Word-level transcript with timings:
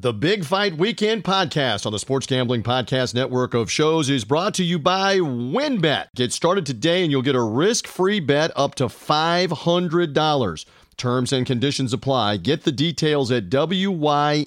The 0.00 0.12
Big 0.12 0.44
Fight 0.44 0.78
Weekend 0.78 1.24
podcast 1.24 1.84
on 1.84 1.90
the 1.90 1.98
Sports 1.98 2.28
Gambling 2.28 2.62
Podcast 2.62 3.16
Network 3.16 3.52
of 3.52 3.68
shows 3.68 4.08
is 4.08 4.24
brought 4.24 4.54
to 4.54 4.62
you 4.62 4.78
by 4.78 5.16
WynnBET. 5.16 6.10
Get 6.14 6.32
started 6.32 6.64
today 6.64 7.02
and 7.02 7.10
you'll 7.10 7.20
get 7.20 7.34
a 7.34 7.42
risk 7.42 7.88
free 7.88 8.20
bet 8.20 8.52
up 8.54 8.76
to 8.76 8.84
$500. 8.84 10.64
Terms 10.96 11.32
and 11.32 11.44
conditions 11.44 11.92
apply. 11.92 12.36
Get 12.36 12.62
the 12.62 12.70
details 12.70 13.32
at 13.32 13.48
WYNNBet.com 13.50 14.46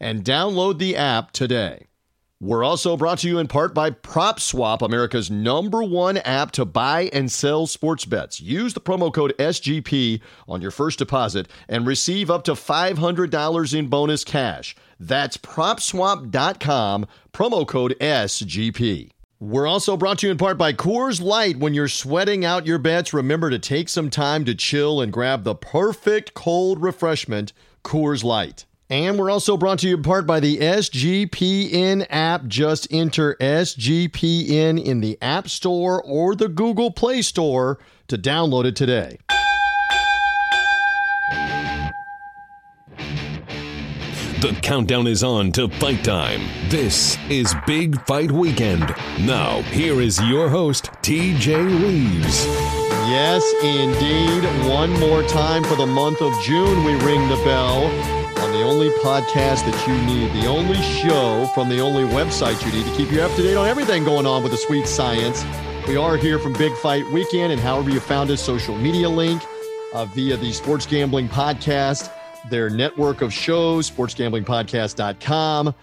and 0.00 0.22
download 0.22 0.78
the 0.78 0.94
app 0.94 1.32
today. 1.32 1.86
We're 2.40 2.64
also 2.64 2.96
brought 2.96 3.20
to 3.20 3.28
you 3.28 3.38
in 3.38 3.46
part 3.46 3.72
by 3.74 3.90
PropSwap, 3.90 4.82
America's 4.82 5.30
number 5.30 5.82
one 5.82 6.18
app 6.18 6.50
to 6.52 6.64
buy 6.64 7.08
and 7.12 7.30
sell 7.30 7.66
sports 7.66 8.04
bets. 8.04 8.40
Use 8.40 8.74
the 8.74 8.80
promo 8.80 9.14
code 9.14 9.34
SGP 9.38 10.20
on 10.48 10.60
your 10.60 10.72
first 10.72 10.98
deposit 10.98 11.48
and 11.68 11.86
receive 11.86 12.30
up 12.30 12.42
to 12.44 12.52
$500 12.52 13.78
in 13.78 13.86
bonus 13.86 14.24
cash. 14.24 14.74
That's 14.98 15.36
PropSwap.com, 15.36 17.06
promo 17.32 17.66
code 17.66 17.96
SGP. 18.00 19.10
We're 19.38 19.66
also 19.66 19.96
brought 19.96 20.18
to 20.18 20.26
you 20.26 20.32
in 20.32 20.38
part 20.38 20.58
by 20.58 20.72
Coors 20.72 21.22
Light. 21.22 21.58
When 21.58 21.72
you're 21.72 21.88
sweating 21.88 22.44
out 22.44 22.66
your 22.66 22.78
bets, 22.78 23.14
remember 23.14 23.50
to 23.50 23.58
take 23.58 23.88
some 23.88 24.10
time 24.10 24.44
to 24.44 24.54
chill 24.54 25.00
and 25.00 25.12
grab 25.12 25.44
the 25.44 25.54
perfect 25.54 26.34
cold 26.34 26.82
refreshment, 26.82 27.52
Coors 27.84 28.24
Light. 28.24 28.64
And 28.90 29.18
we're 29.18 29.30
also 29.30 29.56
brought 29.56 29.78
to 29.80 29.88
you 29.88 29.96
in 29.96 30.02
part 30.02 30.26
by 30.26 30.40
the 30.40 30.58
SGPN 30.58 32.06
app. 32.10 32.46
Just 32.46 32.86
enter 32.90 33.34
SGPN 33.40 34.82
in 34.82 35.00
the 35.00 35.16
App 35.22 35.48
Store 35.48 36.02
or 36.02 36.34
the 36.34 36.48
Google 36.48 36.90
Play 36.90 37.22
Store 37.22 37.78
to 38.08 38.18
download 38.18 38.66
it 38.66 38.76
today. 38.76 39.18
The 44.40 44.52
countdown 44.60 45.06
is 45.06 45.24
on 45.24 45.52
to 45.52 45.68
fight 45.68 46.04
time. 46.04 46.42
This 46.68 47.16
is 47.30 47.54
Big 47.66 47.98
Fight 48.06 48.30
Weekend. 48.30 48.94
Now, 49.20 49.62
here 49.62 50.02
is 50.02 50.20
your 50.24 50.50
host, 50.50 50.90
TJ 51.00 51.82
Reeves. 51.82 52.44
Yes, 53.08 53.42
indeed. 53.62 54.44
One 54.68 54.90
more 55.00 55.22
time 55.22 55.64
for 55.64 55.76
the 55.76 55.86
month 55.86 56.20
of 56.20 56.38
June, 56.42 56.84
we 56.84 56.92
ring 56.96 57.26
the 57.30 57.36
bell 57.36 58.23
on 58.44 58.52
the 58.52 58.62
only 58.62 58.90
podcast 58.98 59.64
that 59.64 59.88
you 59.88 59.94
need, 60.04 60.30
the 60.42 60.46
only 60.46 60.76
show 60.76 61.46
from 61.54 61.70
the 61.70 61.80
only 61.80 62.04
website 62.04 62.62
you 62.66 62.70
need 62.72 62.84
to 62.84 62.94
keep 62.94 63.10
you 63.10 63.22
up 63.22 63.34
to 63.34 63.42
date 63.42 63.56
on 63.56 63.66
everything 63.66 64.04
going 64.04 64.26
on 64.26 64.42
with 64.42 64.52
the 64.52 64.58
sweet 64.58 64.86
science. 64.86 65.42
We 65.88 65.96
are 65.96 66.18
here 66.18 66.38
from 66.38 66.52
Big 66.52 66.76
Fight 66.76 67.10
Weekend, 67.10 67.52
and 67.52 67.60
however 67.60 67.88
you 67.88 68.00
found 68.00 68.30
us, 68.30 68.42
social 68.42 68.76
media 68.76 69.08
link 69.08 69.42
uh, 69.94 70.04
via 70.04 70.36
the 70.36 70.52
Sports 70.52 70.84
Gambling 70.84 71.26
Podcast, 71.26 72.12
their 72.50 72.68
network 72.68 73.22
of 73.22 73.32
shows, 73.32 73.90
sportsgamblingpodcast.com. 73.90 75.74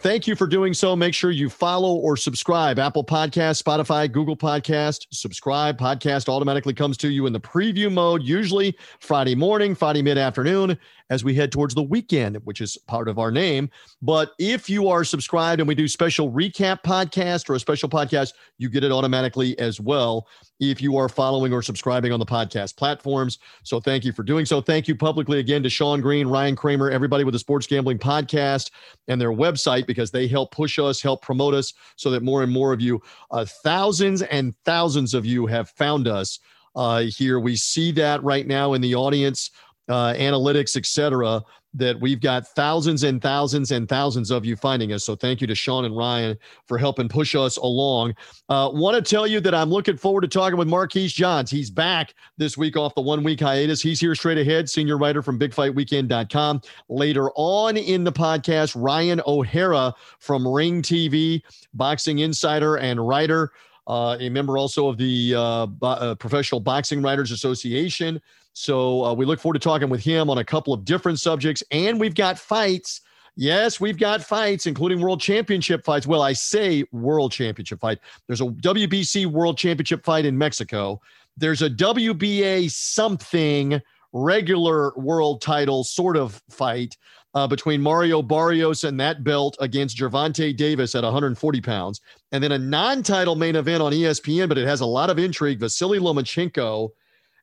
Thank 0.00 0.28
you 0.28 0.36
for 0.36 0.46
doing 0.46 0.74
so. 0.74 0.94
Make 0.94 1.12
sure 1.12 1.32
you 1.32 1.48
follow 1.48 1.94
or 1.96 2.16
subscribe. 2.16 2.78
Apple 2.78 3.02
Podcast, 3.02 3.60
Spotify, 3.60 4.10
Google 4.10 4.36
Podcast. 4.36 5.08
Subscribe. 5.10 5.76
Podcast 5.76 6.28
automatically 6.28 6.72
comes 6.72 6.96
to 6.98 7.08
you 7.08 7.26
in 7.26 7.32
the 7.32 7.40
preview 7.40 7.92
mode, 7.92 8.22
usually 8.22 8.76
Friday 9.00 9.34
morning, 9.34 9.74
Friday 9.74 10.02
mid 10.02 10.16
afternoon, 10.16 10.78
as 11.10 11.24
we 11.24 11.34
head 11.34 11.50
towards 11.50 11.74
the 11.74 11.82
weekend, 11.82 12.36
which 12.44 12.60
is 12.60 12.76
part 12.86 13.08
of 13.08 13.18
our 13.18 13.30
name. 13.30 13.70
But 14.02 14.32
if 14.38 14.68
you 14.68 14.88
are 14.88 15.04
subscribed 15.04 15.60
and 15.60 15.68
we 15.68 15.74
do 15.74 15.88
special 15.88 16.30
recap 16.30 16.82
podcast 16.82 17.48
or 17.48 17.54
a 17.54 17.60
special 17.60 17.88
podcast, 17.88 18.34
you 18.58 18.68
get 18.68 18.84
it 18.84 18.92
automatically 18.92 19.58
as 19.58 19.80
well 19.80 20.26
if 20.60 20.82
you 20.82 20.96
are 20.96 21.08
following 21.08 21.52
or 21.52 21.62
subscribing 21.62 22.12
on 22.12 22.18
the 22.18 22.26
podcast 22.26 22.76
platforms. 22.76 23.38
So 23.62 23.80
thank 23.80 24.04
you 24.04 24.12
for 24.12 24.22
doing 24.22 24.44
so. 24.44 24.60
Thank 24.60 24.88
you 24.88 24.94
publicly 24.94 25.38
again 25.38 25.62
to 25.62 25.70
Sean 25.70 26.00
Green, 26.00 26.26
Ryan 26.26 26.56
Kramer, 26.56 26.90
everybody 26.90 27.24
with 27.24 27.32
the 27.32 27.38
Sports 27.38 27.66
Gambling 27.66 27.98
Podcast 27.98 28.70
and 29.06 29.20
their 29.20 29.32
website 29.32 29.86
because 29.86 30.10
they 30.10 30.26
help 30.26 30.50
push 30.52 30.78
us, 30.78 31.00
help 31.00 31.22
promote 31.22 31.54
us 31.54 31.72
so 31.96 32.10
that 32.10 32.22
more 32.22 32.42
and 32.42 32.52
more 32.52 32.72
of 32.72 32.80
you, 32.80 33.00
uh, 33.30 33.44
thousands 33.44 34.22
and 34.22 34.54
thousands 34.64 35.14
of 35.14 35.24
you 35.24 35.46
have 35.46 35.70
found 35.70 36.08
us 36.08 36.40
uh, 36.74 37.00
here. 37.00 37.40
We 37.40 37.56
see 37.56 37.92
that 37.92 38.22
right 38.22 38.46
now 38.46 38.74
in 38.74 38.80
the 38.80 38.94
audience 38.94 39.50
uh, 39.88 40.14
analytics, 40.14 40.76
etc. 40.76 41.42
That 41.74 42.00
we've 42.00 42.20
got 42.20 42.46
thousands 42.46 43.02
and 43.02 43.20
thousands 43.20 43.72
and 43.72 43.88
thousands 43.88 44.30
of 44.30 44.44
you 44.44 44.56
finding 44.56 44.92
us. 44.94 45.04
So 45.04 45.14
thank 45.14 45.42
you 45.42 45.46
to 45.46 45.54
Sean 45.54 45.84
and 45.84 45.94
Ryan 45.94 46.36
for 46.66 46.78
helping 46.78 47.08
push 47.08 47.34
us 47.34 47.58
along. 47.58 48.14
Uh, 48.48 48.70
Want 48.72 48.96
to 48.96 49.02
tell 49.02 49.26
you 49.26 49.38
that 49.40 49.54
I'm 49.54 49.68
looking 49.68 49.98
forward 49.98 50.22
to 50.22 50.28
talking 50.28 50.56
with 50.58 50.66
Marquise 50.66 51.12
Johns. 51.12 51.50
He's 51.50 51.70
back 51.70 52.14
this 52.38 52.56
week 52.56 52.76
off 52.76 52.94
the 52.94 53.02
one 53.02 53.22
week 53.22 53.40
hiatus. 53.40 53.82
He's 53.82 54.00
here 54.00 54.14
straight 54.14 54.38
ahead, 54.38 54.68
senior 54.68 54.96
writer 54.96 55.22
from 55.22 55.38
BigFightWeekend.com. 55.38 56.62
Later 56.88 57.30
on 57.34 57.76
in 57.76 58.02
the 58.02 58.12
podcast, 58.12 58.74
Ryan 58.74 59.20
O'Hara 59.26 59.94
from 60.20 60.48
Ring 60.48 60.80
TV, 60.80 61.42
boxing 61.74 62.20
insider 62.20 62.76
and 62.78 63.06
writer. 63.06 63.52
Uh, 63.86 64.16
a 64.20 64.28
member 64.28 64.58
also 64.58 64.88
of 64.88 64.98
the 64.98 65.34
uh, 65.34 65.66
Bo- 65.66 65.88
uh, 65.88 66.14
Professional 66.14 66.60
Boxing 66.60 67.00
Writers 67.00 67.30
Association. 67.30 68.20
So 68.58 69.04
uh, 69.04 69.14
we 69.14 69.24
look 69.24 69.38
forward 69.38 69.54
to 69.54 69.60
talking 69.60 69.88
with 69.88 70.00
him 70.00 70.28
on 70.28 70.38
a 70.38 70.44
couple 70.44 70.74
of 70.74 70.84
different 70.84 71.20
subjects. 71.20 71.62
And 71.70 72.00
we've 72.00 72.14
got 72.14 72.40
fights. 72.40 73.02
Yes, 73.36 73.80
we've 73.80 73.96
got 73.96 74.20
fights, 74.20 74.66
including 74.66 75.00
world 75.00 75.20
championship 75.20 75.84
fights. 75.84 76.08
Well, 76.08 76.22
I 76.22 76.32
say 76.32 76.84
world 76.90 77.30
championship 77.30 77.78
fight. 77.78 78.00
There's 78.26 78.40
a 78.40 78.46
WBC 78.46 79.26
world 79.26 79.58
championship 79.58 80.04
fight 80.04 80.24
in 80.24 80.36
Mexico. 80.36 81.00
There's 81.36 81.62
a 81.62 81.70
WBA 81.70 82.68
something 82.72 83.80
regular 84.12 84.92
world 84.96 85.40
title 85.40 85.84
sort 85.84 86.16
of 86.16 86.42
fight 86.50 86.96
uh, 87.34 87.46
between 87.46 87.80
Mario 87.80 88.22
Barrios 88.22 88.82
and 88.82 88.98
that 88.98 89.22
belt 89.22 89.56
against 89.60 89.96
Gervonta 89.98 90.56
Davis 90.56 90.96
at 90.96 91.04
140 91.04 91.60
pounds. 91.60 92.00
And 92.32 92.42
then 92.42 92.50
a 92.50 92.58
non 92.58 93.04
title 93.04 93.36
main 93.36 93.54
event 93.54 93.84
on 93.84 93.92
ESPN, 93.92 94.48
but 94.48 94.58
it 94.58 94.66
has 94.66 94.80
a 94.80 94.86
lot 94.86 95.10
of 95.10 95.18
intrigue. 95.20 95.60
Vasily 95.60 96.00
Lomachenko 96.00 96.90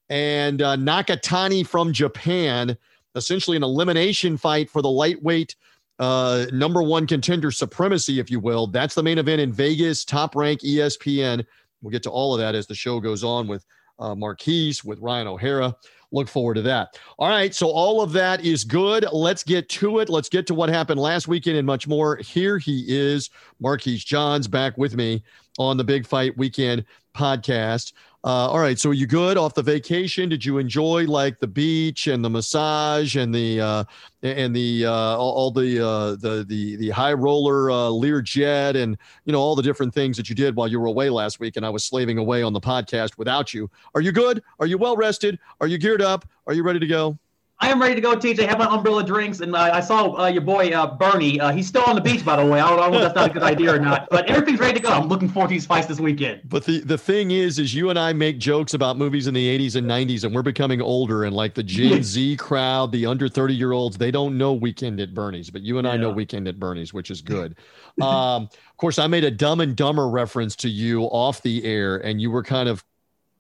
and 0.09 0.61
uh, 0.61 0.75
Nakatani 0.75 1.66
from 1.66 1.91
Japan, 1.91 2.77
essentially 3.16 3.57
an 3.57 3.63
elimination 3.63 4.38
fight 4.38 4.69
for 4.69 4.81
the 4.81 4.89
lightweight 4.89 5.55
uh, 5.99 6.45
number 6.51 6.83
one 6.83 7.07
contender 7.07 7.51
supremacy, 7.51 8.19
if 8.19 8.29
you 8.29 8.39
will. 8.39 8.67
That's 8.67 8.95
the 8.95 9.03
main 9.03 9.17
event 9.17 9.41
in 9.41 9.51
Vegas, 9.51 10.03
top 10.03 10.35
rank 10.35 10.61
ESPN. 10.61 11.45
We'll 11.81 11.91
get 11.91 12.03
to 12.03 12.09
all 12.09 12.33
of 12.33 12.39
that 12.39 12.55
as 12.55 12.67
the 12.67 12.75
show 12.75 12.99
goes 12.99 13.23
on 13.23 13.47
with 13.47 13.66
uh, 13.99 14.16
Marquise, 14.16 14.83
with 14.83 14.99
Ryan 14.99 15.27
O'Hara. 15.27 15.75
Look 16.11 16.27
forward 16.27 16.55
to 16.55 16.61
that. 16.63 16.99
All 17.17 17.29
right. 17.29 17.53
So, 17.53 17.67
all 17.67 18.01
of 18.01 18.13
that 18.13 18.45
is 18.45 18.63
good. 18.63 19.05
Let's 19.11 19.43
get 19.43 19.67
to 19.69 19.99
it. 19.99 20.09
Let's 20.09 20.29
get 20.29 20.47
to 20.47 20.53
what 20.53 20.69
happened 20.69 20.99
last 20.99 21.27
weekend 21.27 21.57
and 21.57 21.66
much 21.66 21.87
more. 21.87 22.17
Here 22.17 22.57
he 22.57 22.85
is, 22.87 23.29
Marquise 23.59 24.03
Johns, 24.03 24.47
back 24.47 24.77
with 24.77 24.95
me 24.95 25.23
on 25.57 25.77
the 25.77 25.83
Big 25.83 26.05
Fight 26.05 26.37
Weekend 26.37 26.85
podcast. 27.16 27.93
Uh, 28.25 28.50
all 28.50 28.58
right, 28.58 28.80
so 28.80 28.90
are 28.90 28.94
you 28.94 29.06
good 29.06 29.38
off 29.38 29.53
the 29.53 29.62
vacation? 29.62 30.28
Did 30.28 30.44
you 30.44 30.58
enjoy 30.58 31.06
like 31.06 31.38
the 31.38 31.46
beach 31.46 32.08
and 32.08 32.25
the 32.25 32.30
massage 32.30 33.18
and 33.18 33.34
the 33.34 33.62
uh, 33.62 33.84
and 34.24 34.56
the 34.56 34.88
uh, 34.88 35.16
all, 35.16 35.52
the 35.52 35.79
uh, 35.79 36.16
the 36.16 36.44
the 36.47 36.76
the 36.78 36.90
high 36.90 37.14
roller 37.14 37.70
uh, 37.70 37.88
Lear 37.90 38.23
jet 38.23 38.76
and 38.76 38.97
you 39.26 39.32
know 39.32 39.40
all 39.40 39.55
the 39.55 39.61
different 39.61 39.94
things 39.94 40.17
that 40.17 40.28
you 40.28 40.34
did 40.34 40.55
while 40.55 40.67
you 40.67 40.79
were 40.79 40.88
away 40.88 41.11
last 41.11 41.40
week? 41.40 41.55
And 41.55 41.64
I 41.64 41.70
was 41.70 41.85
slaving 41.85 42.17
away 42.17 42.41
on 42.41 42.52
the 42.52 42.59
podcast 42.59 43.16
without 43.20 43.53
you. 43.53 43.70
Are 43.94 44.02
you 44.02 44.11
good? 44.11 44.41
Are 44.59 44.66
you 44.66 44.79
well 44.79 44.97
rested? 44.97 45.38
Are 45.61 45.67
you 45.67 45.78
geared 45.78 46.02
up? 46.02 46.28
Are 46.47 46.53
you 46.55 46.64
ready 46.64 46.79
to 46.79 46.88
go? 46.88 47.20
I 47.59 47.72
am 47.72 47.81
ready 47.81 47.96
to 47.96 48.02
go, 48.02 48.16
TJ. 48.16 48.47
Have 48.47 48.59
my 48.59 48.66
umbrella 48.66 49.02
drinks, 49.03 49.40
and 49.40 49.55
uh, 49.55 49.59
I 49.73 49.79
saw 49.79 50.13
uh, 50.19 50.28
your 50.28 50.41
boy 50.41 50.72
uh, 50.72 50.97
Bernie. 50.97 51.40
Uh, 51.40 51.53
he's 51.53 51.67
still 51.67 51.84
on 51.87 51.96
the 51.96 52.02
beach, 52.02 52.25
by 52.25 52.35
the 52.35 52.46
way. 52.46 52.59
I 52.59 52.69
don't, 52.69 52.79
I 52.79 52.84
don't 52.84 52.91
know 52.91 52.97
if 52.97 53.03
that's 53.03 53.16
not 53.16 53.29
a 53.29 53.34
good 53.34 53.43
idea 53.43 53.73
or 53.73 53.79
not, 53.79 54.09
but 54.09 54.29
everything's 54.29 54.59
ready 54.59 54.73
to 54.73 54.79
go. 54.81 54.90
I'm 54.90 55.07
looking 55.07 55.29
forward 55.29 55.47
to 55.47 55.53
these 55.53 55.66
fights 55.66 55.87
this 55.87 55.99
weekend. 55.99 56.41
But 56.49 56.66
the 56.66 56.79
the 56.81 56.97
thing 56.97 57.31
is, 57.31 57.57
is 57.57 57.73
you 57.73 57.90
and 57.90 57.97
I 57.97 58.11
make 58.11 58.40
jokes 58.40 58.73
about 58.73 58.97
movies 58.97 59.28
in 59.28 59.34
the 59.34 59.57
80s 59.57 59.78
and 59.78 59.87
90s, 59.87 60.25
and 60.25 60.35
we're 60.35 60.41
becoming 60.41 60.81
older, 60.81 61.23
and 61.23 61.34
like 61.34 61.53
the 61.53 61.63
Gen 61.63 62.03
Z 62.03 62.35
crowd, 62.37 62.91
the 62.91 63.05
under 63.05 63.29
30 63.29 63.53
year 63.55 63.72
olds, 63.72 63.97
they 63.97 64.11
don't 64.11 64.37
know 64.37 64.51
Weekend 64.53 64.99
at 64.99 65.13
Bernie's, 65.13 65.49
but 65.49 65.61
you 65.61 65.78
and 65.78 65.87
I 65.87 65.96
know 65.96 66.11
Weekend 66.11 66.49
at 66.49 66.59
Bernie's, 66.59 66.93
which 66.93 67.09
is 67.09 67.22
good. 67.22 67.55
um, 68.01 68.43
of 68.43 68.78
course, 68.78 68.99
I 68.99 69.08
made 69.08 69.23
a 69.23 69.31
Dumb 69.31 69.61
and 69.61 69.78
Dumber 69.78 70.09
reference 70.09 70.58
to 70.58 70.69
you 70.69 71.03
off 71.03 71.41
the 71.41 71.63
air, 71.63 71.97
and 71.97 72.19
you 72.19 72.31
were 72.31 72.43
kind 72.43 72.67
of 72.67 72.84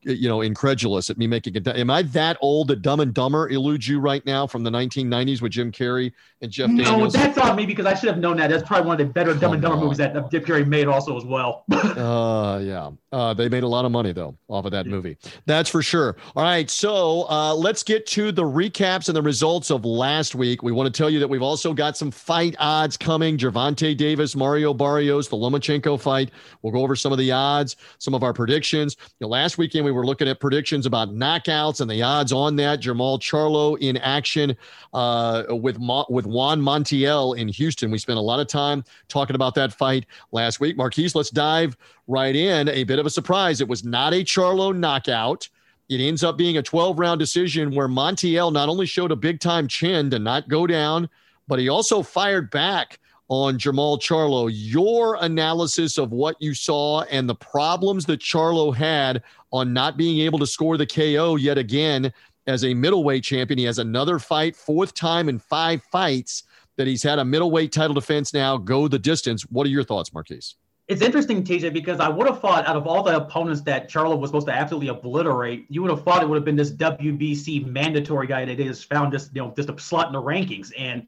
you 0.05 0.29
know, 0.29 0.41
incredulous 0.41 1.09
at 1.09 1.17
me 1.17 1.27
making 1.27 1.55
it. 1.55 1.67
Am 1.67 1.89
I 1.89 2.03
that 2.03 2.37
old 2.41 2.67
that 2.67 2.81
Dumb 2.81 2.99
and 2.99 3.13
Dumber 3.13 3.49
eludes 3.49 3.87
you 3.87 3.99
right 3.99 4.25
now 4.25 4.45
from 4.45 4.63
the 4.63 4.69
1990s 4.69 5.41
with 5.41 5.51
Jim 5.51 5.71
Carrey 5.71 6.13
and 6.41 6.51
Jeff 6.51 6.69
no, 6.69 6.83
Daniels? 6.83 7.15
No, 7.15 7.19
that's 7.21 7.37
on 7.37 7.55
me 7.55 7.65
because 7.65 7.85
I 7.85 7.95
should 7.95 8.09
have 8.09 8.19
known 8.19 8.37
that. 8.37 8.49
That's 8.49 8.63
probably 8.63 8.87
one 8.87 9.01
of 9.01 9.07
the 9.07 9.11
better 9.11 9.33
Dumb 9.33 9.53
and 9.53 9.61
Dumber 9.61 9.77
movies 9.77 9.97
that 9.97 10.13
Jim 10.31 10.43
Carrey 10.43 10.65
made 10.65 10.87
also 10.87 11.17
as 11.17 11.25
well. 11.25 11.65
uh, 11.71 12.59
yeah. 12.63 12.91
Uh, 13.15 13.33
they 13.33 13.47
made 13.47 13.63
a 13.63 13.67
lot 13.67 13.85
of 13.85 13.93
money 13.93 14.11
though 14.11 14.35
off 14.49 14.65
of 14.65 14.71
that 14.71 14.87
movie. 14.87 15.17
That's 15.45 15.69
for 15.69 15.81
sure. 15.81 16.17
All 16.35 16.43
right, 16.43 16.69
so 16.69 17.25
uh, 17.29 17.55
let's 17.55 17.81
get 17.81 18.05
to 18.07 18.33
the 18.33 18.43
recaps 18.43 19.07
and 19.07 19.15
the 19.15 19.21
results 19.21 19.71
of 19.71 19.85
last 19.85 20.35
week. 20.35 20.63
We 20.63 20.73
want 20.73 20.93
to 20.93 20.97
tell 20.97 21.09
you 21.09 21.19
that 21.19 21.27
we've 21.29 21.41
also 21.41 21.73
got 21.73 21.95
some 21.95 22.11
fight 22.11 22.57
odds 22.59 22.97
coming. 22.97 23.37
Gervonta 23.37 23.95
Davis, 23.95 24.35
Mario 24.35 24.73
Barrios, 24.73 25.29
the 25.29 25.37
Lomachenko 25.37 25.97
fight. 25.97 26.31
We'll 26.61 26.73
go 26.73 26.81
over 26.81 26.93
some 26.93 27.13
of 27.13 27.17
the 27.17 27.31
odds, 27.31 27.77
some 27.99 28.13
of 28.13 28.21
our 28.21 28.33
predictions. 28.33 28.97
You 28.99 29.27
know, 29.27 29.29
last 29.29 29.57
weekend 29.57 29.85
we 29.85 29.93
were 29.93 30.05
looking 30.05 30.27
at 30.27 30.41
predictions 30.41 30.85
about 30.85 31.07
knockouts 31.07 31.79
and 31.79 31.89
the 31.89 32.01
odds 32.03 32.33
on 32.33 32.57
that. 32.57 32.81
Jermall 32.81 33.17
Charlo 33.21 33.79
in 33.79 33.95
action 33.95 34.57
uh, 34.93 35.43
with 35.51 35.79
Mo- 35.79 36.05
with 36.09 36.25
Juan 36.25 36.61
Montiel 36.61 37.37
in 37.37 37.47
Houston. 37.47 37.91
We 37.91 37.97
spent 37.97 38.17
a 38.17 38.21
lot 38.21 38.41
of 38.41 38.47
time 38.47 38.83
talking 39.07 39.37
about 39.37 39.55
that 39.55 39.71
fight 39.71 40.05
last 40.33 40.59
week. 40.59 40.75
Marquise, 40.75 41.15
let's 41.15 41.29
dive 41.29 41.77
right 42.07 42.35
in. 42.35 42.69
A 42.69 42.83
bit 42.83 42.99
of 42.99 43.04
a 43.05 43.11
surprise. 43.11 43.61
It 43.61 43.67
was 43.67 43.83
not 43.83 44.13
a 44.13 44.23
Charlo 44.23 44.75
knockout. 44.75 45.49
It 45.89 46.01
ends 46.01 46.23
up 46.23 46.37
being 46.37 46.57
a 46.57 46.63
12 46.63 46.97
round 46.97 47.19
decision 47.19 47.73
where 47.73 47.87
Montiel 47.87 48.51
not 48.51 48.69
only 48.69 48.85
showed 48.85 49.11
a 49.11 49.15
big 49.15 49.39
time 49.39 49.67
chin 49.67 50.09
to 50.09 50.19
not 50.19 50.47
go 50.47 50.65
down, 50.65 51.09
but 51.47 51.59
he 51.59 51.69
also 51.69 52.01
fired 52.01 52.49
back 52.49 52.99
on 53.27 53.57
Jermall 53.57 53.99
Charlo. 53.99 54.49
Your 54.51 55.17
analysis 55.21 55.97
of 55.97 56.11
what 56.11 56.35
you 56.39 56.53
saw 56.53 57.01
and 57.03 57.27
the 57.27 57.35
problems 57.35 58.05
that 58.05 58.19
Charlo 58.19 58.75
had 58.75 59.23
on 59.51 59.73
not 59.73 59.97
being 59.97 60.21
able 60.21 60.39
to 60.39 60.47
score 60.47 60.77
the 60.77 60.85
KO 60.85 61.35
yet 61.35 61.57
again 61.57 62.11
as 62.47 62.63
a 62.63 62.73
middleweight 62.73 63.23
champion. 63.23 63.57
He 63.57 63.65
has 63.65 63.79
another 63.79 64.19
fight, 64.19 64.55
fourth 64.55 64.93
time 64.93 65.29
in 65.29 65.39
five 65.39 65.81
fights 65.91 66.43
that 66.77 66.87
he's 66.87 67.03
had 67.03 67.19
a 67.19 67.25
middleweight 67.25 67.71
title 67.71 67.93
defense 67.93 68.33
now 68.33 68.57
go 68.57 68.87
the 68.87 68.99
distance. 68.99 69.43
What 69.43 69.65
are 69.65 69.71
your 69.71 69.83
thoughts, 69.83 70.13
Marquise? 70.13 70.55
It's 70.87 71.01
interesting, 71.01 71.43
TJ, 71.43 71.73
because 71.73 71.99
I 71.99 72.07
would 72.07 72.27
have 72.27 72.39
thought 72.39 72.67
out 72.67 72.75
of 72.75 72.85
all 72.85 73.01
the 73.01 73.15
opponents 73.15 73.61
that 73.61 73.89
Charlo 73.89 74.19
was 74.19 74.29
supposed 74.29 74.45
to 74.47 74.53
absolutely 74.53 74.89
obliterate, 74.89 75.65
you 75.67 75.81
would 75.81 75.89
have 75.89 76.03
thought 76.03 76.21
it 76.21 76.29
would 76.29 76.35
have 76.35 76.45
been 76.45 76.55
this 76.55 76.71
WBC 76.71 77.65
mandatory 77.65 78.27
guy 78.27 78.45
that 78.45 78.59
is 78.59 78.83
found 78.83 79.11
just 79.11 79.33
you 79.35 79.41
know 79.41 79.51
just 79.55 79.69
a 79.69 79.79
slot 79.79 80.07
in 80.07 80.13
the 80.13 80.21
rankings. 80.21 80.71
And 80.77 81.07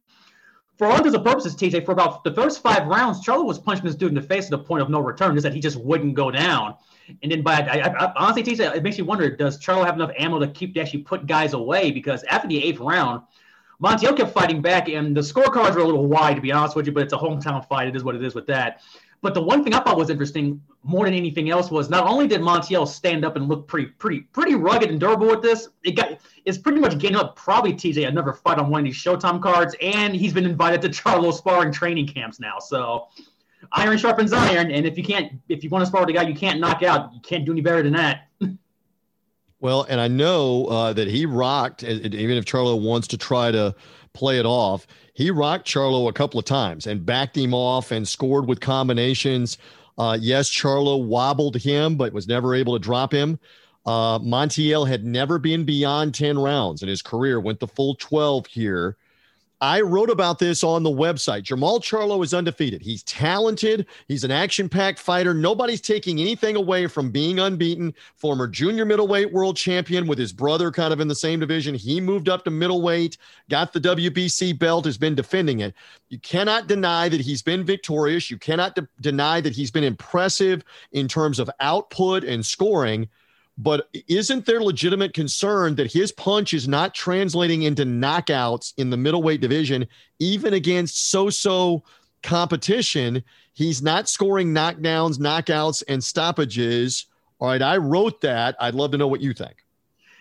for 0.80 0.88
all 0.88 0.98
intents 0.98 1.16
and 1.16 1.24
purposes, 1.24 1.56
TJ, 1.56 1.86
for 1.86 1.92
about 1.92 2.24
the 2.24 2.34
first 2.34 2.64
five 2.64 2.88
rounds, 2.88 3.24
Charlo 3.24 3.46
was 3.46 3.60
punching 3.60 3.86
this 3.86 3.94
dude 3.94 4.10
in 4.10 4.16
the 4.16 4.22
face 4.22 4.46
to 4.46 4.58
the 4.58 4.64
point 4.64 4.82
of 4.82 4.90
no 4.90 5.00
return, 5.00 5.36
just 5.36 5.44
that 5.44 5.54
he 5.54 5.60
just 5.60 5.78
wouldn't 5.78 6.16
go 6.16 6.32
down. 6.32 6.74
And 7.22 7.32
then 7.32 7.44
by 7.44 7.60
I, 7.60 7.88
I, 7.88 8.14
honestly, 8.16 8.44
TJ, 8.44 8.78
it 8.78 8.82
makes 8.82 8.98
you 8.98 9.06
wonder: 9.06 9.30
Does 9.30 9.60
Charlo 9.60 9.86
have 9.86 9.94
enough 9.94 10.12
ammo 10.18 10.40
to 10.40 10.48
keep 10.48 10.74
to 10.74 10.82
actually 10.82 11.04
put 11.04 11.28
guys 11.28 11.54
away? 11.54 11.92
Because 11.92 12.24
after 12.24 12.48
the 12.48 12.64
eighth 12.64 12.80
round, 12.80 13.22
Montiel 13.82 14.18
kept 14.18 14.32
fighting 14.34 14.60
back, 14.60 14.90
and 14.90 15.16
the 15.16 15.22
scorecards 15.22 15.76
were 15.76 15.82
a 15.82 15.86
little 15.86 16.08
wide, 16.08 16.36
to 16.36 16.42
be 16.42 16.52
honest 16.52 16.76
with 16.76 16.88
you. 16.88 16.92
But 16.92 17.04
it's 17.04 17.14
a 17.14 17.18
hometown 17.18 17.68
fight; 17.68 17.88
it 17.88 17.96
is 17.96 18.04
what 18.04 18.16
it 18.16 18.24
is 18.24 18.34
with 18.34 18.48
that. 18.48 18.82
But 19.22 19.34
the 19.34 19.42
one 19.42 19.64
thing 19.64 19.74
I 19.74 19.80
thought 19.80 19.98
was 19.98 20.10
interesting 20.10 20.62
more 20.84 21.06
than 21.06 21.14
anything 21.14 21.50
else 21.50 21.72
was 21.72 21.90
not 21.90 22.06
only 22.06 22.28
did 22.28 22.42
Montiel 22.42 22.88
stand 22.88 23.26
up 23.26 23.36
and 23.36 23.48
look 23.48 23.68
pretty, 23.68 23.88
pretty, 23.88 24.22
pretty 24.22 24.56
rugged 24.56 24.90
and 24.90 25.00
durable 25.00 25.28
with 25.28 25.42
this, 25.42 25.70
it 25.84 25.92
got 25.92 26.20
it's 26.46 26.58
pretty 26.58 26.80
much 26.80 26.98
getting 27.00 27.18
up 27.18 27.36
probably 27.36 27.74
TJ 27.74 28.08
another 28.08 28.34
fight 28.34 28.60
on 28.60 28.70
one 28.70 28.82
of 28.82 28.86
these 28.86 28.96
Showtime 28.96 29.42
cards, 29.42 29.76
and 29.82 30.16
he's 30.16 30.34
been 30.34 30.46
invited 30.46 30.82
to 30.84 30.90
Charlo 31.04 31.34
sparring 31.34 31.72
training 31.72 32.08
camps 32.08 32.40
now. 32.40 32.60
So 32.60 33.08
iron 33.72 33.98
sharpens 33.98 34.34
iron, 34.34 34.72
and 34.72 34.86
if 34.86 34.98
you 34.98 35.04
can't, 35.04 35.34
if 35.50 35.64
you 35.64 35.70
want 35.70 35.82
to 35.84 35.88
spar 35.88 36.02
with 36.02 36.10
a 36.10 36.14
guy 36.14 36.24
you 36.24 36.36
can't 36.36 36.60
knock 36.60 36.84
out, 36.84 37.14
you 37.14 37.20
can't 37.22 37.44
do 37.44 37.52
any 37.52 37.62
better 37.62 37.82
than 37.82 37.94
that. 37.94 38.28
well, 39.60 39.86
and 39.90 40.00
I 40.00 40.08
know 40.08 40.66
uh, 40.66 40.94
that 40.94 41.08
he 41.08 41.26
rocked, 41.26 41.84
even 41.84 42.38
if 42.38 42.46
Charlo 42.46 42.80
wants 42.80 43.08
to 43.10 43.18
try 43.18 43.52
to 43.52 43.76
play 44.18 44.40
it 44.40 44.46
off 44.46 44.88
he 45.18 45.32
rocked 45.32 45.68
Charlo 45.68 46.08
a 46.08 46.14
couple 46.14 46.38
of 46.38 46.46
times 46.46 46.86
and 46.86 47.04
backed 47.04 47.36
him 47.36 47.52
off 47.52 47.90
and 47.90 48.08
scored 48.08 48.48
with 48.48 48.60
combinations. 48.60 49.58
Uh, 49.98 50.16
yes, 50.22 50.48
Charlo 50.48 51.04
wobbled 51.04 51.56
him, 51.56 51.96
but 51.96 52.14
was 52.14 52.28
never 52.28 52.54
able 52.54 52.74
to 52.74 52.80
drop 52.80 53.12
him. 53.12 53.40
Uh, 53.84 54.20
Montiel 54.20 54.88
had 54.88 55.04
never 55.04 55.40
been 55.40 55.66
beyond 55.66 56.14
10 56.14 56.38
rounds 56.38 56.84
in 56.84 56.88
his 56.88 57.02
career, 57.02 57.40
went 57.40 57.60
the 57.60 57.68
full 57.68 57.96
12 57.96 58.46
here. 58.46 58.96
I 59.60 59.82
wrote 59.82 60.12
about 60.12 60.38
this 60.38 60.64
on 60.64 60.84
the 60.84 60.90
website. 60.92 61.42
Jermall 61.42 61.82
Charlo 61.82 62.24
is 62.24 62.34
undefeated. 62.34 62.82
He's 62.82 63.02
talented. 63.04 63.88
He's 64.08 64.24
an 64.24 64.30
action 64.30 64.70
packed 64.70 65.00
fighter. 65.00 65.34
Nobody's 65.34 65.82
taking 65.82 66.20
anything 66.20 66.56
away 66.56 66.86
from 66.86 67.10
being 67.10 67.40
unbeaten. 67.40 67.96
Former 68.16 68.48
junior 68.48 68.86
middleweight 68.86 69.34
world 69.34 69.58
champion 69.58 70.06
with 70.06 70.20
his 70.20 70.32
brother 70.32 70.70
kind 70.72 70.94
of 70.94 71.00
in 71.00 71.08
the 71.08 71.16
same 71.16 71.40
division. 71.40 71.74
He 71.74 72.00
moved 72.00 72.30
up 72.30 72.44
to 72.44 72.52
middleweight, 72.52 73.18
got 73.50 73.74
the 73.74 73.82
WBC 73.82 74.60
belt, 74.60 74.86
has 74.86 74.98
been 74.98 75.16
defending 75.16 75.62
it. 75.62 75.74
You 76.10 76.20
cannot 76.20 76.68
deny 76.68 77.10
that 77.10 77.22
he's 77.22 77.42
been 77.42 77.64
victorious. 77.64 78.30
You 78.30 78.38
cannot 78.38 78.76
de- 78.76 78.88
deny 79.02 79.42
that 79.42 79.54
he's 79.54 79.72
been 79.72 79.84
impressive 79.84 80.64
in 80.92 81.08
terms 81.08 81.40
of 81.40 81.50
output 81.60 82.24
and 82.24 82.46
scoring. 82.46 83.10
But 83.58 83.90
isn't 84.08 84.46
there 84.46 84.62
legitimate 84.62 85.14
concern 85.14 85.76
that 85.76 85.92
his 85.92 86.12
punch 86.12 86.54
is 86.54 86.68
not 86.68 86.94
translating 86.94 87.64
into 87.64 87.86
knockouts 87.86 88.74
in 88.78 88.92
the 88.92 88.98
middleweight 88.98 89.42
division, 89.42 89.88
even 90.20 90.54
against 90.54 91.10
so 91.10 91.30
so 91.30 91.84
competition? 92.22 93.24
He's 93.54 93.82
not 93.82 94.08
scoring 94.08 94.54
knockdowns, 94.54 95.18
knockouts, 95.18 95.84
and 95.88 96.04
stoppages. 96.04 97.08
All 97.40 97.48
right, 97.48 97.62
I 97.62 97.78
wrote 97.78 98.22
that. 98.22 98.56
I'd 98.60 98.76
love 98.76 98.92
to 98.92 98.98
know 98.98 99.08
what 99.08 99.22
you 99.22 99.34
think. 99.34 99.66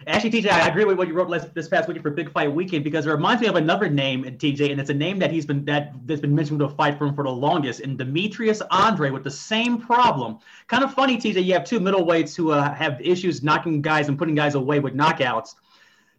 Actually, 0.07 0.31
TJ, 0.31 0.51
I 0.51 0.69
agree 0.69 0.85
with 0.85 0.99
what 0.99 1.09
you 1.09 1.15
wrote 1.15 1.31
last, 1.31 1.55
this 1.55 1.69
past 1.69 1.89
weekend 1.89 2.03
for 2.03 2.11
Big 2.11 2.31
Fight 2.31 2.53
Weekend 2.53 2.85
because 2.85 3.07
it 3.07 3.11
reminds 3.11 3.41
me 3.41 3.49
of 3.49 3.57
another 3.57 3.89
name, 3.89 4.25
TJ, 4.25 4.71
and 4.71 4.79
it's 4.79 4.91
a 4.91 4.95
name 4.95 5.19
that 5.19 5.31
he's 5.31 5.47
been 5.47 5.65
that 5.65 5.95
that's 6.07 6.21
been 6.21 6.35
mentioned 6.35 6.61
to 6.61 6.69
fight 6.69 6.99
for 6.99 7.07
him 7.07 7.15
for 7.15 7.25
the 7.25 7.31
longest, 7.31 7.81
and 7.81 7.97
Demetrius 7.97 8.61
Andre 8.71 9.11
with 9.11 9.25
the 9.25 9.31
same 9.31 9.81
problem. 9.81 10.39
Kind 10.69 10.85
of 10.85 10.93
funny, 10.93 11.17
TJ. 11.17 11.45
You 11.45 11.55
have 11.55 11.65
two 11.65 11.81
middleweights 11.81 12.37
who 12.37 12.51
uh, 12.51 12.75
have 12.75 13.01
issues 13.01 13.43
knocking 13.43 13.81
guys 13.81 14.09
and 14.09 14.19
putting 14.19 14.35
guys 14.35 14.55
away 14.55 14.81
with 14.81 14.95
knockouts, 14.95 15.55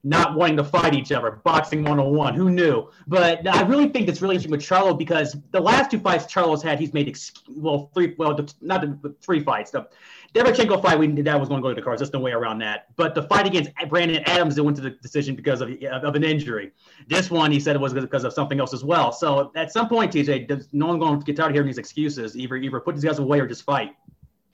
not 0.08 0.36
wanting 0.36 0.58
to 0.58 0.64
fight 0.64 0.94
each 0.94 1.12
other, 1.12 1.42
boxing 1.44 1.84
101. 1.84 2.34
Who 2.34 2.50
knew? 2.50 2.90
But 3.08 3.46
I 3.48 3.64
really 3.64 3.90
think 3.90 4.08
it's 4.08 4.22
really 4.22 4.36
interesting 4.36 4.52
with 4.52 4.62
Charlo 4.62 4.98
because 4.98 5.36
the 5.52 5.60
last 5.60 5.92
two 5.92 6.00
fights 6.00 6.32
Charlo's 6.32 6.64
had, 6.64 6.80
he's 6.80 6.94
made 6.94 7.10
ex- 7.10 7.34
well 7.50 7.92
three, 7.94 8.16
well 8.18 8.38
not 8.62 8.82
the 8.82 9.14
three 9.22 9.42
fights. 9.42 9.72
The, 9.72 9.88
Derevyanchenko 10.34 10.82
fight, 10.82 11.00
we 11.00 11.08
that 11.08 11.40
was 11.40 11.50
going 11.50 11.62
to 11.62 11.66
go 11.66 11.70
to 11.70 11.76
the 11.76 11.82
cards. 11.82 12.00
There's 12.00 12.14
no 12.14 12.20
way 12.20 12.32
around 12.32 12.60
that. 12.60 12.88
But 12.96 13.16
the 13.16 13.24
fight 13.24 13.48
against 13.48 13.72
Brandon 13.90 14.22
Adams, 14.26 14.58
it 14.58 14.64
went 14.64 14.78
to 14.78 14.84
the 14.84 14.92
decision 14.92 15.36
because 15.36 15.62
of, 15.62 15.70
of 15.84 16.16
an 16.16 16.24
injury. 16.24 16.72
This 17.08 17.32
one, 17.32 17.52
he 17.52 17.60
said 17.60 17.76
it 17.76 17.80
was 17.80 17.94
because 17.94 18.24
of 18.24 18.34
something 18.34 18.60
else 18.60 18.74
as 18.74 18.84
well. 18.84 19.12
So 19.12 19.52
at 19.56 19.72
some 19.72 19.88
point, 19.88 20.12
TJ, 20.14 20.68
no 20.74 20.88
one's 20.88 21.00
going 21.00 21.20
to 21.20 21.26
get 21.26 21.38
tired 21.38 21.50
of 21.50 21.54
hearing 21.54 21.68
these 21.68 21.78
excuses. 21.78 22.38
Either 22.38 22.56
either 22.58 22.80
put 22.80 22.96
these 22.96 23.06
guys 23.06 23.20
away 23.20 23.40
or 23.40 23.48
just 23.48 23.64
fight. 23.64 23.96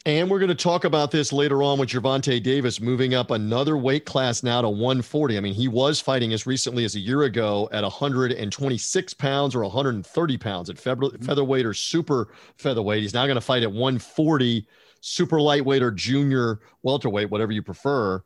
And 0.05 0.29
we're 0.29 0.39
going 0.39 0.49
to 0.49 0.55
talk 0.55 0.83
about 0.83 1.11
this 1.11 1.31
later 1.31 1.63
on 1.63 1.79
with 1.79 1.87
Gervonta 1.87 2.43
Davis 2.43 2.81
moving 2.81 3.13
up 3.13 3.31
another 3.31 3.77
weight 3.77 4.03
class 4.03 4.43
now 4.43 4.61
to 4.61 4.67
140. 4.67 5.37
I 5.37 5.39
mean, 5.39 5.53
he 5.53 5.69
was 5.69 6.01
fighting 6.01 6.33
as 6.33 6.45
recently 6.45 6.83
as 6.83 6.95
a 6.95 6.99
year 6.99 7.23
ago 7.23 7.69
at 7.71 7.83
126 7.83 9.13
pounds 9.13 9.55
or 9.55 9.61
130 9.61 10.37
pounds 10.37 10.69
at 10.69 10.77
featherweight 10.77 11.65
or 11.65 11.73
super 11.73 12.27
featherweight. 12.57 13.01
He's 13.01 13.13
now 13.13 13.25
going 13.27 13.35
to 13.35 13.41
fight 13.41 13.63
at 13.63 13.71
140 13.71 14.67
super 14.99 15.39
lightweight 15.39 15.81
or 15.81 15.91
junior 15.91 16.59
welterweight, 16.81 17.29
whatever 17.29 17.53
you 17.53 17.61
prefer. 17.63 18.21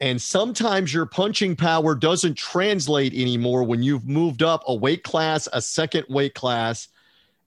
And 0.00 0.20
sometimes 0.20 0.92
your 0.92 1.06
punching 1.06 1.54
power 1.54 1.94
doesn't 1.94 2.38
translate 2.38 3.14
anymore 3.14 3.62
when 3.62 3.84
you've 3.84 4.08
moved 4.08 4.42
up 4.42 4.64
a 4.66 4.74
weight 4.74 5.04
class, 5.04 5.46
a 5.52 5.62
second 5.62 6.06
weight 6.08 6.34
class. 6.34 6.88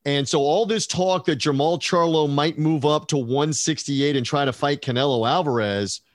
And 0.06 0.28
so 0.28 0.40
all 0.40 0.66
this 0.66 0.86
talk 0.86 1.26
that 1.26 1.40
Jermall 1.40 1.80
Charlo 1.80 2.30
might 2.30 2.58
move 2.58 2.86
up 2.86 3.08
to 3.08 3.18
168 3.18 4.16
and 4.16 4.26
try 4.26 4.46
to 4.46 4.54
fight 4.54 4.82
Canelo 4.82 5.28
Alvarez– 5.28 6.02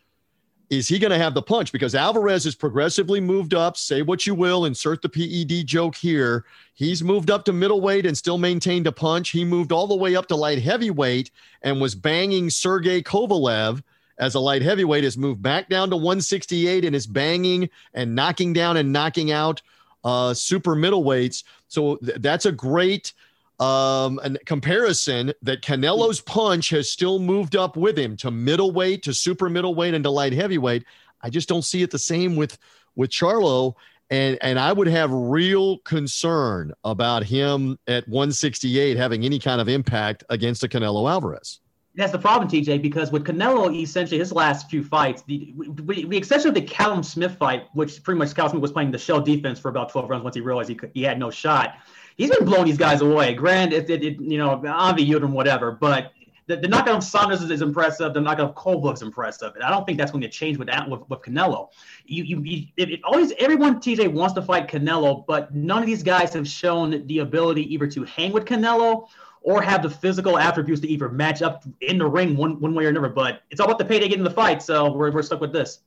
is 0.71 0.87
he 0.87 0.99
going 0.99 1.11
to 1.11 1.19
have 1.19 1.35
the 1.35 1.43
punch? 1.43 1.73
Because 1.73 1.95
Alvarez 1.95 2.45
has 2.45 2.55
progressively 2.55 3.21
moved 3.21 3.55
up. 3.55 3.77
Say 3.77 4.03
what 4.03 4.27
you 4.27 4.35
will, 4.35 4.67
insert 4.67 5.01
the 5.01 5.09
PED 5.09 5.67
joke 5.67 5.95
here. 5.95 6.45
He's 6.75 7.03
moved 7.03 7.31
up 7.31 7.45
to 7.47 7.53
middleweight 7.53 8.05
and 8.05 8.17
still 8.17 8.39
maintained 8.39 8.87
a 8.87 8.93
punch. 8.93 9.31
He 9.31 9.45
moved 9.45 9.73
all 9.73 9.87
the 9.87 9.97
way 9.97 10.15
up 10.15 10.27
to 10.29 10.37
light 10.37 10.61
heavyweight 10.61 11.31
and 11.63 11.81
was 11.81 11.95
banging 11.95 12.51
Sergey 12.51 13.03
Kovalev 13.03 13.83
as 14.19 14.35
a 14.35 14.41
light 14.41 14.63
heavyweight. 14.63 15.05
Has 15.05 15.17
moved 15.17 15.43
back 15.43 15.71
down 15.71 15.89
to 15.91 15.97
168 15.97 16.85
and 16.85 16.95
is 16.95 17.07
banging 17.07 17.71
and 17.95 18.15
knocking 18.15 18.53
down 18.53 18.77
and 18.77 18.93
knocking 18.93 19.33
out 19.33 19.63
uh, 20.05 20.35
super 20.35 20.77
middleweights. 20.77 21.45
So 21.69 21.97
th- 21.97 22.19
that's 22.21 22.45
a 22.45 22.53
great 22.53 23.15
um, 23.61 24.21
a 24.23 24.39
comparison 24.45 25.33
that 25.43 25.63
Canelo's 25.63 26.21
punch 26.21 26.71
has 26.71 26.91
still 26.91 27.19
moved 27.19 27.57
up 27.57 27.77
with 27.77 27.99
him 27.99 28.17
to 28.19 28.31
middleweight, 28.31 29.03
to 29.05 29.15
super 29.15 29.49
middleweight, 29.49 29.95
and 29.95 30.05
to 30.05 30.11
light 30.11 30.33
heavyweight. 30.33 30.85
I 31.23 31.31
just 31.31 31.49
don't 31.49 31.65
see 31.65 31.83
it 31.83 31.91
the 31.91 31.99
same 31.99 32.37
with 32.37 32.59
with 32.95 33.11
Charlo, 33.11 33.75
and 34.11 34.39
and 34.43 34.59
I 34.59 34.73
would 34.73 34.87
have 34.87 35.11
real 35.13 35.79
concern 35.79 36.73
about 36.85 37.25
him 37.25 37.79
at 37.89 38.07
168 38.09 38.97
having 38.97 39.25
any 39.25 39.39
kind 39.39 39.61
of 39.61 39.69
impact 39.69 40.25
against 40.31 40.63
a 40.63 40.69
Canelo 40.69 41.11
Alvarez. 41.11 41.61
That's 41.99 42.13
the 42.13 42.19
problem, 42.19 42.49
TJ, 42.49 42.81
because 42.81 43.11
with 43.11 43.25
Canelo, 43.25 43.75
essentially 43.75 44.21
his 44.21 44.31
last 44.31 44.71
few 44.71 44.85
fights, 44.85 45.23
the, 45.23 45.53
with 45.57 46.09
the 46.09 46.17
exception 46.17 46.51
of 46.51 46.55
the 46.55 46.63
Callum 46.63 47.03
Smith 47.03 47.37
fight, 47.37 47.65
which 47.73 48.05
pretty 48.05 48.19
much 48.19 48.37
Callum 48.37 48.51
Smith 48.51 48.63
was 48.63 48.71
playing 48.71 48.93
the 48.93 48.99
shell 48.99 49.21
defense 49.21 49.59
for 49.59 49.69
about 49.69 49.91
12 49.91 50.09
rounds 50.09 50.23
once 50.23 50.37
he 50.37 50.41
realized 50.41 50.69
he, 50.69 50.77
could, 50.77 50.93
he 50.95 51.03
had 51.03 51.19
no 51.19 51.29
shot. 51.29 51.75
He's 52.19 52.31
been 52.31 52.45
blowing 52.45 52.67
these 52.67 52.77
guys 52.77 53.01
away. 53.01 53.33
Granted, 53.33 53.89
it, 53.89 54.05
it, 54.05 54.21
you 54.21 54.39
know, 54.39 54.51
Avi 54.67 55.09
Yudin, 55.09 55.31
whatever, 55.31 55.71
but 55.71 56.13
the, 56.49 56.57
the 56.57 56.67
knockout 56.67 56.97
of 56.97 57.05
Saunders 57.05 57.43
is, 57.43 57.51
is 57.51 57.63
impressive. 57.63 58.13
The 58.13 58.21
knockout 58.21 58.57
of 58.59 58.93
is 58.93 59.03
impressive. 59.03 59.55
And 59.55 59.63
I 59.63 59.71
don't 59.71 59.87
think 59.87 59.99
that's 59.99 60.11
going 60.11 60.23
to 60.23 60.29
change 60.29 60.59
with 60.59 60.69
with, 60.89 61.09
with 61.09 61.21
Canelo. 61.21 61.69
You, 62.07 62.25
you, 62.25 62.43
you 62.43 62.67
it, 62.77 62.91
it 62.91 63.01
always 63.05 63.33
everyone 63.39 63.81
TJ 63.81 64.13
wants 64.13 64.35
to 64.35 64.43
fight 64.43 64.67
Canelo, 64.67 65.25
but 65.27 65.55
none 65.55 65.81
of 65.81 65.87
these 65.87 66.03
guys 66.03 66.33
have 66.33 66.49
shown 66.49 67.07
the 67.07 67.21
ability 67.21 67.73
either 67.73 67.87
to 67.87 68.03
hang 68.05 68.33
with 68.33 68.47
Canelo 68.47 69.09
or 69.43 69.63
have 69.63 69.83
the 69.83 69.91
physical 69.91 70.39
attributes 70.39 70.81
to 70.81 70.89
either 70.89 71.09
match 71.09 71.43
up 71.43 71.65
in 71.83 71.99
the 71.99 72.07
ring 72.07 72.37
one, 72.37 72.59
one 72.61 72.75
way 72.75 72.87
or 72.87 72.89
another. 72.89 73.11
But 73.11 73.43
it's 73.51 73.61
all 73.61 73.67
about 73.67 73.79
the 73.79 73.85
payday 73.85 74.09
getting 74.09 74.25
the 74.25 74.31
fight, 74.31 74.63
so 74.63 74.93
we're, 74.93 75.13
we're 75.13 75.23
stuck 75.23 75.41
with 75.41 75.53
this. 75.53 75.81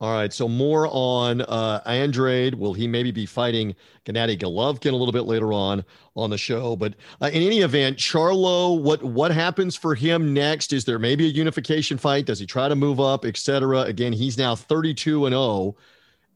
All 0.00 0.14
right, 0.14 0.32
so 0.32 0.48
more 0.48 0.88
on 0.90 1.42
uh, 1.42 1.82
Andrade. 1.84 2.54
Will 2.54 2.72
he 2.72 2.88
maybe 2.88 3.10
be 3.10 3.26
fighting 3.26 3.76
Gennady 4.06 4.38
Golovkin 4.38 4.92
a 4.92 4.96
little 4.96 5.12
bit 5.12 5.26
later 5.26 5.52
on 5.52 5.84
on 6.16 6.30
the 6.30 6.38
show? 6.38 6.74
But 6.74 6.94
uh, 7.20 7.26
in 7.26 7.42
any 7.42 7.60
event, 7.60 7.98
Charlo, 7.98 8.80
what 8.80 9.02
what 9.02 9.30
happens 9.30 9.76
for 9.76 9.94
him 9.94 10.32
next? 10.32 10.72
Is 10.72 10.86
there 10.86 10.98
maybe 10.98 11.26
a 11.26 11.28
unification 11.28 11.98
fight? 11.98 12.24
Does 12.24 12.38
he 12.38 12.46
try 12.46 12.66
to 12.66 12.74
move 12.74 12.98
up, 12.98 13.26
etc.? 13.26 13.80
Again, 13.80 14.14
he's 14.14 14.38
now 14.38 14.56
32 14.56 15.26
and 15.26 15.34
0, 15.34 15.76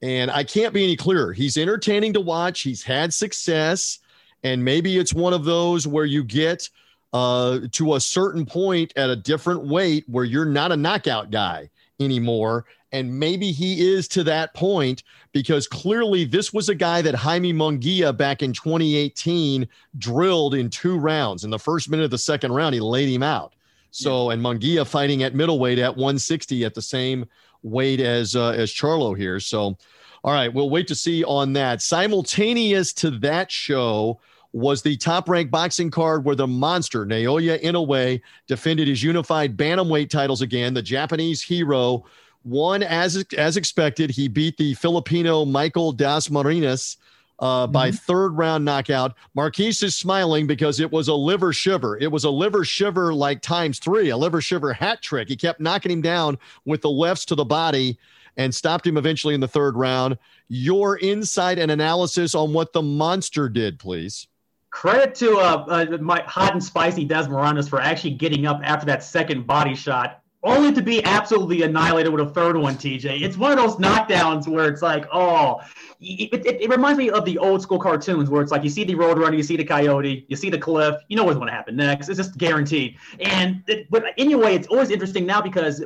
and 0.02 0.30
I 0.30 0.44
can't 0.44 0.75
be 0.75 0.85
any 0.85 0.97
clearer. 0.97 1.33
He's 1.33 1.56
entertaining 1.56 2.12
to 2.12 2.21
watch. 2.21 2.61
He's 2.61 2.83
had 2.83 3.14
success, 3.14 3.99
and 4.42 4.62
maybe 4.62 4.99
it's 4.99 5.14
one 5.14 5.33
of 5.33 5.44
those 5.44 5.87
where 5.87 6.04
you 6.04 6.23
get 6.23 6.68
uh, 7.14 7.61
to 7.73 7.94
a 7.94 8.00
certain 8.00 8.44
point 8.44 8.92
at 8.97 9.09
a 9.09 9.16
different 9.16 9.64
weight 9.64 10.04
where 10.06 10.25
you're 10.25 10.44
not 10.44 10.71
a 10.71 10.76
knockout 10.76 11.30
guy 11.30 11.71
anymore 11.99 12.66
and 12.95 13.13
maybe 13.13 13.51
he 13.51 13.93
is 13.93 14.07
to 14.07 14.23
that 14.23 14.55
point 14.55 15.03
because 15.33 15.67
clearly 15.67 16.25
this 16.25 16.53
was 16.53 16.69
a 16.69 16.75
guy 16.77 17.03
that 17.03 17.17
Jaime 17.17 17.53
Munguia 17.53 18.17
back 18.17 18.41
in 18.41 18.53
2018 18.53 19.69
drilled 19.99 20.55
in 20.55 20.71
two 20.71 20.97
rounds. 20.97 21.43
In 21.43 21.51
the 21.51 21.59
first 21.59 21.91
minute 21.91 22.05
of 22.05 22.13
the 22.13 22.19
second 22.19 22.53
round, 22.53 22.73
he 22.73 22.81
laid 22.81 23.09
him 23.09 23.25
out. 23.25 23.55
So, 23.91 24.31
and 24.31 24.41
Munguia 24.41 24.87
fighting 24.87 25.25
at 25.25 25.35
middleweight 25.35 25.81
at 25.81 25.97
160 25.97 26.65
at 26.65 26.75
the 26.75 26.83
same 26.83 27.27
weight 27.65 28.01
as 28.01 28.37
uh, 28.37 28.51
as 28.51 28.71
Charlo 28.71 29.17
here. 29.17 29.41
So, 29.41 29.77
all 30.23 30.33
right, 30.33 30.53
we'll 30.53 30.71
wait 30.71 30.87
to 30.89 30.95
see 30.95 31.25
on 31.25 31.53
that. 31.55 31.83
Simultaneous 31.83 32.93
to 32.95 33.11
that 33.11 33.51
show 33.51 34.21
was 34.53 34.83
the 34.83 34.97
top 34.97 35.29
ranked 35.29 35.51
boxing 35.51 35.91
card 35.91 36.25
where 36.25 36.37
the 36.37 36.47
monster 36.47 37.05
Naoya 37.05 37.61
Inoue 37.61 38.21
defended 38.47 38.87
his 38.87 39.03
unified 39.03 39.57
bantamweight 39.57 40.11
titles 40.11 40.43
again. 40.43 40.75
The 40.75 40.83
Japanese 40.83 41.43
hero 41.43 42.05
won 42.45 42.83
as 42.83 43.25
as 43.37 43.57
expected. 43.57 44.11
He 44.11 44.29
beat 44.29 44.57
the 44.57 44.75
Filipino 44.75 45.45
Michael 45.45 45.95
Dasmariñas 45.95 46.97
uh, 47.39 47.67
by 47.67 47.89
mm-hmm. 47.89 47.97
third 47.97 48.37
round 48.37 48.65
knockout. 48.65 49.15
Marquise 49.35 49.83
is 49.83 49.97
smiling 49.97 50.47
because 50.47 50.81
it 50.81 50.91
was 50.91 51.09
a 51.09 51.15
liver 51.15 51.53
shiver. 51.53 51.99
It 51.99 52.11
was 52.11 52.25
a 52.25 52.31
liver 52.31 52.65
shiver 52.65 53.13
like 53.13 53.41
times 53.41 53.79
three, 53.79 54.11
a 54.11 54.17
liver 54.17 54.41
shiver 54.41 54.73
hat 54.73 55.03
trick. 55.03 55.29
He 55.29 55.37
kept 55.37 55.61
knocking 55.61 55.91
him 55.91 56.03
down 56.03 56.39
with 56.65 56.83
the 56.83 56.91
lefts 56.91 57.25
to 57.27 57.35
the 57.35 57.45
body 57.45 57.99
and 58.37 58.55
stopped 58.55 58.87
him 58.87 58.97
eventually 58.97 59.35
in 59.35 59.41
the 59.41 59.49
third 59.49 59.77
round. 59.77 60.19
Your 60.49 60.99
insight 60.99 61.59
and 61.59 61.71
analysis 61.71 62.35
on 62.35 62.53
what 62.53 62.73
the 62.73 62.83
monster 62.83 63.49
did, 63.49 63.79
please. 63.79 64.29
Credit 64.71 65.15
to 65.17 65.37
uh, 65.37 65.65
uh, 65.69 65.99
my 66.01 66.21
hot 66.23 66.53
and 66.53 66.63
spicy 66.63 67.07
Dasmariñas 67.07 67.69
for 67.69 67.81
actually 67.81 68.15
getting 68.15 68.45
up 68.45 68.61
after 68.65 68.87
that 68.87 69.05
second 69.05 69.47
body 69.47 69.75
shot 69.75 70.24
only 70.45 70.73
to 70.73 70.83
be 70.83 71.03
absolutely 71.05 71.63
annihilated 71.63 72.13
with 72.13 72.29
a 72.29 72.31
third 72.31 72.57
one, 72.57 72.77
TJ. 72.77 73.23
It's 73.23 73.37
one 73.37 73.51
of 73.51 73.59
those 73.59 73.77
knockdowns 73.77 74.47
where 74.47 74.69
it's 74.69 74.83
like, 74.83 75.07
oh, 75.13 75.61
it, 76.01 76.47
it, 76.47 76.61
it, 76.61 76.71
reminds 76.71 76.99
me 76.99 77.11
of 77.11 77.25
the 77.25 77.39
old 77.39 77.63
school 77.63 77.79
cartoons 77.79 78.29
where 78.29 78.43
it's 78.43 78.53
like 78.53 78.63
you 78.63 78.69
see 78.69 78.85
the 78.85 78.95
Roadrunner, 78.95 79.37
you 79.37 79.43
see 79.43 79.57
the 79.57 79.65
Coyote, 79.65 80.27
you 80.29 80.37
see 80.37 80.51
the 80.51 80.59
Cliff, 80.59 80.97
you 81.09 81.17
know 81.17 81.25
what's 81.25 81.37
going 81.37 81.49
to 81.49 81.55
happen 81.55 81.77
next. 81.77 82.09
It's 82.09 82.19
just 82.19 82.37
guaranteed. 82.37 82.97
And 83.21 83.63
it, 83.67 83.91
but 83.91 84.05
anyway, 84.19 84.55
it's 84.55 84.69
always 84.69 84.91
interesting 84.91 85.25
now 85.25 85.41
because 85.41 85.83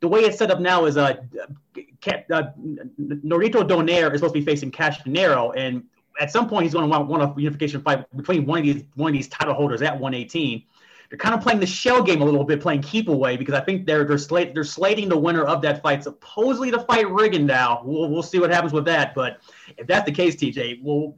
the 0.00 0.08
way 0.08 0.20
it's 0.20 0.38
set 0.38 0.50
up 0.50 0.60
now 0.60 0.86
is 0.86 0.96
uh, 0.96 1.16
uh 2.32 2.42
Nonito 2.98 3.68
Donaire 3.68 4.12
is 4.12 4.20
supposed 4.20 4.34
to 4.34 4.40
be 4.40 4.44
facing 4.44 4.70
Casimero, 4.70 5.52
and 5.56 5.84
at 6.20 6.30
some 6.30 6.48
point 6.48 6.64
he's 6.64 6.72
going 6.72 6.84
to 6.84 6.88
want, 6.88 7.08
want 7.08 7.22
a 7.22 7.40
unification 7.40 7.82
fight 7.82 8.04
between 8.16 8.46
one 8.46 8.60
of 8.60 8.64
these 8.64 8.84
one 8.94 9.10
of 9.10 9.12
these 9.12 9.28
title 9.28 9.54
holders 9.54 9.82
at 9.82 9.92
118 9.92 10.64
they're 11.08 11.18
kind 11.18 11.34
of 11.34 11.40
playing 11.40 11.60
the 11.60 11.66
shell 11.66 12.02
game 12.02 12.20
a 12.20 12.24
little 12.24 12.44
bit, 12.44 12.60
playing 12.60 12.82
keep 12.82 13.08
away 13.08 13.36
because 13.36 13.54
I 13.54 13.60
think 13.60 13.86
they're 13.86 14.04
they're 14.04 14.18
slate 14.18 14.54
they're 14.54 14.64
slating 14.64 15.08
the 15.08 15.16
winner 15.16 15.44
of 15.44 15.62
that 15.62 15.82
fight 15.82 16.02
supposedly 16.02 16.70
to 16.70 16.80
fight 16.80 17.06
Rigondeaux. 17.06 17.84
We'll 17.84 18.10
we'll 18.10 18.22
see 18.22 18.38
what 18.38 18.50
happens 18.50 18.72
with 18.72 18.84
that, 18.86 19.14
but 19.14 19.40
if 19.76 19.86
that's 19.86 20.04
the 20.04 20.12
case, 20.12 20.36
TJ, 20.36 20.82
we'll. 20.82 21.16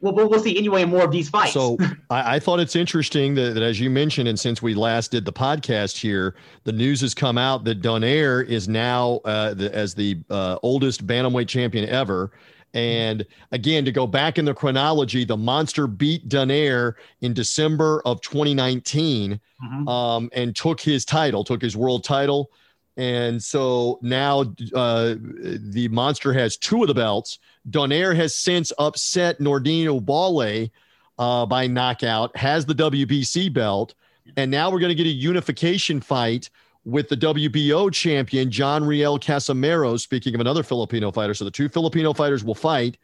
We'll, 0.00 0.14
we'll 0.14 0.38
see 0.38 0.56
anyway 0.56 0.84
more 0.84 1.02
of 1.02 1.10
these 1.10 1.28
fights. 1.28 1.54
So 1.54 1.76
I, 2.10 2.36
I 2.36 2.38
thought 2.38 2.60
it's 2.60 2.76
interesting 2.76 3.34
that, 3.34 3.54
that, 3.54 3.64
as 3.64 3.80
you 3.80 3.90
mentioned, 3.90 4.28
and 4.28 4.38
since 4.38 4.62
we 4.62 4.72
last 4.72 5.10
did 5.10 5.24
the 5.24 5.32
podcast 5.32 5.96
here, 5.96 6.36
the 6.62 6.70
news 6.70 7.00
has 7.00 7.14
come 7.14 7.36
out 7.36 7.64
that 7.64 7.82
Donaire 7.82 8.46
is 8.46 8.68
now 8.68 9.20
uh, 9.24 9.54
the, 9.54 9.74
as 9.74 9.94
the 9.94 10.20
uh, 10.30 10.56
oldest 10.62 11.04
bantamweight 11.04 11.48
champion 11.48 11.88
ever 11.88 12.30
and 12.74 13.24
again, 13.52 13.84
to 13.84 13.92
go 13.92 14.06
back 14.06 14.38
in 14.38 14.44
the 14.44 14.54
chronology, 14.54 15.24
the 15.24 15.36
monster 15.36 15.86
beat 15.86 16.28
Donaire 16.28 16.94
in 17.20 17.32
December 17.32 18.02
of 18.04 18.20
2019 18.20 19.32
mm-hmm. 19.32 19.88
um, 19.88 20.30
and 20.32 20.54
took 20.54 20.80
his 20.80 21.04
title, 21.04 21.44
took 21.44 21.62
his 21.62 21.76
world 21.76 22.04
title. 22.04 22.50
And 22.96 23.42
so 23.42 23.98
now 24.02 24.40
uh, 24.74 25.14
the 25.20 25.88
monster 25.90 26.32
has 26.32 26.56
two 26.56 26.82
of 26.82 26.88
the 26.88 26.94
belts. 26.94 27.38
Donaire 27.70 28.14
has 28.14 28.34
since 28.34 28.72
upset 28.78 29.38
Nordine 29.38 29.86
Oubaale 29.86 30.70
uh, 31.18 31.46
by 31.46 31.66
knockout, 31.66 32.36
has 32.36 32.66
the 32.66 32.74
WBC 32.74 33.52
belt. 33.52 33.94
And 34.36 34.50
now 34.50 34.70
we're 34.70 34.80
going 34.80 34.90
to 34.90 34.94
get 34.94 35.06
a 35.06 35.10
unification 35.10 36.00
fight 36.00 36.50
with 36.84 37.08
the 37.08 37.16
WBO 37.16 37.92
champion, 37.92 38.50
John 38.50 38.84
Riel 38.84 39.18
Casimero, 39.18 39.98
speaking 39.98 40.34
of 40.34 40.40
another 40.40 40.62
Filipino 40.62 41.10
fighter. 41.10 41.34
So 41.34 41.44
the 41.44 41.50
two 41.50 41.68
Filipino 41.68 42.12
fighters 42.12 42.44
will 42.44 42.54
fight. 42.54 42.96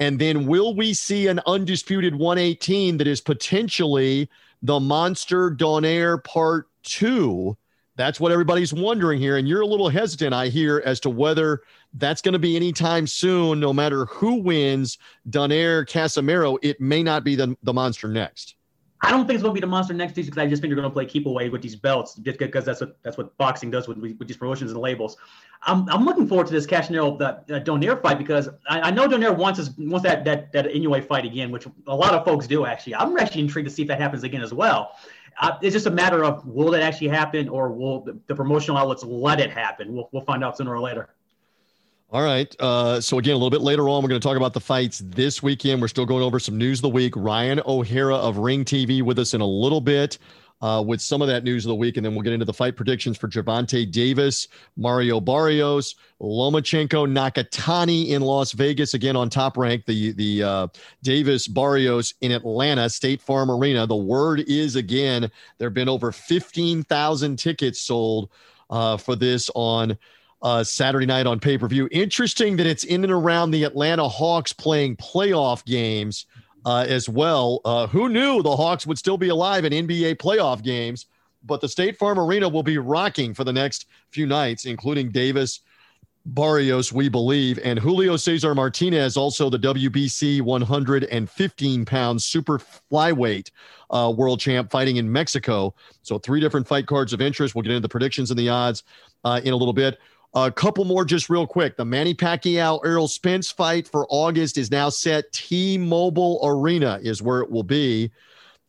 And 0.00 0.18
then 0.18 0.46
will 0.46 0.74
we 0.74 0.94
see 0.94 1.26
an 1.28 1.40
undisputed 1.46 2.14
118 2.14 2.96
that 2.96 3.06
is 3.06 3.20
potentially 3.20 4.28
the 4.62 4.80
Monster 4.80 5.50
Donaire 5.50 6.22
Part 6.24 6.68
2? 6.84 7.56
That's 7.96 8.18
what 8.18 8.32
everybody's 8.32 8.72
wondering 8.72 9.20
here. 9.20 9.36
And 9.36 9.46
you're 9.46 9.60
a 9.60 9.66
little 9.66 9.90
hesitant, 9.90 10.32
I 10.32 10.48
hear, 10.48 10.82
as 10.86 11.00
to 11.00 11.10
whether 11.10 11.60
that's 11.94 12.22
going 12.22 12.32
to 12.32 12.38
be 12.38 12.56
anytime 12.56 13.06
soon, 13.06 13.60
no 13.60 13.74
matter 13.74 14.06
who 14.06 14.36
wins 14.36 14.96
Donaire 15.28 15.84
Casimero. 15.86 16.58
It 16.62 16.80
may 16.80 17.02
not 17.02 17.24
be 17.24 17.36
the, 17.36 17.54
the 17.62 17.74
monster 17.74 18.08
next. 18.08 18.54
I 19.02 19.10
don't 19.10 19.26
think 19.26 19.36
it's 19.36 19.42
going 19.42 19.54
to 19.54 19.60
be 19.60 19.60
the 19.60 19.66
monster 19.66 19.94
next 19.94 20.14
season 20.14 20.30
because 20.30 20.42
I 20.42 20.46
just 20.46 20.60
think 20.60 20.70
they're 20.70 20.80
going 20.80 20.90
to 20.90 20.92
play 20.92 21.06
keep 21.06 21.24
away 21.26 21.48
with 21.48 21.62
these 21.62 21.74
belts 21.74 22.14
just 22.16 22.38
because 22.38 22.64
that's 22.64 22.80
what 22.80 23.02
that's 23.02 23.16
what 23.16 23.36
boxing 23.38 23.70
does 23.70 23.88
with, 23.88 23.98
with 23.98 24.28
these 24.28 24.36
promotions 24.36 24.72
and 24.72 24.80
labels. 24.80 25.16
I'm, 25.62 25.88
I'm 25.88 26.04
looking 26.04 26.26
forward 26.26 26.46
to 26.48 26.52
this 26.52 26.66
Casimero 26.66 27.18
the 27.18 27.56
uh, 27.56 27.60
Donaire 27.60 28.00
fight 28.02 28.18
because 28.18 28.48
I, 28.68 28.80
I 28.80 28.90
know 28.90 29.08
Donaire 29.08 29.34
wants 29.34 29.58
his, 29.58 29.70
wants 29.78 30.02
that 30.04 30.24
that 30.26 30.52
that 30.52 30.66
Inoue 30.66 31.06
fight 31.06 31.24
again, 31.24 31.50
which 31.50 31.66
a 31.86 31.96
lot 31.96 32.12
of 32.12 32.24
folks 32.26 32.46
do 32.46 32.66
actually. 32.66 32.94
I'm 32.94 33.16
actually 33.16 33.42
intrigued 33.42 33.68
to 33.68 33.74
see 33.74 33.82
if 33.82 33.88
that 33.88 34.00
happens 34.00 34.22
again 34.22 34.42
as 34.42 34.52
well. 34.52 34.96
Uh, 35.40 35.56
it's 35.62 35.72
just 35.72 35.86
a 35.86 35.90
matter 35.90 36.22
of 36.22 36.46
will 36.46 36.70
that 36.72 36.82
actually 36.82 37.08
happen 37.08 37.48
or 37.48 37.70
will 37.72 38.02
the, 38.02 38.18
the 38.26 38.34
promotional 38.34 38.76
outlets 38.76 39.02
let 39.02 39.40
it 39.40 39.50
happen? 39.50 39.94
We'll 39.94 40.10
we'll 40.12 40.24
find 40.24 40.44
out 40.44 40.58
sooner 40.58 40.74
or 40.74 40.80
later. 40.80 41.08
All 42.12 42.22
right. 42.22 42.54
Uh, 42.58 43.00
so 43.00 43.18
again, 43.18 43.34
a 43.34 43.36
little 43.36 43.50
bit 43.50 43.60
later 43.60 43.88
on, 43.88 44.02
we're 44.02 44.08
going 44.08 44.20
to 44.20 44.26
talk 44.26 44.36
about 44.36 44.52
the 44.52 44.60
fights 44.60 45.00
this 45.04 45.44
weekend. 45.44 45.80
We're 45.80 45.86
still 45.86 46.06
going 46.06 46.24
over 46.24 46.40
some 46.40 46.58
news 46.58 46.78
of 46.78 46.82
the 46.82 46.88
week. 46.88 47.14
Ryan 47.16 47.60
O'Hara 47.64 48.16
of 48.16 48.38
Ring 48.38 48.64
TV 48.64 49.00
with 49.00 49.20
us 49.20 49.32
in 49.32 49.40
a 49.40 49.46
little 49.46 49.80
bit 49.80 50.18
uh, 50.60 50.82
with 50.84 51.00
some 51.00 51.22
of 51.22 51.28
that 51.28 51.44
news 51.44 51.64
of 51.64 51.68
the 51.68 51.74
week, 51.76 51.96
and 51.96 52.04
then 52.04 52.14
we'll 52.14 52.24
get 52.24 52.32
into 52.32 52.44
the 52.44 52.52
fight 52.52 52.74
predictions 52.74 53.16
for 53.16 53.28
Gervonta 53.28 53.88
Davis, 53.88 54.48
Mario 54.76 55.20
Barrios, 55.20 55.94
Lomachenko, 56.20 57.08
Nakatani 57.08 58.08
in 58.08 58.22
Las 58.22 58.52
Vegas 58.52 58.94
again 58.94 59.14
on 59.14 59.30
top 59.30 59.56
rank. 59.56 59.86
The 59.86 60.10
the 60.10 60.42
uh, 60.42 60.66
Davis 61.04 61.46
Barrios 61.46 62.14
in 62.22 62.32
Atlanta 62.32 62.90
State 62.90 63.22
Farm 63.22 63.52
Arena. 63.52 63.86
The 63.86 63.94
word 63.94 64.40
is 64.48 64.74
again 64.74 65.30
there 65.58 65.68
have 65.68 65.74
been 65.74 65.88
over 65.88 66.10
fifteen 66.10 66.82
thousand 66.82 67.38
tickets 67.38 67.80
sold 67.80 68.30
uh, 68.68 68.96
for 68.96 69.14
this 69.14 69.48
on 69.54 69.96
uh, 70.42 70.64
Saturday 70.64 71.06
night 71.06 71.26
on 71.26 71.40
pay 71.40 71.58
per 71.58 71.68
view. 71.68 71.88
Interesting 71.90 72.56
that 72.56 72.66
it's 72.66 72.84
in 72.84 73.04
and 73.04 73.12
around 73.12 73.50
the 73.50 73.64
Atlanta 73.64 74.08
Hawks 74.08 74.52
playing 74.52 74.96
playoff 74.96 75.64
games 75.64 76.26
uh, 76.64 76.86
as 76.88 77.08
well. 77.08 77.60
Uh, 77.64 77.86
who 77.86 78.08
knew 78.08 78.42
the 78.42 78.56
Hawks 78.56 78.86
would 78.86 78.98
still 78.98 79.18
be 79.18 79.28
alive 79.28 79.64
in 79.64 79.72
NBA 79.72 80.16
playoff 80.16 80.62
games? 80.62 81.06
But 81.42 81.60
the 81.60 81.68
State 81.68 81.96
Farm 81.96 82.18
Arena 82.18 82.48
will 82.48 82.62
be 82.62 82.78
rocking 82.78 83.32
for 83.32 83.44
the 83.44 83.52
next 83.52 83.86
few 84.10 84.26
nights, 84.26 84.66
including 84.66 85.10
Davis 85.10 85.60
Barrios, 86.26 86.92
we 86.92 87.08
believe, 87.08 87.58
and 87.64 87.78
Julio 87.78 88.16
Cesar 88.16 88.54
Martinez, 88.54 89.16
also 89.16 89.48
the 89.48 89.58
WBC 89.58 90.42
115 90.42 91.84
pound 91.86 92.22
super 92.22 92.58
flyweight 92.58 93.50
uh, 93.90 94.12
world 94.14 94.38
champ 94.38 94.70
fighting 94.70 94.96
in 94.96 95.10
Mexico. 95.10 95.74
So, 96.02 96.18
three 96.18 96.40
different 96.40 96.68
fight 96.68 96.86
cards 96.86 97.14
of 97.14 97.22
interest. 97.22 97.54
We'll 97.54 97.62
get 97.62 97.72
into 97.72 97.80
the 97.80 97.88
predictions 97.88 98.30
and 98.30 98.38
the 98.38 98.50
odds 98.50 98.82
uh, 99.24 99.40
in 99.42 99.54
a 99.54 99.56
little 99.56 99.72
bit. 99.72 99.98
A 100.32 100.50
couple 100.50 100.84
more 100.84 101.04
just 101.04 101.28
real 101.28 101.46
quick. 101.46 101.76
The 101.76 101.84
Manny 101.84 102.14
Pacquiao 102.14 102.84
Errol 102.84 103.08
Spence 103.08 103.50
fight 103.50 103.88
for 103.88 104.06
August 104.08 104.58
is 104.58 104.70
now 104.70 104.88
set. 104.88 105.32
T 105.32 105.76
Mobile 105.76 106.38
Arena 106.44 107.00
is 107.02 107.20
where 107.20 107.40
it 107.40 107.50
will 107.50 107.64
be. 107.64 108.12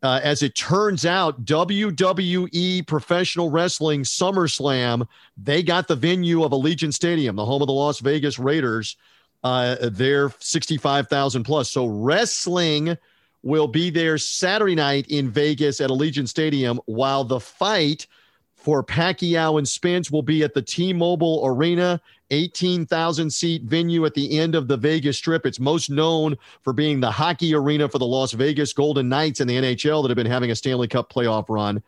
Uh, 0.02 0.20
as 0.24 0.42
it 0.42 0.56
turns 0.56 1.06
out, 1.06 1.46
WWE 1.46 2.88
Professional 2.88 3.52
Wrestling 3.52 4.02
SummerSlam, 4.02 5.08
they 5.38 5.62
got 5.62 5.88
the 5.88 5.96
venue 5.96 6.44
of 6.44 6.52
Allegiant 6.52 6.96
Stadium, 6.96 7.36
the 7.36 7.46
home 7.46 7.62
of 7.62 7.68
the 7.68 7.74
Las 7.74 8.00
Vegas 8.00 8.40
Raiders. 8.40 8.98
Uh, 9.44 9.76
they're 9.92 10.34
65,000 10.40 11.44
plus. 11.44 11.70
So 11.70 11.86
wrestling 11.86 12.98
will 13.44 13.68
be 13.68 13.92
there 13.92 14.18
Saturday 14.18 14.74
night 14.74 15.06
in 15.10 15.30
Vegas 15.30 15.80
at 15.80 15.92
Allegiant 15.92 16.28
Stadium, 16.30 16.80
while 16.86 17.24
the 17.24 17.40
fight– 17.40 18.08
for 18.62 18.84
Pacquiao 18.84 19.58
and 19.58 19.68
Spence 19.68 20.12
will 20.12 20.22
be 20.22 20.44
at 20.44 20.54
the 20.54 20.62
T-Mobile 20.62 21.42
Arena, 21.44 22.00
18,000 22.30 23.32
seat 23.32 23.64
venue 23.64 24.06
at 24.06 24.14
the 24.14 24.38
end 24.38 24.54
of 24.54 24.68
the 24.68 24.78
Vegas 24.78 25.18
Strip. 25.18 25.48
It's 25.48 25.60
most 25.60 25.90
known 25.90 26.38
for 26.62 26.72
being 26.72 27.00
the 27.00 27.10
hockey 27.10 27.56
arena 27.56 27.90
for 27.90 27.98
the 27.98 28.06
Las 28.06 28.34
Vegas 28.34 28.72
Golden 28.72 29.10
Knights 29.10 29.40
and 29.40 29.50
the 29.50 29.56
NHL 29.56 30.04
that 30.04 30.10
have 30.10 30.16
been 30.16 30.28
having 30.28 30.52
a 30.52 30.56
Stanley 30.56 30.88
Cup 30.88 31.12
playoff 31.12 31.46
run. 31.50 31.82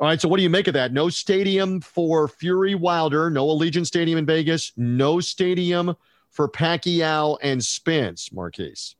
All 0.00 0.08
right, 0.08 0.20
so 0.20 0.28
what 0.28 0.38
do 0.38 0.42
you 0.42 0.50
make 0.50 0.66
of 0.66 0.74
that? 0.74 0.92
No 0.92 1.08
stadium 1.08 1.80
for 1.80 2.26
Fury 2.26 2.74
Wilder, 2.74 3.30
no 3.30 3.46
Allegiant 3.46 3.86
Stadium 3.86 4.18
in 4.18 4.26
Vegas, 4.26 4.72
no 4.76 5.20
stadium 5.20 5.96
for 6.30 6.48
Pacquiao 6.48 7.38
and 7.42 7.64
Spence, 7.64 8.32
Marquise 8.32 8.96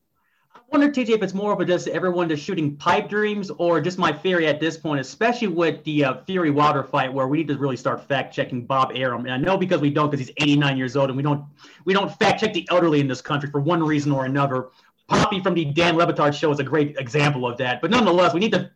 wonder, 0.71 0.89
TJ, 0.89 1.09
if 1.09 1.23
it's 1.23 1.33
more 1.33 1.51
of 1.51 1.59
a 1.59 1.65
just 1.65 1.87
everyone 1.87 2.29
just 2.29 2.43
shooting 2.43 2.75
pipe 2.75 3.09
dreams, 3.09 3.51
or 3.57 3.81
just 3.81 3.97
my 3.97 4.11
theory 4.11 4.47
at 4.47 4.59
this 4.59 4.77
point, 4.77 4.99
especially 4.99 5.47
with 5.47 5.83
the 5.83 6.05
uh, 6.05 6.13
Fury 6.25 6.51
Wilder 6.51 6.83
fight, 6.83 7.11
where 7.11 7.27
we 7.27 7.39
need 7.39 7.47
to 7.47 7.57
really 7.57 7.77
start 7.77 8.03
fact 8.07 8.33
checking 8.33 8.65
Bob 8.65 8.91
Arum. 8.95 9.25
And 9.25 9.33
I 9.33 9.37
know 9.37 9.57
because 9.57 9.81
we 9.81 9.89
don't, 9.89 10.09
because 10.09 10.25
he's 10.27 10.35
89 10.37 10.77
years 10.77 10.95
old, 10.95 11.09
and 11.09 11.17
we 11.17 11.23
don't 11.23 11.43
we 11.85 11.93
don't 11.93 12.11
fact 12.19 12.41
check 12.41 12.53
the 12.53 12.67
elderly 12.69 12.99
in 12.99 13.07
this 13.07 13.21
country 13.21 13.49
for 13.49 13.59
one 13.59 13.83
reason 13.83 14.11
or 14.11 14.25
another. 14.25 14.69
Poppy 15.07 15.41
from 15.41 15.55
the 15.55 15.65
Dan 15.65 15.97
Le 15.97 16.05
Batard 16.05 16.35
show 16.35 16.51
is 16.51 16.59
a 16.59 16.63
great 16.63 16.95
example 16.97 17.47
of 17.47 17.57
that. 17.57 17.81
But 17.81 17.89
nonetheless, 17.89 18.33
we 18.33 18.39
need 18.39 18.51
to 18.51 18.69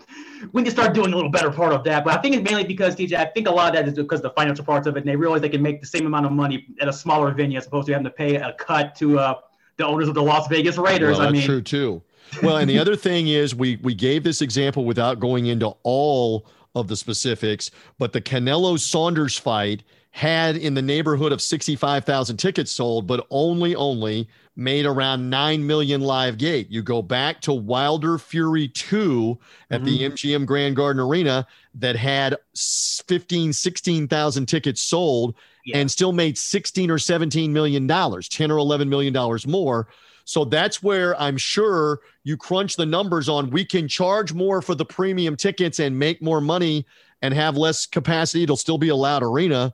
we 0.52 0.62
need 0.62 0.66
to 0.66 0.72
start 0.72 0.94
doing 0.94 1.14
a 1.14 1.16
little 1.16 1.30
better 1.30 1.52
part 1.52 1.74
of 1.74 1.84
that. 1.84 2.04
But 2.04 2.18
I 2.18 2.22
think 2.22 2.36
it's 2.36 2.44
mainly 2.44 2.64
because 2.64 2.96
TJ, 2.96 3.14
I 3.14 3.26
think 3.26 3.48
a 3.48 3.52
lot 3.52 3.70
of 3.70 3.76
that 3.76 3.88
is 3.88 3.94
because 3.94 4.22
the 4.22 4.32
financial 4.32 4.66
parts 4.66 4.88
of 4.88 4.98
it, 4.98 5.02
and 5.02 5.08
they 5.08 5.16
realize 5.16 5.42
they 5.42 5.50
can 5.50 5.62
make 5.62 5.80
the 5.80 5.88
same 5.88 6.08
amount 6.08 6.26
of 6.26 6.32
money 6.32 6.66
at 6.82 6.88
a 6.88 6.94
smaller 6.94 7.32
venue 7.32 7.58
as 7.58 7.68
opposed 7.68 7.86
to 7.88 7.94
having 7.94 8.06
to 8.06 8.10
pay 8.10 8.36
a 8.36 8.54
cut 8.54 8.96
to 8.96 9.20
uh, 9.20 9.36
the 9.78 9.86
owners 9.86 10.08
of 10.08 10.16
the 10.16 10.24
Las 10.24 10.48
Vegas 10.48 10.78
Raiders. 10.78 11.18
Well, 11.18 11.28
I 11.28 11.32
mean, 11.32 11.44
true 11.44 11.62
too. 11.62 12.02
Well, 12.42 12.58
and 12.58 12.70
the 12.70 12.80
other 12.80 12.96
thing 12.96 13.28
is 13.28 13.54
we 13.54 13.78
we 13.78 13.94
gave 13.94 14.24
this 14.24 14.42
example 14.42 14.86
without 14.86 15.20
going 15.20 15.48
into 15.48 15.76
all 15.84 16.46
of 16.76 16.88
the 16.88 16.96
specifics, 16.96 17.70
but 18.00 18.14
the 18.14 18.22
Canelo 18.22 18.80
Saunders 18.80 19.38
fight 19.38 19.84
had 20.12 20.56
in 20.56 20.76
the 20.76 20.82
neighborhood 20.82 21.32
of 21.32 21.42
65,000 21.42 22.38
tickets 22.38 22.72
sold, 22.72 23.08
but 23.08 23.26
only 23.32 23.76
only 23.76 24.30
made 24.56 24.86
around 24.86 25.28
9 25.28 25.66
million 25.66 26.02
live 26.02 26.38
gate. 26.38 26.70
You 26.70 26.84
go 26.84 27.02
back 27.02 27.42
to 27.42 27.54
Wilder 27.54 28.20
Fury 28.20 28.68
2 28.68 29.38
at 29.72 29.82
mm-hmm. 29.82 29.86
the 29.86 30.00
MGM 30.10 30.46
Grand 30.46 30.76
Garden 30.76 31.02
Arena 31.02 31.48
that 31.74 31.96
had 31.96 32.38
15, 32.56 33.54
16,000 33.54 34.46
tickets 34.46 34.82
sold 34.82 35.34
yeah. 35.66 35.78
and 35.78 35.90
still 35.90 36.12
made 36.12 36.38
16 36.38 36.90
or 36.92 36.98
17 36.98 37.52
million 37.52 37.88
dollars, 37.88 38.28
10 38.30 38.52
or 38.52 38.58
11 38.58 38.90
million 38.90 39.14
dollars 39.14 39.48
more. 39.48 39.88
So 40.26 40.46
that's 40.46 40.82
where 40.82 41.20
I'm 41.20 41.38
sure 41.38 42.00
you 42.24 42.38
crunch 42.38 42.76
the 42.76 42.86
numbers 42.86 43.28
on 43.28 43.50
we 43.50 43.66
can 43.66 43.88
charge 43.88 44.34
more 44.34 44.62
for 44.62 44.76
the 44.76 44.86
premium 44.86 45.36
tickets 45.36 45.80
and 45.80 45.98
make 45.98 46.22
more 46.22 46.40
money 46.40 46.86
and 47.22 47.34
have 47.34 47.58
less 47.58 47.86
capacity. 47.86 48.44
It'll 48.44 48.58
still 48.58 48.78
be 48.78 48.90
a 48.90 48.96
loud 48.96 49.24
arena. 49.24 49.74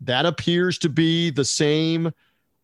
That 0.00 0.26
appears 0.26 0.78
to 0.78 0.88
be 0.88 1.30
the 1.30 1.44
same 1.44 2.12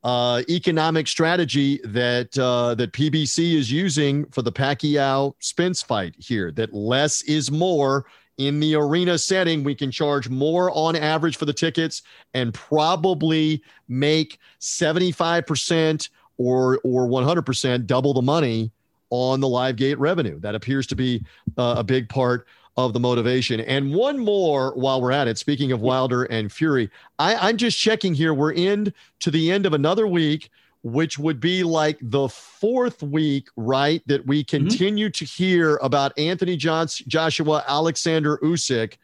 uh, 0.02 0.42
economic 0.48 1.06
strategy 1.06 1.80
that 1.84 2.38
uh, 2.38 2.74
that 2.74 2.92
PBC 2.92 3.54
is 3.54 3.70
using 3.70 4.24
for 4.26 4.42
the 4.42 4.52
Pacquiao 4.52 5.34
Spence 5.40 5.82
fight 5.82 6.14
here. 6.18 6.50
That 6.52 6.72
less 6.72 7.22
is 7.22 7.50
more 7.50 8.06
in 8.46 8.60
the 8.60 8.74
arena 8.74 9.18
setting. 9.18 9.62
We 9.62 9.74
can 9.74 9.90
charge 9.90 10.28
more 10.28 10.70
on 10.72 10.96
average 10.96 11.36
for 11.36 11.44
the 11.44 11.52
tickets 11.52 12.02
and 12.34 12.54
probably 12.54 13.62
make 13.88 14.38
seventy 14.58 15.12
five 15.12 15.46
percent 15.46 16.08
or 16.40 16.80
or 16.84 17.06
100% 17.06 17.86
double 17.86 18.14
the 18.14 18.22
money 18.22 18.72
on 19.10 19.40
the 19.40 19.48
live 19.48 19.76
gate 19.76 19.98
revenue. 19.98 20.40
That 20.40 20.54
appears 20.54 20.86
to 20.86 20.96
be 20.96 21.22
uh, 21.58 21.74
a 21.78 21.84
big 21.84 22.08
part 22.08 22.46
of 22.76 22.92
the 22.94 23.00
motivation. 23.00 23.60
And 23.60 23.94
one 23.94 24.18
more 24.18 24.72
while 24.74 25.02
we're 25.02 25.12
at 25.12 25.28
it, 25.28 25.36
speaking 25.36 25.70
of 25.72 25.82
Wilder 25.82 26.24
and 26.24 26.50
Fury, 26.50 26.88
I, 27.18 27.34
I'm 27.48 27.58
just 27.58 27.78
checking 27.78 28.14
here. 28.14 28.32
We're 28.32 28.52
in 28.52 28.94
to 29.18 29.30
the 29.30 29.52
end 29.52 29.66
of 29.66 29.74
another 29.74 30.06
week, 30.06 30.50
which 30.82 31.18
would 31.18 31.40
be 31.40 31.62
like 31.62 31.98
the 32.00 32.28
fourth 32.28 33.02
week, 33.02 33.48
right? 33.56 34.02
That 34.06 34.26
we 34.26 34.42
mm-hmm. 34.42 34.56
continue 34.56 35.08
mm-hmm. 35.08 35.24
to 35.24 35.24
hear 35.24 35.76
about 35.82 36.18
Anthony 36.18 36.56
Johnson, 36.56 37.06
Joshua 37.08 37.64
Alexander 37.66 38.38
Usyk. 38.38 38.94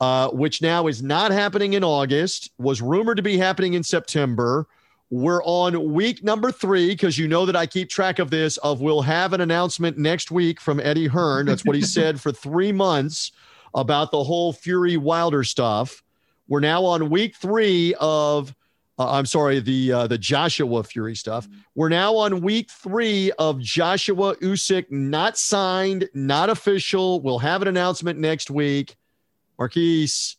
Uh, 0.00 0.28
which 0.30 0.60
now 0.60 0.88
is 0.88 1.00
not 1.00 1.30
happening 1.30 1.74
in 1.74 1.84
August, 1.84 2.50
was 2.58 2.82
rumored 2.82 3.16
to 3.16 3.22
be 3.22 3.38
happening 3.38 3.74
in 3.74 3.84
September. 3.84 4.66
We're 5.10 5.44
on 5.44 5.92
week 5.92 6.24
number 6.24 6.50
three 6.50 6.88
because 6.88 7.16
you 7.18 7.28
know 7.28 7.46
that 7.46 7.54
I 7.54 7.66
keep 7.66 7.88
track 7.88 8.18
of 8.18 8.28
this. 8.28 8.56
Of 8.56 8.80
we'll 8.80 9.02
have 9.02 9.32
an 9.32 9.40
announcement 9.40 9.98
next 9.98 10.32
week 10.32 10.60
from 10.60 10.80
Eddie 10.80 11.06
Hearn. 11.06 11.46
That's 11.46 11.64
what 11.64 11.76
he 11.76 11.82
said 11.82 12.20
for 12.20 12.32
three 12.32 12.72
months 12.72 13.30
about 13.76 14.10
the 14.10 14.24
whole 14.24 14.52
Fury 14.52 14.96
Wilder 14.96 15.44
stuff. 15.44 16.02
We're 16.48 16.58
now 16.58 16.84
on 16.84 17.08
week 17.08 17.36
three 17.36 17.94
of. 18.00 18.52
Uh, 18.98 19.10
I'm 19.10 19.26
sorry, 19.26 19.58
the 19.60 19.92
uh, 19.92 20.06
the 20.06 20.18
Joshua 20.18 20.84
Fury 20.84 21.16
stuff. 21.16 21.48
We're 21.74 21.88
now 21.88 22.14
on 22.14 22.42
week 22.42 22.70
three 22.70 23.32
of 23.38 23.58
Joshua 23.58 24.36
Usyk, 24.36 24.90
not 24.90 25.38
signed, 25.38 26.08
not 26.14 26.50
official. 26.50 27.20
We'll 27.20 27.38
have 27.38 27.62
an 27.62 27.68
announcement 27.68 28.18
next 28.18 28.50
week. 28.50 28.96
Marquise, 29.58 30.36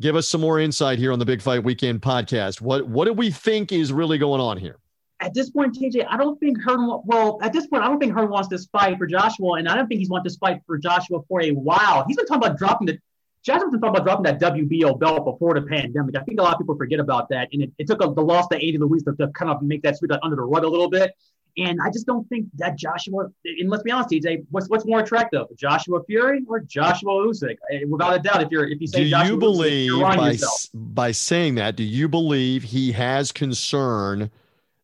give 0.00 0.16
us 0.16 0.28
some 0.28 0.40
more 0.40 0.60
insight 0.60 0.98
here 0.98 1.12
on 1.12 1.18
the 1.18 1.24
Big 1.24 1.40
Fight 1.40 1.64
Weekend 1.64 2.02
podcast. 2.02 2.60
What 2.60 2.86
what 2.88 3.06
do 3.06 3.12
we 3.12 3.30
think 3.30 3.72
is 3.72 3.92
really 3.92 4.18
going 4.18 4.40
on 4.40 4.58
here? 4.58 4.78
At 5.20 5.32
this 5.32 5.48
point, 5.48 5.74
TJ, 5.74 6.06
I 6.10 6.18
don't 6.18 6.38
think 6.40 6.60
Hearn. 6.62 7.00
Well, 7.04 7.38
at 7.40 7.52
this 7.52 7.66
point, 7.68 7.84
I 7.84 7.88
don't 7.88 7.98
think 7.98 8.12
Hearn 8.12 8.28
wants 8.28 8.48
this 8.48 8.66
fight 8.66 8.98
for 8.98 9.06
Joshua, 9.06 9.54
and 9.54 9.68
I 9.68 9.74
don't 9.74 9.86
think 9.86 10.00
he's 10.00 10.10
want 10.10 10.24
this 10.24 10.36
fight 10.36 10.60
for 10.66 10.76
Joshua 10.76 11.20
for 11.28 11.40
a 11.40 11.52
while. 11.52 12.04
He's 12.06 12.16
been 12.16 12.26
talking 12.26 12.44
about 12.44 12.58
dropping 12.58 12.88
the. 12.88 12.98
Joshua's 13.44 13.70
been 13.70 13.80
talking 13.80 14.00
about 14.00 14.04
dropping 14.04 14.38
that 14.38 14.40
WBO 14.40 14.98
belt 14.98 15.24
before 15.24 15.54
the 15.54 15.62
pandemic. 15.62 16.16
I 16.16 16.22
think 16.22 16.40
a 16.40 16.42
lot 16.42 16.54
of 16.54 16.58
people 16.58 16.76
forget 16.76 16.98
about 16.98 17.28
that, 17.28 17.48
and 17.52 17.62
it, 17.62 17.72
it 17.78 17.86
took 17.86 18.02
a, 18.02 18.10
the 18.10 18.22
loss 18.22 18.48
to 18.48 18.54
Andy 18.54 18.78
Ruiz 18.78 19.04
to, 19.04 19.12
to 19.16 19.28
kind 19.28 19.50
of 19.50 19.60
make 19.60 19.82
that 19.82 19.98
sweep 19.98 20.12
under 20.22 20.36
the 20.36 20.42
rug 20.42 20.64
a 20.64 20.68
little 20.68 20.88
bit. 20.88 21.14
And 21.56 21.78
I 21.84 21.90
just 21.90 22.06
don't 22.06 22.28
think 22.28 22.46
that 22.56 22.76
Joshua, 22.76 23.28
and 23.44 23.70
let's 23.70 23.84
be 23.84 23.90
honest, 23.90 24.10
TJ, 24.10 24.46
what's 24.50 24.68
what's 24.68 24.86
more 24.86 25.00
attractive, 25.00 25.46
Joshua 25.56 26.02
Fury 26.04 26.42
or 26.48 26.60
Joshua 26.60 27.12
Usyk? 27.12 27.56
Eh, 27.70 27.84
without 27.88 28.16
a 28.16 28.18
doubt, 28.18 28.42
if 28.42 28.50
you're 28.50 28.66
if 28.66 28.80
you 28.80 28.86
say 28.86 29.04
do 29.04 29.10
Joshua 29.10 29.34
you 29.34 29.38
believe 29.38 29.92
Usyk, 29.92 30.16
by, 30.16 30.30
yourself. 30.30 30.66
by 30.72 31.12
saying 31.12 31.54
that, 31.56 31.76
do 31.76 31.84
you 31.84 32.08
believe 32.08 32.64
he 32.64 32.92
has 32.92 33.30
concern 33.30 34.30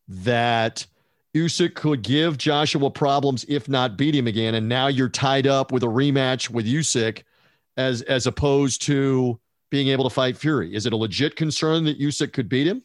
that 0.07 0.87
Usyk 1.35 1.75
could 1.75 2.03
give 2.03 2.37
Joshua 2.39 2.91
problems 2.91 3.45
if 3.49 3.69
not 3.69 3.97
beat 3.97 4.15
him 4.15 4.27
again, 4.27 4.55
and 4.55 4.69
now 4.69 4.87
you're 4.87 5.09
tied 5.09 5.47
up 5.47 5.73
with 5.73 5.83
a 5.83 5.87
rematch 5.87 6.51
with 6.51 6.67
Usyk 6.67 7.23
as 7.81 8.03
as 8.03 8.27
opposed 8.27 8.83
to 8.83 9.41
being 9.71 9.89
able 9.89 10.05
to 10.05 10.11
fight 10.11 10.37
Fury? 10.37 10.75
Is 10.75 10.87
it 10.87 10.93
a 10.93 10.97
legit 10.97 11.37
concern 11.37 11.85
that 11.85 11.99
Usyk 11.99 12.33
could 12.33 12.49
beat 12.49 12.67
him? 12.67 12.83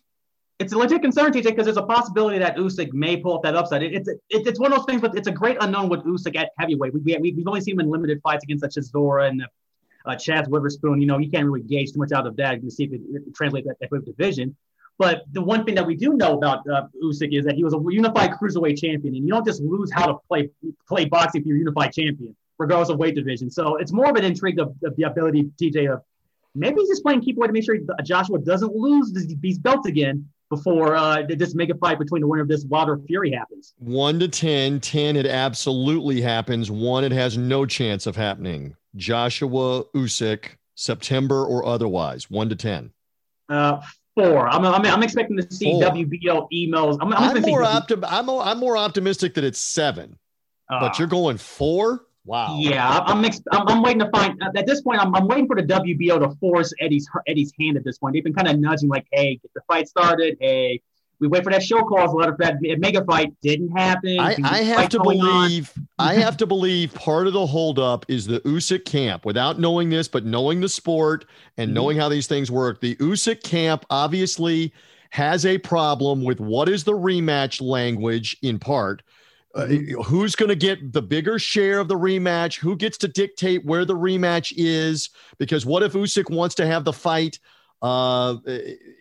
it's 0.60 0.72
a 0.72 0.78
legit 0.78 1.02
concern, 1.02 1.32
TJ, 1.32 1.44
because 1.44 1.66
there's 1.66 1.78
a 1.78 1.84
possibility 1.84 2.40
that 2.40 2.56
Usyk 2.56 2.94
may 2.94 3.18
pull 3.18 3.36
up 3.36 3.44
that 3.44 3.56
upside. 3.56 3.84
It, 3.84 3.94
it's 3.94 4.08
it, 4.08 4.22
it's 4.30 4.60
one 4.60 4.72
of 4.72 4.80
those 4.80 4.86
things, 4.86 5.02
but 5.02 5.18
it's 5.18 5.28
a 5.28 5.32
great 5.32 5.58
unknown 5.60 5.90
with 5.90 6.02
Usyk 6.02 6.36
at 6.38 6.52
heavyweight. 6.58 6.94
We, 6.94 7.02
we, 7.02 7.32
we've 7.34 7.48
only 7.48 7.62
seen 7.62 7.74
him 7.74 7.82
in 7.82 7.90
limited 7.90 8.22
fights 8.24 8.44
against 8.44 8.62
such 8.62 8.78
as 8.78 8.86
Zora 8.86 9.28
and 9.28 9.44
uh, 10.06 10.12
Chaz 10.12 10.48
Witherspoon. 10.48 11.02
You 11.02 11.08
know, 11.08 11.18
you 11.18 11.30
can't 11.30 11.46
really 11.46 11.62
gauge 11.62 11.92
too 11.92 12.00
much 12.00 12.14
out 12.14 12.26
of 12.26 12.38
that 12.38 12.62
to 12.62 12.72
see 12.72 12.86
if 12.86 12.94
it, 12.94 13.02
it 13.10 13.36
translates 13.36 13.68
that, 13.68 13.78
that 13.80 14.06
division. 14.06 14.56
But 14.98 15.24
the 15.34 15.42
one 15.42 15.66
thing 15.66 15.76
that 15.76 15.86
we 15.86 15.96
do 15.96 16.14
know 16.14 16.38
about 16.38 16.68
uh, 16.70 16.88
Usyk 17.04 17.38
is 17.38 17.44
that 17.46 17.56
he 17.56 17.66
was 17.66 17.74
a 17.74 17.82
unified 17.90 18.32
cruiserweight 18.32 18.80
champion, 18.80 19.14
and 19.16 19.26
you 19.26 19.30
don't 19.30 19.46
just 19.46 19.62
lose 19.62 19.92
how 19.92 20.06
to 20.06 20.18
play 20.30 20.50
play 20.88 21.04
boxing 21.04 21.42
if 21.42 21.48
you're 21.48 21.58
a 21.58 21.60
unified 21.60 21.92
champion, 21.92 22.34
regardless 22.58 22.90
of 22.90 22.98
weight 22.98 23.16
division. 23.16 23.50
So 23.50 23.78
it's 23.78 23.92
more 23.92 24.10
of 24.10 24.16
an 24.16 24.24
intrigue 24.24 24.60
of, 24.60 24.76
of 24.84 24.96
the 24.96 25.04
ability, 25.04 25.52
TJ, 25.62 25.92
of 25.92 26.02
maybe 26.54 26.82
he's 26.82 26.90
just 26.90 27.04
playing 27.04 27.22
keep 27.22 27.38
away 27.38 27.48
to 27.48 27.54
make 27.54 27.64
sure 27.64 27.78
Joshua 28.04 28.40
doesn't 28.40 28.74
lose 28.74 29.12
these 29.14 29.60
belts 29.60 29.88
again 29.88 30.28
before 30.50 30.96
uh, 30.96 31.24
this 31.28 31.56
mega 31.56 31.76
fight 31.76 32.00
between 32.00 32.22
the 32.22 32.28
winner 32.28 32.44
of 32.44 32.48
this 32.48 32.66
Wilder 32.66 33.00
Fury 33.08 33.32
happens. 33.32 33.74
One 33.78 34.20
to 34.20 34.28
10, 34.28 34.80
10 34.80 35.16
it 35.16 35.26
absolutely 35.26 36.22
happens. 36.22 36.70
One 36.70 37.04
it 37.04 37.12
has 37.12 37.38
no 37.38 37.66
chance 37.66 38.06
of 38.06 38.16
happening. 38.16 38.76
Joshua 38.96 39.84
Usyk, 39.96 40.52
September 40.76 41.44
or 41.44 41.66
otherwise, 41.66 42.30
one 42.30 42.50
to 42.50 42.56
10. 42.56 42.92
Uh, 43.50 43.82
four. 44.16 44.48
I'm, 44.48 44.66
I'm, 44.66 44.86
I'm 44.86 45.04
expecting 45.04 45.38
to 45.38 45.52
see 45.54 45.72
four. 45.72 45.84
WBO 45.84 46.48
emails. 46.54 46.98
I'm, 47.02 47.14
I'm, 47.14 47.38
I'm 47.38 47.42
more 47.42 47.62
optim- 47.62 48.06
I'm, 48.08 48.30
I'm 48.30 48.58
more 48.58 48.78
optimistic 48.78 49.34
that 49.36 49.44
it's 49.44 49.60
seven, 49.60 50.18
uh, 50.70 50.80
but 50.80 50.98
you're 50.98 51.08
going 51.08 51.38
four. 51.38 52.05
Wow. 52.26 52.58
Yeah, 52.60 53.02
I'm, 53.06 53.24
I'm, 53.24 53.32
I'm 53.52 53.82
waiting 53.84 54.00
to 54.00 54.10
find 54.10 54.42
at 54.44 54.66
this 54.66 54.82
point. 54.82 55.00
I'm, 55.00 55.14
I'm 55.16 55.28
waiting 55.28 55.46
for 55.46 55.56
the 55.56 55.62
WBO 55.62 56.20
to 56.20 56.36
force 56.38 56.74
Eddie's 56.82 57.08
Eddie's 57.28 57.54
hand 57.60 57.78
at 57.78 57.84
this 57.84 58.00
point. 58.00 58.14
They've 58.14 58.24
been 58.24 58.34
kind 58.34 58.48
of 58.48 58.60
nudging, 58.60 58.90
like, 58.90 59.06
"Hey, 59.12 59.36
get 59.36 59.54
the 59.54 59.62
fight 59.68 59.88
started. 59.88 60.36
Hey, 60.40 60.82
we 61.20 61.28
wait 61.28 61.44
for 61.44 61.52
that 61.52 61.64
show 61.64 61.82
calls 61.84 62.14
letter 62.14 62.36
for 62.36 62.46
that 62.46 62.58
mega 62.62 63.04
fight 63.06 63.34
didn't 63.42 63.70
happen. 63.70 64.20
I, 64.20 64.36
I 64.44 64.58
have 64.64 64.90
to 64.90 65.00
believe 65.00 65.72
I 65.98 66.14
have 66.16 66.38
to 66.38 66.46
believe 66.46 66.94
part 66.94 67.28
of 67.28 67.34
the 67.34 67.46
holdup 67.46 68.06
is 68.10 68.26
the 68.26 68.42
Usyk 68.42 68.86
camp. 68.86 69.26
Without 69.26 69.60
knowing 69.60 69.90
this, 69.90 70.08
but 70.08 70.26
knowing 70.26 70.62
the 70.62 70.70
sport 70.70 71.26
and 71.58 71.70
mm-hmm. 71.70 71.76
knowing 71.76 71.98
how 71.98 72.10
these 72.10 72.28
things 72.28 72.52
work, 72.52 72.82
the 72.82 72.96
Usyk 72.98 73.44
camp 73.44 73.86
obviously 73.90 74.74
has 75.12 75.46
a 75.46 75.58
problem 75.58 76.24
with 76.24 76.40
what 76.40 76.68
is 76.68 76.84
the 76.84 76.92
rematch 76.92 77.62
language 77.62 78.36
in 78.42 78.60
part. 78.60 79.02
Uh, 79.56 79.68
who's 80.04 80.36
going 80.36 80.50
to 80.50 80.56
get 80.56 80.92
the 80.92 81.02
bigger 81.02 81.40
share 81.40 81.80
of 81.80 81.88
the 81.88 81.98
rematch? 81.98 82.60
Who 82.60 82.76
gets 82.76 82.98
to 83.00 83.08
dictate 83.08 83.66
where 83.66 83.86
the 83.86 83.96
rematch 83.96 84.54
is? 84.58 85.10
Because 85.38 85.66
what 85.66 85.82
if 85.82 85.94
Usyk 85.94 86.30
wants 86.30 86.56
to 86.56 86.68
have 86.68 86.84
the 86.84 86.92
fight 86.92 87.40
uh, 87.82 88.36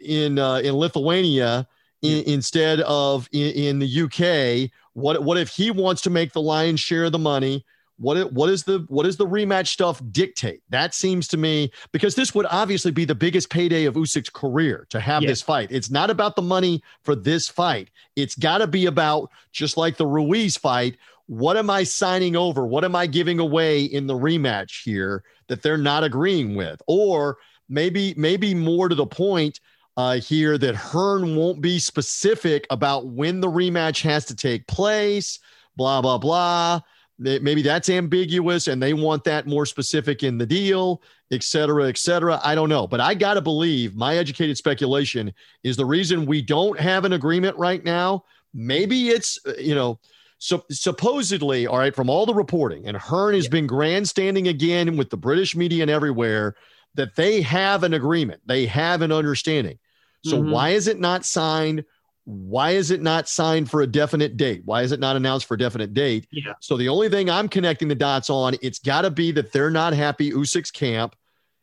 in 0.01 0.39
uh, 0.39 0.57
in 0.59 0.75
Lithuania? 0.75 1.67
in, 2.05 2.23
instead 2.25 2.81
of 2.83 3.29
in, 3.33 3.51
in, 3.53 3.79
the 3.79 4.03
UK? 4.03 4.71
What 4.93 5.25
what 5.25 5.39
if 5.39 5.49
he 5.49 5.71
wants 5.71 6.03
to 6.03 6.11
make 6.11 6.33
the 6.33 6.41
lion's 6.41 6.81
share 6.81 7.05
of 7.05 7.13
the 7.13 7.19
money? 7.19 7.65
What 7.97 8.17
it, 8.17 8.33
what 8.33 8.51
is 8.51 8.65
the 8.65 8.85
what 8.89 9.05
does 9.05 9.17
the 9.17 9.27
rematch 9.27 9.69
stuff 9.69 10.03
dictate? 10.11 10.63
That 10.71 10.95
seems 10.95 11.29
to 11.29 11.37
me 11.37 11.71
because 11.93 12.15
this 12.15 12.35
would 12.35 12.47
obviously 12.51 12.91
be 12.91 13.05
the 13.05 13.15
biggest 13.15 13.51
payday 13.51 13.85
of 13.85 13.95
Usyk's 13.95 14.31
career 14.31 14.87
to 14.91 14.99
have 14.99 15.23
this 15.23 15.43
fight. 15.43 15.69
It's 15.71 15.91
not 15.91 16.11
about 16.11 16.35
the 16.35 16.43
money 16.43 16.83
for 17.03 17.15
this 17.15 17.49
fight. 17.49 17.91
It's 18.17 18.35
got 18.35 18.59
to 18.59 18.67
be 18.67 18.87
about 18.87 19.31
just 19.53 19.77
like 19.77 19.97
the 19.97 20.07
Ruiz 20.07 20.57
fight. 20.57 20.97
What 21.27 21.57
am 21.57 21.71
I 21.71 21.85
signing 21.85 22.35
over? 22.35 22.67
What 22.67 22.85
am 22.85 22.97
I 22.97 23.07
giving 23.07 23.39
away 23.39 23.85
in 23.85 24.07
the 24.07 24.15
rematch 24.15 24.83
here 24.83 25.23
that 25.47 25.63
they're 25.63 25.79
not 25.79 26.05
agreeing 26.05 26.57
with? 26.57 26.83
Or 26.89 27.39
maybe 27.69 28.13
maybe 28.17 28.55
more 28.55 28.89
to 28.89 28.95
the 28.95 29.07
point, 29.07 29.61
uh, 29.97 30.17
here 30.17 30.59
that 30.59 30.75
Hearn 30.75 31.37
won't 31.37 31.61
be 31.61 31.79
specific 31.79 32.67
about 32.71 33.07
when 33.07 33.41
the 33.41 33.49
rematch 33.49 34.03
has 34.03 34.25
to 34.27 34.35
take 34.35 34.67
place, 34.67 35.39
blah, 35.77 36.03
blah, 36.03 36.19
blah. 36.19 36.81
Maybe 37.17 37.63
that's 37.63 37.89
ambiguous 37.89 38.67
and 38.67 38.83
they 38.83 38.93
want 38.93 39.23
that 39.23 39.47
more 39.47 39.67
specific 39.67 40.25
in 40.25 40.37
the 40.37 40.47
deal, 40.47 41.01
et 41.31 41.45
cetera, 41.45 41.89
et 41.89 41.97
cetera. 41.97 42.41
I 42.43 42.57
don't 42.57 42.69
know. 42.69 42.89
But 42.89 43.01
I 43.01 43.15
got 43.15 43.35
to 43.35 43.41
believe 43.41 43.95
my 43.95 44.17
educated 44.17 44.57
speculation 44.57 45.33
is 45.63 45.77
the 45.77 45.87
reason 45.87 46.27
we 46.27 46.43
don't 46.43 46.79
have 46.81 47.05
an 47.05 47.13
agreement 47.13 47.57
right 47.57 47.85
now. 47.85 48.25
Maybe 48.53 49.11
it's, 49.11 49.39
uh, 49.47 49.53
you 49.61 49.77
know, 49.77 50.01
so 50.39 50.65
supposedly, 50.71 51.69
all 51.69 51.79
right, 51.79 51.95
from 51.95 52.11
all 52.11 52.27
the 52.27 52.35
reporting, 52.35 52.89
and 52.89 52.97
Hearn 52.97 53.35
has 53.35 53.45
yeah. 53.45 53.51
been 53.51 53.69
grandstanding 53.69 54.49
again 54.49 54.97
with 54.97 55.11
the 55.11 55.17
British 55.17 55.55
media 55.55 55.83
and 55.83 55.91
everywhere 55.91 56.57
that 56.95 57.15
they 57.15 57.43
have 57.43 57.85
an 57.85 57.95
agreement, 57.95 58.41
they 58.45 58.67
have 58.67 59.03
an 59.03 59.13
understanding. 59.13 59.79
So 60.25 60.39
mm-hmm. 60.39 60.51
why 60.51 60.71
is 60.71 60.89
it 60.89 60.99
not 60.99 61.25
signed? 61.25 61.85
Why 62.25 62.71
is 62.71 62.91
it 62.91 63.03
not 63.03 63.29
signed 63.29 63.71
for 63.71 63.83
a 63.83 63.87
definite 63.87 64.37
date? 64.37 64.63
Why 64.65 64.83
is 64.83 64.93
it 64.93 65.01
not 65.01 65.17
announced 65.17 65.47
for 65.47 65.55
a 65.55 65.59
definite 65.59 65.93
date? 65.93 66.27
Yeah. 66.31 66.55
So 66.61 66.77
the 66.77 66.89
only 66.89 67.11
thing 67.11 67.29
I'm 67.29 67.49
connecting 67.49 67.89
the 67.89 67.95
dots 67.95 68.31
on, 68.31 68.57
it's 68.63 68.79
got 68.79 69.03
to 69.03 69.11
be 69.11 69.31
that 69.33 69.53
they're 69.53 69.71
not 69.71 69.93
happy. 69.93 70.31
Usyk's 70.31 70.71
camp, 70.71 71.17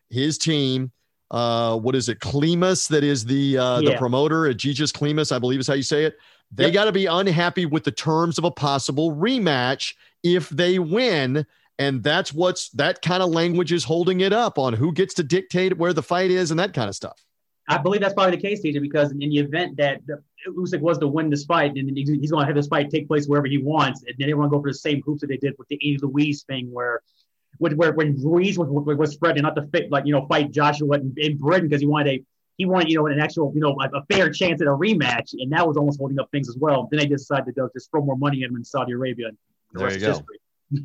his 0.10 0.38
team, 0.38 0.92
uh, 1.32 1.78
what 1.78 1.96
is 1.96 2.10
it? 2.10 2.20
Klimas, 2.20 2.88
that 2.90 3.04
is 3.04 3.26
the 3.26 3.58
uh, 3.58 3.80
yeah. 3.80 3.92
the 3.92 3.98
promoter 3.98 4.48
at 4.48 4.58
Egis 4.58 4.92
Klimas, 4.92 5.32
I 5.32 5.40
believe 5.40 5.60
is 5.60 5.68
how 5.68 5.74
you 5.74 5.84
say 5.84 6.04
it. 6.04 6.18
They 6.52 6.66
yep. 6.66 6.74
got 6.74 6.86
to 6.86 6.92
be 6.92 7.06
unhappy 7.06 7.66
with 7.66 7.86
the 7.86 7.92
terms 7.92 8.38
of 8.38 8.44
a 8.44 8.52
possible 8.52 9.16
rematch 9.16 9.96
if 10.24 10.50
they 10.50 10.78
win. 10.80 11.46
And 11.80 12.04
that's 12.04 12.34
what's 12.34 12.70
that 12.72 13.02
kind 13.02 13.24
of 13.24 13.30
language 13.30 13.72
is 13.72 13.86
holding 13.86 14.20
it 14.20 14.34
up 14.34 14.60
on 14.60 14.74
who 14.74 14.92
gets 14.92 15.14
to 15.16 15.24
dictate 15.24 15.78
where 15.78 15.94
the 15.94 16.04
fight 16.04 16.30
is 16.30 16.52
and 16.52 16.60
that 16.60 16.74
kind 16.74 16.90
of 16.90 16.96
stuff. 16.96 17.24
I 17.68 17.78
believe 17.78 18.02
that's 18.02 18.14
probably 18.14 18.36
the 18.36 18.42
case, 18.42 18.62
TJ, 18.62 18.82
because 18.82 19.12
in 19.12 19.20
the 19.20 19.38
event 19.38 19.78
that 19.78 20.06
the, 20.06 20.22
Usyk 20.48 20.82
was 20.82 20.98
to 21.00 21.08
win 21.08 21.30
this 21.30 21.46
fight, 21.46 21.76
and 21.76 21.98
he's, 21.98 22.10
he's 22.10 22.32
going 22.32 22.44
to 22.44 22.48
have 22.48 22.56
this 22.56 22.68
fight 22.68 22.90
take 22.90 23.08
place 23.08 23.28
wherever 23.28 23.48
he 23.48 23.58
wants, 23.58 24.04
and 24.08 24.16
then 24.18 24.30
to 24.30 24.36
go 24.50 24.62
for 24.62 24.70
the 24.70 24.74
same 24.74 25.02
hoops 25.06 25.22
that 25.22 25.28
they 25.28 25.38
did 25.38 25.54
with 25.58 25.68
the 25.68 25.76
Andy 25.76 26.00
Ruiz 26.02 26.44
thing, 26.44 26.72
where 26.72 27.02
where 27.58 27.94
when 27.94 28.20
Ruiz 28.22 28.58
was, 28.58 28.70
was 28.70 29.12
spreading 29.12 29.44
not 29.44 29.56
to 29.56 29.64
fit 29.68 29.92
like 29.92 30.06
you 30.06 30.14
know 30.14 30.26
fight 30.28 30.52
Joshua 30.52 30.96
in, 30.96 31.14
in 31.18 31.38
Britain 31.38 31.68
because 31.68 31.82
he 31.82 31.88
wanted 31.88 32.08
a 32.08 32.24
he 32.58 32.66
wanted 32.66 32.90
you 32.90 32.98
know 32.98 33.08
an 33.08 33.20
actual 33.20 33.52
you 33.54 33.62
know 33.62 33.76
a, 33.80 33.98
a, 33.98 34.06
fair 34.06 34.30
chance 34.30 34.62
at 34.62 34.68
a 34.68 34.72
rematch, 34.72 35.34
and 35.34 35.52
that 35.52 35.68
was 35.68 35.78
almost 35.78 36.00
holding 36.00 36.20
up 36.20 36.30
things 36.32 36.50
as 36.50 36.58
well. 36.58 36.88
Then 36.92 37.00
they 37.00 37.08
decided 37.08 37.56
to 37.56 37.70
just 37.74 37.92
throw 37.92 38.04
more 38.04 38.18
money 38.18 38.44
at 38.44 38.50
him 38.50 38.56
in 38.56 38.64
Saudi 38.64 38.94
Arabia. 38.94 39.28
And 39.28 39.38
there 39.74 39.92
you 39.92 40.00
go. 40.00 40.22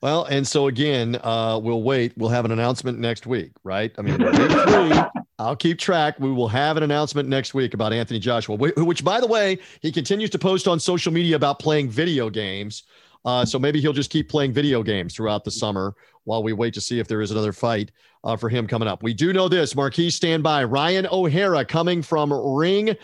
Well, 0.00 0.26
and 0.26 0.46
so 0.46 0.68
again, 0.68 1.18
uh, 1.24 1.58
we'll 1.60 1.82
wait. 1.82 2.12
We'll 2.16 2.30
have 2.30 2.44
an 2.44 2.52
announcement 2.52 3.00
next 3.00 3.26
week, 3.26 3.50
right? 3.64 3.92
I 3.98 4.02
mean, 4.02 4.16
I'll 5.38 5.56
keep 5.56 5.78
track. 5.78 6.18
We 6.18 6.32
will 6.32 6.48
have 6.48 6.76
an 6.76 6.82
announcement 6.82 7.28
next 7.28 7.54
week 7.54 7.72
about 7.74 7.92
Anthony 7.92 8.18
Joshua, 8.18 8.56
which, 8.56 9.04
by 9.04 9.20
the 9.20 9.26
way, 9.26 9.58
he 9.80 9.92
continues 9.92 10.30
to 10.30 10.38
post 10.38 10.66
on 10.66 10.80
social 10.80 11.12
media 11.12 11.36
about 11.36 11.60
playing 11.60 11.90
video 11.90 12.28
games. 12.28 12.82
Uh, 13.24 13.44
so 13.44 13.58
maybe 13.58 13.80
he'll 13.80 13.92
just 13.92 14.10
keep 14.10 14.28
playing 14.28 14.52
video 14.52 14.82
games 14.82 15.14
throughout 15.14 15.44
the 15.44 15.50
summer 15.50 15.94
while 16.24 16.42
we 16.42 16.52
wait 16.52 16.74
to 16.74 16.80
see 16.80 16.98
if 16.98 17.06
there 17.08 17.20
is 17.20 17.30
another 17.30 17.52
fight 17.52 17.92
uh, 18.24 18.36
for 18.36 18.48
him 18.48 18.66
coming 18.66 18.88
up. 18.88 19.02
We 19.02 19.14
do 19.14 19.32
know 19.32 19.48
this. 19.48 19.76
Marquise, 19.76 20.14
stand 20.14 20.42
by. 20.42 20.64
Ryan 20.64 21.06
O'Hara 21.10 21.64
coming 21.64 22.02
from 22.02 22.30
ringtv.com 22.30 22.96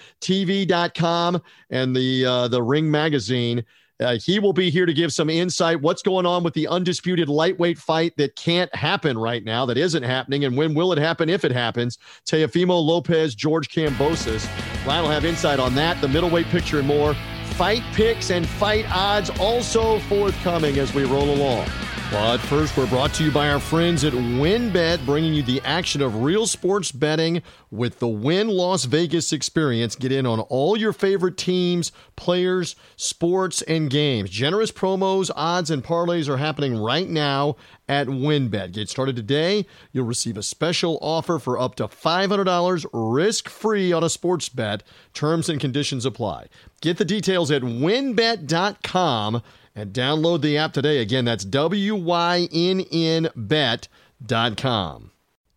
and 1.71 1.97
the 1.97 2.25
uh, 2.25 2.49
the 2.49 2.63
Ring 2.63 2.91
magazine. 2.91 3.65
Uh, 4.01 4.17
he 4.17 4.39
will 4.39 4.53
be 4.53 4.71
here 4.71 4.87
to 4.87 4.93
give 4.93 5.13
some 5.13 5.31
insight. 5.31 5.81
What's 5.81 6.03
going 6.03 6.27
on 6.27 6.43
with 6.43 6.55
the 6.55 6.67
undisputed 6.67 7.29
lightweight 7.29 7.79
fight 7.79 8.17
that 8.17 8.35
can't 8.37 8.75
happen 8.75 9.17
right 9.17 9.45
now, 9.45 9.65
that 9.67 9.77
isn't 9.77 10.03
happening, 10.03 10.45
and 10.45 10.57
when 10.57 10.75
will 10.75 10.93
it 10.93 10.99
happen 10.99 11.29
if 11.29 11.45
it 11.45 11.53
happens? 11.53 11.99
Teofimo 12.27 12.85
Lopez, 12.85 13.35
George 13.35 13.69
Kambosos. 13.69 14.49
Ryan 14.87 15.05
will 15.05 15.11
have 15.11 15.25
insight 15.25 15.61
on 15.61 15.75
that, 15.77 16.01
the 16.01 16.09
middleweight 16.09 16.47
picture, 16.47 16.79
and 16.79 16.89
more. 16.89 17.15
Fight 17.53 17.83
picks 17.93 18.31
and 18.31 18.49
fight 18.49 18.85
odds 18.91 19.31
also 19.39 20.01
forthcoming 20.01 20.79
as 20.79 20.93
we 20.93 21.05
roll 21.05 21.31
along. 21.31 21.69
But 22.11 22.39
first, 22.39 22.77
we're 22.77 22.87
brought 22.87 23.13
to 23.15 23.25
you 23.25 23.33
by 23.33 23.49
our 23.49 23.59
friends 23.59 24.05
at 24.05 24.13
WynnBET, 24.13 25.05
bringing 25.05 25.35
you 25.35 25.43
the 25.43 25.61
action 25.65 26.01
of 26.01 26.23
real 26.23 26.47
sports 26.47 26.93
betting 26.93 27.43
with 27.73 27.99
the 27.99 28.07
Wynn 28.07 28.49
Las 28.49 28.85
Vegas 28.85 29.33
experience. 29.33 29.97
Get 29.97 30.13
in 30.13 30.25
on 30.25 30.39
all 30.41 30.77
your 30.77 30.93
favorite 30.93 31.37
teams, 31.37 31.91
players, 32.15 32.77
sports, 32.95 33.63
and 33.63 33.91
games. 33.91 34.31
Generous 34.31 34.71
promos, 34.71 35.31
odds, 35.35 35.71
and 35.71 35.83
parlays 35.83 36.29
are 36.29 36.37
happening 36.37 36.77
right 36.77 37.09
now 37.09 37.57
at 37.89 38.07
WynnBET. 38.07 38.73
Get 38.73 38.89
started 38.89 39.17
today. 39.17 39.67
You'll 39.91 40.07
receive 40.07 40.37
a 40.37 40.43
special 40.43 40.99
offer 41.03 41.41
for 41.41 41.59
up 41.59 41.75
to 41.77 41.89
$500 41.89 42.87
risk 42.93 43.49
free 43.49 43.93
on 43.93 44.05
a 44.05 44.09
sports 44.09 44.49
bet. 44.49 44.85
Terms 45.15 45.49
and 45.49 45.61
conditions 45.61 46.07
apply. 46.07 46.47
Get 46.81 46.99
the 46.99 47.05
details 47.05 47.51
at 47.51 47.63
wynnbet.com 47.63 49.43
and 49.75 49.93
download 49.93 50.43
the 50.43 50.57
app 50.59 50.73
today. 50.73 50.99
Again, 50.99 51.25
that's 51.25 51.45
W 51.45 51.95
Y 51.95 52.49
N 52.53 52.81
N 52.93 53.29
bet.com. 53.35 55.11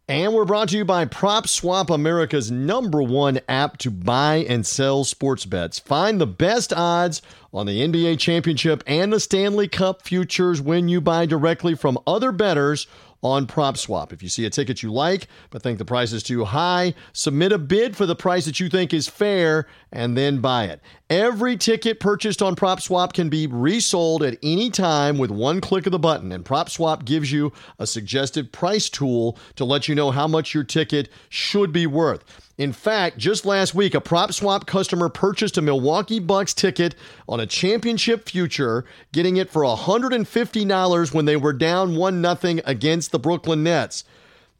And 0.09 0.33
we're 0.33 0.45
brought 0.45 0.69
to 0.69 0.77
you 0.77 0.85
by 0.85 1.03
PropSwap, 1.03 1.93
America's 1.93 2.49
number 2.49 3.03
one 3.03 3.41
app 3.49 3.77
to 3.79 3.91
buy 3.91 4.45
and 4.47 4.65
sell 4.65 5.03
sports 5.03 5.43
bets. 5.43 5.79
Find 5.79 6.21
the 6.21 6.25
best 6.25 6.71
odds 6.71 7.21
on 7.53 7.65
the 7.65 7.81
NBA 7.81 8.17
championship 8.17 8.83
and 8.87 9.11
the 9.11 9.19
Stanley 9.19 9.67
Cup 9.67 10.03
futures 10.03 10.61
when 10.61 10.87
you 10.87 11.01
buy 11.01 11.25
directly 11.25 11.75
from 11.75 11.99
other 12.07 12.31
bettors 12.31 12.87
on 13.23 13.47
PropSwap. 13.47 14.13
If 14.13 14.21
you 14.21 14.29
see 14.29 14.45
a 14.45 14.49
ticket 14.49 14.83
you 14.83 14.91
like 14.91 15.27
but 15.49 15.61
think 15.61 15.77
the 15.77 15.85
price 15.85 16.13
is 16.13 16.23
too 16.23 16.45
high, 16.45 16.93
submit 17.13 17.51
a 17.51 17.57
bid 17.57 17.95
for 17.95 18.05
the 18.05 18.15
price 18.15 18.45
that 18.45 18.59
you 18.59 18.69
think 18.69 18.93
is 18.93 19.07
fair 19.07 19.67
and 19.91 20.17
then 20.17 20.39
buy 20.39 20.65
it. 20.65 20.81
Every 21.09 21.55
ticket 21.55 21.99
purchased 21.99 22.41
on 22.41 22.55
PropSwap 22.55 23.13
can 23.13 23.29
be 23.29 23.47
resold 23.47 24.23
at 24.23 24.37
any 24.43 24.69
time 24.69 25.17
with 25.17 25.31
one 25.31 25.61
click 25.61 25.85
of 25.85 25.93
the 25.93 25.99
button, 25.99 26.33
and 26.33 26.43
PropSwap 26.43 27.05
gives 27.05 27.31
you 27.31 27.53
a 27.79 27.87
suggested 27.87 28.51
price 28.51 28.89
tool 28.89 29.37
to 29.55 29.63
let 29.63 29.87
you 29.87 29.95
know 29.95 30.11
how 30.11 30.27
much 30.27 30.53
your 30.53 30.65
ticket 30.65 31.09
should 31.29 31.71
be 31.71 31.87
worth. 31.87 32.46
In 32.57 32.73
fact, 32.73 33.19
just 33.19 33.45
last 33.45 33.75
week, 33.75 33.93
a 33.93 34.01
PropSwap 34.01 34.65
customer 34.65 35.09
purchased 35.09 35.59
a 35.59 35.61
Milwaukee 35.61 36.19
Bucks 36.19 36.55
ticket 36.55 36.95
on 37.29 37.39
a 37.39 37.45
championship 37.45 38.27
future, 38.27 38.83
getting 39.11 39.37
it 39.37 39.51
for 39.51 39.61
$150 39.61 41.13
when 41.13 41.25
they 41.25 41.35
were 41.35 41.53
down 41.53 41.95
1 41.95 42.37
0 42.37 42.61
against 42.65 43.11
the 43.11 43.19
Brooklyn 43.19 43.63
Nets. 43.63 44.03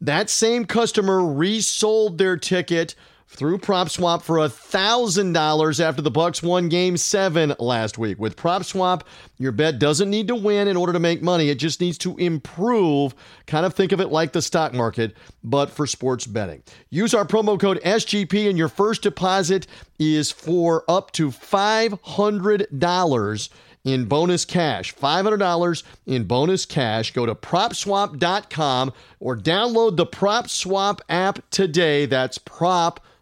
That 0.00 0.30
same 0.30 0.64
customer 0.64 1.26
resold 1.26 2.18
their 2.18 2.36
ticket 2.36 2.94
through 3.28 3.58
PropSwap 3.58 4.22
for 4.22 4.38
$1,000 4.38 5.80
after 5.80 6.02
the 6.02 6.10
Bucks 6.10 6.42
won 6.42 6.70
game 6.70 6.96
7 6.96 7.54
last 7.58 7.98
week. 7.98 8.18
With 8.18 8.36
PropSwap, 8.36 9.02
your 9.36 9.52
bet 9.52 9.78
doesn't 9.78 10.08
need 10.08 10.28
to 10.28 10.34
win 10.34 10.66
in 10.66 10.78
order 10.78 10.94
to 10.94 10.98
make 10.98 11.20
money. 11.22 11.50
It 11.50 11.58
just 11.58 11.80
needs 11.80 11.98
to 11.98 12.16
improve. 12.16 13.14
Kind 13.46 13.66
of 13.66 13.74
think 13.74 13.92
of 13.92 14.00
it 14.00 14.08
like 14.08 14.32
the 14.32 14.40
stock 14.40 14.72
market, 14.72 15.14
but 15.44 15.68
for 15.70 15.86
sports 15.86 16.26
betting. 16.26 16.62
Use 16.88 17.12
our 17.12 17.26
promo 17.26 17.60
code 17.60 17.82
SGP 17.84 18.48
and 18.48 18.56
your 18.56 18.68
first 18.68 19.02
deposit 19.02 19.66
is 19.98 20.32
for 20.32 20.84
up 20.88 21.10
to 21.12 21.30
$500 21.30 23.48
in 23.84 24.06
bonus 24.06 24.44
cash. 24.44 24.92
$500 24.94 25.82
in 26.06 26.24
bonus 26.24 26.66
cash. 26.66 27.12
Go 27.12 27.24
to 27.26 27.34
propswap.com 27.34 28.92
or 29.20 29.36
download 29.36 29.96
the 29.96 30.06
PropSwap 30.06 31.00
app 31.08 31.40
today. 31.50 32.06
That's 32.06 32.38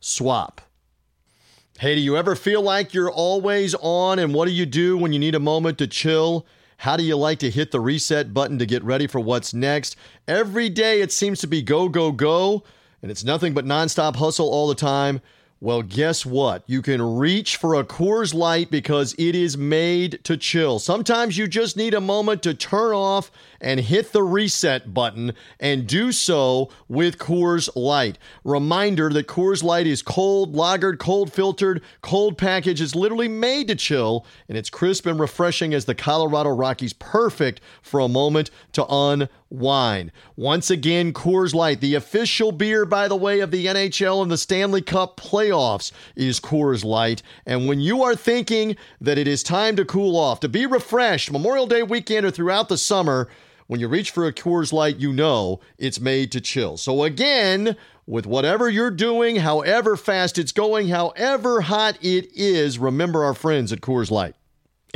PropSwap. 0.07 0.59
Hey, 1.79 1.97
do 1.97 2.01
you 2.01 2.17
ever 2.17 2.37
feel 2.37 2.63
like 2.63 2.95
you're 2.95 3.11
always 3.11 3.75
on? 3.75 4.19
And 4.19 4.33
what 4.33 4.47
do 4.47 4.53
you 4.53 4.65
do 4.65 4.97
when 4.97 5.13
you 5.13 5.19
need 5.19 5.35
a 5.35 5.41
moment 5.41 5.79
to 5.79 5.87
chill? 5.87 6.47
How 6.79 6.97
do 6.97 7.03
you 7.03 7.17
like 7.17 7.39
to 7.41 7.51
hit 7.51 7.71
the 7.71 7.81
reset 7.81 8.33
button 8.33 8.59
to 8.59 8.67
get 8.67 8.85
ready 8.85 9.07
for 9.07 9.19
what's 9.19 9.53
next? 9.53 9.97
Every 10.29 10.69
day 10.69 11.01
it 11.01 11.13
seems 11.13 11.41
to 11.41 11.47
be 11.47 11.61
go, 11.61 11.89
go, 11.89 12.13
go, 12.13 12.63
and 13.03 13.11
it's 13.11 13.25
nothing 13.25 13.53
but 13.53 13.67
nonstop 13.67 14.17
hustle 14.17 14.49
all 14.49 14.69
the 14.69 14.75
time. 14.75 15.21
Well, 15.67 15.83
guess 15.83 16.25
what? 16.25 16.63
You 16.69 16.81
can 16.81 17.03
reach 17.03 17.57
for 17.57 17.75
a 17.75 17.83
Coors 17.83 18.33
Light 18.33 18.71
because 18.71 19.17
it 19.19 19.35
is 19.35 19.59
made 19.59 20.23
to 20.23 20.37
chill. 20.37 20.79
Sometimes 20.79 21.37
you 21.37 21.49
just 21.49 21.77
need 21.77 21.93
a 21.93 22.01
moment 22.01 22.45
to 22.45 22.55
turn 22.55 22.95
off 22.95 23.33
and 23.61 23.81
hit 23.81 24.13
the 24.13 24.23
reset 24.23 24.95
button 24.95 25.33
and 25.59 25.85
do 25.85 26.13
so 26.13 26.71
with 26.87 27.19
Coors 27.19 27.69
Light. 27.75 28.17
Reminder 28.45 29.11
that 29.11 29.27
Coors 29.27 29.65
Light 29.65 29.89
is 29.89 30.03
cold, 30.03 30.55
lagered, 30.55 31.01
cold 31.01 31.33
filtered, 31.33 31.83
cold 32.01 32.39
package 32.39 32.81
is 32.81 32.95
literally 32.95 33.27
made 33.27 33.67
to 33.67 33.75
chill 33.75 34.25
and 34.49 34.57
it's 34.57 34.71
crisp 34.71 35.05
and 35.05 35.19
refreshing 35.19 35.75
as 35.75 35.87
the 35.87 35.97
Colorado 35.97 36.51
Rockies 36.51 36.93
perfect 36.93 37.61
for 37.83 37.99
a 37.99 38.07
moment 38.07 38.53
to 38.75 38.87
unwind. 38.89 39.29
Once 39.51 40.71
again, 40.71 41.13
Coors 41.13 41.55
Light, 41.55 41.81
the 41.81 41.95
official 41.95 42.53
beer 42.53 42.85
by 42.85 43.09
the 43.09 43.17
way 43.17 43.41
of 43.41 43.51
the 43.51 43.67
NHL 43.67 44.23
and 44.23 44.31
the 44.31 44.39
Stanley 44.39 44.83
Cup 44.83 45.19
playoffs 45.19 45.93
is 46.15 46.41
Coors 46.41 46.85
Light. 46.85 47.23
And 47.45 47.67
when 47.69 47.81
you 47.81 48.03
are 48.03 48.15
thinking 48.15 48.77
that 49.01 49.19
it 49.19 49.27
is 49.27 49.43
time 49.43 49.77
to 49.77 49.85
cool 49.85 50.17
off, 50.17 50.41
to 50.41 50.49
be 50.49 50.67
refreshed 50.67 51.33
Memorial 51.33 51.67
Day 51.67 51.83
weekend 51.83 52.25
or 52.25 52.31
throughout 52.31 52.69
the 52.69 52.79
summer, 52.79 53.29
when 53.67 53.81
you 53.81 53.89
reach 53.89 54.13
for 54.13 54.27
a 54.27 54.33
Coors 54.33 54.73
Light, 54.73 54.99
you 54.99 55.13
know 55.13 55.59
it's 55.77 55.99
made 55.99 56.31
to 56.33 56.41
chill. 56.41 56.77
So, 56.77 57.03
again, 57.03 57.77
with 58.07 58.25
whatever 58.25 58.71
you're 58.71 58.93
doing, 58.93 59.37
however 59.37 59.97
fast 59.97 60.39
it's 60.39 60.53
going, 60.53 60.89
however 60.89 61.63
hot 61.63 61.99
it 62.01 62.31
is, 62.33 62.79
remember 62.79 63.25
our 63.25 63.35
friends 63.35 63.73
at 63.73 63.81
Coors 63.81 64.09
Light. 64.13 64.36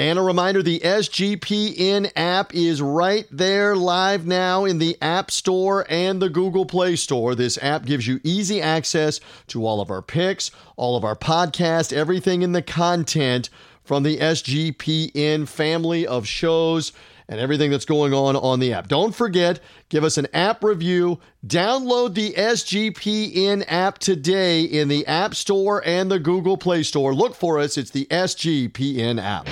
And 0.00 0.18
a 0.18 0.22
reminder 0.22 0.62
the 0.62 0.80
SGPN 0.80 2.10
app 2.16 2.54
is 2.54 2.80
right 2.80 3.26
there 3.30 3.76
live 3.76 4.26
now 4.26 4.64
in 4.64 4.78
the 4.78 4.96
App 5.02 5.30
Store 5.30 5.84
and 5.90 6.22
the 6.22 6.30
Google 6.30 6.64
Play 6.64 6.96
Store. 6.96 7.34
This 7.34 7.58
app 7.60 7.84
gives 7.84 8.06
you 8.06 8.18
easy 8.24 8.62
access 8.62 9.20
to 9.48 9.66
all 9.66 9.78
of 9.78 9.90
our 9.90 10.00
picks, 10.00 10.52
all 10.76 10.96
of 10.96 11.04
our 11.04 11.16
podcasts, 11.16 11.92
everything 11.92 12.40
in 12.40 12.52
the 12.52 12.62
content 12.62 13.50
from 13.84 14.02
the 14.02 14.16
SGPN 14.16 15.46
family 15.46 16.06
of 16.06 16.26
shows 16.26 16.92
and 17.28 17.38
everything 17.38 17.70
that's 17.70 17.84
going 17.84 18.14
on 18.14 18.36
on 18.36 18.58
the 18.58 18.72
app. 18.72 18.88
Don't 18.88 19.14
forget, 19.14 19.60
give 19.90 20.02
us 20.02 20.16
an 20.16 20.28
app 20.32 20.64
review. 20.64 21.20
Download 21.46 22.14
the 22.14 22.32
SGPN 22.32 23.66
app 23.68 23.98
today 23.98 24.62
in 24.62 24.88
the 24.88 25.06
App 25.06 25.34
Store 25.34 25.82
and 25.84 26.10
the 26.10 26.18
Google 26.18 26.56
Play 26.56 26.84
Store. 26.84 27.14
Look 27.14 27.34
for 27.34 27.58
us, 27.58 27.76
it's 27.76 27.90
the 27.90 28.06
SGPN 28.06 29.22
app. 29.22 29.46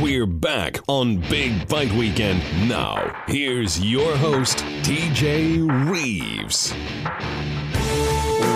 We're 0.00 0.26
back 0.26 0.76
on 0.88 1.20
Big 1.30 1.66
Fight 1.70 1.90
Weekend. 1.92 2.42
Now, 2.68 3.24
here's 3.26 3.82
your 3.82 4.14
host, 4.18 4.58
TJ 4.82 5.90
Reeves 5.90 6.74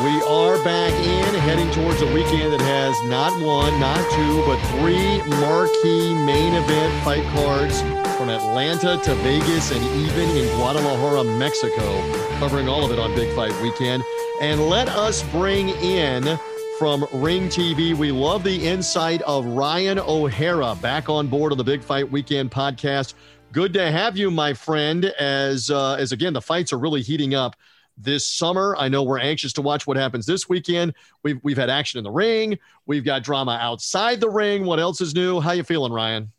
We 0.05 0.22
are 0.29 0.62
back 0.62 0.92
in, 0.92 1.35
heading 1.40 1.70
towards 1.70 2.03
a 2.03 2.12
weekend 2.12 2.53
that 2.53 2.61
has 2.61 2.94
not 3.09 3.33
one, 3.40 3.81
not 3.81 3.96
two, 4.12 4.44
but 4.44 4.61
three 4.76 5.22
marquee 5.40 6.12
main 6.12 6.53
event 6.53 7.05
fight 7.05 7.24
cards 7.33 7.81
from 8.18 8.29
Atlanta 8.29 9.00
to 9.03 9.14
Vegas 9.14 9.70
and 9.70 9.83
even 9.83 10.29
in 10.37 10.46
Guadalajara, 10.57 11.24
Mexico, 11.24 12.03
covering 12.38 12.68
all 12.68 12.85
of 12.85 12.92
it 12.92 12.98
on 12.98 13.14
Big 13.14 13.35
Fight 13.35 13.59
Weekend. 13.62 14.05
And 14.42 14.68
let 14.68 14.90
us 14.90 15.22
bring 15.31 15.70
in 15.70 16.38
from 16.81 17.07
Ring 17.12 17.51
TV. 17.51 17.95
We 17.95 18.11
love 18.11 18.43
the 18.43 18.66
insight 18.66 19.21
of 19.23 19.45
Ryan 19.45 19.99
O'Hara 19.99 20.75
back 20.77 21.11
on 21.11 21.27
board 21.27 21.53
on 21.53 21.59
the 21.59 21.64
Big 21.64 21.83
Fight 21.83 22.11
Weekend 22.11 22.51
podcast. 22.51 23.12
Good 23.53 23.75
to 23.75 23.93
have 23.93 24.16
you, 24.16 24.31
my 24.31 24.55
friend. 24.55 25.05
As 25.05 25.69
uh, 25.69 25.97
as 25.97 26.12
again, 26.12 26.33
the 26.33 26.40
fights 26.40 26.73
are 26.73 26.79
really 26.79 27.03
heating 27.03 27.35
up 27.35 27.55
this 27.99 28.27
summer. 28.27 28.75
I 28.79 28.88
know 28.88 29.03
we're 29.03 29.19
anxious 29.19 29.53
to 29.55 29.61
watch 29.61 29.87
what 29.87 29.99
happens 29.99 30.25
this 30.25 30.49
weekend. 30.49 30.95
We've 31.23 31.38
we've 31.43 31.59
had 31.59 31.69
action 31.69 31.99
in 31.99 32.05
the 32.05 32.11
ring. 32.11 32.59
We've 32.87 33.05
got 33.05 33.25
drama 33.25 33.59
outside 33.61 34.19
the 34.19 34.31
ring. 34.31 34.64
What 34.64 34.81
else 34.81 35.03
is 35.03 35.14
new? 35.14 35.38
How 35.38 35.53
you 35.53 35.64
feeling, 35.64 35.93
Ryan? 35.93 36.33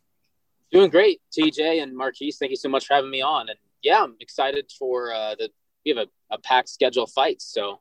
Doing 0.72 0.90
great, 0.90 1.20
TJ 1.38 1.84
and 1.84 1.96
Marquise. 1.96 2.38
Thank 2.38 2.50
you 2.50 2.56
so 2.56 2.68
much 2.68 2.88
for 2.88 2.94
having 2.94 3.12
me 3.12 3.22
on. 3.22 3.48
And 3.48 3.58
yeah, 3.84 4.02
I'm 4.02 4.16
excited 4.18 4.72
for 4.76 5.12
uh, 5.12 5.36
the 5.36 5.50
we 5.84 5.94
have 5.94 5.98
a, 5.98 6.34
a 6.34 6.38
packed 6.38 6.68
schedule 6.68 7.04
of 7.04 7.12
fights. 7.12 7.44
So 7.44 7.78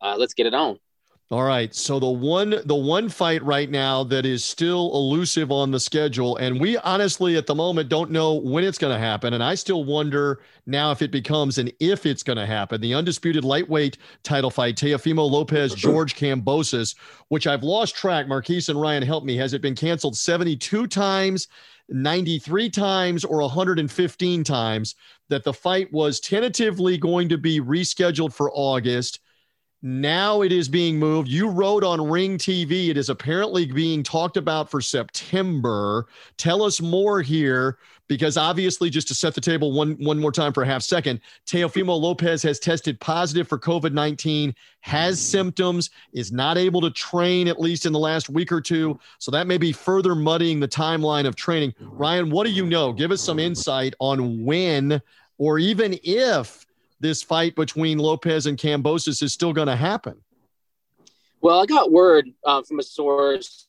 uh, 0.00 0.14
let's 0.16 0.34
get 0.34 0.46
it 0.46 0.54
on. 0.54 0.78
All 1.30 1.42
right. 1.42 1.74
So 1.74 1.98
the 1.98 2.08
one 2.08 2.56
the 2.66 2.74
one 2.74 3.08
fight 3.08 3.42
right 3.42 3.70
now 3.70 4.04
that 4.04 4.26
is 4.26 4.44
still 4.44 4.92
elusive 4.94 5.50
on 5.50 5.70
the 5.70 5.80
schedule 5.80 6.36
and 6.36 6.60
we 6.60 6.76
honestly 6.78 7.36
at 7.36 7.46
the 7.46 7.54
moment 7.54 7.88
don't 7.88 8.10
know 8.10 8.34
when 8.34 8.62
it's 8.62 8.76
going 8.76 8.92
to 8.92 8.98
happen 8.98 9.32
and 9.32 9.42
I 9.42 9.54
still 9.54 9.84
wonder 9.84 10.42
now 10.66 10.90
if 10.90 11.00
it 11.00 11.10
becomes 11.10 11.56
an 11.56 11.70
if 11.80 12.04
it's 12.04 12.22
going 12.22 12.36
to 12.36 12.44
happen. 12.44 12.80
The 12.80 12.92
undisputed 12.92 13.42
lightweight 13.42 13.96
title 14.22 14.50
fight 14.50 14.76
Teofimo 14.76 15.28
Lopez 15.28 15.72
mm-hmm. 15.72 15.80
George 15.80 16.14
Kambosos, 16.14 16.94
which 17.28 17.46
I've 17.46 17.62
lost 17.62 17.96
track. 17.96 18.28
Marquise 18.28 18.68
and 18.68 18.80
Ryan 18.80 19.02
help 19.02 19.24
me. 19.24 19.36
Has 19.36 19.54
it 19.54 19.62
been 19.62 19.74
canceled 19.74 20.16
72 20.16 20.86
times? 20.88 21.48
93 21.88 22.70
times 22.70 23.24
or 23.24 23.40
115 23.40 24.44
times 24.44 24.94
that 25.28 25.44
the 25.44 25.52
fight 25.52 25.92
was 25.92 26.18
tentatively 26.18 26.96
going 26.96 27.28
to 27.28 27.36
be 27.36 27.60
rescheduled 27.60 28.32
for 28.32 28.50
August 28.54 29.20
now 29.84 30.40
it 30.40 30.50
is 30.50 30.66
being 30.66 30.98
moved. 30.98 31.28
You 31.28 31.46
wrote 31.46 31.84
on 31.84 32.10
Ring 32.10 32.38
TV, 32.38 32.88
it 32.88 32.96
is 32.96 33.10
apparently 33.10 33.66
being 33.66 34.02
talked 34.02 34.38
about 34.38 34.70
for 34.70 34.80
September. 34.80 36.06
Tell 36.38 36.62
us 36.62 36.80
more 36.80 37.20
here, 37.20 37.76
because 38.08 38.38
obviously, 38.38 38.88
just 38.88 39.08
to 39.08 39.14
set 39.14 39.34
the 39.34 39.42
table 39.42 39.72
one, 39.72 39.92
one 40.02 40.18
more 40.18 40.32
time 40.32 40.54
for 40.54 40.62
a 40.62 40.66
half 40.66 40.82
second, 40.82 41.20
Teofimo 41.46 42.00
Lopez 42.00 42.42
has 42.42 42.58
tested 42.58 42.98
positive 42.98 43.46
for 43.46 43.58
COVID 43.58 43.92
19, 43.92 44.54
has 44.80 45.20
symptoms, 45.20 45.90
is 46.14 46.32
not 46.32 46.56
able 46.56 46.80
to 46.80 46.90
train 46.90 47.46
at 47.46 47.60
least 47.60 47.84
in 47.84 47.92
the 47.92 47.98
last 47.98 48.30
week 48.30 48.50
or 48.52 48.62
two. 48.62 48.98
So 49.18 49.30
that 49.32 49.46
may 49.46 49.58
be 49.58 49.72
further 49.72 50.14
muddying 50.14 50.60
the 50.60 50.68
timeline 50.68 51.26
of 51.26 51.36
training. 51.36 51.74
Ryan, 51.78 52.30
what 52.30 52.46
do 52.46 52.52
you 52.52 52.64
know? 52.64 52.90
Give 52.90 53.10
us 53.10 53.20
some 53.20 53.38
insight 53.38 53.94
on 54.00 54.44
when 54.46 55.02
or 55.36 55.58
even 55.58 55.98
if 56.02 56.64
this 57.00 57.22
fight 57.22 57.54
between 57.54 57.98
Lopez 57.98 58.46
and 58.46 58.58
Kambosos 58.58 59.22
is 59.22 59.32
still 59.32 59.52
going 59.52 59.68
to 59.68 59.76
happen? 59.76 60.16
Well, 61.40 61.62
I 61.62 61.66
got 61.66 61.92
word 61.92 62.30
uh, 62.44 62.62
from 62.62 62.78
a 62.78 62.82
source 62.82 63.68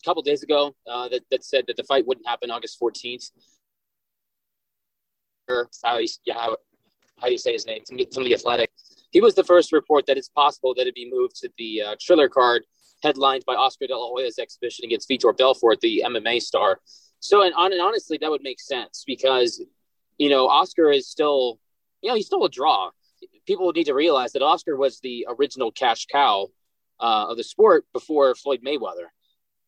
a 0.00 0.04
couple 0.04 0.22
days 0.22 0.42
ago 0.42 0.74
uh, 0.90 1.08
that, 1.08 1.22
that 1.30 1.44
said 1.44 1.64
that 1.66 1.76
the 1.76 1.84
fight 1.84 2.06
wouldn't 2.06 2.26
happen 2.26 2.50
August 2.50 2.80
14th. 2.80 3.30
How, 5.84 5.98
you, 5.98 6.06
how, 6.32 6.56
how 7.18 7.26
do 7.26 7.32
you 7.32 7.38
say 7.38 7.52
his 7.52 7.66
name? 7.66 7.82
From 7.86 8.24
the 8.24 8.34
Athletic. 8.34 8.70
He 9.10 9.20
was 9.20 9.34
the 9.34 9.44
first 9.44 9.72
report 9.72 10.06
that 10.06 10.16
it's 10.16 10.28
possible 10.28 10.72
that 10.74 10.82
it'd 10.82 10.94
be 10.94 11.10
moved 11.10 11.36
to 11.40 11.50
the 11.58 11.82
uh, 11.82 11.96
Triller 12.00 12.28
card 12.28 12.62
headlined 13.02 13.44
by 13.46 13.54
Oscar 13.54 13.86
De 13.86 13.96
La 13.96 14.08
Hoya's 14.08 14.38
exhibition 14.38 14.84
against 14.84 15.08
Vitor 15.08 15.36
Belfort, 15.36 15.80
the 15.80 16.02
MMA 16.06 16.40
star. 16.40 16.80
So, 17.18 17.42
and, 17.42 17.52
and 17.56 17.80
honestly, 17.80 18.18
that 18.20 18.30
would 18.30 18.42
make 18.42 18.60
sense 18.60 19.04
because, 19.06 19.62
you 20.18 20.30
know, 20.30 20.48
Oscar 20.48 20.90
is 20.90 21.08
still 21.08 21.58
you 22.02 22.08
know, 22.10 22.14
he's 22.14 22.26
still 22.26 22.44
a 22.44 22.50
draw. 22.50 22.90
People 23.46 23.70
need 23.72 23.84
to 23.84 23.94
realize 23.94 24.32
that 24.32 24.42
Oscar 24.42 24.76
was 24.76 25.00
the 25.00 25.26
original 25.28 25.72
cash 25.72 26.06
cow 26.06 26.48
uh, 27.00 27.26
of 27.28 27.36
the 27.36 27.44
sport 27.44 27.84
before 27.92 28.34
Floyd 28.34 28.60
Mayweather. 28.64 29.08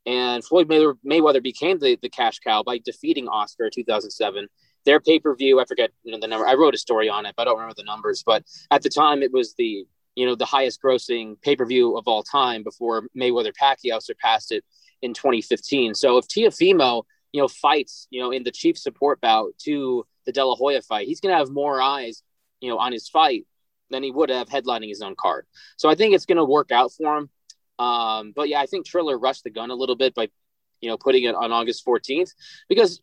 And 0.05 0.45
Floyd 0.45 0.69
Mayweather 0.69 1.43
became 1.43 1.79
the, 1.79 1.97
the 2.01 2.09
cash 2.09 2.41
cow 2.41 2.63
by 2.63 2.79
defeating 2.79 3.29
Oscar 3.29 3.67
in 3.67 3.71
2007. 3.73 4.49
Their 4.85 4.99
pay 4.99 5.21
per 5.21 5.35
view, 5.37 5.61
I 5.61 5.65
forget 5.65 5.91
you 6.03 6.13
know, 6.13 6.19
the 6.19 6.27
number. 6.27 6.47
I 6.47 6.55
wrote 6.55 6.75
a 6.75 6.79
story 6.79 7.09
on 7.09 7.25
it, 7.25 7.35
but 7.37 7.43
I 7.43 7.45
don't 7.47 7.59
remember 7.59 7.75
the 7.77 7.85
numbers. 7.85 8.25
But 8.27 8.45
at 8.71 8.83
the 8.83 8.89
time, 8.89 9.23
it 9.23 9.33
was 9.33 9.55
the 9.57 9.87
you 10.17 10.27
know 10.27 10.35
the 10.35 10.45
highest 10.45 10.83
grossing 10.83 11.41
pay 11.41 11.55
per 11.55 11.65
view 11.65 11.97
of 11.97 12.09
all 12.09 12.25
time 12.25 12.65
before 12.65 13.07
Mayweather 13.17 13.53
Pacquiao 13.53 14.03
surpassed 14.03 14.51
it 14.51 14.65
in 15.03 15.15
2015. 15.15 15.95
So 15.95 16.19
if 16.19 16.27
Teofimo 16.27 17.05
you 17.33 17.41
know 17.41 17.49
fights 17.49 18.07
you 18.11 18.21
know 18.21 18.31
in 18.31 18.45
the 18.45 18.51
chief 18.51 18.79
support 18.79 19.21
bout 19.21 19.57
to 19.59 20.07
the 20.25 20.33
De 20.33 20.45
La 20.45 20.55
Hoya 20.55 20.83
fight. 20.83 21.07
He's 21.07 21.21
going 21.21 21.33
to 21.33 21.39
have 21.39 21.51
more 21.51 21.81
eyes, 21.81 22.23
you 22.61 22.71
know, 22.71 22.79
on 22.79 22.93
his 22.93 23.09
fight 23.09 23.47
than 23.91 24.03
he 24.03 24.11
would 24.11 24.31
have 24.31 24.49
headlining 24.49 24.89
his 24.89 25.03
own 25.03 25.15
card. 25.17 25.47
So 25.77 25.89
I 25.89 25.95
think 25.95 26.15
it's 26.15 26.27
going 26.27 26.37
to 26.37 26.45
work 26.45 26.73
out 26.73 26.93
for 26.93 27.19
him. 27.19 27.31
Um, 27.79 28.33
but 28.35 28.49
yeah, 28.49 28.61
I 28.61 28.67
think 28.67 28.87
Triller 28.87 29.19
rushed 29.19 29.45
the 29.45 29.51
gun 29.51 29.71
a 29.71 29.75
little 29.75 29.97
bit 29.97 30.15
by, 30.15 30.29
you 30.81 30.89
know, 30.89 30.97
putting 30.97 31.25
it 31.25 31.35
on 31.35 31.53
August 31.53 31.85
14th 31.85 32.31
because 32.69 33.01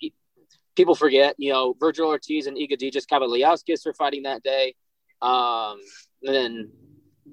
people 0.76 0.96
forget, 0.96 1.36
you 1.38 1.52
know, 1.52 1.74
Vergil 1.74 2.08
Ortiz 2.08 2.48
and 2.48 2.58
Egidijus 2.58 3.06
Kavaliauskas 3.06 3.86
are 3.86 3.94
fighting 3.94 4.24
that 4.24 4.44
day. 4.44 4.76
Um, 5.22 5.80
and 6.24 6.36
then 6.36 6.72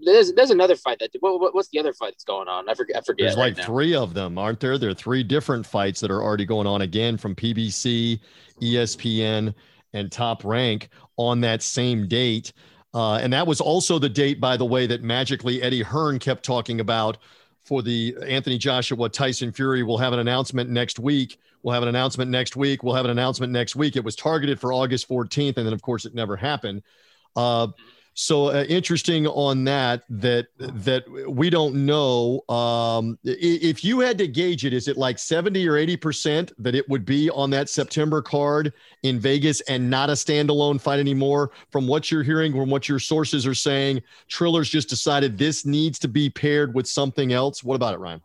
there's 0.03 0.33
there's 0.33 0.51
another 0.51 0.77
fight 0.77 0.99
that 1.01 1.11
what, 1.21 1.55
what's 1.55 1.69
the 1.69 1.79
other 1.79 1.93
fight 1.93 2.13
that's 2.13 2.25
going 2.25 2.49
on? 2.49 2.69
I 2.69 2.75
forget. 2.75 2.97
I 2.97 3.01
forget. 3.01 3.27
There's 3.27 3.37
right 3.37 3.49
like 3.49 3.57
now. 3.59 3.65
three 3.65 3.95
of 3.95 4.15
them, 4.15 4.39
aren't 4.39 4.61
there? 4.61 4.79
There 4.79 4.91
are 4.91 4.95
three 4.95 5.23
different 5.23 5.67
fights 5.67 6.01
that 6.01 6.11
are 6.11 6.23
already 6.23 6.45
going 6.45 6.67
on 6.67 6.83
again 6.83 7.17
from 7.17 7.35
PBC, 7.35 8.21
ESPN, 8.61 9.55
and 9.93 10.13
Top 10.13 10.45
Rank 10.45 10.89
on 11.17 11.41
that 11.43 11.63
same 11.63 12.09
date. 12.09 12.53
Uh, 12.95 13.17
and 13.17 13.33
that 13.33 13.47
was 13.47 13.61
also 13.61 13.99
the 13.99 14.09
date, 14.09 14.41
by 14.41 14.57
the 14.57 14.65
way, 14.65 14.87
that 14.87 15.03
magically 15.03 15.61
Eddie 15.61 15.83
Hearn 15.83 16.19
kept 16.19 16.45
talking 16.45 16.81
about 16.81 17.19
for 17.65 17.83
the 17.83 18.17
Anthony 18.27 18.57
Joshua 18.59 19.09
Tyson 19.09 19.53
Fury. 19.53 19.83
We'll 19.83 19.99
have 19.99 20.13
an 20.13 20.21
announcement 20.21 20.71
next 20.71 20.99
week. 20.99 21.39
We'll 21.63 21.75
have 21.75 21.83
an 21.83 21.89
announcement 21.89 22.31
next 22.31 22.55
week. 22.57 22.83
We'll 22.83 22.95
have 22.95 23.05
an 23.05 23.11
announcement 23.11 23.53
next 23.53 23.75
week. 23.77 23.97
It 23.97 24.05
was 24.05 24.15
targeted 24.15 24.61
for 24.61 24.73
August 24.73 25.09
14th, 25.09 25.57
and 25.57 25.67
then 25.67 25.73
of 25.73 25.83
course 25.83 26.07
it 26.07 26.15
never 26.15 26.37
happened. 26.37 26.83
Uh, 27.35 27.69
so 28.19 28.47
uh, 28.47 28.65
interesting 28.67 29.27
on 29.27 29.63
that 29.65 30.03
that 30.09 30.47
that 30.59 31.05
we 31.29 31.51
don't 31.51 31.75
know 31.75 32.41
um, 32.49 33.19
if 33.25 33.85
you 33.85 34.01
had 34.01 34.17
to 34.17 34.27
gauge 34.27 34.65
it 34.65 34.73
is 34.73 34.89
it 34.89 34.97
like 34.97 35.19
70 35.19 35.69
or 35.69 35.77
80 35.77 35.97
percent 35.99 36.53
that 36.57 36.75
it 36.75 36.89
would 36.89 37.05
be 37.05 37.29
on 37.29 37.51
that 37.51 37.69
september 37.69 38.23
card 38.23 38.73
in 39.03 39.21
vegas 39.21 39.61
and 39.63 39.91
not 39.91 40.09
a 40.09 40.15
standalone 40.15 40.81
fight 40.81 40.99
anymore? 40.99 41.51
From 41.71 41.87
what 41.87 42.11
you're 42.11 42.23
hearing 42.23 42.53
from 42.53 42.71
what 42.71 42.89
your 42.89 42.99
sources 42.99 43.47
are 43.47 43.55
saying 43.55 44.03
Triller's 44.31 44.71
just 44.71 44.89
decided 44.89 45.37
this 45.37 45.67
needs 45.67 45.99
to 45.99 46.09
be 46.09 46.31
paired 46.31 46.75
with 46.75 46.89
something 46.89 47.35
else. 47.35 47.63
What 47.63 47.75
about 47.75 47.93
it 47.93 47.99
ryan? 47.99 48.23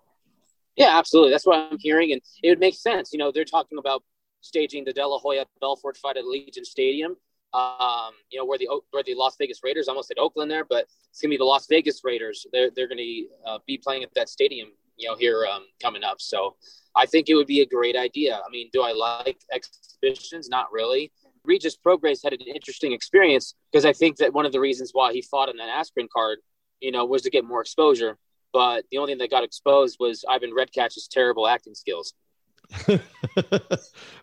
Yeah 0.77 0.97
absolutely. 0.97 1.31
That's 1.31 1.45
what 1.45 1.69
i'm 1.69 1.79
hearing 1.79 2.13
and 2.13 2.21
it 2.41 2.47
would 2.47 2.59
make 2.59 2.75
sense. 2.75 3.11
You 3.11 3.19
know 3.19 3.29
they're 3.29 3.43
talking 3.43 3.77
about 3.77 4.03
staging 4.39 4.85
the 4.85 4.93
de 4.93 5.05
la 5.05 5.19
hoya 5.19 5.45
belfort 5.59 5.97
fight 5.97 6.15
at 6.15 6.23
Allegiant 6.23 6.65
stadium 6.65 7.17
um, 7.53 8.13
you 8.29 8.39
know, 8.39 8.45
where 8.45 8.57
the 8.57 8.69
where 8.91 9.03
the 9.03 9.15
Las 9.15 9.35
Vegas 9.37 9.59
Raiders 9.63 9.87
almost 9.87 10.11
at 10.11 10.17
Oakland 10.17 10.49
there, 10.49 10.65
but 10.65 10.87
it's 11.09 11.21
gonna 11.21 11.31
be 11.31 11.37
the 11.37 11.43
Las 11.43 11.67
Vegas 11.67 12.01
Raiders. 12.03 12.45
They're 12.51 12.69
they're 12.75 12.87
gonna 12.87 13.01
uh, 13.45 13.59
be 13.67 13.77
playing 13.77 14.03
at 14.03 14.13
that 14.15 14.29
stadium, 14.29 14.69
you 14.97 15.09
know, 15.09 15.15
here 15.15 15.45
um, 15.45 15.65
coming 15.81 16.03
up. 16.03 16.21
So 16.21 16.55
I 16.95 17.05
think 17.05 17.29
it 17.29 17.35
would 17.35 17.47
be 17.47 17.61
a 17.61 17.65
great 17.65 17.95
idea. 17.95 18.35
I 18.35 18.49
mean, 18.49 18.69
do 18.71 18.81
I 18.81 18.93
like 18.93 19.41
exhibitions? 19.51 20.49
Not 20.49 20.71
really. 20.71 21.11
Regis 21.43 21.75
Prograis 21.75 22.23
had 22.23 22.33
an 22.33 22.41
interesting 22.41 22.91
experience 22.91 23.55
because 23.71 23.85
I 23.85 23.93
think 23.93 24.17
that 24.17 24.33
one 24.33 24.45
of 24.45 24.51
the 24.51 24.59
reasons 24.59 24.91
why 24.93 25.11
he 25.11 25.21
fought 25.21 25.49
on 25.49 25.57
that 25.57 25.69
Askren 25.69 26.07
card, 26.09 26.39
you 26.79 26.91
know, 26.91 27.05
was 27.05 27.23
to 27.23 27.29
get 27.29 27.43
more 27.43 27.61
exposure. 27.61 28.17
But 28.53 28.85
the 28.91 28.97
only 28.97 29.13
thing 29.13 29.19
that 29.19 29.31
got 29.31 29.43
exposed 29.43 29.97
was 29.99 30.23
Ivan 30.29 30.51
Redkach's 30.51 31.07
terrible 31.07 31.47
acting 31.47 31.73
skills. 31.73 32.13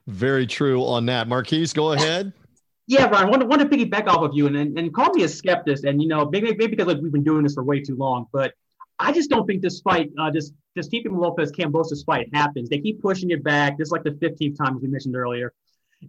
Very 0.06 0.46
true 0.46 0.84
on 0.84 1.06
that. 1.06 1.28
Marquise, 1.28 1.72
go 1.72 1.92
ahead. 1.92 2.32
Yeah, 2.88 3.04
Ron, 3.04 3.26
I 3.26 3.28
want, 3.28 3.46
want 3.46 3.60
to 3.60 3.68
piggyback 3.68 4.06
off 4.06 4.22
of 4.22 4.30
you 4.32 4.46
and, 4.46 4.56
and, 4.56 4.78
and 4.78 4.94
call 4.94 5.12
me 5.12 5.22
a 5.22 5.28
skeptic. 5.28 5.84
And, 5.84 6.00
you 6.02 6.08
know, 6.08 6.26
maybe, 6.32 6.46
maybe 6.56 6.68
because 6.68 6.86
like, 6.86 6.96
we've 7.02 7.12
been 7.12 7.22
doing 7.22 7.42
this 7.42 7.52
for 7.52 7.62
way 7.62 7.80
too 7.80 7.96
long, 7.96 8.26
but 8.32 8.54
I 8.98 9.12
just 9.12 9.28
don't 9.28 9.46
think 9.46 9.60
this 9.60 9.80
fight, 9.80 10.10
uh, 10.18 10.30
this, 10.30 10.52
this 10.74 10.88
Teofimo 10.88 11.20
Lopez 11.20 11.52
Kambosos 11.52 12.02
fight 12.06 12.30
happens. 12.32 12.70
They 12.70 12.78
keep 12.78 13.02
pushing 13.02 13.30
it 13.30 13.44
back. 13.44 13.76
This 13.76 13.88
is 13.88 13.92
like 13.92 14.04
the 14.04 14.12
15th 14.12 14.56
time, 14.56 14.76
as 14.76 14.82
we 14.82 14.88
mentioned 14.88 15.16
earlier. 15.16 15.52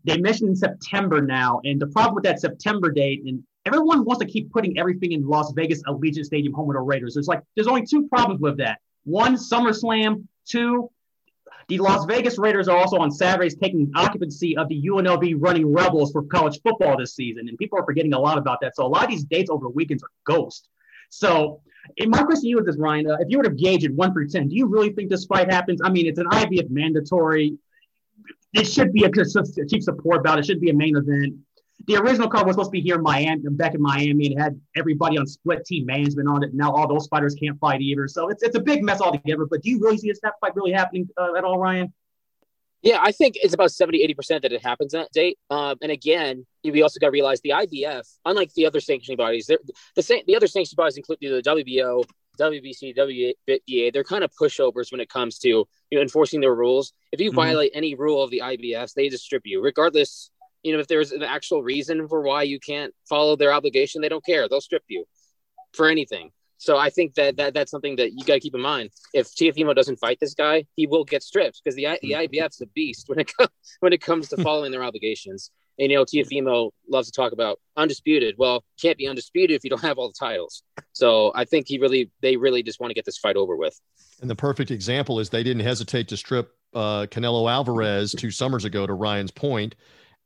They 0.05 0.17
mentioned 0.19 0.57
September 0.57 1.21
now. 1.21 1.59
And 1.65 1.81
the 1.81 1.87
problem 1.87 2.15
with 2.15 2.23
that 2.23 2.39
September 2.39 2.91
date, 2.91 3.23
and 3.25 3.43
everyone 3.65 4.05
wants 4.05 4.23
to 4.23 4.31
keep 4.31 4.49
putting 4.49 4.79
everything 4.79 5.11
in 5.11 5.27
Las 5.27 5.51
Vegas 5.51 5.83
Allegiant 5.83 6.23
Stadium, 6.23 6.53
home 6.53 6.69
of 6.69 6.75
the 6.75 6.79
Raiders. 6.79 7.13
There's 7.13 7.27
like, 7.27 7.41
there's 7.55 7.67
only 7.67 7.85
two 7.85 8.07
problems 8.07 8.39
with 8.39 8.57
that. 8.59 8.79
One, 9.03 9.35
SummerSlam. 9.35 10.25
Two, 10.45 10.89
the 11.69 11.77
Las 11.77 12.05
Vegas 12.05 12.39
Raiders 12.39 12.67
are 12.67 12.75
also 12.75 12.97
on 12.97 13.11
Saturdays 13.11 13.55
taking 13.55 13.91
occupancy 13.95 14.57
of 14.57 14.67
the 14.69 14.81
UNLV 14.87 15.35
running 15.37 15.71
Rebels 15.71 16.11
for 16.11 16.23
college 16.23 16.59
football 16.63 16.97
this 16.97 17.15
season. 17.15 17.47
And 17.47 17.57
people 17.59 17.79
are 17.79 17.85
forgetting 17.85 18.13
a 18.13 18.19
lot 18.19 18.39
about 18.39 18.59
that. 18.61 18.75
So 18.75 18.85
a 18.85 18.87
lot 18.87 19.03
of 19.03 19.09
these 19.11 19.23
dates 19.23 19.51
over 19.51 19.63
the 19.63 19.69
weekends 19.69 20.03
are 20.03 20.09
ghost. 20.25 20.67
So 21.09 21.61
my 22.07 22.23
question 22.23 22.41
to 22.41 22.47
you 22.47 22.59
is 22.59 22.65
this, 22.65 22.77
Ryan. 22.77 23.11
Uh, 23.11 23.17
if 23.19 23.29
you 23.29 23.37
were 23.37 23.43
to 23.43 23.51
gauge 23.51 23.83
it 23.83 23.93
one 23.93 24.13
through 24.13 24.29
10, 24.29 24.49
do 24.49 24.55
you 24.55 24.65
really 24.65 24.91
think 24.91 25.09
this 25.09 25.25
fight 25.25 25.51
happens? 25.51 25.79
I 25.83 25.89
mean, 25.89 26.07
it's 26.07 26.19
an 26.19 26.27
IBF 26.27 26.69
mandatory. 26.71 27.57
It 28.53 28.65
should 28.65 28.91
be 28.91 29.03
a, 29.03 29.09
a 29.09 29.65
chief 29.67 29.83
support 29.83 30.23
bout. 30.23 30.39
It 30.39 30.45
should 30.47 30.59
be 30.59 30.71
a 30.71 30.73
main 30.73 30.97
event 30.97 31.35
the 31.85 31.95
original 31.95 32.27
card 32.27 32.45
was 32.45 32.55
supposed 32.55 32.69
to 32.69 32.71
be 32.71 32.81
here 32.81 32.95
in 32.95 33.01
Miami, 33.01 33.41
back 33.51 33.73
in 33.73 33.81
Miami, 33.81 34.27
and 34.27 34.39
had 34.39 34.61
everybody 34.75 35.17
on 35.17 35.25
Split-T 35.25 35.83
Management 35.85 36.27
on 36.27 36.43
it. 36.43 36.53
Now 36.53 36.73
all 36.73 36.87
those 36.87 37.07
fighters 37.07 37.35
can't 37.35 37.59
fight 37.59 37.81
either, 37.81 38.07
so 38.07 38.29
it's 38.29 38.43
it's 38.43 38.55
a 38.55 38.59
big 38.59 38.83
mess 38.83 39.01
altogether. 39.01 39.45
But 39.45 39.63
do 39.63 39.69
you 39.69 39.79
really 39.79 39.97
see 39.97 40.09
a 40.09 40.13
this 40.13 40.21
fight 40.41 40.55
really 40.55 40.71
happening 40.71 41.07
uh, 41.17 41.35
at 41.35 41.43
all, 41.43 41.57
Ryan? 41.57 41.93
Yeah, 42.81 42.99
I 43.01 43.11
think 43.11 43.35
it's 43.35 43.53
about 43.53 43.71
70, 43.71 44.07
80% 44.15 44.43
that 44.43 44.53
it 44.53 44.63
happens 44.63 44.93
that 44.93 45.11
date. 45.11 45.37
Um, 45.49 45.75
and 45.81 45.91
again, 45.91 46.45
we 46.63 46.81
also 46.81 46.97
got 46.97 47.07
to 47.07 47.11
realize 47.11 47.41
the 47.41 47.49
IBF, 47.49 48.07
unlike 48.23 48.53
the 48.53 48.65
other 48.65 48.79
sanctioning 48.79 49.17
bodies, 49.17 49.47
the, 49.47 49.59
the 49.95 50.35
other 50.35 50.47
sanctioning 50.47 50.77
bodies 50.77 50.95
include 50.95 51.17
the 51.19 51.41
WBO, 51.45 52.05
WBC, 52.39 52.95
WBA, 52.95 53.91
they're 53.91 54.03
kind 54.05 54.23
of 54.23 54.31
pushovers 54.39 54.93
when 54.93 55.01
it 55.01 55.09
comes 55.09 55.39
to 55.39 55.49
you 55.49 55.67
know, 55.91 56.01
enforcing 56.01 56.39
their 56.39 56.55
rules. 56.55 56.93
If 57.11 57.19
you 57.19 57.31
mm-hmm. 57.31 57.35
violate 57.35 57.71
any 57.73 57.95
rule 57.95 58.23
of 58.23 58.31
the 58.31 58.41
IBF, 58.45 58.93
they 58.93 59.09
just 59.09 59.25
strip 59.25 59.41
you, 59.43 59.61
regardless 59.61 60.31
you 60.63 60.73
know, 60.73 60.79
if 60.79 60.87
there's 60.87 61.11
an 61.11 61.23
actual 61.23 61.63
reason 61.63 62.07
for 62.07 62.21
why 62.21 62.43
you 62.43 62.59
can't 62.59 62.93
follow 63.07 63.35
their 63.35 63.53
obligation, 63.53 64.01
they 64.01 64.09
don't 64.09 64.25
care. 64.25 64.47
They'll 64.47 64.61
strip 64.61 64.83
you 64.87 65.05
for 65.73 65.87
anything. 65.87 66.31
So 66.57 66.77
I 66.77 66.89
think 66.89 67.15
that, 67.15 67.37
that 67.37 67.53
that's 67.53 67.71
something 67.71 67.95
that 67.95 68.11
you 68.11 68.25
got 68.25 68.33
to 68.33 68.39
keep 68.41 68.53
in 68.53 68.61
mind. 68.61 68.89
If 69.13 69.27
Teofimo 69.27 69.73
doesn't 69.73 69.95
fight 69.95 70.17
this 70.19 70.33
guy, 70.33 70.65
he 70.75 70.87
will 70.87 71.05
get 71.05 71.23
stripped 71.23 71.61
because 71.63 71.75
the 71.75 71.87
the 72.01 72.11
IBF's 72.11 72.59
a 72.59 72.67
beast 72.67 73.07
when 73.07 73.19
it 73.19 73.31
comes 73.35 73.49
when 73.79 73.93
it 73.93 74.01
comes 74.01 74.27
to 74.29 74.37
following 74.43 74.71
their 74.71 74.83
obligations. 74.83 75.51
And 75.79 75.89
you 75.89 75.97
know, 75.97 76.03
Teofimo 76.03 76.71
loves 76.89 77.09
to 77.09 77.13
talk 77.13 77.31
about 77.31 77.59
undisputed. 77.77 78.35
Well, 78.37 78.65
can't 78.79 78.97
be 78.97 79.07
undisputed 79.07 79.55
if 79.55 79.63
you 79.63 79.69
don't 79.69 79.81
have 79.81 79.97
all 79.97 80.09
the 80.09 80.19
titles. 80.19 80.63
So 80.91 81.31
I 81.33 81.45
think 81.45 81.69
he 81.69 81.79
really, 81.79 82.11
they 82.21 82.35
really 82.35 82.61
just 82.61 82.81
want 82.81 82.91
to 82.91 82.93
get 82.93 83.05
this 83.05 83.17
fight 83.17 83.37
over 83.37 83.55
with. 83.55 83.79
And 84.19 84.29
the 84.29 84.35
perfect 84.35 84.71
example 84.71 85.21
is 85.21 85.29
they 85.29 85.43
didn't 85.43 85.63
hesitate 85.63 86.09
to 86.09 86.17
strip 86.17 86.53
uh, 86.73 87.05
Canelo 87.09 87.49
Alvarez 87.49 88.13
two 88.17 88.31
summers 88.31 88.65
ago. 88.65 88.85
To 88.85 88.93
Ryan's 88.93 89.31
point, 89.31 89.75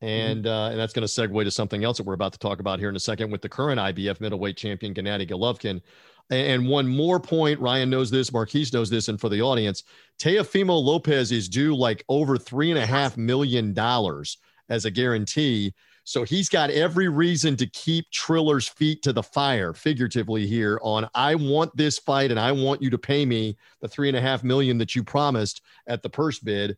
Mm-hmm. 0.04 0.32
And 0.32 0.48
uh, 0.48 0.70
and 0.72 0.80
that's 0.80 0.94
going 0.94 1.08
to 1.08 1.12
segue 1.12 1.44
to 1.44 1.52
something 1.52 1.84
else 1.84 1.98
that 1.98 2.06
we're 2.06 2.14
about 2.14 2.34
to 2.34 2.40
talk 2.40 2.60
about 2.60 2.80
here 2.80 2.90
in 2.90 2.96
a 2.96 3.00
second 3.00 3.32
with 3.32 3.42
the 3.42 3.50
current 3.50 3.80
IBF 3.80 4.20
middleweight 4.20 4.58
champion 4.58 4.94
Gennady 4.94 5.30
Golovkin. 5.30 5.82
And 6.30 6.68
one 6.68 6.88
more 6.88 7.20
point, 7.20 7.60
Ryan 7.60 7.90
knows 7.90 8.10
this, 8.10 8.32
Marquise 8.32 8.72
knows 8.72 8.90
this, 8.90 9.08
and 9.08 9.20
for 9.20 9.30
the 9.30 9.42
audience, 9.42 9.84
Teofimo 10.20 10.82
Lopez 10.82 11.32
is 11.32 11.50
due 11.50 11.76
like 11.76 12.04
over 12.08 12.38
three 12.38 12.70
and 12.70 12.80
a 12.80 12.86
half 12.86 13.18
million 13.18 13.74
dollars 13.74 14.38
as 14.70 14.86
a 14.86 14.92
guarantee. 14.92 15.74
So 16.06 16.24
he's 16.24 16.50
got 16.50 16.70
every 16.70 17.08
reason 17.08 17.56
to 17.58 17.68
keep 17.68 18.10
Triller's 18.12 18.68
feet 18.68 19.04
to 19.04 19.14
the 19.14 19.24
fire, 19.24 19.74
figuratively 19.74 20.48
here, 20.48 20.80
on 20.82 21.10
I 21.14 21.36
want 21.36 21.76
this 21.78 21.98
fight 21.98 22.32
and 22.32 22.40
I 22.40 22.52
want 22.52 22.82
you 22.82 22.90
to 22.90 22.98
pay 22.98 23.26
me 23.26 23.58
the 23.82 23.88
three 23.88 24.08
and 24.08 24.18
a 24.18 24.22
half 24.22 24.44
million 24.44 24.78
that 24.80 24.96
you 24.96 25.04
promised 25.04 25.62
at 25.88 26.04
the 26.04 26.10
purse 26.10 26.40
bid. 26.40 26.78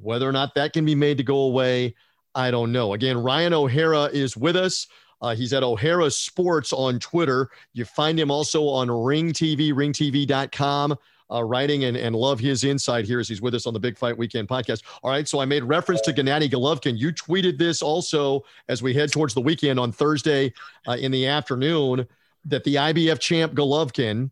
Whether 0.00 0.28
or 0.28 0.32
not 0.32 0.54
that 0.54 0.72
can 0.72 0.84
be 0.84 0.94
made 0.94 1.18
to 1.18 1.24
go 1.24 1.38
away, 1.38 1.94
I 2.34 2.50
don't 2.50 2.72
know. 2.72 2.94
Again, 2.94 3.18
Ryan 3.18 3.52
O'Hara 3.52 4.04
is 4.04 4.36
with 4.36 4.56
us. 4.56 4.86
Uh, 5.20 5.34
he's 5.34 5.52
at 5.52 5.62
O'Hara 5.62 6.10
Sports 6.10 6.72
on 6.72 6.98
Twitter. 6.98 7.50
You 7.74 7.84
find 7.84 8.18
him 8.18 8.30
also 8.30 8.66
on 8.66 8.90
Ring 8.90 9.32
TV, 9.32 9.72
ringtv.com, 9.72 10.96
uh, 11.30 11.44
writing 11.44 11.84
and, 11.84 11.96
and 11.96 12.16
love 12.16 12.40
his 12.40 12.64
insight 12.64 13.04
here 13.04 13.20
as 13.20 13.28
he's 13.28 13.40
with 13.40 13.54
us 13.54 13.66
on 13.66 13.72
the 13.72 13.78
Big 13.78 13.96
Fight 13.96 14.18
Weekend 14.18 14.48
podcast. 14.48 14.82
All 15.02 15.10
right, 15.10 15.28
so 15.28 15.38
I 15.40 15.44
made 15.44 15.62
reference 15.62 16.00
to 16.02 16.12
Gennady 16.12 16.50
Golovkin. 16.50 16.98
You 16.98 17.12
tweeted 17.12 17.56
this 17.56 17.82
also 17.82 18.42
as 18.68 18.82
we 18.82 18.92
head 18.94 19.12
towards 19.12 19.32
the 19.32 19.40
weekend 19.40 19.78
on 19.78 19.92
Thursday 19.92 20.52
uh, 20.88 20.96
in 20.98 21.12
the 21.12 21.26
afternoon 21.26 22.06
that 22.44 22.64
the 22.64 22.74
IBF 22.74 23.20
champ 23.20 23.54
Golovkin 23.54 24.30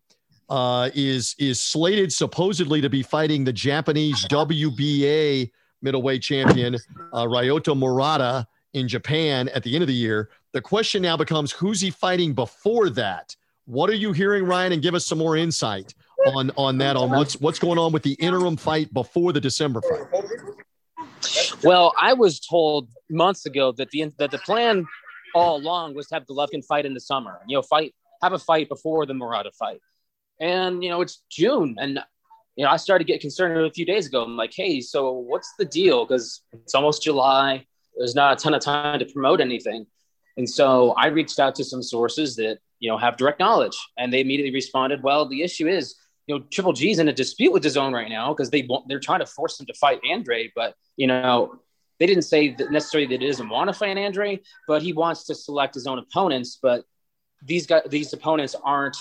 uh, 0.48 0.90
is 0.94 1.36
is 1.38 1.62
slated 1.62 2.12
supposedly 2.12 2.80
to 2.80 2.90
be 2.90 3.04
fighting 3.04 3.44
the 3.44 3.52
Japanese 3.52 4.26
WBA 4.26 5.52
middleweight 5.82 6.22
champion 6.22 6.76
uh, 7.12 7.24
Ryota 7.24 7.76
Murata 7.76 8.46
in 8.74 8.88
Japan 8.88 9.48
at 9.48 9.62
the 9.62 9.74
end 9.74 9.82
of 9.82 9.88
the 9.88 9.94
year. 9.94 10.30
The 10.52 10.60
question 10.60 11.02
now 11.02 11.16
becomes 11.16 11.52
who's 11.52 11.80
he 11.80 11.90
fighting 11.90 12.34
before 12.34 12.90
that? 12.90 13.36
What 13.66 13.90
are 13.90 13.94
you 13.94 14.12
hearing, 14.12 14.44
Ryan? 14.44 14.72
And 14.72 14.82
give 14.82 14.94
us 14.94 15.06
some 15.06 15.18
more 15.18 15.36
insight 15.36 15.94
on 16.26 16.50
on 16.56 16.78
that 16.78 16.96
on 16.96 17.10
what's 17.10 17.40
what's 17.40 17.58
going 17.58 17.78
on 17.78 17.92
with 17.92 18.02
the 18.02 18.14
interim 18.14 18.56
fight 18.56 18.92
before 18.92 19.32
the 19.32 19.40
December 19.40 19.80
fight. 19.82 20.22
Well, 21.62 21.92
I 22.00 22.14
was 22.14 22.40
told 22.40 22.88
months 23.08 23.46
ago 23.46 23.72
that 23.72 23.90
the 23.90 24.12
that 24.18 24.30
the 24.30 24.38
plan 24.38 24.86
all 25.34 25.56
along 25.56 25.94
was 25.94 26.08
to 26.08 26.16
have 26.16 26.26
Golovkin 26.26 26.64
fight 26.64 26.86
in 26.86 26.94
the 26.94 27.00
summer. 27.00 27.40
You 27.46 27.58
know, 27.58 27.62
fight 27.62 27.94
have 28.22 28.32
a 28.32 28.38
fight 28.38 28.68
before 28.68 29.06
the 29.06 29.14
Murata 29.14 29.50
fight. 29.52 29.80
And 30.40 30.82
you 30.82 30.90
know, 30.90 31.00
it's 31.00 31.22
June, 31.30 31.76
and 31.78 32.00
you 32.60 32.66
know, 32.66 32.72
I 32.72 32.76
started 32.76 33.06
to 33.06 33.10
get 33.10 33.22
concerned 33.22 33.58
a 33.58 33.70
few 33.70 33.86
days 33.86 34.06
ago. 34.06 34.22
I'm 34.22 34.36
like, 34.36 34.52
hey, 34.52 34.82
so 34.82 35.12
what's 35.12 35.54
the 35.58 35.64
deal? 35.64 36.04
Because 36.04 36.42
it's 36.52 36.74
almost 36.74 37.02
July. 37.02 37.64
There's 37.96 38.14
not 38.14 38.34
a 38.34 38.36
ton 38.36 38.52
of 38.52 38.60
time 38.60 38.98
to 38.98 39.06
promote 39.06 39.40
anything. 39.40 39.86
And 40.36 40.46
so 40.48 40.90
I 40.90 41.06
reached 41.06 41.38
out 41.38 41.54
to 41.54 41.64
some 41.64 41.82
sources 41.82 42.36
that 42.36 42.58
you 42.78 42.90
know 42.90 42.98
have 42.98 43.16
direct 43.16 43.40
knowledge. 43.40 43.78
And 43.96 44.12
they 44.12 44.20
immediately 44.20 44.52
responded, 44.52 45.02
well, 45.02 45.26
the 45.26 45.40
issue 45.40 45.68
is 45.68 45.94
you 46.26 46.34
know 46.34 46.44
Triple 46.50 46.74
G's 46.74 46.98
in 46.98 47.08
a 47.08 47.14
dispute 47.14 47.50
with 47.50 47.64
DAZN 47.64 47.94
right 47.94 48.10
now 48.10 48.34
because 48.34 48.50
they 48.50 48.60
want 48.68 48.88
they're 48.88 49.00
trying 49.00 49.20
to 49.20 49.26
force 49.26 49.58
him 49.58 49.64
to 49.64 49.72
fight 49.72 50.00
Andre, 50.06 50.52
but 50.54 50.74
you 50.98 51.06
know 51.06 51.60
they 51.98 52.04
didn't 52.04 52.24
say 52.24 52.54
that 52.56 52.70
necessarily 52.70 53.06
that 53.06 53.22
he 53.22 53.26
doesn't 53.26 53.48
want 53.48 53.68
to 53.68 53.72
fight 53.72 53.96
Andre, 53.96 54.38
but 54.68 54.82
he 54.82 54.92
wants 54.92 55.24
to 55.28 55.34
select 55.34 55.72
his 55.72 55.86
own 55.86 55.98
opponents. 55.98 56.58
But 56.60 56.84
these 57.42 57.66
guys, 57.66 57.84
these 57.88 58.12
opponents 58.12 58.54
aren't 58.62 58.98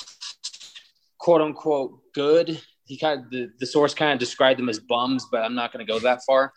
quote 1.18 1.42
unquote 1.42 2.00
good. 2.14 2.62
He 2.90 2.98
kind 2.98 3.24
of 3.24 3.30
the, 3.30 3.52
the 3.60 3.68
source 3.68 3.94
kind 3.94 4.12
of 4.12 4.20
described 4.20 4.60
them 4.60 4.68
as 4.68 4.80
bums, 4.80 5.28
but 5.32 5.44
I'm 5.44 5.54
not 5.54 5.72
going 5.72 5.86
to 5.86 5.92
go 5.92 6.00
that 6.00 6.24
far. 6.26 6.52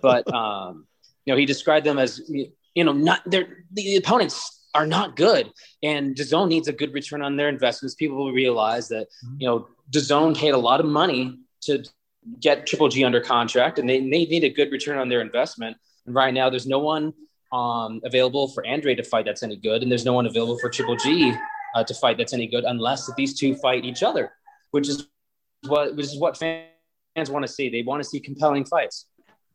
But 0.00 0.32
um, 0.34 0.86
you 1.26 1.32
know, 1.32 1.38
he 1.38 1.44
described 1.44 1.84
them 1.84 1.98
as 1.98 2.20
you 2.28 2.84
know 2.84 2.92
not 2.92 3.20
they're 3.26 3.64
the 3.72 3.96
opponents 3.96 4.66
are 4.74 4.86
not 4.86 5.14
good, 5.14 5.52
and 5.82 6.16
DAZN 6.16 6.48
needs 6.48 6.68
a 6.68 6.72
good 6.72 6.92
return 6.94 7.22
on 7.22 7.36
their 7.36 7.48
investments. 7.48 7.94
People 7.94 8.16
will 8.16 8.32
realize 8.32 8.88
that 8.88 9.08
you 9.38 9.46
know 9.46 9.68
DAZN 9.90 10.36
paid 10.36 10.54
a 10.54 10.58
lot 10.58 10.80
of 10.80 10.86
money 10.86 11.38
to 11.62 11.84
get 12.40 12.66
Triple 12.66 12.88
G 12.88 13.04
under 13.04 13.20
contract, 13.20 13.78
and 13.78 13.88
they, 13.88 14.00
they 14.00 14.24
need 14.24 14.44
a 14.44 14.50
good 14.50 14.72
return 14.72 14.98
on 14.98 15.08
their 15.10 15.20
investment. 15.20 15.76
And 16.06 16.14
right 16.14 16.32
now, 16.32 16.48
there's 16.50 16.66
no 16.66 16.78
one 16.78 17.12
um, 17.52 18.00
available 18.04 18.48
for 18.48 18.66
Andre 18.66 18.94
to 18.94 19.04
fight 19.04 19.26
that's 19.26 19.42
any 19.42 19.56
good, 19.56 19.82
and 19.82 19.90
there's 19.90 20.04
no 20.04 20.14
one 20.14 20.26
available 20.26 20.58
for 20.58 20.70
Triple 20.70 20.96
G 20.96 21.34
uh, 21.74 21.84
to 21.84 21.94
fight 21.94 22.18
that's 22.18 22.32
any 22.32 22.46
good 22.46 22.64
unless 22.64 23.10
these 23.16 23.38
two 23.38 23.54
fight 23.56 23.84
each 23.84 24.02
other, 24.02 24.32
which 24.70 24.88
is 24.88 25.06
what 25.68 25.96
which 25.96 26.06
is 26.06 26.18
what 26.18 26.36
fans 26.36 27.30
want 27.30 27.46
to 27.46 27.52
see. 27.52 27.68
They 27.68 27.82
want 27.82 28.02
to 28.02 28.08
see 28.08 28.20
compelling 28.20 28.64
fights. 28.64 29.06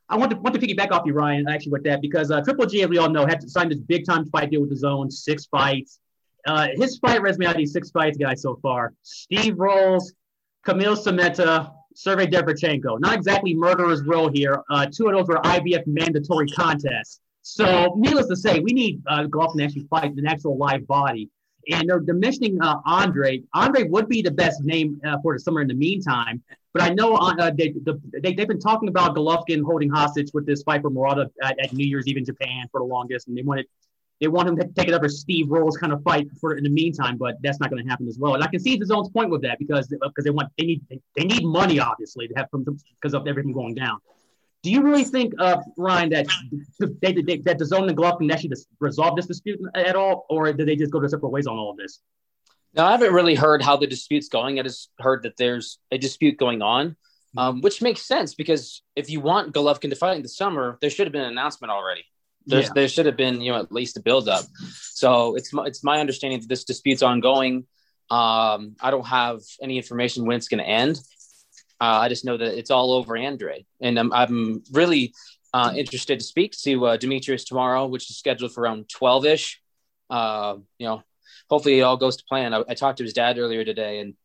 I 0.09 0.17
want 0.17 0.31
to 0.31 0.37
want 0.37 0.59
to 0.59 0.61
piggyback 0.65 0.91
off 0.91 1.03
you, 1.05 1.13
Ryan, 1.13 1.47
actually 1.47 1.71
with 1.71 1.83
that 1.83 2.01
because 2.01 2.31
uh, 2.31 2.41
Triple 2.41 2.65
G, 2.65 2.81
as 2.83 2.89
we 2.89 2.97
all 2.97 3.09
know, 3.09 3.25
had 3.25 3.39
to 3.41 3.49
sign 3.49 3.69
this 3.69 3.79
big 3.79 4.05
time 4.05 4.25
fight 4.25 4.49
deal 4.49 4.61
with 4.61 4.71
DAZN, 4.71 5.11
six 5.11 5.45
fights. 5.45 5.99
Uh, 6.47 6.69
his 6.73 6.97
fight 6.97 7.21
resume 7.21 7.45
out 7.45 7.51
of 7.51 7.57
these 7.57 7.73
six 7.73 7.91
fights, 7.91 8.17
guys, 8.17 8.41
so 8.41 8.57
far: 8.61 8.93
Steve 9.03 9.59
Rolls, 9.59 10.13
Kamil 10.65 10.95
Szeremeta, 10.95 11.71
Sergey 11.93 12.27
Derevyanchenko. 12.27 12.99
Not 12.99 13.13
exactly 13.13 13.53
murderer's 13.53 14.01
row 14.03 14.29
here. 14.29 14.63
Uh, 14.69 14.85
two 14.85 15.07
of 15.07 15.13
those 15.13 15.27
were 15.27 15.41
IBF 15.43 15.85
mandatory 15.85 16.47
contests. 16.47 17.19
So, 17.41 17.93
needless 17.97 18.27
to 18.27 18.35
say, 18.35 18.59
we 18.59 18.73
need 18.73 19.01
uh, 19.07 19.23
Golovkin 19.23 19.57
to 19.57 19.63
actually 19.63 19.87
fight 19.89 20.13
an 20.13 20.27
actual 20.27 20.57
live 20.57 20.85
body. 20.87 21.29
And 21.71 21.89
they're, 21.89 22.01
mentioning 22.13 22.61
uh, 22.61 22.79
Andre. 22.85 23.43
Andre 23.53 23.83
would 23.83 24.07
be 24.09 24.21
the 24.21 24.31
best 24.31 24.63
name 24.63 24.99
uh, 25.05 25.17
for 25.21 25.33
the 25.33 25.39
summer 25.39 25.61
in 25.61 25.67
the 25.67 25.73
meantime. 25.73 26.41
But 26.73 26.83
I 26.83 26.89
know 26.89 27.15
uh, 27.15 27.51
they, 27.51 27.69
the, 27.69 27.99
they, 28.21 28.33
they've 28.33 28.47
been 28.47 28.59
talking 28.59 28.89
about 28.89 29.15
Golovkin 29.15 29.63
holding 29.63 29.89
hostage 29.89 30.29
with 30.33 30.45
this 30.45 30.63
fight 30.63 30.81
for 30.81 30.89
Murata 30.89 31.29
at, 31.43 31.59
at 31.59 31.73
New 31.73 31.85
Year's 31.85 32.07
Eve 32.07 32.17
in 32.17 32.25
Japan 32.25 32.67
for 32.71 32.79
the 32.79 32.85
longest. 32.85 33.27
And 33.27 33.37
they 33.37 33.41
wanted 33.41 33.65
they 34.19 34.27
want 34.27 34.49
him 34.49 34.57
to 34.57 34.67
take 34.75 34.89
it 34.89 34.93
up 34.93 35.03
as 35.03 35.19
Steve 35.19 35.49
Rolls 35.49 35.77
kind 35.77 35.93
of 35.93 36.03
fight 36.03 36.27
for 36.41 36.57
in 36.57 36.63
the 36.63 36.69
meantime, 36.69 37.17
but 37.17 37.35
that's 37.41 37.59
not 37.59 37.69
going 37.69 37.81
to 37.81 37.89
happen 37.89 38.07
as 38.07 38.17
well. 38.19 38.35
And 38.35 38.43
I 38.43 38.47
can 38.47 38.59
see 38.59 38.77
DAZN's 38.77 39.09
point 39.09 39.29
with 39.29 39.41
that 39.43 39.57
because 39.59 39.87
because 39.87 40.23
they 40.23 40.29
want 40.29 40.49
they 40.57 40.65
need 40.65 40.81
they 40.89 41.23
need 41.23 41.45
money 41.45 41.79
obviously 41.79 42.27
to 42.27 42.33
have 42.35 42.47
because 42.51 43.13
of 43.13 43.27
everything 43.27 43.53
going 43.53 43.75
down. 43.75 43.99
Do 44.61 44.71
you 44.71 44.81
really 44.83 45.05
think, 45.05 45.33
uh, 45.39 45.57
Ryan, 45.77 46.09
that 46.09 46.27
they, 47.01 47.13
they, 47.13 47.37
that 47.37 47.59
DAZN 47.59 47.87
and 47.87 47.97
Golovkin 47.97 48.19
can 48.19 48.31
actually 48.31 48.51
resolve 48.79 49.15
this 49.15 49.25
dispute 49.25 49.59
at 49.73 49.95
all, 49.95 50.25
or 50.29 50.51
did 50.51 50.67
they 50.67 50.75
just 50.75 50.91
go 50.91 50.99
their 50.99 51.09
separate 51.09 51.29
ways 51.29 51.47
on 51.47 51.57
all 51.57 51.71
of 51.71 51.77
this? 51.77 51.99
No, 52.73 52.85
I 52.85 52.91
haven't 52.91 53.13
really 53.13 53.35
heard 53.35 53.61
how 53.63 53.77
the 53.77 53.87
dispute's 53.87 54.27
going. 54.27 54.59
I 54.59 54.63
just 54.63 54.91
heard 54.99 55.23
that 55.23 55.37
there's 55.37 55.79
a 55.91 55.97
dispute 55.97 56.37
going 56.37 56.61
on, 56.61 56.97
um, 57.37 57.61
which 57.61 57.81
makes 57.81 58.01
sense 58.01 58.35
because 58.35 58.83
if 58.95 59.09
you 59.09 59.21
want 59.21 59.53
Golovkin 59.53 59.89
to 59.89 59.95
fight 59.95 60.17
in 60.17 60.23
the 60.23 60.29
summer, 60.29 60.77
there 60.81 60.89
should 60.89 61.07
have 61.07 61.13
been 61.13 61.23
an 61.23 61.31
announcement 61.31 61.71
already. 61.71 62.03
There's, 62.45 62.65
yeah. 62.65 62.71
There 62.75 62.87
should 62.87 63.05
have 63.05 63.17
been, 63.17 63.41
you 63.41 63.51
know, 63.51 63.59
at 63.59 63.71
least 63.71 63.97
a 63.97 64.01
buildup. 64.01 64.45
So 64.81 65.35
it's 65.35 65.51
it's 65.53 65.83
my 65.83 65.99
understanding 65.99 66.39
that 66.41 66.49
this 66.49 66.63
dispute's 66.63 67.03
ongoing. 67.03 67.65
Um, 68.09 68.75
I 68.81 68.91
don't 68.91 69.05
have 69.05 69.41
any 69.61 69.77
information 69.77 70.25
when 70.25 70.37
it's 70.37 70.47
going 70.47 70.63
to 70.63 70.69
end. 70.69 70.99
Uh, 71.81 71.99
I 72.03 72.09
just 72.09 72.25
know 72.25 72.37
that 72.37 72.57
it's 72.57 72.71
all 72.71 72.93
over 72.93 73.17
Andre, 73.17 73.65
and 73.81 73.97
I'm 73.97 74.11
I'm 74.11 74.63
really 74.71 75.13
uh, 75.53 75.73
interested 75.75 76.19
to 76.19 76.25
speak 76.25 76.51
to 76.63 76.87
uh, 76.87 76.97
Demetrius 76.97 77.45
tomorrow, 77.45 77.87
which 77.87 78.09
is 78.09 78.17
scheduled 78.17 78.53
for 78.53 78.61
around 78.61 78.89
twelve 78.89 79.25
ish. 79.25 79.61
Uh, 80.09 80.57
you 80.77 80.87
know, 80.87 81.03
hopefully 81.49 81.79
it 81.79 81.83
all 81.83 81.97
goes 81.97 82.17
to 82.17 82.23
plan. 82.25 82.53
I, 82.53 82.63
I 82.67 82.73
talked 82.73 82.97
to 82.97 83.03
his 83.03 83.13
dad 83.13 83.37
earlier 83.37 83.63
today, 83.63 83.99
and 83.99 84.15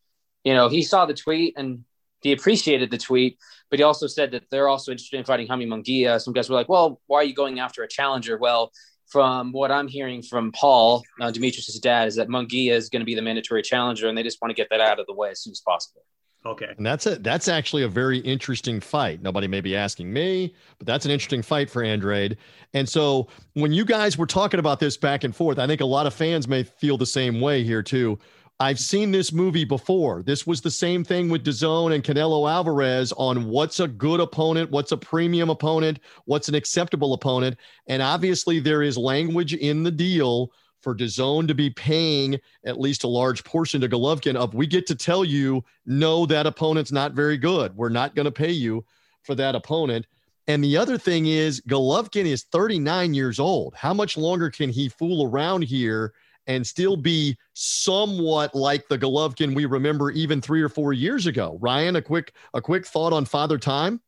you 0.42 0.54
know 0.54 0.68
he 0.68 0.82
saw 0.82 1.06
the 1.06 1.14
tweet 1.14 1.54
and 1.56 1.84
he 2.22 2.32
appreciated 2.32 2.90
the 2.90 2.98
tweet, 2.98 3.38
but 3.70 3.78
he 3.78 3.82
also 3.82 4.06
said 4.06 4.32
that 4.32 4.44
they're 4.50 4.68
also 4.68 4.90
interested 4.90 5.18
in 5.18 5.24
fighting 5.24 5.46
Jaime 5.46 5.66
Munguia. 5.66 6.20
Some 6.20 6.32
guys 6.32 6.48
were 6.48 6.56
like, 6.56 6.70
well, 6.70 7.00
why 7.06 7.18
are 7.18 7.24
you 7.24 7.34
going 7.34 7.60
after 7.60 7.82
a 7.82 7.88
challenger? 7.88 8.38
Well, 8.38 8.72
from 9.08 9.52
what 9.52 9.70
I'm 9.70 9.88
hearing 9.88 10.22
from 10.22 10.50
Paul, 10.50 11.04
uh, 11.20 11.30
Demetrius' 11.30 11.78
dad, 11.78 12.08
is 12.08 12.16
that 12.16 12.28
Munguia 12.28 12.72
is 12.72 12.88
going 12.88 13.00
to 13.00 13.06
be 13.06 13.14
the 13.14 13.22
mandatory 13.22 13.62
challenger, 13.62 14.08
and 14.08 14.16
they 14.16 14.22
just 14.22 14.40
want 14.40 14.50
to 14.50 14.54
get 14.54 14.68
that 14.70 14.80
out 14.80 14.98
of 14.98 15.06
the 15.06 15.14
way 15.14 15.30
as 15.30 15.42
soon 15.42 15.52
as 15.52 15.60
possible. 15.60 16.02
Okay. 16.46 16.74
And 16.76 16.84
that's 16.84 17.06
a 17.06 17.16
that's 17.16 17.48
actually 17.48 17.84
a 17.84 17.88
very 17.88 18.18
interesting 18.18 18.78
fight. 18.78 19.22
Nobody 19.22 19.48
may 19.48 19.62
be 19.62 19.74
asking 19.74 20.12
me, 20.12 20.54
but 20.78 20.86
that's 20.86 21.06
an 21.06 21.10
interesting 21.10 21.40
fight 21.40 21.70
for 21.70 21.82
Andrade. 21.82 22.36
And 22.74 22.86
so 22.86 23.28
when 23.54 23.72
you 23.72 23.84
guys 23.84 24.18
were 24.18 24.26
talking 24.26 24.60
about 24.60 24.78
this 24.78 24.96
back 24.96 25.24
and 25.24 25.34
forth, 25.34 25.58
I 25.58 25.66
think 25.66 25.80
a 25.80 25.86
lot 25.86 26.06
of 26.06 26.12
fans 26.12 26.46
may 26.46 26.62
feel 26.62 26.98
the 26.98 27.06
same 27.06 27.40
way 27.40 27.64
here 27.64 27.82
too. 27.82 28.18
I've 28.60 28.78
seen 28.78 29.10
this 29.10 29.32
movie 29.32 29.64
before. 29.64 30.22
This 30.22 30.46
was 30.46 30.60
the 30.60 30.70
same 30.70 31.02
thing 31.02 31.28
with 31.28 31.44
DAZN 31.44 31.94
and 31.94 32.04
Canelo 32.04 32.48
Alvarez 32.48 33.12
on 33.16 33.46
what's 33.46 33.80
a 33.80 33.88
good 33.88 34.20
opponent, 34.20 34.70
what's 34.70 34.92
a 34.92 34.96
premium 34.96 35.50
opponent, 35.50 35.98
what's 36.26 36.48
an 36.48 36.54
acceptable 36.54 37.14
opponent. 37.14 37.56
And 37.88 38.00
obviously, 38.00 38.60
there 38.60 38.82
is 38.82 38.96
language 38.96 39.54
in 39.54 39.82
the 39.82 39.90
deal 39.90 40.52
for 40.84 40.94
DAZN 40.94 41.48
to 41.48 41.54
be 41.54 41.70
paying 41.70 42.38
at 42.64 42.78
least 42.78 43.02
a 43.02 43.08
large 43.08 43.42
portion 43.42 43.80
to 43.80 43.88
Golovkin 43.88 44.36
of 44.36 44.54
we 44.54 44.66
get 44.66 44.86
to 44.86 44.94
tell 44.94 45.24
you, 45.24 45.64
no, 45.86 46.26
that 46.26 46.46
opponent's 46.46 46.92
not 46.92 47.12
very 47.12 47.36
good. 47.36 47.76
We're 47.76 47.88
not 47.88 48.14
going 48.14 48.26
to 48.26 48.30
pay 48.30 48.52
you 48.52 48.84
for 49.22 49.34
that 49.34 49.56
opponent. 49.56 50.06
And 50.46 50.62
the 50.62 50.76
other 50.76 50.98
thing 50.98 51.26
is, 51.26 51.62
Golovkin 51.62 52.26
is 52.26 52.44
39 52.44 53.14
years 53.14 53.40
old. 53.40 53.74
How 53.74 53.94
much 53.94 54.16
longer 54.16 54.50
can 54.50 54.70
he 54.70 54.88
fool 54.88 55.26
around 55.26 55.62
here 55.62 56.12
and 56.46 56.66
still 56.66 56.96
be 56.96 57.36
somewhat 57.54 58.54
like 58.54 58.88
the 58.88 58.98
Golovkin 58.98 59.54
we 59.54 59.64
remember 59.64 60.10
even 60.10 60.40
three 60.40 60.62
or 60.62 60.68
four 60.68 60.92
years 60.92 61.26
ago. 61.26 61.58
Ryan, 61.60 61.96
a 61.96 62.02
quick 62.02 62.34
a 62.52 62.60
quick 62.60 62.86
thought 62.86 63.12
on 63.12 63.24
Father 63.24 63.58
Time. 63.58 64.00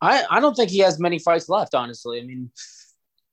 I, 0.00 0.24
I 0.30 0.40
don't 0.40 0.54
think 0.54 0.70
he 0.70 0.78
has 0.80 1.00
many 1.00 1.18
fights 1.18 1.48
left, 1.48 1.74
honestly. 1.74 2.20
I 2.20 2.24
mean, 2.24 2.50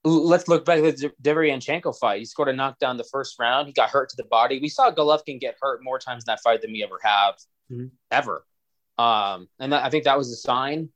let's 0.03 0.47
look 0.47 0.65
back 0.65 0.83
at 0.83 0.97
the 0.97 1.11
Derevyanchenko 1.21 1.97
fight. 1.97 2.19
He 2.19 2.25
scored 2.25 2.49
a 2.49 2.53
knockdown 2.53 2.97
the 2.97 3.03
first 3.05 3.39
round. 3.39 3.67
He 3.67 3.73
got 3.73 3.89
hurt 3.89 4.09
to 4.09 4.15
the 4.17 4.25
body. 4.25 4.59
We 4.59 4.69
saw 4.69 4.91
Golovkin 4.91 5.39
get 5.39 5.55
hurt 5.61 5.83
more 5.83 5.99
times 5.99 6.23
in 6.23 6.25
that 6.27 6.41
fight 6.41 6.61
than 6.61 6.71
we 6.71 6.83
ever 6.83 6.99
have, 7.03 7.35
mm-hmm. 7.71 7.87
ever. 8.11 8.45
Um, 8.97 9.47
and 9.59 9.71
that, 9.71 9.83
I 9.83 9.89
think 9.89 10.03
that 10.03 10.17
was 10.17 10.31
a 10.31 10.35
sign. 10.35 10.89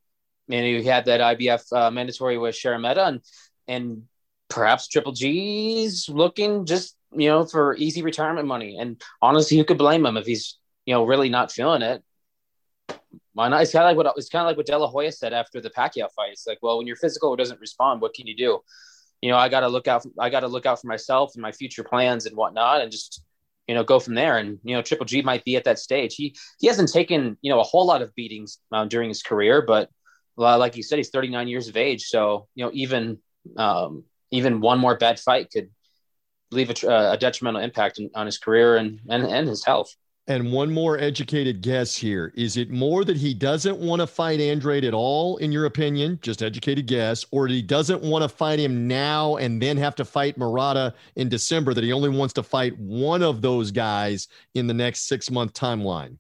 And 0.50 0.66
he 0.66 0.84
had 0.84 1.06
that 1.06 1.38
IBF 1.38 1.74
uh, 1.74 1.92
mandatory 1.92 2.38
with 2.38 2.56
Szeremeta, 2.56 3.08
and 3.08 3.22
and 3.68 4.04
perhaps 4.50 4.88
Triple 4.88 5.12
G's 5.12 6.08
looking 6.08 6.66
just 6.66 6.96
you 7.12 7.28
know 7.28 7.46
for 7.46 7.76
easy 7.76 8.02
retirement 8.02 8.48
money. 8.48 8.78
And 8.80 9.02
honestly, 9.22 9.58
who 9.58 9.66
could 9.66 9.78
blame 9.78 10.06
him 10.06 10.16
if 10.16 10.26
he's 10.26 10.58
you 10.86 10.94
know 10.94 11.06
really 11.06 11.28
not 11.28 11.52
feeling 11.52 11.82
it? 11.82 12.02
Why 13.34 13.50
not? 13.50 13.62
It's 13.62 13.74
kind 13.74 13.84
of 13.84 13.90
like 13.90 13.98
what 13.98 14.18
it's 14.18 14.30
kind 14.30 14.44
of 14.44 14.48
like 14.48 14.58
what 14.58 14.68
De 14.68 14.78
La 14.78 14.88
Hoya 14.88 15.12
said 15.12 15.34
after 15.34 15.60
the 15.60 15.70
Pacquiao 15.70 16.10
fight. 16.16 16.32
It's 16.32 16.48
like, 16.48 16.60
well, 16.62 16.78
when 16.78 16.88
your 16.88 16.96
physical 16.96 17.36
doesn't 17.36 17.60
respond, 17.60 18.00
what 18.00 18.14
can 18.14 18.26
you 18.26 18.36
do? 18.38 18.60
You 19.22 19.32
know, 19.32 19.38
I 19.38 19.50
got 19.50 19.62
to 19.62 19.68
look 19.68 19.88
out. 19.88 20.06
I 20.20 20.30
got 20.30 20.42
to 20.42 20.48
look 20.48 20.66
out 20.66 20.82
for 20.82 20.88
myself 20.88 21.34
and 21.34 21.42
my 21.42 21.52
future 21.52 21.84
plans 21.84 22.26
and 22.26 22.36
whatnot, 22.36 22.82
and 22.82 22.92
just 22.92 23.24
you 23.68 23.76
know 23.76 23.84
go 23.84 24.00
from 24.00 24.16
there. 24.16 24.38
And 24.38 24.60
you 24.64 24.76
know, 24.76 24.82
Triple 24.82 25.06
G 25.06 25.22
might 25.22 25.44
be 25.44 25.56
at 25.56 25.64
that 25.66 25.80
stage. 25.80 26.16
He 26.16 26.36
he 26.60 26.68
hasn't 26.68 26.92
taken 26.92 27.38
you 27.42 27.52
know 27.52 27.60
a 27.60 27.64
whole 27.64 27.86
lot 27.86 28.02
of 28.02 28.14
beatings 28.16 28.60
um, 28.72 28.88
during 28.88 29.10
his 29.10 29.24
career, 29.24 29.62
but 29.62 29.90
uh, 30.38 30.58
like 30.58 30.78
you 30.78 30.84
said, 30.84 30.98
he's 30.98 31.10
39 31.10 31.48
years 31.48 31.68
of 31.68 31.78
age. 31.78 32.04
So 32.04 32.48
you 32.56 32.66
know, 32.66 32.72
even 32.74 33.18
um, 33.58 34.04
even 34.32 34.62
one 34.62 34.80
more 34.80 34.98
bad 34.98 35.20
fight 35.20 35.50
could 35.52 35.70
leave 36.52 36.70
a, 36.70 36.90
uh, 36.90 37.14
a 37.14 37.18
detrimental 37.18 37.62
impact 37.62 38.00
on 38.16 38.26
his 38.26 38.38
career 38.38 38.78
and, 38.78 39.02
and, 39.10 39.26
and 39.26 39.48
his 39.48 39.66
health. 39.66 39.94
And 40.30 40.52
one 40.52 40.74
more 40.74 40.98
educated 40.98 41.62
guess 41.62 41.96
here. 41.96 42.34
Is 42.36 42.58
it 42.58 42.70
more 42.70 43.06
that 43.06 43.16
he 43.16 43.34
doesn't 43.34 43.78
want 43.78 44.02
to 44.02 44.08
fight 44.08 44.42
Andrade 44.42 44.84
at 44.84 44.94
all, 44.94 45.38
in 45.38 45.54
your 45.54 45.66
opinion? 45.66 46.20
Just 46.22 46.44
educated 46.44 46.86
guess. 46.86 47.26
Or 47.32 47.48
he 47.48 47.62
doesn't 47.62 48.02
want 48.02 48.24
to 48.24 48.30
fight 48.30 48.60
him 48.60 48.90
now 48.90 49.38
and 49.38 49.62
then 49.62 49.78
have 49.78 49.96
to 49.96 50.06
fight 50.06 50.38
Murata 50.38 50.94
in 51.16 51.30
December, 51.30 51.74
that 51.74 51.84
he 51.84 51.94
only 51.94 52.10
wants 52.10 52.34
to 52.34 52.44
fight 52.44 52.78
one 52.78 53.24
of 53.24 53.42
those 53.42 53.72
guys 53.72 54.28
in 54.54 54.68
the 54.68 54.74
next 54.74 55.08
six 55.08 55.32
month 55.32 55.54
timeline? 55.54 56.18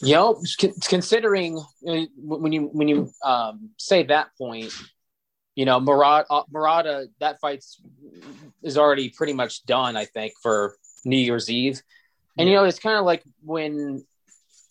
You 0.00 0.14
know, 0.14 0.42
considering 0.86 1.60
when 1.82 2.52
you 2.52 2.68
when 2.72 2.86
you 2.86 3.10
um, 3.24 3.70
say 3.78 4.04
that 4.04 4.28
point, 4.38 4.72
you 5.54 5.64
know, 5.64 5.80
Murata, 5.80 6.26
uh, 6.30 6.42
Murata, 6.52 7.08
that 7.18 7.40
fight's 7.40 7.80
is 8.62 8.78
already 8.78 9.08
pretty 9.08 9.32
much 9.32 9.64
done, 9.64 9.96
I 9.96 10.04
think, 10.04 10.34
for 10.40 10.76
New 11.04 11.16
Year's 11.16 11.50
Eve. 11.50 11.82
And 12.38 12.48
you 12.48 12.54
know, 12.54 12.64
it's 12.64 12.78
kind 12.78 12.98
of 12.98 13.04
like 13.04 13.22
when 13.42 14.04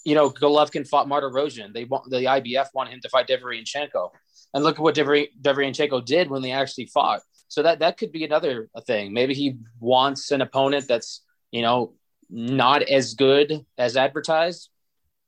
you 0.03 0.16
know 0.16 0.30
Golovkin 0.30 0.88
fought 0.88 1.07
Martirosyan. 1.07 1.74
They 1.74 1.86
want 1.86 2.09
the 2.09 2.18
IBF 2.18 2.68
wanted 2.74 2.93
him 2.93 3.01
to 3.01 3.09
fight 3.09 3.28
Derevyanchenko, 3.28 4.09
and 4.53 4.64
look 4.64 4.76
at 4.76 4.82
what 4.82 4.95
Dever, 4.95 5.26
Derevyanchenko 5.41 6.05
did 6.05 6.30
when 6.30 6.41
they 6.41 6.51
actually 6.51 6.88
fought. 6.88 7.22
So 7.47 7.64
that 7.64 7.80
that 7.80 7.97
could 7.97 8.12
be 8.12 8.24
another 8.24 8.70
thing. 8.86 9.14
Maybe 9.14 9.34
he 9.34 9.57
wants 9.80 10.32
an 10.32 10.41
opponent 10.41 10.88
that's 10.88 11.22
you 11.51 11.62
know 11.62 11.93
not 12.30 12.82
as 12.84 13.14
good 13.14 13.66
as 13.78 13.97
advertised 13.97 14.70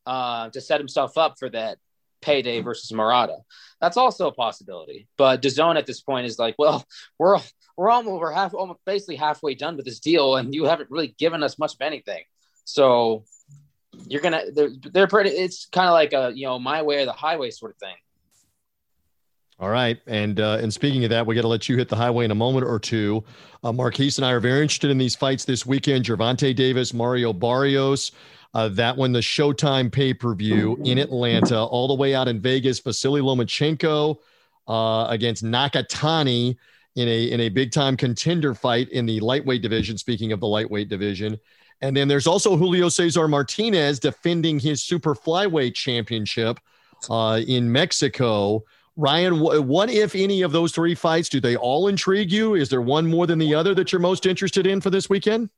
uh, 0.06 0.50
to 0.50 0.62
set 0.62 0.80
himself 0.80 1.18
up 1.18 1.36
for 1.38 1.50
that 1.50 1.78
payday 2.22 2.62
versus 2.62 2.92
Murata. 2.94 3.38
That's 3.82 3.98
also 3.98 4.28
a 4.28 4.32
possibility. 4.32 5.08
But 5.18 5.42
DAZN 5.42 5.78
at 5.78 5.86
this 5.86 6.02
point 6.02 6.26
is 6.26 6.40
like, 6.40 6.56
well, 6.58 6.86
we're 7.20 7.38
we're 7.76 7.90
almost 7.90 8.20
we're 8.20 8.32
half 8.32 8.54
almost 8.54 8.80
basically 8.86 9.16
halfway 9.16 9.56
done 9.56 9.76
with 9.76 9.86
this 9.86 10.00
deal, 10.00 10.36
and 10.36 10.54
you 10.54 10.66
haven't 10.66 10.92
really 10.92 11.16
given 11.18 11.44
us 11.44 11.58
much 11.58 11.74
of 11.74 11.82
anything. 11.82 12.24
So 12.66 13.26
you're 14.08 14.22
gonna 14.22 14.44
they're, 14.54 14.70
they're 14.92 15.08
pretty. 15.08 15.32
It's 15.32 15.66
kind 15.66 15.88
of 15.88 15.94
like 15.94 16.14
a 16.14 16.32
you 16.36 16.46
know 16.46 16.60
my 16.60 16.82
way 16.82 17.02
or 17.02 17.06
the 17.06 17.14
highway 17.14 17.52
sort 17.52 17.72
of 17.72 17.78
thing. 17.78 17.96
All 19.60 19.70
right, 19.70 20.00
and 20.08 20.40
uh, 20.40 20.58
and 20.62 20.74
speaking 20.74 21.04
of 21.04 21.10
that, 21.12 21.26
we 21.26 21.36
got 21.36 21.42
to 21.42 21.48
let 21.48 21.70
you 21.70 21.78
hit 21.78 21.90
the 21.90 21.96
highway 21.96 22.26
in 22.26 22.32
a 22.32 22.36
moment 22.36 22.66
or 22.66 22.80
two. 22.80 23.24
Uh, 23.64 23.72
Marquise 23.72 24.18
and 24.18 24.26
I 24.26 24.32
are 24.32 24.40
very 24.40 24.62
interested 24.62 24.92
in 24.92 24.98
these 24.98 25.16
fights 25.16 25.46
this 25.46 25.66
weekend. 25.66 26.06
Gervonta 26.06 26.56
Davis, 26.56 26.94
Mario 26.94 27.34
Barrios. 27.34 28.12
Uh, 28.56 28.70
that 28.70 28.96
one, 28.96 29.12
the 29.12 29.20
Showtime 29.20 29.92
pay 29.92 30.14
per 30.14 30.36
view 30.36 30.78
in 30.84 31.00
Atlanta, 31.00 31.64
all 31.64 31.88
the 31.88 31.94
way 31.96 32.14
out 32.14 32.28
in 32.28 32.40
Vegas. 32.40 32.80
Vasily 32.80 33.22
Lomachenko 33.22 34.18
uh, 34.68 35.08
against 35.10 35.44
Nakatani 35.44 36.58
in 36.96 37.08
a 37.08 37.32
in 37.32 37.42
a 37.42 37.50
big 37.50 37.72
time 37.72 37.98
contender 37.98 38.54
fight 38.54 38.90
in 38.90 39.06
the 39.06 39.20
lightweight 39.20 39.62
division. 39.62 39.98
Speaking 39.98 40.32
of 40.32 40.40
the 40.40 40.48
lightweight 40.48 40.90
division, 40.90 41.40
and 41.82 41.96
then 41.96 42.08
there's 42.08 42.28
also 42.28 42.56
Julio 42.56 42.90
Cesar 42.90 43.28
Martinez 43.28 44.00
defending 44.00 44.60
his 44.60 44.84
super 44.84 45.16
flyweight 45.16 45.74
championship 45.74 46.60
uh, 47.10 47.42
in 47.48 47.72
Mexico. 47.72 48.64
Ryan, 48.96 49.40
what 49.40 49.90
if 49.90 50.14
any 50.14 50.44
of 50.44 50.52
those 50.52 50.72
three 50.72 50.94
fights 50.94 51.28
do 51.28 51.40
they 51.40 51.56
all 51.56 51.88
intrigue 51.88 52.32
you? 52.32 52.54
Is 52.54 52.70
there 52.70 52.82
one 52.82 53.10
more 53.10 53.26
than 53.26 53.40
the 53.40 53.56
other 53.56 53.74
that 53.74 53.92
you're 53.92 54.00
most 54.00 54.28
interested 54.28 54.68
in 54.68 54.82
for 54.82 54.92
this 54.92 55.10
weekend? 55.10 55.50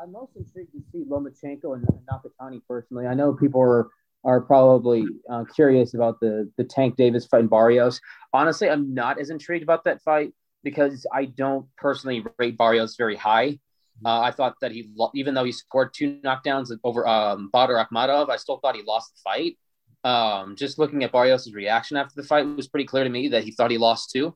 I'm 0.00 0.12
most 0.12 0.36
intrigued 0.36 0.72
to 0.72 0.82
see 0.92 1.04
Lomachenko 1.04 1.74
and 1.74 1.86
Nakatani 2.10 2.62
personally. 2.68 3.06
I 3.06 3.14
know 3.14 3.34
people 3.34 3.60
are 3.60 3.88
are 4.22 4.40
probably 4.40 5.06
uh, 5.30 5.44
curious 5.54 5.94
about 5.94 6.20
the 6.20 6.50
the 6.56 6.64
Tank 6.64 6.96
Davis 6.96 7.26
fight 7.26 7.40
in 7.40 7.48
Barrios. 7.48 8.00
Honestly, 8.32 8.70
I'm 8.70 8.94
not 8.94 9.18
as 9.18 9.30
intrigued 9.30 9.64
about 9.64 9.84
that 9.84 10.00
fight 10.02 10.32
because 10.62 11.06
I 11.12 11.26
don't 11.26 11.66
personally 11.76 12.24
rate 12.38 12.58
Barrios 12.58 12.96
very 12.96 13.16
high. 13.16 13.58
Uh, 14.04 14.20
I 14.20 14.30
thought 14.30 14.54
that 14.60 14.72
he, 14.72 14.90
even 15.14 15.34
though 15.34 15.44
he 15.44 15.52
scored 15.52 15.92
two 15.92 16.20
knockdowns 16.24 16.70
over 16.84 17.06
um, 17.06 17.50
Batyr 17.52 17.84
Akhmedov, 17.84 18.30
I 18.30 18.36
still 18.36 18.58
thought 18.58 18.76
he 18.76 18.82
lost 18.82 19.12
the 19.14 19.20
fight. 19.22 19.58
Um, 20.02 20.56
just 20.56 20.78
looking 20.78 21.04
at 21.04 21.12
Barrios' 21.12 21.52
reaction 21.52 21.98
after 21.98 22.14
the 22.16 22.26
fight 22.26 22.46
was 22.46 22.68
pretty 22.68 22.86
clear 22.86 23.04
to 23.04 23.10
me 23.10 23.28
that 23.28 23.44
he 23.44 23.50
thought 23.50 23.70
he 23.70 23.76
lost 23.76 24.10
too. 24.10 24.34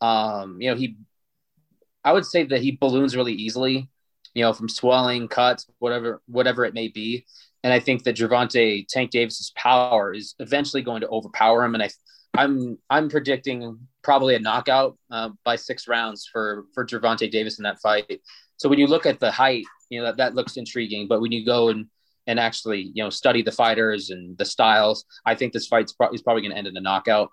Um, 0.00 0.60
you 0.60 0.70
know, 0.70 0.76
he, 0.76 0.96
I 2.02 2.12
would 2.12 2.24
say 2.24 2.44
that 2.44 2.62
he 2.62 2.72
balloons 2.72 3.14
really 3.14 3.34
easily 3.34 3.90
you 4.34 4.42
know, 4.42 4.52
from 4.52 4.68
swelling, 4.68 5.28
cuts, 5.28 5.66
whatever, 5.78 6.20
whatever 6.26 6.64
it 6.64 6.74
may 6.74 6.88
be. 6.88 7.24
And 7.62 7.72
I 7.72 7.80
think 7.80 8.02
that 8.02 8.16
Gervonta 8.16 8.86
Tank 8.88 9.10
Davis's 9.10 9.52
power 9.56 10.12
is 10.12 10.34
eventually 10.38 10.82
going 10.82 11.00
to 11.00 11.08
overpower 11.08 11.64
him. 11.64 11.74
And 11.74 11.82
I, 11.82 11.90
I'm, 12.34 12.78
I'm 12.90 13.08
predicting 13.08 13.78
probably 14.04 14.34
a 14.34 14.38
knockout 14.38 14.96
uh, 15.10 15.30
by 15.44 15.56
six 15.56 15.88
rounds 15.88 16.28
for 16.30 16.66
for 16.74 16.86
Gervonta 16.86 17.30
Davis 17.30 17.58
in 17.58 17.64
that 17.64 17.80
fight. 17.80 18.20
So 18.56 18.68
when 18.68 18.78
you 18.78 18.86
look 18.86 19.06
at 19.06 19.18
the 19.18 19.32
height, 19.32 19.64
you 19.88 19.98
know 19.98 20.06
that, 20.06 20.18
that 20.18 20.34
looks 20.34 20.56
intriguing. 20.56 21.08
But 21.08 21.20
when 21.20 21.32
you 21.32 21.44
go 21.44 21.70
and 21.70 21.86
and 22.26 22.38
actually 22.38 22.92
you 22.94 23.02
know 23.02 23.10
study 23.10 23.42
the 23.42 23.52
fighters 23.52 24.10
and 24.10 24.38
the 24.38 24.44
styles, 24.44 25.04
I 25.26 25.34
think 25.34 25.52
this 25.52 25.66
fight's 25.66 25.92
pro- 25.92 26.10
is 26.10 26.22
probably 26.22 26.42
going 26.42 26.52
to 26.52 26.58
end 26.58 26.66
in 26.66 26.76
a 26.76 26.80
knockout. 26.80 27.30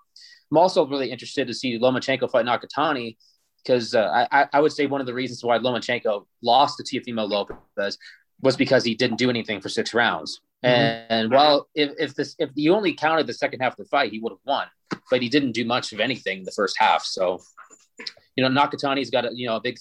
I'm 0.50 0.58
also 0.58 0.86
really 0.86 1.10
interested 1.10 1.46
to 1.46 1.54
see 1.54 1.78
Lomachenko 1.78 2.30
fight 2.30 2.44
Nakatani 2.44 3.16
because 3.64 3.94
uh, 3.94 4.26
I, 4.30 4.48
I 4.52 4.60
would 4.60 4.72
say 4.72 4.86
one 4.86 5.00
of 5.00 5.06
the 5.06 5.14
reasons 5.14 5.44
why 5.44 5.58
Lomachenko 5.58 6.26
lost 6.42 6.78
to 6.78 6.84
Teofimo 6.84 7.28
Lopez 7.28 7.96
was 8.40 8.56
because 8.56 8.84
he 8.84 8.94
didn't 8.94 9.18
do 9.18 9.30
anything 9.30 9.60
for 9.60 9.68
six 9.68 9.94
rounds. 9.94 10.40
Mm-hmm. 10.64 10.66
And, 10.66 11.06
and 11.08 11.30
well, 11.30 11.68
if, 11.74 11.90
if 11.98 12.14
this 12.14 12.36
if 12.38 12.50
you 12.54 12.74
only 12.74 12.94
counted 12.94 13.26
the 13.26 13.34
second 13.34 13.60
half 13.60 13.72
of 13.72 13.78
the 13.78 13.84
fight, 13.84 14.12
he 14.12 14.18
would 14.20 14.32
have 14.32 14.40
won, 14.44 14.66
but 15.10 15.22
he 15.22 15.28
didn't 15.28 15.52
do 15.52 15.64
much 15.64 15.92
of 15.92 16.00
anything 16.00 16.38
in 16.38 16.44
the 16.44 16.52
first 16.52 16.76
half. 16.78 17.04
So, 17.04 17.40
you 18.36 18.48
know, 18.48 18.48
Nakatani's 18.48 19.10
got 19.10 19.24
a 19.24 19.30
you 19.34 19.46
know 19.46 19.56
a 19.56 19.60
big 19.60 19.78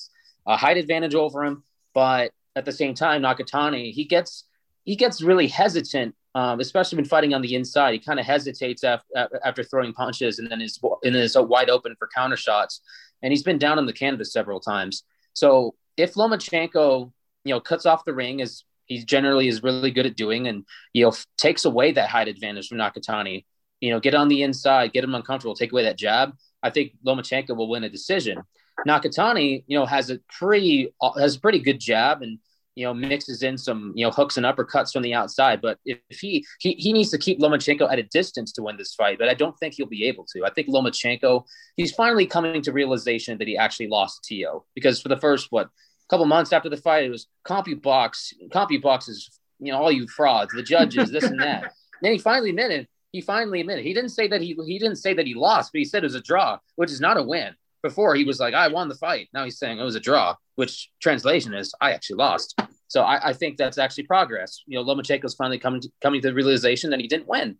uh, 0.47 0.57
height 0.57 0.77
advantage 0.77 1.15
over 1.15 1.43
him, 1.43 1.63
but 1.93 2.32
at 2.55 2.65
the 2.65 2.71
same 2.71 2.93
time, 2.93 3.21
Nakatani 3.21 3.91
he 3.91 4.05
gets 4.05 4.45
he 4.84 4.95
gets 4.95 5.21
really 5.21 5.47
hesitant 5.47 6.15
um, 6.34 6.61
especially 6.61 6.95
when 6.95 7.05
fighting 7.05 7.34
on 7.34 7.41
the 7.41 7.55
inside. 7.55 7.93
He 7.93 7.99
kind 7.99 8.19
of 8.19 8.25
hesitates 8.25 8.84
after, 8.84 9.05
after 9.43 9.63
throwing 9.63 9.91
punches 9.93 10.39
and 10.39 10.49
then 10.49 10.61
is 10.61 10.79
and 11.03 11.13
then 11.13 11.21
is 11.21 11.36
wide 11.38 11.69
open 11.69 11.95
for 11.99 12.07
counter 12.15 12.38
shots 12.38 12.82
and 13.21 13.32
he's 13.32 13.43
been 13.43 13.57
down 13.57 13.77
on 13.77 13.86
the 13.86 13.93
canvas 13.93 14.32
several 14.32 14.59
times. 14.59 15.03
So 15.34 15.75
if 15.97 16.13
Lomachenko, 16.13 17.11
you 17.43 17.53
know, 17.53 17.59
cuts 17.59 17.86
off 17.86 18.05
the 18.05 18.13
ring 18.13 18.41
as 18.41 18.63
he 18.91 19.05
generally 19.05 19.47
is 19.47 19.63
really 19.63 19.89
good 19.89 20.05
at 20.05 20.17
doing, 20.17 20.47
and 20.47 20.65
you 20.91 21.05
know, 21.05 21.13
takes 21.37 21.63
away 21.63 21.93
that 21.93 22.09
height 22.09 22.27
advantage 22.27 22.67
from 22.67 22.77
Nakatani, 22.77 23.45
you 23.79 23.89
know, 23.89 24.01
get 24.01 24.13
on 24.13 24.27
the 24.27 24.43
inside, 24.43 24.91
get 24.91 25.05
him 25.05 25.15
uncomfortable, 25.15 25.55
take 25.55 25.71
away 25.71 25.83
that 25.83 25.97
jab. 25.97 26.33
I 26.61 26.71
think 26.71 26.91
Lomachenko 27.07 27.55
will 27.55 27.69
win 27.69 27.85
a 27.85 27.89
decision. 27.89 28.41
Nakatani, 28.85 29.63
you 29.65 29.79
know, 29.79 29.85
has 29.85 30.09
a 30.09 30.19
pretty 30.37 30.93
uh, 31.01 31.13
has 31.13 31.37
a 31.37 31.39
pretty 31.39 31.59
good 31.59 31.79
jab 31.79 32.21
and 32.21 32.39
you 32.75 32.85
know, 32.85 32.93
mixes 32.93 33.43
in 33.43 33.57
some, 33.57 33.91
you 33.95 34.05
know, 34.05 34.11
hooks 34.11 34.37
and 34.37 34.45
uppercuts 34.45 34.93
from 34.93 35.03
the 35.03 35.13
outside. 35.13 35.61
But 35.61 35.77
if 35.85 35.99
he, 36.09 36.45
he 36.59 36.73
he 36.73 36.93
needs 36.93 37.11
to 37.11 37.17
keep 37.17 37.39
Lomachenko 37.39 37.91
at 37.91 37.99
a 37.99 38.03
distance 38.03 38.51
to 38.53 38.63
win 38.63 38.77
this 38.77 38.93
fight, 38.95 39.19
but 39.19 39.29
I 39.29 39.33
don't 39.33 39.57
think 39.59 39.73
he'll 39.75 39.87
be 39.87 40.05
able 40.05 40.25
to. 40.33 40.45
I 40.45 40.51
think 40.51 40.69
Lomachenko, 40.69 41.45
he's 41.75 41.91
finally 41.91 42.25
coming 42.25 42.61
to 42.61 42.71
realization 42.71 43.37
that 43.37 43.47
he 43.47 43.57
actually 43.57 43.87
lost 43.87 44.23
Teo 44.23 44.65
because 44.73 45.01
for 45.01 45.09
the 45.09 45.17
first 45.17 45.47
what 45.49 45.69
couple 46.12 46.26
months 46.26 46.51
after 46.51 46.70
the 46.70 46.78
fight, 46.78 47.05
it 47.05 47.09
was 47.09 47.28
CompuBox, 47.47 48.34
CompuBox 48.49 49.09
is 49.09 49.39
you 49.59 49.72
know 49.72 49.80
all 49.80 49.91
you 49.91 50.07
frauds, 50.07 50.51
the 50.53 50.62
judges, 50.62 51.09
this 51.09 51.24
and 51.24 51.39
that. 51.39 51.74
then 52.01 52.12
he 52.12 52.18
finally 52.18 52.49
admitted. 52.49 52.88
He 53.14 53.22
finally 53.22 53.62
admitted. 53.62 53.86
He 53.86 53.93
didn't 53.93 54.09
say 54.09 54.28
that 54.28 54.41
he 54.41 54.57
he 54.66 54.78
didn't 54.78 54.97
say 54.97 55.14
that 55.14 55.26
he 55.26 55.34
lost, 55.34 55.72
but 55.72 55.80
he 55.80 55.86
said 55.86 56.03
it 56.03 56.07
was 56.07 56.16
a 56.16 56.22
draw, 56.22 56.59
which 56.76 56.91
is 56.91 56.99
not 56.99 57.18
a 57.18 57.24
win 57.24 57.55
before 57.82 58.14
he 58.14 58.26
was 58.26 58.39
like, 58.39 58.53
I 58.53 58.68
won 58.68 58.89
the 58.89 58.95
fight. 58.95 59.30
Now 59.34 59.45
he's 59.45 59.57
saying 59.57 59.80
it 59.80 59.84
was 59.84 59.95
a 59.95 59.99
draw, 59.99 60.36
which 60.55 60.91
translation 61.01 61.53
is 61.53 61.74
I 61.82 61.93
actually 61.93 62.18
lost. 62.18 62.59
So 62.88 63.01
I, 63.01 63.30
I 63.30 63.34
think 63.34 63.57
that's 63.57 63.78
actually 63.78 64.03
progress. 64.03 64.62
You 64.68 64.78
know, 64.78 64.84
Lomachenko's 64.84 65.36
finally 65.36 65.59
coming 65.59 65.82
to, 65.82 65.89
coming 66.01 66.22
to 66.22 66.28
the 66.28 66.34
realization 66.34 66.89
that 66.91 66.99
he 66.99 67.07
didn't 67.07 67.28
win, 67.28 67.57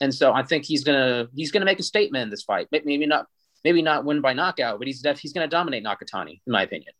and 0.00 0.14
so 0.14 0.32
I 0.32 0.42
think 0.42 0.64
he's 0.64 0.84
gonna 0.84 1.28
he's 1.34 1.52
gonna 1.52 1.66
make 1.66 1.80
a 1.80 1.84
statement 1.84 2.22
in 2.22 2.30
this 2.30 2.44
fight. 2.44 2.68
Maybe 2.72 3.06
not 3.06 3.26
maybe 3.62 3.82
not 3.82 4.06
win 4.06 4.22
by 4.22 4.32
knockout, 4.32 4.78
but 4.78 4.86
he's 4.86 5.02
def- 5.02 5.18
he's 5.18 5.34
gonna 5.34 5.48
dominate 5.48 5.84
Nakatani, 5.84 6.40
in 6.46 6.52
my 6.52 6.62
opinion. 6.62 6.94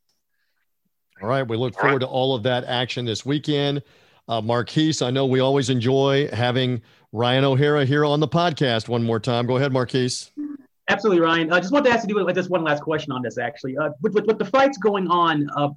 All 1.22 1.28
right, 1.28 1.46
we 1.46 1.56
look 1.56 1.74
forward 1.78 2.00
to 2.00 2.06
all 2.06 2.34
of 2.34 2.42
that 2.44 2.64
action 2.64 3.04
this 3.04 3.26
weekend. 3.26 3.82
Uh, 4.26 4.40
Marquise, 4.40 5.02
I 5.02 5.10
know 5.10 5.26
we 5.26 5.40
always 5.40 5.68
enjoy 5.68 6.28
having 6.32 6.80
Ryan 7.12 7.44
O'Hara 7.44 7.84
here 7.84 8.06
on 8.06 8.20
the 8.20 8.28
podcast 8.28 8.88
one 8.88 9.02
more 9.02 9.20
time. 9.20 9.46
Go 9.46 9.56
ahead, 9.58 9.70
Marquise. 9.70 10.30
Absolutely, 10.88 11.20
Ryan. 11.20 11.52
I 11.52 11.60
just 11.60 11.72
wanted 11.72 11.90
to 11.90 11.94
ask 11.94 12.08
you 12.08 12.32
just 12.32 12.48
one 12.48 12.64
last 12.64 12.82
question 12.82 13.12
on 13.12 13.20
this, 13.20 13.36
actually. 13.36 13.76
Uh, 13.76 13.90
with, 14.00 14.14
with, 14.14 14.26
with, 14.26 14.38
the 14.38 14.46
fights 14.46 14.78
going 14.78 15.08
on, 15.08 15.48
uh, 15.54 15.68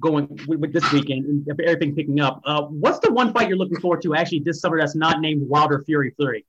going 0.00 0.26
with, 0.48 0.58
with, 0.58 0.72
this 0.72 0.90
weekend, 0.92 1.26
and 1.26 1.60
everything 1.60 1.94
picking 1.94 2.20
up, 2.20 2.42
uh, 2.44 2.62
what's 2.62 2.98
the 2.98 3.12
one 3.12 3.32
fight 3.32 3.48
you're 3.48 3.58
looking 3.58 3.78
forward 3.78 4.02
to 4.02 4.16
actually 4.16 4.40
this 4.40 4.60
summer 4.60 4.78
that's 4.78 4.96
not 4.96 5.20
named 5.20 5.48
Wilder 5.48 5.80
Fury 5.86 6.12
Fury? 6.16 6.44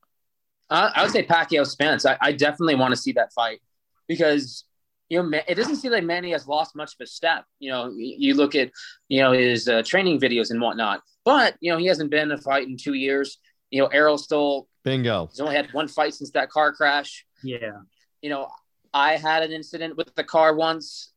Uh, 0.71 0.89
I 0.95 1.03
would 1.03 1.11
say 1.11 1.23
Pacquiao 1.23 1.67
Spence. 1.67 2.03
I, 2.05 2.17
I 2.19 2.31
definitely 2.31 2.75
want 2.75 2.93
to 2.93 2.97
see 2.97 3.11
that 3.11 3.31
fight 3.31 3.61
because 4.07 4.65
you 5.13 5.23
know 5.23 5.39
it 5.47 5.55
doesn't 5.55 5.77
seem 5.77 5.91
like 5.91 6.03
Manny 6.03 6.31
has 6.31 6.47
lost 6.47 6.75
much 6.75 6.93
of 6.93 7.01
a 7.01 7.07
step. 7.07 7.45
You 7.59 7.71
know, 7.71 7.91
you 7.95 8.35
look 8.35 8.55
at 8.55 8.71
you 9.09 9.21
know 9.21 9.31
his 9.31 9.67
uh, 9.67 9.83
training 9.85 10.19
videos 10.19 10.51
and 10.51 10.59
whatnot, 10.61 11.01
but 11.23 11.55
you 11.61 11.71
know 11.71 11.77
he 11.77 11.85
hasn't 11.87 12.11
been 12.11 12.31
in 12.31 12.31
a 12.31 12.37
fight 12.37 12.67
in 12.67 12.77
two 12.77 12.93
years. 12.93 13.37
You 13.71 13.81
know, 13.81 13.87
Errol 13.87 14.17
still 14.17 14.67
bingo. 14.83 15.27
He's 15.27 15.39
only 15.39 15.55
had 15.55 15.73
one 15.73 15.87
fight 15.87 16.13
since 16.13 16.31
that 16.31 16.49
car 16.49 16.73
crash. 16.73 17.25
Yeah 17.43 17.79
you 18.23 18.29
know, 18.29 18.47
I 18.93 19.17
had 19.17 19.43
an 19.43 19.51
incident 19.51 19.97
with 19.97 20.15
the 20.15 20.23
car 20.23 20.55
once, 20.55 21.11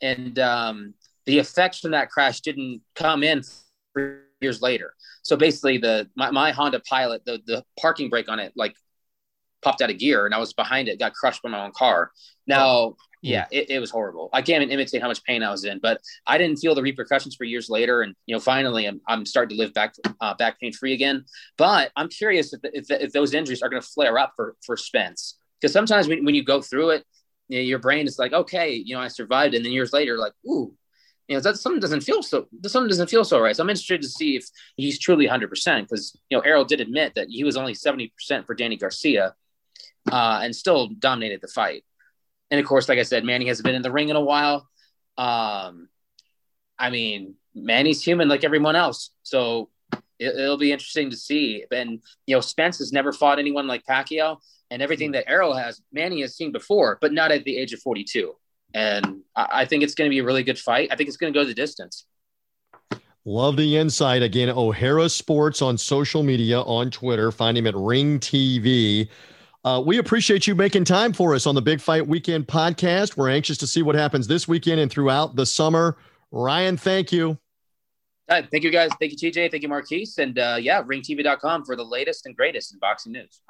and 0.00 0.38
um, 0.38 0.94
the 1.26 1.38
effects 1.38 1.80
from 1.80 1.92
that 1.92 2.10
crash 2.10 2.42
didn't 2.42 2.82
come 2.94 3.24
in 3.24 3.42
for 3.92 4.20
years 4.40 4.62
later. 4.62 4.94
So 5.22 5.36
basically, 5.36 5.78
the 5.78 6.08
my, 6.14 6.30
my 6.30 6.52
Honda 6.52 6.80
Pilot, 6.88 7.24
the 7.24 7.40
the 7.46 7.64
parking 7.80 8.10
brake 8.10 8.28
on 8.28 8.38
it, 8.38 8.52
like 8.54 8.74
popped 9.62 9.80
out 9.80 9.90
of 9.90 9.98
gear, 9.98 10.26
and 10.26 10.34
I 10.34 10.38
was 10.38 10.52
behind 10.52 10.88
it, 10.88 10.98
got 10.98 11.14
crushed 11.14 11.42
by 11.42 11.48
my 11.48 11.64
own 11.64 11.72
car. 11.72 12.10
Now, 12.46 12.68
oh. 12.68 12.96
Yeah, 13.22 13.46
it, 13.50 13.70
it, 13.70 13.80
was 13.80 13.90
horrible. 13.90 14.30
I 14.32 14.40
can't 14.40 14.62
even 14.62 14.72
imitate 14.72 15.02
how 15.02 15.08
much 15.08 15.22
pain 15.24 15.42
I 15.42 15.50
was 15.50 15.64
in, 15.64 15.78
but 15.78 16.00
I 16.26 16.38
didn't 16.38 16.56
feel 16.56 16.74
the 16.74 16.82
repercussions 16.82 17.36
for 17.36 17.44
years 17.44 17.68
later. 17.68 18.00
And 18.00 18.14
you 18.26 18.34
know, 18.34 18.40
finally, 18.40 18.86
I'm, 18.86 19.00
I'm 19.06 19.26
starting 19.26 19.56
to 19.56 19.62
live 19.62 19.74
back 19.74 19.94
uh, 20.20 20.34
back 20.34 20.58
pain 20.58 20.72
free 20.72 20.94
again. 20.94 21.24
But 21.58 21.92
I'm 21.96 22.08
curious 22.08 22.52
if, 22.54 22.60
if, 22.64 22.90
if 22.90 23.12
those 23.12 23.34
injuries 23.34 23.62
are 23.62 23.68
going 23.68 23.82
to 23.82 23.88
flare 23.88 24.18
up 24.18 24.32
for 24.36 24.56
for 24.64 24.76
Spence 24.76 25.36
because 25.60 25.72
sometimes 25.72 26.08
when, 26.08 26.24
when 26.24 26.34
you 26.34 26.44
go 26.44 26.62
through 26.62 26.90
it, 26.90 27.04
you 27.48 27.58
know, 27.58 27.62
your 27.62 27.78
brain 27.78 28.06
is 28.06 28.18
like, 28.18 28.32
okay, 28.32 28.72
you 28.72 28.94
know, 28.94 29.02
I 29.02 29.08
survived, 29.08 29.54
and 29.54 29.64
then 29.64 29.72
years 29.72 29.92
later, 29.92 30.16
like, 30.16 30.32
ooh, 30.46 30.72
you 31.28 31.36
know, 31.36 31.40
that 31.40 31.58
something 31.58 31.80
doesn't 31.80 32.02
feel 32.02 32.22
so, 32.22 32.46
something 32.66 32.88
doesn't 32.88 33.10
feel 33.10 33.24
so 33.24 33.40
right. 33.40 33.54
So 33.54 33.62
I'm 33.62 33.70
interested 33.70 34.02
to 34.02 34.08
see 34.08 34.36
if 34.36 34.46
he's 34.76 34.98
truly 34.98 35.26
100 35.26 35.48
percent 35.48 35.88
because 35.88 36.18
you 36.28 36.36
know, 36.36 36.42
Errol 36.42 36.64
did 36.64 36.80
admit 36.80 37.14
that 37.16 37.28
he 37.28 37.44
was 37.44 37.56
only 37.56 37.74
70 37.74 38.08
percent 38.08 38.46
for 38.46 38.54
Danny 38.54 38.76
Garcia, 38.76 39.34
uh, 40.10 40.40
and 40.42 40.54
still 40.54 40.88
dominated 40.98 41.40
the 41.40 41.48
fight. 41.48 41.84
And 42.50 42.60
of 42.60 42.66
course, 42.66 42.88
like 42.88 42.98
I 42.98 43.02
said, 43.02 43.24
Manny 43.24 43.46
hasn't 43.46 43.64
been 43.64 43.74
in 43.74 43.82
the 43.82 43.92
ring 43.92 44.08
in 44.08 44.16
a 44.16 44.20
while. 44.20 44.68
Um, 45.16 45.88
I 46.78 46.90
mean, 46.90 47.34
Manny's 47.54 48.02
human 48.02 48.28
like 48.28 48.44
everyone 48.44 48.76
else, 48.76 49.10
so 49.22 49.70
it, 50.18 50.34
will 50.36 50.58
be 50.58 50.72
interesting 50.72 51.10
to 51.10 51.16
see. 51.16 51.64
And 51.70 52.00
you 52.26 52.36
know, 52.36 52.40
Spence 52.40 52.78
has 52.78 52.92
never 52.92 53.12
fought 53.12 53.38
anyone 53.38 53.66
like 53.66 53.84
Pacquiao, 53.84 54.38
and 54.70 54.82
everything 54.82 55.12
that 55.12 55.28
Errol 55.28 55.54
has, 55.54 55.82
Manny 55.92 56.20
has 56.22 56.36
seen 56.36 56.52
before, 56.52 56.98
but 57.00 57.12
not 57.12 57.32
at 57.32 57.44
the 57.44 57.56
age 57.56 57.72
of 57.72 57.80
42. 57.80 58.34
And 58.72 59.22
I, 59.34 59.48
I 59.52 59.64
think 59.64 59.82
it's 59.82 59.94
going 59.94 60.08
to 60.08 60.14
be 60.14 60.20
a 60.20 60.24
really 60.24 60.44
good 60.44 60.58
fight. 60.58 60.88
I 60.92 60.96
think 60.96 61.08
it's 61.08 61.16
going 61.16 61.32
to 61.32 61.38
go 61.38 61.44
the 61.44 61.54
distance. 61.54 62.06
Love 63.26 63.56
the 63.56 63.76
insight. 63.76 64.22
Again, 64.22 64.48
O'Hara 64.48 65.08
Sports 65.08 65.60
on 65.60 65.76
social 65.76 66.22
media, 66.22 66.60
on 66.62 66.90
Twitter. 66.90 67.30
Find 67.30 67.58
him 67.58 67.66
at 67.66 67.74
Ring 67.76 68.18
TV. 68.18 69.08
Uh, 69.62 69.82
we 69.84 69.98
appreciate 69.98 70.46
you 70.46 70.54
making 70.54 70.84
time 70.84 71.12
for 71.12 71.34
us 71.34 71.46
on 71.46 71.54
the 71.54 71.60
Big 71.62 71.80
Fight 71.80 72.06
Weekend 72.06 72.46
podcast. 72.46 73.16
We're 73.16 73.28
anxious 73.28 73.58
to 73.58 73.66
see 73.66 73.82
what 73.82 73.94
happens 73.94 74.26
this 74.26 74.48
weekend 74.48 74.80
and 74.80 74.90
throughout 74.90 75.36
the 75.36 75.44
summer. 75.44 75.98
Ryan, 76.30 76.76
thank 76.76 77.12
you. 77.12 77.38
Uh, 78.28 78.42
thank 78.50 78.62
you 78.62 78.70
guys. 78.70 78.90
Thank 79.00 79.12
you, 79.12 79.30
TJ. 79.30 79.50
Thank 79.50 79.62
you, 79.62 79.68
Marquise. 79.68 80.16
And 80.18 80.38
uh, 80.38 80.56
yeah, 80.60 80.82
ringtv.com 80.82 81.64
for 81.64 81.76
the 81.76 81.84
latest 81.84 82.26
and 82.26 82.36
greatest 82.36 82.72
in 82.72 82.78
boxing 82.78 83.12
news. 83.12 83.42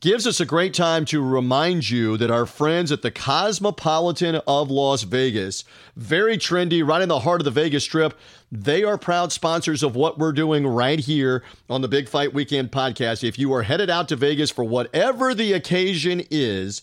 Gives 0.00 0.26
us 0.26 0.40
a 0.40 0.44
great 0.44 0.74
time 0.74 1.04
to 1.06 1.22
remind 1.22 1.88
you 1.88 2.16
that 2.18 2.30
our 2.30 2.44
friends 2.44 2.92
at 2.92 3.02
the 3.02 3.10
Cosmopolitan 3.10 4.36
of 4.46 4.70
Las 4.70 5.02
Vegas, 5.04 5.64
very 5.96 6.36
trendy, 6.36 6.86
right 6.86 7.00
in 7.00 7.08
the 7.08 7.20
heart 7.20 7.40
of 7.40 7.44
the 7.46 7.50
Vegas 7.50 7.84
Strip, 7.84 8.18
they 8.52 8.84
are 8.84 8.98
proud 8.98 9.32
sponsors 9.32 9.82
of 9.82 9.96
what 9.96 10.18
we're 10.18 10.32
doing 10.32 10.66
right 10.66 10.98
here 10.98 11.42
on 11.70 11.80
the 11.80 11.88
Big 11.88 12.08
Fight 12.08 12.34
Weekend 12.34 12.70
podcast. 12.70 13.24
If 13.24 13.38
you 13.38 13.52
are 13.54 13.62
headed 13.62 13.88
out 13.88 14.08
to 14.08 14.16
Vegas 14.16 14.50
for 14.50 14.64
whatever 14.64 15.34
the 15.34 15.52
occasion 15.54 16.22
is, 16.30 16.82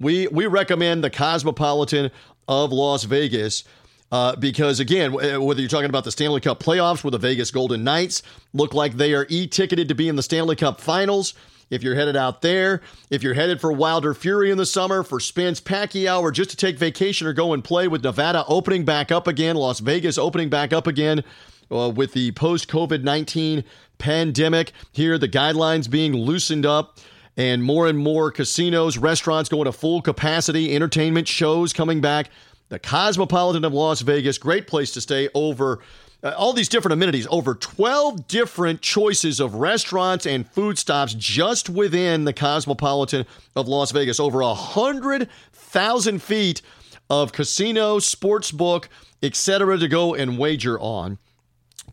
we 0.00 0.26
we 0.28 0.46
recommend 0.46 1.04
the 1.04 1.10
Cosmopolitan 1.10 2.10
of 2.48 2.72
Las 2.72 3.04
Vegas. 3.04 3.64
Uh, 4.10 4.36
because 4.36 4.78
again, 4.78 5.12
whether 5.12 5.60
you're 5.60 5.70
talking 5.70 5.88
about 5.88 6.04
the 6.04 6.10
Stanley 6.10 6.40
Cup 6.40 6.62
playoffs, 6.62 7.02
where 7.02 7.10
the 7.10 7.18
Vegas 7.18 7.50
Golden 7.50 7.82
Knights 7.82 8.22
look 8.52 8.74
like 8.74 8.98
they 8.98 9.14
are 9.14 9.26
e-ticketed 9.30 9.88
to 9.88 9.94
be 9.94 10.06
in 10.06 10.16
the 10.16 10.22
Stanley 10.22 10.54
Cup 10.54 10.82
Finals, 10.82 11.32
if 11.72 11.82
you're 11.82 11.94
headed 11.94 12.16
out 12.16 12.42
there, 12.42 12.82
if 13.08 13.22
you're 13.22 13.32
headed 13.32 13.60
for 13.60 13.72
Wilder 13.72 14.12
Fury 14.12 14.50
in 14.50 14.58
the 14.58 14.66
summer, 14.66 15.02
for 15.02 15.18
Spence 15.18 15.58
Pacquiao, 15.58 16.20
or 16.20 16.30
just 16.30 16.50
to 16.50 16.56
take 16.56 16.78
vacation 16.78 17.26
or 17.26 17.32
go 17.32 17.54
and 17.54 17.64
play 17.64 17.88
with 17.88 18.04
Nevada 18.04 18.44
opening 18.46 18.84
back 18.84 19.10
up 19.10 19.26
again, 19.26 19.56
Las 19.56 19.80
Vegas 19.80 20.18
opening 20.18 20.50
back 20.50 20.74
up 20.74 20.86
again 20.86 21.24
uh, 21.70 21.88
with 21.88 22.12
the 22.12 22.30
post 22.32 22.68
COVID 22.68 23.02
19 23.02 23.64
pandemic. 23.96 24.72
Here, 24.92 25.16
the 25.16 25.28
guidelines 25.28 25.88
being 25.88 26.12
loosened 26.12 26.66
up 26.66 26.98
and 27.38 27.64
more 27.64 27.88
and 27.88 27.98
more 27.98 28.30
casinos, 28.30 28.98
restaurants 28.98 29.48
going 29.48 29.64
to 29.64 29.72
full 29.72 30.02
capacity, 30.02 30.74
entertainment 30.74 31.26
shows 31.26 31.72
coming 31.72 32.02
back 32.02 32.28
the 32.72 32.78
Cosmopolitan 32.78 33.66
of 33.66 33.74
Las 33.74 34.00
Vegas, 34.00 34.38
great 34.38 34.66
place 34.66 34.92
to 34.92 35.00
stay 35.02 35.28
over 35.34 35.80
uh, 36.22 36.34
all 36.36 36.52
these 36.52 36.68
different 36.68 36.92
amenities, 36.92 37.26
over 37.30 37.54
12 37.54 38.28
different 38.28 38.80
choices 38.80 39.40
of 39.40 39.54
restaurants 39.54 40.26
and 40.26 40.48
food 40.48 40.78
stops 40.78 41.14
just 41.14 41.68
within 41.68 42.24
the 42.24 42.32
Cosmopolitan 42.32 43.26
of 43.56 43.68
Las 43.68 43.90
Vegas, 43.90 44.20
over 44.20 44.40
a 44.40 44.46
100,000 44.46 46.22
feet 46.22 46.62
of 47.10 47.32
casino, 47.32 47.98
sports 47.98 48.52
book, 48.52 48.88
etc. 49.22 49.78
to 49.78 49.88
go 49.88 50.14
and 50.14 50.38
wager 50.38 50.78
on 50.80 51.18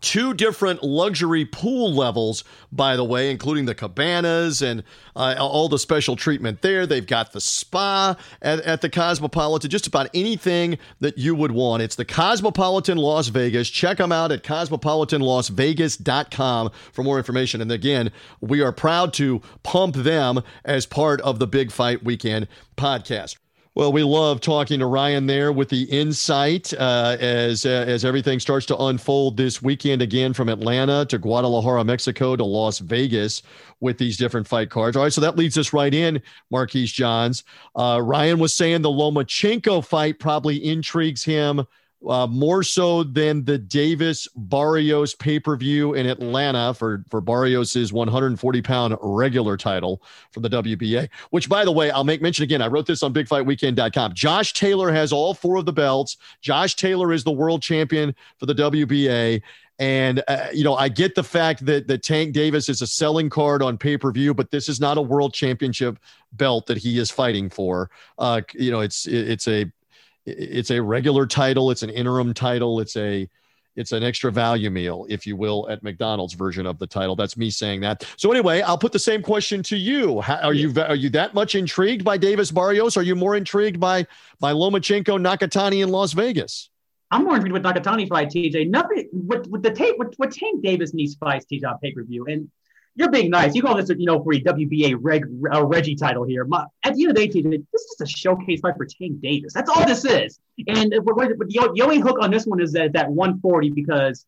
two 0.01 0.33
different 0.33 0.83
luxury 0.83 1.45
pool 1.45 1.93
levels, 1.93 2.43
by 2.71 2.95
the 2.95 3.03
way, 3.03 3.29
including 3.31 3.65
the 3.65 3.75
cabanas 3.75 4.61
and 4.61 4.83
uh, 5.15 5.35
all 5.39 5.67
the 5.69 5.79
special 5.79 6.15
treatment 6.15 6.61
there. 6.61 6.85
They've 6.85 7.05
got 7.05 7.33
the 7.33 7.41
spa 7.41 8.15
at, 8.41 8.61
at, 8.61 8.79
the 8.81 8.89
Cosmopolitan, 8.89 9.69
just 9.69 9.85
about 9.87 10.09
anything 10.13 10.77
that 10.99 11.17
you 11.17 11.35
would 11.35 11.51
want. 11.51 11.83
It's 11.83 11.95
the 11.95 12.05
Cosmopolitan 12.05 12.97
Las 12.97 13.27
Vegas. 13.27 13.69
Check 13.69 13.97
them 13.97 14.11
out 14.11 14.31
at 14.31 14.43
cosmopolitanlasvegas.com 14.43 16.71
for 16.91 17.03
more 17.03 17.17
information. 17.17 17.61
And 17.61 17.71
again, 17.71 18.11
we 18.41 18.61
are 18.61 18.71
proud 18.71 19.13
to 19.13 19.41
pump 19.63 19.95
them 19.95 20.43
as 20.63 20.85
part 20.85 21.19
of 21.21 21.39
the 21.39 21.47
Big 21.47 21.71
Fight 21.71 22.03
Weekend 22.03 22.47
podcast. 22.77 23.37
Well, 23.79 23.93
we 23.93 24.03
love 24.03 24.41
talking 24.41 24.79
to 24.79 24.85
Ryan 24.85 25.25
there 25.25 25.53
with 25.53 25.69
the 25.69 25.83
insight 25.83 26.73
uh, 26.73 27.15
as 27.17 27.65
uh, 27.65 27.85
as 27.87 28.03
everything 28.03 28.41
starts 28.41 28.65
to 28.65 28.77
unfold 28.77 29.37
this 29.37 29.61
weekend 29.61 30.01
again 30.01 30.33
from 30.33 30.49
Atlanta 30.49 31.05
to 31.05 31.17
Guadalajara, 31.17 31.85
Mexico 31.85 32.35
to 32.35 32.43
Las 32.43 32.79
Vegas 32.79 33.41
with 33.79 33.97
these 33.97 34.17
different 34.17 34.49
fight 34.49 34.69
cards. 34.69 34.97
All 34.97 35.03
right, 35.03 35.13
so 35.13 35.21
that 35.21 35.37
leads 35.37 35.57
us 35.57 35.71
right 35.71 35.93
in, 35.93 36.21
Marquise 36.51 36.91
Johns. 36.91 37.45
Uh, 37.73 38.01
Ryan 38.03 38.37
was 38.37 38.53
saying 38.53 38.81
the 38.81 38.89
Lomachenko 38.89 39.85
fight 39.85 40.19
probably 40.19 40.57
intrigues 40.57 41.23
him 41.23 41.65
uh, 42.07 42.27
more 42.27 42.63
so 42.63 43.03
than 43.03 43.43
the 43.43 43.57
Davis 43.57 44.27
Barrios 44.35 45.15
pay 45.15 45.39
per 45.39 45.55
view 45.57 45.93
in 45.93 46.05
Atlanta 46.05 46.73
for 46.73 47.03
for 47.09 47.21
Barrios's 47.21 47.91
140 47.91 48.61
pound 48.61 48.97
regular 49.01 49.57
title 49.57 50.01
from 50.31 50.43
the 50.43 50.49
WBA. 50.49 51.09
Which, 51.31 51.49
by 51.49 51.65
the 51.65 51.71
way, 51.71 51.91
I'll 51.91 52.03
make 52.03 52.21
mention 52.21 52.43
again. 52.43 52.61
I 52.61 52.67
wrote 52.67 52.85
this 52.85 53.03
on 53.03 53.13
BigFightWeekend.com. 53.13 54.13
Josh 54.13 54.53
Taylor 54.53 54.91
has 54.91 55.11
all 55.11 55.33
four 55.33 55.57
of 55.57 55.65
the 55.65 55.73
belts. 55.73 56.17
Josh 56.41 56.75
Taylor 56.75 57.11
is 57.11 57.23
the 57.23 57.31
world 57.31 57.61
champion 57.61 58.15
for 58.37 58.45
the 58.45 58.55
WBA. 58.55 59.41
And 59.77 60.21
uh, 60.27 60.47
you 60.53 60.63
know, 60.63 60.75
I 60.75 60.89
get 60.89 61.15
the 61.15 61.23
fact 61.23 61.65
that 61.65 61.87
that 61.87 62.03
Tank 62.03 62.33
Davis 62.33 62.69
is 62.69 62.81
a 62.81 62.87
selling 62.87 63.29
card 63.29 63.61
on 63.61 63.77
pay 63.77 63.97
per 63.97 64.11
view, 64.11 64.33
but 64.33 64.51
this 64.51 64.69
is 64.69 64.79
not 64.79 64.97
a 64.97 65.01
world 65.01 65.33
championship 65.33 65.99
belt 66.33 66.67
that 66.67 66.77
he 66.77 66.99
is 66.99 67.09
fighting 67.09 67.49
for. 67.49 67.89
Uh, 68.17 68.41
you 68.53 68.71
know, 68.71 68.81
it's 68.81 69.05
it's 69.07 69.47
a 69.47 69.71
it's 70.37 70.71
a 70.71 70.81
regular 70.81 71.25
title, 71.25 71.71
it's 71.71 71.83
an 71.83 71.89
interim 71.89 72.33
title, 72.33 72.79
it's 72.79 72.95
a 72.95 73.29
it's 73.75 73.93
an 73.93 74.03
extra 74.03 74.29
value 74.31 74.69
meal, 74.69 75.05
if 75.09 75.25
you 75.25 75.37
will, 75.37 75.67
at 75.69 75.83
McDonald's 75.83 76.33
version 76.33 76.65
of 76.65 76.77
the 76.79 76.87
title. 76.87 77.15
That's 77.15 77.37
me 77.37 77.49
saying 77.49 77.79
that. 77.81 78.05
So 78.17 78.29
anyway, 78.31 78.61
I'll 78.61 78.77
put 78.77 78.91
the 78.91 78.99
same 78.99 79.21
question 79.21 79.63
to 79.63 79.77
you. 79.77 80.19
How, 80.19 80.35
are 80.37 80.53
you 80.53 80.73
are 80.81 80.95
you 80.95 81.09
that 81.11 81.33
much 81.33 81.55
intrigued 81.55 82.03
by 82.03 82.17
Davis 82.17 82.51
Barrios? 82.51 82.97
Are 82.97 83.03
you 83.03 83.15
more 83.15 83.35
intrigued 83.35 83.79
by 83.79 84.05
by 84.39 84.53
Lomachenko 84.53 85.17
Nakatani 85.17 85.81
in 85.81 85.89
Las 85.89 86.13
Vegas? 86.13 86.69
I'm 87.11 87.23
more 87.23 87.35
intrigued 87.35 87.53
with 87.53 87.63
Nakatani 87.63 88.07
fight, 88.07 88.29
TJ. 88.29 88.69
Nothing 88.69 89.09
with, 89.13 89.47
with 89.47 89.63
the 89.63 89.71
tape. 89.71 89.97
What, 89.97 90.13
what 90.17 90.31
Tank 90.31 90.61
Davis 90.61 90.93
needs 90.93 91.15
fights, 91.15 91.45
TJ, 91.51 91.65
on 91.65 91.77
pay 91.79 91.91
per 91.91 92.03
view, 92.03 92.25
and 92.25 92.49
you're 92.95 93.11
being 93.11 93.29
nice. 93.29 93.55
You 93.55 93.61
call 93.61 93.75
this, 93.75 93.89
you 93.89 94.05
know, 94.05 94.21
for 94.23 94.33
a 94.33 94.41
WBA 94.41 94.97
reg, 94.99 95.25
uh, 95.53 95.65
Reggie 95.65 95.95
title 95.95 96.23
here. 96.23 96.43
My, 96.45 96.65
at 96.83 96.95
the 96.95 97.03
end 97.03 97.11
of 97.11 97.15
the 97.15 97.27
day, 97.27 97.41
this 97.41 97.81
is 97.81 97.95
just 97.97 98.01
a 98.01 98.17
showcase 98.17 98.59
fight 98.59 98.75
for 98.75 98.85
Tank 98.85 99.21
Davis. 99.21 99.53
That's 99.53 99.69
all 99.69 99.85
this 99.85 100.03
is. 100.05 100.39
And 100.67 100.93
what, 101.03 101.15
what, 101.15 101.29
the, 101.29 101.71
the 101.73 101.81
only 101.81 101.99
hook 101.99 102.17
on 102.19 102.31
this 102.31 102.45
one 102.45 102.61
is 102.61 102.73
that 102.73 102.93
that 102.93 103.09
140 103.09 103.69
because 103.69 104.25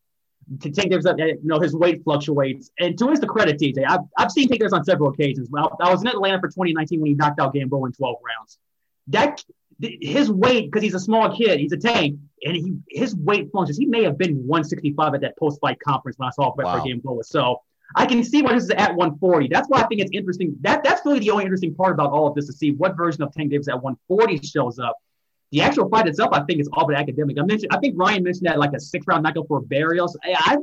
Tank 0.60 0.74
Davis, 0.74 1.06
uh, 1.06 1.14
you 1.16 1.38
know, 1.42 1.60
his 1.60 1.74
weight 1.74 2.02
fluctuates. 2.04 2.70
And 2.78 2.98
to 2.98 3.08
his 3.08 3.20
the 3.20 3.26
credit, 3.26 3.58
TJ, 3.58 3.84
I've, 3.86 4.00
I've 4.16 4.30
seen 4.30 4.48
Tank 4.48 4.60
Davis 4.60 4.72
on 4.72 4.84
several 4.84 5.10
occasions. 5.10 5.48
Well, 5.50 5.76
I 5.80 5.90
was 5.90 6.02
in 6.02 6.08
Atlanta 6.08 6.40
for 6.40 6.48
2019 6.48 7.00
when 7.00 7.08
he 7.08 7.14
knocked 7.14 7.40
out 7.40 7.52
Gamboa 7.52 7.86
in 7.86 7.92
12 7.92 8.16
rounds. 8.24 8.58
That 9.08 9.42
his 9.80 10.30
weight, 10.30 10.70
because 10.70 10.82
he's 10.82 10.94
a 10.94 11.00
small 11.00 11.36
kid, 11.36 11.58
he's 11.58 11.72
a 11.72 11.76
tank, 11.76 12.18
and 12.44 12.56
he 12.56 12.76
his 12.88 13.16
weight 13.16 13.50
fluctuates. 13.50 13.78
He 13.78 13.86
may 13.86 14.04
have 14.04 14.18
been 14.18 14.46
165 14.46 15.14
at 15.14 15.20
that 15.22 15.36
post 15.36 15.60
fight 15.60 15.78
conference 15.80 16.18
when 16.18 16.28
I 16.28 16.30
saw 16.30 16.52
him 16.52 16.64
wow. 16.64 16.78
for 16.78 16.86
Gamboa. 16.86 17.24
So 17.24 17.62
I 17.94 18.06
can 18.06 18.22
see 18.24 18.42
why 18.42 18.54
this 18.54 18.64
is 18.64 18.70
at 18.70 18.94
140. 18.94 19.48
That's 19.48 19.68
why 19.68 19.80
I 19.80 19.86
think 19.86 20.00
it's 20.00 20.10
interesting. 20.12 20.56
That 20.60 20.82
that's 20.82 21.04
really 21.04 21.18
the 21.20 21.30
only 21.30 21.44
interesting 21.44 21.74
part 21.74 21.92
about 21.92 22.10
all 22.10 22.26
of 22.26 22.34
this 22.34 22.46
to 22.46 22.52
see 22.52 22.72
what 22.72 22.96
version 22.96 23.22
of 23.22 23.32
Tank 23.32 23.50
Davis 23.50 23.68
at 23.68 23.82
140 23.82 24.46
shows 24.46 24.78
up. 24.78 24.96
The 25.50 25.60
actual 25.60 25.88
fight 25.90 26.06
itself, 26.06 26.30
I 26.32 26.42
think, 26.44 26.60
is 26.60 26.68
all 26.72 26.86
but 26.86 26.96
academic. 26.96 27.38
I 27.38 27.42
mentioned, 27.42 27.72
I 27.72 27.78
think 27.78 27.94
Ryan 27.98 28.22
mentioned 28.22 28.46
that 28.46 28.58
like 28.58 28.72
a 28.72 28.80
six 28.80 29.06
round 29.06 29.22
knockout 29.22 29.46
for 29.48 29.60
Barrios. 29.60 30.16
I, 30.24 30.56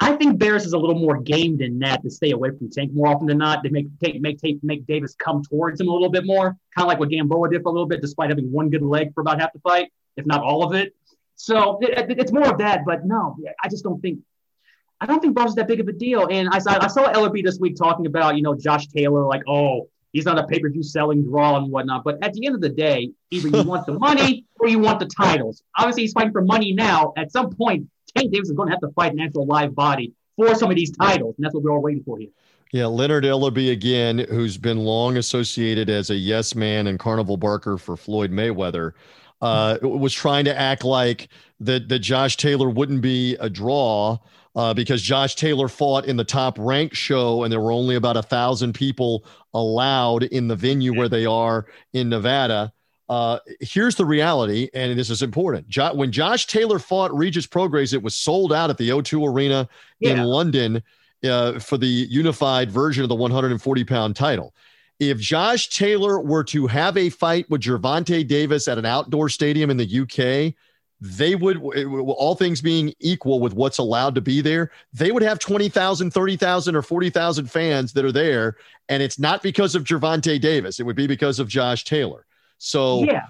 I 0.00 0.16
think 0.16 0.38
Barrios 0.38 0.66
is 0.66 0.72
a 0.72 0.78
little 0.78 0.98
more 0.98 1.20
game 1.20 1.56
than 1.56 1.78
that 1.80 2.02
to 2.02 2.10
stay 2.10 2.32
away 2.32 2.50
from 2.50 2.70
Tank 2.70 2.92
more 2.92 3.08
often 3.08 3.26
than 3.26 3.38
not. 3.38 3.62
To 3.62 3.70
make 3.70 3.86
take, 4.02 4.20
make 4.20 4.38
take, 4.38 4.58
make 4.64 4.86
Davis 4.86 5.14
come 5.14 5.42
towards 5.42 5.80
him 5.80 5.88
a 5.88 5.92
little 5.92 6.10
bit 6.10 6.26
more, 6.26 6.56
kind 6.76 6.84
of 6.84 6.88
like 6.88 6.98
what 6.98 7.10
Gamboa 7.10 7.50
did 7.50 7.62
for 7.62 7.68
a 7.68 7.72
little 7.72 7.86
bit, 7.86 8.00
despite 8.00 8.30
having 8.30 8.50
one 8.50 8.70
good 8.70 8.82
leg 8.82 9.14
for 9.14 9.20
about 9.20 9.40
half 9.40 9.52
the 9.52 9.60
fight, 9.60 9.92
if 10.16 10.26
not 10.26 10.42
all 10.42 10.64
of 10.64 10.74
it. 10.74 10.94
So 11.36 11.78
it, 11.80 12.18
it's 12.18 12.32
more 12.32 12.48
of 12.50 12.58
that. 12.58 12.84
But 12.84 13.04
no, 13.04 13.36
I 13.62 13.68
just 13.68 13.84
don't 13.84 14.00
think 14.00 14.20
I 15.00 15.06
don't 15.06 15.20
think 15.20 15.34
Bob's 15.34 15.54
that 15.56 15.68
big 15.68 15.80
of 15.80 15.88
a 15.88 15.92
deal. 15.92 16.28
And 16.30 16.48
I 16.50 16.58
saw 16.58 16.78
I 16.80 16.86
saw 16.86 17.12
Ellerbe 17.12 17.44
this 17.44 17.58
week 17.58 17.76
talking 17.76 18.06
about 18.06 18.36
you 18.36 18.42
know 18.42 18.54
Josh 18.54 18.86
Taylor 18.88 19.24
like 19.26 19.42
oh 19.48 19.88
he's 20.14 20.24
not 20.24 20.38
a 20.38 20.46
pay 20.46 20.60
per 20.60 20.70
view 20.70 20.82
selling 20.82 21.22
draw 21.24 21.58
and 21.58 21.70
whatnot. 21.70 22.04
But 22.04 22.22
at 22.22 22.32
the 22.32 22.46
end 22.46 22.54
of 22.54 22.62
the 22.62 22.70
day, 22.70 23.10
either 23.30 23.48
you 23.48 23.62
want 23.64 23.84
the 23.84 23.92
money 23.98 24.46
or 24.58 24.68
you 24.68 24.78
want 24.78 25.00
the 25.00 25.06
titles. 25.06 25.62
Obviously, 25.76 26.02
he's 26.02 26.12
fighting 26.12 26.32
for 26.32 26.42
money 26.42 26.72
now. 26.72 27.12
At 27.18 27.30
some 27.30 27.50
point, 27.50 27.88
Tank 28.16 28.32
Davis 28.32 28.48
is 28.48 28.56
going 28.56 28.68
to 28.68 28.72
have 28.72 28.80
to 28.80 28.90
fight 28.94 29.12
an 29.12 29.20
actual 29.20 29.44
live 29.46 29.74
body 29.74 30.14
for 30.36 30.54
some 30.54 30.70
of 30.70 30.76
these 30.76 30.90
titles, 30.90 31.34
and 31.36 31.44
that's 31.44 31.54
what 31.54 31.62
we're 31.62 31.72
all 31.72 31.82
waiting 31.82 32.02
for 32.04 32.18
here. 32.18 32.30
Yeah, 32.72 32.86
Leonard 32.86 33.24
Ellerbe 33.24 33.70
again, 33.70 34.18
who's 34.18 34.56
been 34.56 34.78
long 34.78 35.16
associated 35.16 35.88
as 35.90 36.10
a 36.10 36.16
yes 36.16 36.54
man 36.54 36.86
and 36.88 36.98
carnival 36.98 37.36
barker 37.36 37.78
for 37.78 37.96
Floyd 37.96 38.32
Mayweather, 38.32 38.92
uh, 39.40 39.78
was 39.82 40.12
trying 40.12 40.44
to 40.46 40.58
act 40.58 40.84
like 40.84 41.28
that 41.60 41.88
that 41.88 42.00
Josh 42.00 42.36
Taylor 42.36 42.68
wouldn't 42.68 43.00
be 43.00 43.36
a 43.36 43.48
draw 43.48 44.18
uh, 44.56 44.72
because 44.74 45.02
Josh 45.02 45.34
Taylor 45.34 45.68
fought 45.68 46.04
in 46.06 46.16
the 46.16 46.24
top 46.24 46.56
ranked 46.58 46.96
show 46.96 47.42
and 47.42 47.52
there 47.52 47.60
were 47.60 47.72
only 47.72 47.96
about 47.96 48.16
a 48.16 48.22
thousand 48.22 48.72
people 48.74 49.24
allowed 49.52 50.24
in 50.24 50.48
the 50.48 50.56
venue 50.56 50.94
where 50.96 51.08
they 51.08 51.26
are 51.26 51.66
in 51.92 52.08
Nevada. 52.08 52.72
Uh, 53.08 53.38
here's 53.60 53.96
the 53.96 54.04
reality, 54.04 54.68
and 54.72 54.98
this 54.98 55.10
is 55.10 55.22
important. 55.22 55.68
Jo- 55.68 55.94
when 55.94 56.10
Josh 56.10 56.46
Taylor 56.46 56.78
fought 56.78 57.14
Regis 57.14 57.46
Prograis, 57.46 57.92
it 57.92 58.02
was 58.02 58.16
sold 58.16 58.52
out 58.52 58.70
at 58.70 58.78
the 58.78 58.88
O2 58.90 59.28
Arena 59.28 59.68
Yeah. 60.00 60.12
in 60.12 60.22
London 60.24 60.82
uh, 61.22 61.58
for 61.58 61.76
the 61.76 61.86
unified 61.86 62.70
version 62.70 63.02
of 63.02 63.08
the 63.08 63.14
140 63.14 63.84
pound 63.84 64.16
title. 64.16 64.54
If 65.00 65.18
Josh 65.18 65.68
Taylor 65.68 66.20
were 66.20 66.44
to 66.44 66.66
have 66.66 66.96
a 66.96 67.10
fight 67.10 67.48
with 67.50 67.62
Gervonta 67.62 68.26
Davis 68.26 68.68
at 68.68 68.78
an 68.78 68.86
outdoor 68.86 69.28
stadium 69.28 69.68
in 69.70 69.76
the 69.76 70.00
UK, 70.00 70.54
they 71.00 71.34
would, 71.34 71.58
all 71.58 72.34
things 72.34 72.60
being 72.60 72.94
equal 73.00 73.40
with 73.40 73.52
what's 73.52 73.78
allowed 73.78 74.14
to 74.14 74.20
be 74.20 74.40
there, 74.40 74.70
they 74.92 75.12
would 75.12 75.22
have 75.22 75.38
20,000, 75.38 76.10
30,000, 76.10 76.76
or 76.76 76.82
40,000 76.82 77.50
fans 77.50 77.92
that 77.92 78.04
are 78.04 78.12
there. 78.12 78.56
And 78.88 79.02
it's 79.02 79.18
not 79.18 79.42
because 79.42 79.74
of 79.74 79.84
Gervonta 79.84 80.40
Davis, 80.40 80.80
it 80.80 80.84
would 80.84 80.96
be 80.96 81.06
because 81.06 81.38
of 81.38 81.48
Josh 81.48 81.84
Taylor. 81.84 82.26
So, 82.58 83.02
yeah, 83.04 83.26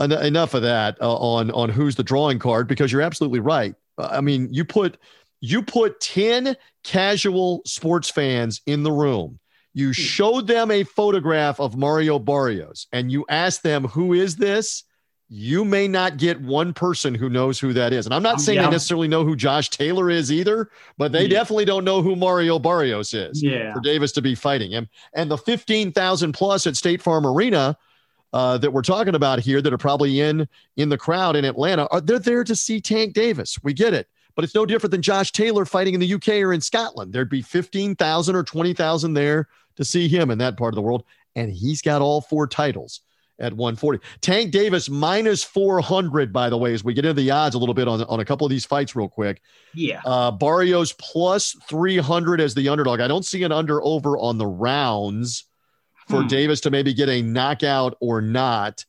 en- 0.00 0.12
enough 0.12 0.54
of 0.54 0.62
that 0.62 1.00
uh, 1.00 1.14
on 1.16 1.50
on 1.52 1.68
who's 1.68 1.94
the 1.94 2.02
drawing 2.02 2.38
card 2.38 2.66
because 2.66 2.90
you're 2.90 3.02
absolutely 3.02 3.40
right. 3.40 3.74
Uh, 3.98 4.08
I 4.10 4.20
mean, 4.20 4.48
you 4.50 4.64
put 4.64 4.98
you 5.40 5.62
put 5.62 6.00
10 6.00 6.56
casual 6.84 7.62
sports 7.64 8.08
fans 8.10 8.60
in 8.66 8.82
the 8.82 8.92
room. 8.92 9.38
You 9.74 9.92
showed 9.92 10.46
them 10.46 10.70
a 10.70 10.84
photograph 10.84 11.58
of 11.58 11.76
Mario 11.76 12.18
Barrios 12.18 12.86
and 12.92 13.10
you 13.10 13.24
asked 13.28 13.62
them, 13.62 13.84
"Who 13.84 14.12
is 14.12 14.36
this?" 14.36 14.84
You 15.34 15.64
may 15.64 15.88
not 15.88 16.18
get 16.18 16.38
one 16.42 16.74
person 16.74 17.14
who 17.14 17.30
knows 17.30 17.58
who 17.58 17.72
that 17.72 17.94
is. 17.94 18.04
And 18.04 18.14
I'm 18.14 18.22
not 18.22 18.34
Um, 18.34 18.40
saying 18.40 18.56
yeah. 18.58 18.66
they 18.66 18.72
necessarily 18.72 19.08
know 19.08 19.24
who 19.24 19.34
Josh 19.34 19.70
Taylor 19.70 20.10
is 20.10 20.30
either, 20.30 20.68
but 20.98 21.10
they 21.12 21.22
Yeah. 21.22 21.28
definitely 21.38 21.64
don't 21.64 21.84
know 21.86 22.02
who 22.02 22.14
Mario 22.14 22.58
Barrios 22.58 23.14
is 23.14 23.42
yeah. 23.42 23.72
for 23.72 23.80
Davis 23.80 24.12
to 24.12 24.20
be 24.20 24.34
fighting 24.34 24.70
him. 24.72 24.90
And 25.14 25.30
the 25.30 25.38
15,000 25.38 26.32
plus 26.34 26.66
at 26.66 26.76
State 26.76 27.00
Farm 27.00 27.26
Arena 27.26 27.78
uh, 28.34 28.58
that 28.58 28.72
we're 28.74 28.82
talking 28.82 29.14
about 29.14 29.40
here 29.40 29.62
that 29.62 29.72
are 29.72 29.78
probably 29.78 30.20
in 30.20 30.46
in 30.76 30.90
the 30.90 30.98
crowd 30.98 31.34
in 31.34 31.46
Atlanta 31.46 31.86
are 31.90 32.02
they're 32.02 32.18
there 32.18 32.44
to 32.44 32.54
see 32.54 32.78
Tank 32.80 33.14
Davis. 33.14 33.56
We 33.62 33.72
get 33.72 33.94
it. 33.94 34.08
But 34.34 34.44
it's 34.44 34.54
no 34.54 34.66
different 34.66 34.90
than 34.90 35.00
Josh 35.02 35.32
Taylor 35.32 35.64
fighting 35.64 35.94
in 35.94 36.00
the 36.00 36.12
UK 36.14 36.42
or 36.42 36.52
in 36.52 36.60
Scotland. 36.60 37.12
There'd 37.14 37.28
be 37.30 37.40
15,000 37.42 38.34
or 38.36 38.42
20,000 38.42 39.14
there 39.14 39.48
to 39.76 39.84
see 39.84 40.08
him 40.08 40.30
in 40.30 40.36
that 40.38 40.58
part 40.58 40.72
of 40.72 40.76
the 40.76 40.82
world. 40.82 41.04
And 41.36 41.50
he's 41.50 41.80
got 41.80 42.02
all 42.02 42.20
four 42.20 42.46
titles 42.46 43.00
at 43.38 43.52
140. 43.52 43.98
Tank 44.20 44.52
Davis 44.52 44.88
minus 44.88 45.42
400, 45.42 46.32
by 46.32 46.48
the 46.50 46.56
way, 46.56 46.72
as 46.74 46.84
we 46.84 46.94
get 46.94 47.04
into 47.04 47.20
the 47.20 47.30
odds 47.30 47.54
a 47.54 47.58
little 47.58 47.74
bit 47.74 47.88
on, 47.88 48.02
on 48.04 48.20
a 48.20 48.24
couple 48.24 48.46
of 48.46 48.50
these 48.50 48.64
fights, 48.64 48.94
real 48.94 49.08
quick. 49.08 49.40
Yeah. 49.74 50.00
Uh, 50.04 50.30
Barrios 50.30 50.92
plus 50.92 51.56
300 51.68 52.40
as 52.40 52.54
the 52.54 52.68
underdog. 52.68 53.00
I 53.00 53.08
don't 53.08 53.24
see 53.24 53.42
an 53.42 53.52
under 53.52 53.82
over 53.82 54.16
on 54.18 54.38
the 54.38 54.46
rounds 54.46 55.44
for 56.08 56.22
Hmm. 56.22 56.28
Davis 56.28 56.60
to 56.62 56.70
maybe 56.70 56.92
get 56.94 57.08
a 57.08 57.22
knockout 57.22 57.96
or 58.00 58.20
not. 58.20 58.84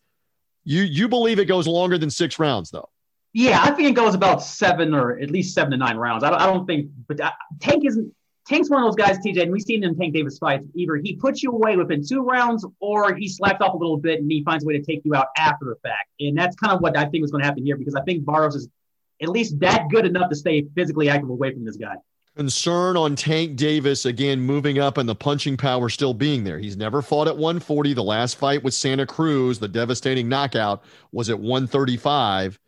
You 0.66 0.84
you 0.84 1.08
believe 1.08 1.40
it 1.40 1.46
goes 1.46 1.68
longer 1.68 1.98
than 1.98 2.10
six 2.10 2.40
rounds 2.40 2.72
though? 2.72 2.90
Yeah, 3.34 3.62
I 3.62 3.72
think 3.72 3.90
it 3.90 3.94
goes 3.96 4.14
about 4.14 4.44
seven 4.44 4.94
or 4.94 5.18
at 5.20 5.30
least 5.32 5.54
seven 5.56 5.72
to 5.72 5.78
nine 5.78 5.98
rounds. 5.98 6.24
I 6.24 6.30
don't, 6.30 6.42
I 6.42 6.46
don't 6.46 6.66
think, 6.68 6.90
but 7.08 7.20
uh, 7.20 7.32
Tank 7.60 7.84
isn't. 7.86 8.14
Tank's 8.46 8.70
one 8.70 8.84
of 8.84 8.88
those 8.88 8.96
guys, 8.96 9.18
TJ, 9.20 9.44
and 9.44 9.52
we've 9.52 9.62
seen 9.62 9.84
in 9.84 9.96
Tank 9.96 10.14
Davis 10.14 10.38
fights. 10.38 10.66
Either 10.76 10.98
he 10.98 11.16
puts 11.16 11.42
you 11.42 11.52
away 11.52 11.78
within 11.78 12.06
two 12.06 12.22
rounds, 12.22 12.66
or 12.82 13.16
he 13.16 13.30
slaps 13.30 13.62
off 13.62 13.74
a 13.74 13.78
little 13.78 13.98
bit 13.98 14.20
and 14.20 14.30
he 14.30 14.44
finds 14.44 14.66
a 14.66 14.68
way 14.68 14.78
to 14.78 14.84
take 14.84 15.02
you 15.06 15.16
out 15.16 15.28
after 15.38 15.66
the 15.66 15.76
fact. 15.82 16.10
And 16.20 16.38
that's 16.38 16.56
kind 16.58 16.74
of 16.74 16.82
what 16.82 16.98
I 16.98 17.06
think 17.06 17.24
is 17.24 17.32
going 17.32 17.42
to 17.42 17.48
happen 17.48 17.66
here 17.66 17.78
because 17.78 17.96
I 17.96 18.02
think 18.02 18.26
Barrios 18.26 18.56
is 18.56 18.68
at 19.22 19.30
least 19.30 19.60
that 19.60 19.88
good 19.90 20.06
enough 20.06 20.30
to 20.30 20.36
stay 20.36 20.66
physically 20.76 21.10
active 21.10 21.30
away 21.30 21.54
from 21.54 21.64
this 21.64 21.78
guy. 21.78 21.96
Concern 22.36 22.98
on 22.98 23.16
Tank 23.16 23.56
Davis 23.56 24.06
again 24.06 24.42
moving 24.42 24.80
up 24.80 24.98
and 24.98 25.08
the 25.08 25.16
punching 25.16 25.56
power 25.56 25.88
still 25.88 26.16
being 26.16 26.44
there. 26.44 26.58
He's 26.58 26.76
never 26.76 27.02
fought 27.02 27.28
at 27.28 27.38
140. 27.38 27.94
The 27.94 28.04
last 28.04 28.38
fight 28.38 28.64
with 28.64 28.74
Santa 28.74 29.06
Cruz, 29.06 29.60
the 29.60 29.68
devastating 29.68 30.28
knockout, 30.28 30.84
was 31.12 31.30
at 31.30 31.40
135. 31.40 32.60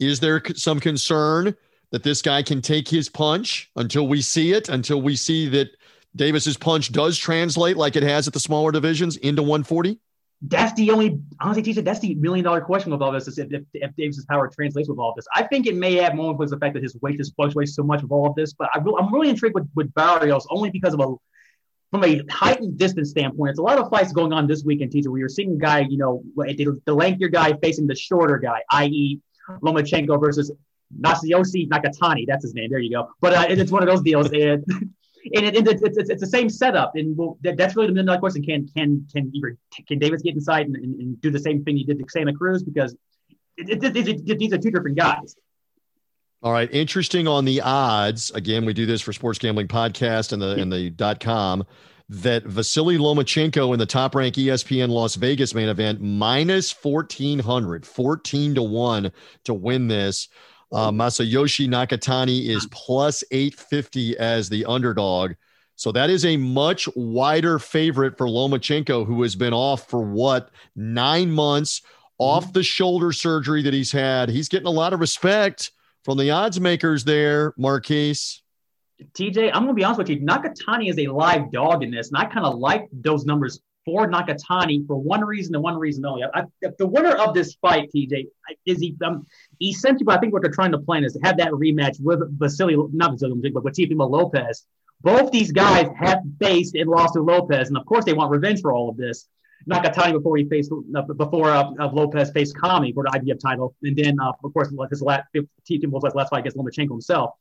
Is 0.00 0.20
there 0.20 0.42
some 0.54 0.80
concern 0.80 1.54
that 1.90 2.02
this 2.02 2.22
guy 2.22 2.42
can 2.42 2.62
take 2.62 2.88
his 2.88 3.08
punch 3.08 3.70
until 3.76 4.06
we 4.06 4.20
see 4.20 4.52
it, 4.52 4.68
until 4.68 5.02
we 5.02 5.16
see 5.16 5.48
that 5.48 5.68
Davis's 6.16 6.56
punch 6.56 6.92
does 6.92 7.18
translate 7.18 7.76
like 7.76 7.96
it 7.96 8.02
has 8.02 8.26
at 8.26 8.32
the 8.32 8.40
smaller 8.40 8.72
divisions 8.72 9.16
into 9.16 9.42
140? 9.42 9.98
That's 10.42 10.72
the 10.72 10.90
only 10.90 11.20
honestly, 11.38 11.62
TJ. 11.62 11.84
That's 11.84 12.00
the 12.00 12.14
million 12.14 12.44
dollar 12.44 12.62
question 12.62 12.90
with 12.90 13.02
all 13.02 13.12
this 13.12 13.28
is 13.28 13.38
if, 13.38 13.52
if, 13.52 13.62
if 13.74 13.94
Davis's 13.96 14.24
power 14.24 14.48
translates 14.48 14.88
with 14.88 14.98
all 14.98 15.10
of 15.10 15.16
this. 15.16 15.26
I 15.34 15.42
think 15.42 15.66
it 15.66 15.76
may 15.76 15.96
have 15.96 16.14
more 16.14 16.30
influence 16.30 16.50
the 16.50 16.58
fact 16.58 16.74
that 16.74 16.82
his 16.82 16.96
weight 17.02 17.18
just 17.18 17.34
fluctuates 17.36 17.74
so 17.74 17.82
much 17.82 18.00
with 18.00 18.10
all 18.10 18.26
of 18.26 18.34
this. 18.34 18.54
But 18.54 18.70
I, 18.72 18.78
I'm 18.78 19.12
really 19.12 19.28
intrigued 19.28 19.54
with, 19.54 19.68
with 19.74 19.92
Barrios 19.92 20.46
only 20.48 20.70
because 20.70 20.94
of 20.94 21.00
a 21.00 21.14
from 21.90 22.04
a 22.04 22.22
height 22.30 22.60
and 22.60 22.78
distance 22.78 23.10
standpoint. 23.10 23.50
It's 23.50 23.58
a 23.58 23.62
lot 23.62 23.78
of 23.78 23.90
fights 23.90 24.12
going 24.12 24.32
on 24.32 24.46
this 24.46 24.64
weekend, 24.64 24.92
TJ, 24.92 25.08
where 25.08 25.18
you're 25.18 25.28
seeing 25.28 25.56
a 25.56 25.58
guy, 25.58 25.80
you 25.80 25.98
know, 25.98 26.22
the, 26.36 26.80
the 26.86 26.94
lengthier 26.94 27.28
guy 27.28 27.52
facing 27.60 27.86
the 27.86 27.96
shorter 27.96 28.38
guy, 28.38 28.62
i.e., 28.70 29.20
Lomachenko 29.60 30.20
versus 30.20 30.52
Masayoshi 30.98 31.68
Nakatani. 31.68 32.26
That's 32.26 32.42
his 32.44 32.54
name. 32.54 32.70
There 32.70 32.78
you 32.78 32.90
go. 32.90 33.10
But 33.20 33.34
uh, 33.34 33.46
it- 33.48 33.58
it's 33.58 33.70
one 33.70 33.82
of 33.82 33.88
those 33.88 34.02
deals. 34.02 34.26
And, 34.30 34.64
and 35.34 35.44
it, 35.46 35.54
it, 35.54 35.68
it's, 35.68 35.82
it's, 35.98 36.10
it's 36.10 36.20
the 36.20 36.26
same 36.26 36.48
setup, 36.48 36.92
and 36.94 37.16
well, 37.16 37.38
that, 37.42 37.56
that's 37.56 37.76
really 37.76 37.92
the 37.92 38.02
dollar 38.02 38.18
question. 38.18 38.42
Can 38.42 38.68
can 38.74 39.06
can 39.12 39.30
can 39.86 39.98
Davis 39.98 40.22
get 40.22 40.34
inside 40.34 40.66
and, 40.66 40.76
and, 40.76 41.00
and 41.00 41.20
do 41.20 41.30
the 41.30 41.38
same 41.38 41.62
thing 41.64 41.76
he 41.76 41.84
did 41.84 41.98
to 41.98 42.04
Santa 42.08 42.32
Cruz? 42.32 42.62
Because 42.62 42.96
it, 43.56 43.84
it, 43.84 44.38
these 44.38 44.52
are 44.52 44.58
two 44.58 44.70
different 44.70 44.96
guys. 44.96 45.36
All 46.42 46.52
right, 46.52 46.72
interesting 46.72 47.28
on 47.28 47.44
the 47.44 47.60
odds. 47.60 48.30
Again, 48.30 48.64
we 48.64 48.72
do 48.72 48.86
this 48.86 49.02
for 49.02 49.12
Sports 49.12 49.38
Gambling 49.38 49.68
Podcast 49.68 50.32
and 50.32 50.40
the 50.40 50.54
and 50.54 50.72
the 50.72 50.88
dot 50.88 51.20
com 51.20 51.66
that 52.08 52.44
Vasily 52.44 52.96
Lomachenko 52.98 53.72
in 53.74 53.78
the 53.78 53.86
top 53.86 54.14
rank 54.14 54.34
ESPN 54.36 54.88
Las 54.88 55.14
Vegas 55.16 55.54
main 55.54 55.68
event 55.68 56.00
minus 56.00 56.72
1400, 56.82 57.86
14 57.86 58.54
to 58.56 58.62
1 58.62 59.12
to 59.44 59.54
win 59.54 59.86
this. 59.86 60.28
Uh, 60.72 60.90
Masayoshi 60.90 61.68
Nakatani 61.68 62.48
is 62.48 62.66
plus 62.70 63.24
850 63.30 64.16
as 64.18 64.48
the 64.48 64.64
underdog. 64.66 65.32
So 65.74 65.90
that 65.92 66.10
is 66.10 66.24
a 66.24 66.36
much 66.36 66.88
wider 66.94 67.58
favorite 67.58 68.18
for 68.18 68.26
Lomachenko, 68.26 69.06
who 69.06 69.22
has 69.22 69.34
been 69.34 69.54
off 69.54 69.88
for 69.88 70.02
what, 70.02 70.50
nine 70.76 71.30
months, 71.30 71.82
off 72.18 72.52
the 72.52 72.62
shoulder 72.62 73.12
surgery 73.12 73.62
that 73.62 73.72
he's 73.72 73.90
had. 73.90 74.28
He's 74.28 74.48
getting 74.48 74.66
a 74.66 74.70
lot 74.70 74.92
of 74.92 75.00
respect 75.00 75.72
from 76.04 76.18
the 76.18 76.30
odds 76.30 76.60
makers 76.60 77.02
there, 77.04 77.54
Marquise. 77.56 78.42
TJ, 79.14 79.50
I'm 79.54 79.62
gonna 79.62 79.72
be 79.72 79.82
honest 79.82 79.98
with 79.98 80.10
you. 80.10 80.20
Nakatani 80.20 80.90
is 80.90 80.98
a 80.98 81.06
live 81.06 81.50
dog 81.50 81.82
in 81.82 81.90
this, 81.90 82.08
and 82.08 82.18
I 82.18 82.26
kind 82.26 82.44
of 82.44 82.58
like 82.58 82.86
those 82.92 83.24
numbers 83.24 83.60
for 83.90 84.08
Nakatani 84.08 84.86
for 84.86 84.96
one 84.96 85.24
reason 85.24 85.54
and 85.54 85.64
one 85.64 85.76
reason 85.76 86.04
only. 86.06 86.22
I, 86.22 86.44
if 86.62 86.76
the 86.76 86.86
winner 86.86 87.12
of 87.12 87.34
this 87.34 87.54
fight, 87.54 87.90
TJ, 87.94 88.26
is 88.66 88.78
he 88.78 88.96
um, 89.04 89.26
essentially. 89.60 90.06
I 90.08 90.18
think 90.18 90.32
what 90.32 90.42
they're 90.42 90.52
trying 90.52 90.72
to 90.72 90.78
plan 90.78 91.02
is 91.04 91.14
to 91.14 91.20
have 91.24 91.36
that 91.38 91.50
rematch 91.50 92.00
with 92.00 92.20
Vasily, 92.38 92.76
not 92.92 93.12
Vasily, 93.12 93.50
but 93.50 93.64
with 93.64 93.76
Lopez. 93.78 94.64
Both 95.02 95.32
these 95.32 95.50
guys 95.50 95.88
have 95.98 96.20
faced 96.40 96.76
and 96.76 96.88
lost 96.88 97.14
to 97.14 97.22
Lopez, 97.22 97.68
and 97.68 97.76
of 97.76 97.84
course 97.86 98.04
they 98.04 98.12
want 98.12 98.30
revenge 98.30 98.60
for 98.60 98.72
all 98.72 98.88
of 98.88 98.96
this. 98.96 99.26
Nakatani 99.68 100.12
before 100.12 100.36
he 100.36 100.44
faced 100.44 100.72
uh, 100.72 101.02
before 101.02 101.50
uh, 101.50 101.88
Lopez 101.92 102.30
faced 102.30 102.56
Commey 102.56 102.94
for 102.94 103.04
the 103.04 103.18
IBF 103.18 103.40
title, 103.40 103.74
and 103.82 103.96
then 103.96 104.20
uh, 104.20 104.32
of 104.44 104.52
course 104.52 104.72
his 104.90 105.02
last 105.02 105.24
Teofimo's 105.68 106.14
last 106.14 106.30
fight 106.30 106.40
against 106.40 106.56
Lomachenko 106.56 106.90
himself 106.90 107.32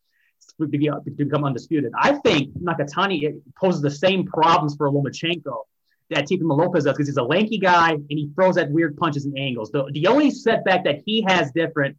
to 0.59 0.67
become 0.67 1.43
undisputed. 1.43 1.91
I 1.97 2.13
think 2.13 2.57
Nakatani 2.57 3.41
poses 3.59 3.81
the 3.81 3.91
same 3.91 4.25
problems 4.25 4.75
for 4.75 4.89
Lomachenko 4.89 5.63
that 6.09 6.27
Teofimo 6.27 6.57
Lopez 6.57 6.85
does 6.85 6.93
because 6.93 7.07
he's 7.07 7.17
a 7.17 7.23
lanky 7.23 7.57
guy 7.57 7.91
and 7.91 8.05
he 8.09 8.29
throws 8.35 8.57
at 8.57 8.71
weird 8.71 8.97
punches 8.97 9.25
and 9.25 9.37
angles. 9.37 9.71
The, 9.71 9.89
the 9.91 10.07
only 10.07 10.31
setback 10.31 10.83
that 10.85 11.01
he 11.05 11.21
has 11.27 11.51
different 11.51 11.97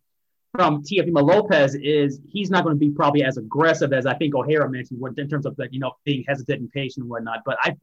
from 0.54 0.82
Teofimo 0.82 1.22
Lopez 1.22 1.74
is 1.76 2.20
he's 2.28 2.50
not 2.50 2.64
going 2.64 2.74
to 2.74 2.78
be 2.78 2.90
probably 2.90 3.22
as 3.22 3.36
aggressive 3.36 3.92
as 3.92 4.06
I 4.06 4.14
think 4.14 4.34
O'Hara 4.34 4.68
mentioned 4.68 5.00
in 5.16 5.28
terms 5.28 5.46
of 5.46 5.56
like 5.58 5.72
you 5.72 5.80
know 5.80 5.92
being 6.04 6.24
hesitant 6.26 6.60
and 6.60 6.70
patient 6.72 7.04
and 7.04 7.10
whatnot. 7.10 7.40
But 7.44 7.58
I 7.62 7.76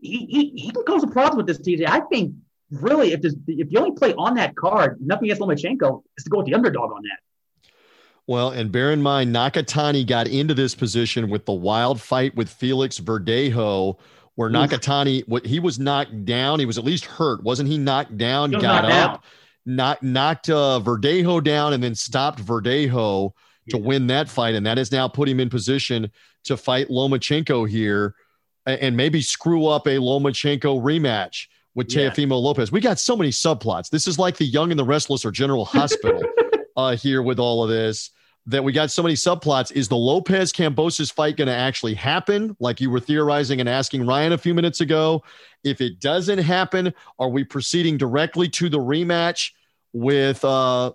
he 0.00 0.26
he, 0.26 0.52
he 0.56 0.70
can 0.70 0.84
cause 0.84 1.02
a 1.02 1.08
problem 1.08 1.36
with 1.36 1.46
this 1.46 1.58
TJ. 1.58 1.88
I 1.88 2.00
think 2.00 2.34
really 2.70 3.12
if 3.12 3.20
there's 3.20 3.36
if 3.46 3.72
you 3.72 3.78
only 3.78 3.96
play 3.96 4.14
on 4.14 4.34
that 4.34 4.54
card, 4.54 4.98
nothing 5.00 5.24
against 5.24 5.42
Lomachenko 5.42 6.02
is 6.16 6.24
to 6.24 6.30
go 6.30 6.38
with 6.38 6.46
the 6.46 6.54
underdog 6.54 6.92
on 6.92 7.02
that. 7.02 7.18
Well, 8.26 8.50
and 8.50 8.72
bear 8.72 8.90
in 8.90 9.02
mind, 9.02 9.34
Nakatani 9.34 10.06
got 10.06 10.28
into 10.28 10.54
this 10.54 10.74
position 10.74 11.28
with 11.28 11.44
the 11.44 11.52
wild 11.52 12.00
fight 12.00 12.34
with 12.34 12.48
Felix 12.48 12.98
Verdejo, 12.98 13.98
where 14.36 14.48
Oof. 14.48 14.54
Nakatani, 14.56 15.26
what 15.28 15.46
he 15.46 15.60
was 15.60 15.78
knocked 15.78 16.24
down. 16.24 16.58
He 16.60 16.66
was 16.66 16.78
at 16.78 16.84
least 16.84 17.04
hurt, 17.04 17.42
wasn't 17.42 17.68
he? 17.68 17.78
Knocked 17.78 18.16
down, 18.16 18.50
He 18.52 18.58
got 18.60 18.82
knocked 18.84 18.94
up, 18.94 19.12
down. 19.66 19.76
knocked 19.76 20.02
knocked 20.02 20.50
uh, 20.50 20.80
Verdejo 20.82 21.42
down, 21.42 21.72
and 21.72 21.82
then 21.82 21.94
stopped 21.94 22.44
Verdejo 22.44 23.32
to 23.70 23.78
win 23.78 24.06
that 24.08 24.28
fight, 24.28 24.54
and 24.54 24.66
that 24.66 24.76
has 24.78 24.92
now 24.92 25.08
put 25.08 25.28
him 25.28 25.40
in 25.40 25.48
position 25.48 26.10
to 26.44 26.56
fight 26.56 26.88
Lomachenko 26.88 27.68
here, 27.68 28.14
and 28.66 28.96
maybe 28.96 29.22
screw 29.22 29.66
up 29.66 29.86
a 29.86 29.96
Lomachenko 29.96 30.82
rematch 30.82 31.46
with 31.74 31.90
Yeah. 31.94 32.10
Teofimo 32.10 32.40
Lopez. 32.40 32.70
We 32.70 32.80
got 32.80 32.98
so 32.98 33.16
many 33.16 33.30
subplots. 33.30 33.88
This 33.90 34.06
is 34.06 34.18
like 34.18 34.36
the 34.36 34.44
Young 34.44 34.70
and 34.70 34.78
the 34.78 34.84
Restless 34.84 35.24
or 35.24 35.30
General 35.30 35.64
Hospital 35.64 36.22
uh, 36.76 36.96
here 36.96 37.22
with 37.22 37.38
all 37.38 37.62
of 37.64 37.70
this. 37.70 38.10
That 38.46 38.62
we 38.62 38.72
got 38.72 38.90
so 38.90 39.02
many 39.02 39.14
subplots. 39.14 39.72
Is 39.72 39.88
the 39.88 39.96
Lopez 39.96 40.52
Kambosos 40.52 41.10
fight 41.10 41.36
going 41.36 41.48
to 41.48 41.54
actually 41.54 41.94
happen, 41.94 42.54
like 42.60 42.80
you 42.80 42.90
were 42.90 43.00
theorizing 43.00 43.60
and 43.60 43.68
asking 43.68 44.06
Ryan 44.06 44.32
a 44.32 44.38
few 44.38 44.52
minutes 44.52 44.82
ago? 44.82 45.22
If 45.62 45.80
it 45.80 45.98
doesn't 45.98 46.38
happen, 46.38 46.92
are 47.18 47.30
we 47.30 47.44
proceeding 47.44 47.96
directly 47.96 48.48
to 48.50 48.68
the 48.68 48.78
rematch 48.78 49.52
with? 49.92 50.44
uh 50.44 50.92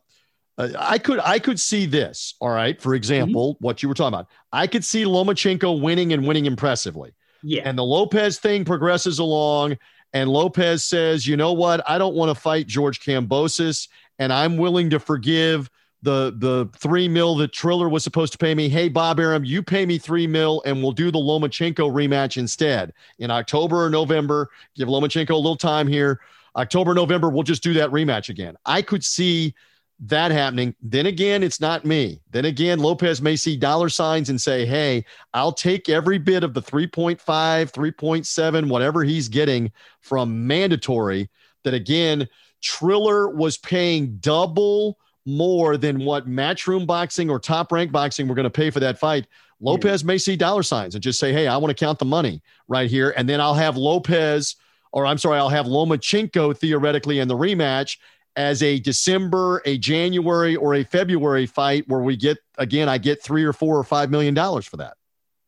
I 0.60 0.98
could 0.98 1.20
I 1.20 1.40
could 1.40 1.60
see 1.60 1.86
this. 1.86 2.36
All 2.42 2.50
right, 2.50 2.80
for 2.80 2.94
example, 2.94 3.56
mm-hmm. 3.56 3.66
what 3.66 3.82
you 3.82 3.88
were 3.88 3.96
talking 3.96 4.14
about, 4.14 4.28
I 4.52 4.68
could 4.68 4.84
see 4.84 5.06
Lomachenko 5.06 5.82
winning 5.82 6.12
and 6.12 6.28
winning 6.28 6.46
impressively. 6.46 7.14
Yeah, 7.42 7.62
and 7.64 7.78
the 7.78 7.84
Lopez 7.84 8.40
thing 8.40 8.66
progresses 8.66 9.20
along, 9.20 9.78
and 10.12 10.30
Lopez 10.30 10.84
says, 10.84 11.26
you 11.26 11.38
know 11.38 11.54
what, 11.54 11.82
I 11.90 11.98
don't 11.98 12.16
want 12.16 12.36
to 12.36 12.40
fight 12.40 12.68
George 12.68 13.00
Kambosos, 13.00 13.88
and 14.18 14.34
I'm 14.34 14.58
willing 14.58 14.90
to 14.90 15.00
forgive 15.00 15.70
the 16.02 16.34
the 16.38 16.70
three 16.78 17.08
mil 17.08 17.36
that 17.38 17.52
Triller 17.52 17.90
was 17.90 18.04
supposed 18.04 18.32
to 18.34 18.38
pay 18.38 18.56
me. 18.56 18.70
Hey, 18.70 18.90
Bob 18.90 19.20
Arum, 19.20 19.44
you 19.44 19.62
pay 19.62 19.86
me 19.86 19.98
three 19.98 20.28
mil, 20.28 20.62
and 20.66 20.82
we'll 20.82 20.92
do 20.92 21.12
the 21.12 21.20
Lomachenko 21.20 21.92
rematch 21.92 22.38
instead 22.38 22.94
in 23.20 23.32
October 23.32 23.86
or 23.86 23.90
November. 23.90 24.50
Give 24.76 24.88
Lomachenko 24.88 25.32
a 25.32 25.36
little 25.36 25.58
time 25.58 25.88
here. 25.88 26.22
October, 26.56 26.94
November, 26.94 27.30
we'll 27.30 27.44
just 27.44 27.64
do 27.64 27.74
that 27.74 27.92
rematch 27.92 28.30
again. 28.30 28.56
I 28.66 28.82
could 28.82 29.04
see 29.04 29.54
that 30.02 30.32
happening. 30.32 30.74
Then 30.82 31.06
again, 31.06 31.44
it's 31.44 31.60
not 31.60 31.86
me. 31.86 32.22
Then 32.32 32.46
again, 32.46 32.80
Lopez 32.80 33.22
may 33.22 33.36
see 33.36 33.58
dollar 33.58 33.90
signs 33.90 34.30
and 34.30 34.40
say, 34.40 34.66
Hey, 34.66 35.06
I'll 35.34 35.52
take 35.52 35.90
every 35.90 36.18
bit 36.18 36.44
of 36.44 36.54
the 36.54 36.62
3.5, 36.62 37.20
3.7, 37.20 38.70
whatever 38.70 39.04
he's 39.04 39.28
getting 39.28 39.72
from 40.00 40.48
mandatory. 40.48 41.30
That 41.64 41.74
again, 41.74 42.30
Triller 42.62 43.30
was 43.30 43.58
paying 43.58 44.18
double 44.18 44.98
more 45.26 45.78
than 45.78 46.06
what 46.06 46.28
matchroom 46.28 46.88
boxing 46.88 47.30
or 47.30 47.40
top 47.40 47.72
rank 47.72 47.92
boxing 47.92 48.28
were 48.28 48.36
going 48.36 48.46
to 48.46 48.50
pay 48.50 48.70
for 48.70 48.80
that 48.80 48.98
fight. 48.98 49.28
Lopez 49.62 50.04
may 50.04 50.18
see 50.18 50.36
dollar 50.36 50.64
signs 50.64 50.96
and 50.96 51.04
just 51.04 51.20
say, 51.20 51.34
Hey, 51.34 51.48
I 51.48 51.58
want 51.58 51.76
to 51.76 51.86
count 51.86 52.00
the 52.00 52.06
money 52.06 52.42
right 52.68 52.90
here. 52.90 53.14
And 53.18 53.28
then 53.28 53.42
I'll 53.42 53.54
have 53.54 53.76
Lopez, 53.76 54.56
or 54.92 55.06
I'm 55.06 55.18
sorry, 55.18 55.38
I'll 55.38 55.50
have 55.50 55.66
Lomachenko 55.66 56.58
theoretically 56.58 57.20
in 57.20 57.28
the 57.28 57.36
rematch 57.36 57.98
as 58.36 58.64
a 58.64 58.80
December, 58.80 59.62
a 59.66 59.78
January, 59.78 60.56
or 60.56 60.76
a 60.76 60.84
February 60.84 61.46
fight 61.46 61.84
where 61.88 62.00
we 62.00 62.16
get, 62.16 62.38
again, 62.58 62.88
I 62.88 62.98
get 62.98 63.22
three 63.22 63.44
or 63.44 63.54
four 63.54 63.78
or 63.78 63.84
five 63.84 64.10
million 64.10 64.34
dollars 64.34 64.66
for 64.66 64.78
that. 64.78 64.96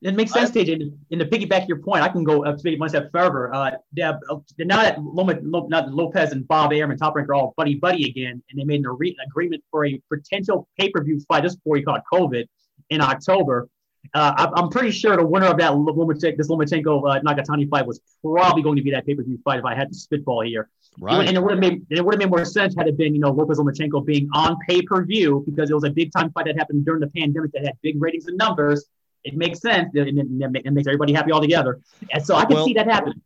It 0.02 0.16
makes 0.16 0.32
sense, 0.32 0.49
TJ. 0.49 0.91
And 1.12 1.20
to 1.20 1.26
piggyback 1.26 1.68
your 1.68 1.78
point, 1.78 2.02
I 2.02 2.10
can 2.10 2.24
go 2.24 2.43
up 2.43 2.58
to 2.58 2.78
one 2.78 2.89
step 2.89 3.12
further. 3.12 3.54
Uh, 3.54 3.72
now 3.95 4.20
that 4.58 4.97
Loma, 4.99 5.39
not 5.41 5.93
Lopez 5.93 6.32
and 6.32 6.47
Bob 6.47 6.74
Arum 6.74 6.89
and 6.89 6.99
Top 6.99 7.16
Rank 7.16 7.30
are 7.30 7.36
all 7.36 7.54
buddy 7.56 7.76
buddy 7.76 8.10
again, 8.10 8.41
and 8.49 8.60
they 8.60 8.64
made 8.64 8.84
an 8.84 9.16
agreement 9.28 9.64
for 9.70 9.86
a 9.86 10.02
potential 10.12 10.68
pay 10.80 10.89
per 10.89 11.04
view 11.04 11.20
fight 11.28 11.43
just 11.43 11.60
before 11.60 11.78
he 11.78 11.84
caught 11.84 12.04
COVID 12.12 12.45
in 12.89 12.99
October. 12.99 13.70
Uh, 14.16 14.49
I'm 14.58 14.70
pretty 14.70 14.89
sure 14.89 15.16
the 15.16 15.26
winner 15.26 15.45
of 15.45 15.58
that 15.60 15.72
Lomachenko, 15.72 16.36
this 16.36 16.47
Lomachenko 16.47 17.18
uh, 17.18 17.22
Nakatani 17.22 17.70
fight 17.70 17.86
was 17.86 18.02
probably 18.24 18.64
going 18.64 18.76
to 18.78 18.82
be 18.82 18.89
that 18.89 19.06
pay 19.06 19.14
per 19.14 19.22
view 19.22 19.38
fight 19.43 19.60
if 19.60 19.66
I 19.66 19.76
had 19.76 19.89
to 19.89 19.95
spitball 19.95 20.41
here. 20.41 20.70
Right. 20.99 21.28
And 21.28 21.38
it 21.38 21.39
would 21.39 21.52
have 21.52 21.60
made 21.60 21.86
it 21.91 22.04
would 22.04 22.16
have 22.16 22.20
made 22.20 22.32
more 22.32 22.43
sense 22.43 22.74
had 22.76 22.88
it 22.88 22.97
been 22.97 23.14
you 23.14 23.22
know 23.22 23.30
Lopez 23.30 23.60
Lomachenko 23.60 24.04
being 24.04 24.28
on 24.34 24.58
pay 24.68 24.82
per 24.82 25.06
view 25.06 25.43
because 25.45 25.70
it 25.70 25.76
was 25.76 25.84
a 25.84 25.91
big 25.91 26.12
time 26.12 26.32
fight 26.32 26.45
that 26.45 26.58
happened 26.58 26.86
during 26.86 27.02
the 27.02 27.08
pandemic 27.08 27.52
that 27.52 27.64
had 27.64 27.74
big 27.84 28.02
ratings 28.02 28.26
and 28.26 28.36
numbers 28.36 28.86
it 29.24 29.36
makes 29.36 29.59
sense 29.61 29.89
and 29.95 30.19
it, 30.19 30.72
makes 30.72 30.88
everybody 30.88 31.13
happy 31.13 31.32
all 31.32 31.41
together. 31.41 31.80
And 32.11 32.26
so 32.26 32.36
I 32.36 32.45
can 32.45 32.55
well, 32.55 32.65
see 32.65 32.74
that 32.74 32.88
happening. 32.88 33.22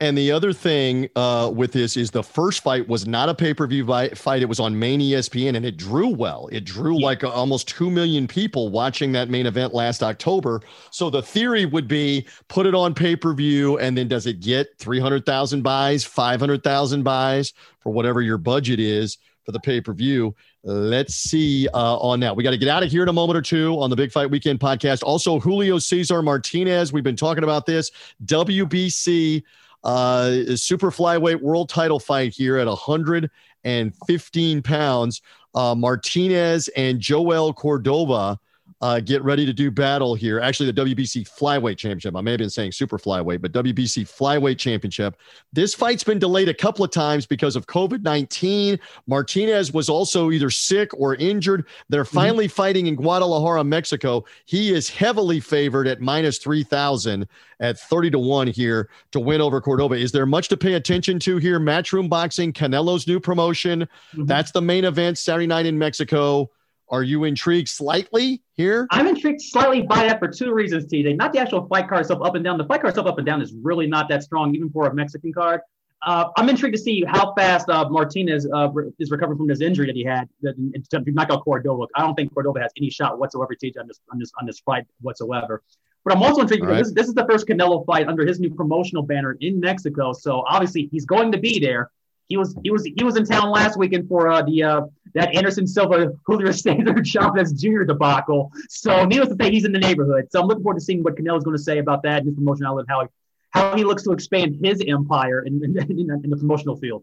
And 0.00 0.16
the 0.16 0.30
other 0.30 0.52
thing 0.52 1.08
uh, 1.16 1.50
with 1.52 1.72
this 1.72 1.96
is 1.96 2.12
the 2.12 2.22
first 2.22 2.62
fight 2.62 2.86
was 2.86 3.04
not 3.04 3.28
a 3.28 3.34
pay 3.34 3.52
per 3.52 3.66
view 3.66 3.84
fight. 4.14 4.42
It 4.42 4.48
was 4.48 4.60
on 4.60 4.78
main 4.78 5.00
ESPN 5.00 5.56
and 5.56 5.66
it 5.66 5.76
drew 5.76 6.08
well. 6.08 6.48
It 6.52 6.64
drew 6.64 7.00
yeah. 7.00 7.06
like 7.06 7.24
almost 7.24 7.68
2 7.68 7.90
million 7.90 8.28
people 8.28 8.68
watching 8.68 9.10
that 9.12 9.28
main 9.28 9.46
event 9.46 9.74
last 9.74 10.04
October. 10.04 10.60
So 10.92 11.10
the 11.10 11.22
theory 11.22 11.66
would 11.66 11.88
be 11.88 12.28
put 12.46 12.64
it 12.66 12.76
on 12.76 12.94
pay 12.94 13.16
per 13.16 13.34
view 13.34 13.78
and 13.78 13.98
then 13.98 14.06
does 14.06 14.26
it 14.26 14.38
get 14.38 14.68
300,000 14.78 15.62
buys, 15.62 16.04
500,000 16.04 17.02
buys 17.02 17.52
for 17.80 17.90
whatever 17.90 18.22
your 18.22 18.38
budget 18.38 18.78
is 18.78 19.18
for 19.44 19.50
the 19.50 19.60
pay 19.60 19.80
per 19.80 19.94
view? 19.94 20.36
Let's 20.64 21.14
see 21.14 21.68
uh, 21.68 21.96
on 21.98 22.20
that. 22.20 22.34
We 22.34 22.42
got 22.42 22.50
to 22.50 22.58
get 22.58 22.68
out 22.68 22.82
of 22.82 22.90
here 22.90 23.02
in 23.02 23.08
a 23.08 23.12
moment 23.12 23.36
or 23.36 23.42
two 23.42 23.80
on 23.80 23.90
the 23.90 23.96
Big 23.96 24.10
Fight 24.10 24.28
Weekend 24.28 24.58
podcast. 24.58 25.02
Also, 25.04 25.38
Julio 25.38 25.78
Cesar 25.78 26.20
Martinez. 26.20 26.92
We've 26.92 27.04
been 27.04 27.16
talking 27.16 27.44
about 27.44 27.64
this. 27.64 27.90
WBC 28.24 29.42
uh, 29.84 30.56
super 30.56 30.90
flyweight 30.90 31.40
world 31.40 31.68
title 31.68 32.00
fight 32.00 32.32
here 32.32 32.56
at 32.58 32.66
115 32.66 34.62
pounds. 34.62 35.22
Uh, 35.54 35.74
Martinez 35.74 36.68
and 36.76 37.00
Joel 37.00 37.52
Cordova 37.52 38.38
uh, 38.80 39.00
get 39.00 39.22
ready 39.24 39.44
to 39.44 39.52
do 39.52 39.70
battle 39.70 40.14
here. 40.14 40.38
Actually, 40.40 40.70
the 40.70 40.84
WBC 40.84 41.28
Flyweight 41.28 41.78
Championship. 41.78 42.14
I 42.14 42.20
may 42.20 42.32
have 42.32 42.38
been 42.38 42.50
saying 42.50 42.72
Super 42.72 42.96
Flyweight, 42.98 43.40
but 43.40 43.52
WBC 43.52 44.08
Flyweight 44.08 44.58
Championship. 44.58 45.16
This 45.52 45.74
fight's 45.74 46.04
been 46.04 46.20
delayed 46.20 46.48
a 46.48 46.54
couple 46.54 46.84
of 46.84 46.92
times 46.92 47.26
because 47.26 47.56
of 47.56 47.66
COVID 47.66 48.02
19. 48.02 48.78
Martinez 49.06 49.72
was 49.72 49.88
also 49.88 50.30
either 50.30 50.50
sick 50.50 50.90
or 50.94 51.16
injured. 51.16 51.66
They're 51.88 52.04
mm-hmm. 52.04 52.16
finally 52.16 52.46
mm-hmm. 52.46 52.54
fighting 52.54 52.86
in 52.86 52.94
Guadalajara, 52.94 53.64
Mexico. 53.64 54.24
He 54.44 54.72
is 54.72 54.88
heavily 54.88 55.40
favored 55.40 55.88
at 55.88 56.00
minus 56.00 56.38
3,000 56.38 57.26
at 57.60 57.80
30 57.80 58.10
to 58.10 58.18
1 58.20 58.46
here 58.46 58.88
to 59.10 59.18
win 59.18 59.40
over 59.40 59.60
Cordova. 59.60 59.94
Is 59.94 60.12
there 60.12 60.26
much 60.26 60.48
to 60.48 60.56
pay 60.56 60.74
attention 60.74 61.18
to 61.20 61.38
here? 61.38 61.58
Matchroom 61.58 62.08
Boxing, 62.08 62.52
Canelo's 62.52 63.08
new 63.08 63.18
promotion. 63.18 63.80
Mm-hmm. 63.80 64.26
That's 64.26 64.52
the 64.52 64.62
main 64.62 64.84
event 64.84 65.18
Saturday 65.18 65.48
night 65.48 65.66
in 65.66 65.76
Mexico. 65.76 66.50
Are 66.90 67.02
you 67.02 67.24
intrigued 67.24 67.68
slightly 67.68 68.42
here? 68.54 68.86
I'm 68.90 69.06
intrigued 69.06 69.42
slightly 69.42 69.82
by 69.82 70.06
that 70.06 70.18
for 70.18 70.28
two 70.28 70.52
reasons, 70.52 70.86
TJ. 70.86 71.16
Not 71.16 71.32
the 71.32 71.38
actual 71.38 71.66
fight 71.66 71.88
card 71.88 72.02
itself 72.02 72.20
up 72.22 72.34
and 72.34 72.44
down. 72.44 72.58
The 72.58 72.64
fight 72.64 72.80
card 72.80 72.92
itself 72.92 73.06
up 73.06 73.18
and 73.18 73.26
down 73.26 73.42
is 73.42 73.54
really 73.62 73.86
not 73.86 74.08
that 74.08 74.22
strong, 74.22 74.54
even 74.54 74.70
for 74.70 74.86
a 74.86 74.94
Mexican 74.94 75.32
card. 75.32 75.60
Uh, 76.06 76.26
I'm 76.36 76.48
intrigued 76.48 76.76
to 76.76 76.80
see 76.80 77.04
how 77.04 77.34
fast 77.34 77.68
uh, 77.68 77.88
Martinez 77.88 78.46
uh, 78.54 78.70
re- 78.70 78.90
is 78.98 79.10
recovering 79.10 79.36
from 79.36 79.48
this 79.48 79.60
injury 79.60 79.86
that 79.86 79.96
he 79.96 80.04
had 80.04 80.28
to 80.44 81.10
knock 81.10 81.30
out 81.30 81.44
Cordova. 81.44 81.86
I 81.96 82.02
don't 82.02 82.14
think 82.14 82.32
Cordova 82.32 82.60
has 82.60 82.70
any 82.76 82.88
shot 82.88 83.18
whatsoever, 83.18 83.54
TJ, 83.54 83.80
on 83.80 83.88
this 83.88 84.00
on 84.12 84.18
this 84.18 84.32
on 84.40 84.46
this 84.46 84.60
fight 84.60 84.86
whatsoever. 85.00 85.62
But 86.04 86.16
I'm 86.16 86.22
also 86.22 86.42
intrigued 86.42 86.62
because 86.62 86.74
right. 86.74 86.84
this, 86.84 86.92
this 86.94 87.08
is 87.08 87.14
the 87.14 87.26
first 87.26 87.46
Canelo 87.46 87.84
fight 87.84 88.06
under 88.06 88.24
his 88.24 88.38
new 88.38 88.54
promotional 88.54 89.02
banner 89.02 89.36
in 89.40 89.60
Mexico. 89.60 90.12
So 90.12 90.44
obviously 90.48 90.88
he's 90.92 91.04
going 91.04 91.32
to 91.32 91.38
be 91.38 91.58
there. 91.58 91.90
He 92.28 92.36
was 92.36 92.54
he 92.62 92.70
was 92.70 92.84
he 92.84 93.02
was 93.02 93.16
in 93.16 93.24
town 93.24 93.50
last 93.50 93.78
weekend 93.78 94.08
for 94.08 94.28
uh, 94.28 94.42
the 94.42 94.62
uh, 94.62 94.80
that 95.14 95.34
Anderson 95.34 95.66
Silva 95.66 96.12
Julio 96.26 96.52
Cesar 96.52 97.02
Chavez 97.04 97.52
Jr. 97.52 97.84
debacle. 97.84 98.52
So 98.68 99.04
needless 99.04 99.30
to 99.30 99.36
say, 99.40 99.50
he's 99.50 99.64
in 99.64 99.72
the 99.72 99.78
neighborhood. 99.78 100.28
So 100.30 100.40
I'm 100.40 100.46
looking 100.46 100.62
forward 100.62 100.78
to 100.78 100.84
seeing 100.84 101.02
what 101.02 101.16
Canelo's 101.16 101.44
going 101.44 101.56
to 101.56 101.62
say 101.62 101.78
about 101.78 102.02
that 102.02 102.18
and 102.18 102.26
his 102.26 102.34
promotion 102.34 102.66
outlet, 102.66 102.86
how 102.88 103.00
he, 103.02 103.08
how 103.50 103.76
he 103.76 103.84
looks 103.84 104.02
to 104.04 104.12
expand 104.12 104.58
his 104.62 104.82
empire 104.86 105.42
in, 105.42 105.64
in, 105.64 105.78
in, 105.90 106.20
in 106.24 106.30
the 106.30 106.36
promotional 106.36 106.76
field. 106.76 107.02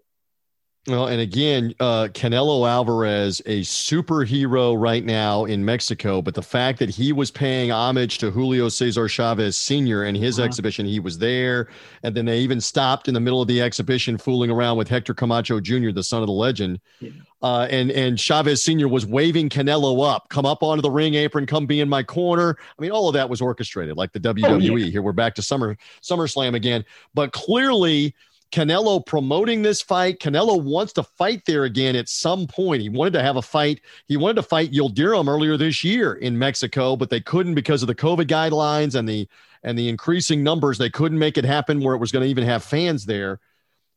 Well, 0.88 1.07
and 1.07 1.19
again, 1.19 1.73
uh, 1.79 2.09
Canelo 2.13 2.69
Alvarez, 2.69 3.41
a 3.47 3.61
superhero 3.61 4.79
right 4.79 5.03
now 5.03 5.45
in 5.45 5.65
Mexico, 5.65 6.21
but 6.21 6.36
the 6.36 6.43
fact 6.43 6.77
that 6.77 6.91
he 6.91 7.11
was 7.11 7.31
paying 7.31 7.71
homage 7.71 8.19
to 8.19 8.29
Julio 8.29 8.69
Cesar 8.69 9.07
Chavez 9.07 9.57
Sr. 9.57 10.03
in 10.03 10.13
his 10.13 10.38
uh-huh. 10.38 10.45
exhibition, 10.45 10.86
he 10.86 10.99
was 10.99 11.17
there. 11.17 11.69
And 12.03 12.15
then 12.15 12.25
they 12.25 12.38
even 12.38 12.61
stopped 12.61 13.07
in 13.07 13.15
the 13.15 13.19
middle 13.19 13.41
of 13.41 13.47
the 13.47 13.63
exhibition 13.63 14.15
fooling 14.15 14.51
around 14.51 14.77
with 14.77 14.88
Hector 14.88 15.15
Camacho 15.15 15.59
Jr., 15.59 15.89
the 15.89 16.03
son 16.03 16.21
of 16.21 16.27
the 16.27 16.33
legend. 16.33 16.79
Yeah. 16.99 17.09
Uh, 17.41 17.67
and 17.71 17.89
and 17.91 18.19
Chavez 18.19 18.63
Sr. 18.63 18.88
was 18.88 19.07
waving 19.07 19.49
Canelo 19.49 20.07
up, 20.07 20.29
come 20.29 20.45
up 20.45 20.61
onto 20.61 20.83
the 20.83 20.91
ring 20.91 21.15
apron, 21.15 21.47
come 21.47 21.65
be 21.65 21.79
in 21.79 21.89
my 21.89 22.03
corner. 22.03 22.57
I 22.59 22.81
mean, 22.81 22.91
all 22.91 23.07
of 23.07 23.13
that 23.13 23.27
was 23.27 23.41
orchestrated, 23.41 23.97
like 23.97 24.13
the 24.13 24.19
WWE. 24.19 24.71
Oh, 24.71 24.75
yeah. 24.75 24.86
Here 24.86 25.01
we're 25.01 25.13
back 25.13 25.33
to 25.36 25.41
Summer 25.41 25.77
SummerSlam 26.01 26.55
again, 26.55 26.86
but 27.15 27.31
clearly 27.33 28.15
Canelo 28.56 29.06
promoting 29.06 29.62
this 29.62 29.82
fight. 29.82 30.22
Canelo 30.22 30.64
wants 30.64 30.93
to 30.93 31.03
fight 31.03 31.43
there 31.45 31.66
again 31.66 31.93
at 31.93 32.08
some 32.08 32.47
point. 32.47 32.82
He 32.82 32.88
wanted 32.88 33.12
to 33.12 33.22
have 33.22 33.36
a 33.36 33.41
fight. 33.41 33.82
He 34.08 34.16
wanted 34.16 34.36
to 34.36 34.43
fight 34.43 34.72
Yildirim 34.72 35.28
earlier 35.28 35.58
this 35.58 35.84
year 35.84 36.14
in 36.14 36.39
Mexico, 36.39 36.95
but 36.95 37.10
they 37.10 37.20
couldn't 37.20 37.56
because 37.56 37.84
of 37.84 37.88
the 37.88 37.95
COVID 37.95 38.28
guidelines 38.28 38.95
and 38.95 39.10
the 39.10 39.28
and 39.64 39.78
the 39.78 39.89
increasing 39.89 40.41
numbers. 40.41 40.78
They 40.78 40.89
couldn't 40.89 41.20
make 41.20 41.38
it 41.38 41.43
happen 41.43 41.82
where 41.82 41.95
it 41.95 41.99
was 41.99 42.14
going 42.14 42.24
to 42.24 42.30
even 42.30 42.45
have 42.45 42.64
fans 42.64 43.06
there. 43.06 43.41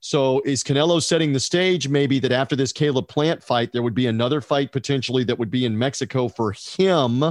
So 0.01 0.41
is 0.45 0.65
Canelo 0.65 1.01
setting 1.01 1.33
the 1.33 1.39
stage 1.39 1.89
maybe 1.89 2.19
that 2.19 2.33
after 2.33 2.57
this 2.57 2.73
Caleb 2.73 3.07
Plant 3.07 3.45
fight, 3.45 3.73
there 3.73 3.83
would 3.83 3.95
be 3.95 4.09
another 4.09 4.41
fight 4.41 4.73
potentially 4.73 5.23
that 5.25 5.39
would 5.39 5.53
be 5.53 5.67
in 5.67 5.79
Mexico 5.79 6.27
for 6.27 6.51
him? 6.51 7.23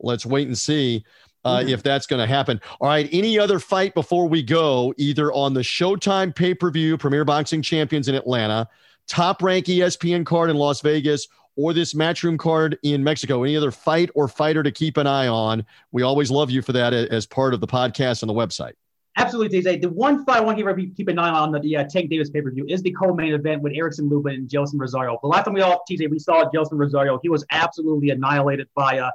Let's 0.00 0.26
wait 0.26 0.48
and 0.48 0.58
see 0.58 1.04
uh, 1.46 1.60
mm-hmm. 1.60 1.68
if 1.68 1.82
that's 1.82 2.06
going 2.06 2.20
to 2.20 2.26
happen. 2.26 2.60
All 2.80 2.88
right. 2.88 3.08
Any 3.12 3.38
other 3.38 3.58
fight 3.58 3.94
before 3.94 4.28
we 4.28 4.42
go, 4.42 4.92
either 4.96 5.32
on 5.32 5.54
the 5.54 5.60
Showtime 5.60 6.34
pay 6.34 6.54
per 6.54 6.70
view, 6.70 6.98
Premier 6.98 7.24
Boxing 7.24 7.62
Champions 7.62 8.08
in 8.08 8.14
Atlanta, 8.14 8.68
top 9.06 9.42
rank 9.42 9.66
ESPN 9.66 10.26
card 10.26 10.50
in 10.50 10.56
Las 10.56 10.80
Vegas, 10.80 11.28
or 11.54 11.72
this 11.72 11.94
matchroom 11.94 12.38
card 12.38 12.78
in 12.82 13.02
Mexico? 13.02 13.44
Any 13.44 13.56
other 13.56 13.70
fight 13.70 14.10
or 14.14 14.28
fighter 14.28 14.62
to 14.62 14.72
keep 14.72 14.96
an 14.96 15.06
eye 15.06 15.28
on? 15.28 15.64
We 15.92 16.02
always 16.02 16.30
love 16.30 16.50
you 16.50 16.62
for 16.62 16.72
that 16.72 16.92
as 16.92 17.26
part 17.26 17.54
of 17.54 17.60
the 17.60 17.66
podcast 17.66 18.22
and 18.22 18.28
the 18.28 18.34
website. 18.34 18.72
Absolutely, 19.18 19.62
TJ. 19.62 19.80
The 19.80 19.88
one 19.88 20.26
fight 20.26 20.38
I 20.38 20.40
want 20.40 20.58
to 20.58 20.86
keep 20.94 21.08
an 21.08 21.18
eye 21.18 21.30
on 21.30 21.50
the, 21.52 21.76
uh, 21.76 21.84
Tank 21.84 22.10
Davis 22.10 22.28
pay 22.28 22.42
per 22.42 22.50
view 22.50 22.66
is 22.68 22.82
the 22.82 22.90
co-main 22.90 23.32
event 23.32 23.62
with 23.62 23.72
Erickson 23.74 24.10
Lubin 24.10 24.34
and 24.34 24.48
Gelson 24.48 24.74
Rosario. 24.78 25.18
The 25.22 25.28
last 25.28 25.44
time 25.44 25.54
we 25.54 25.62
all 25.62 25.82
TJ 25.90 26.10
we 26.10 26.18
saw 26.18 26.50
Gelson 26.50 26.72
Rosario, 26.72 27.18
he 27.22 27.30
was 27.30 27.46
absolutely 27.50 28.10
annihilated 28.10 28.68
by 28.74 28.98
uh, 28.98 29.10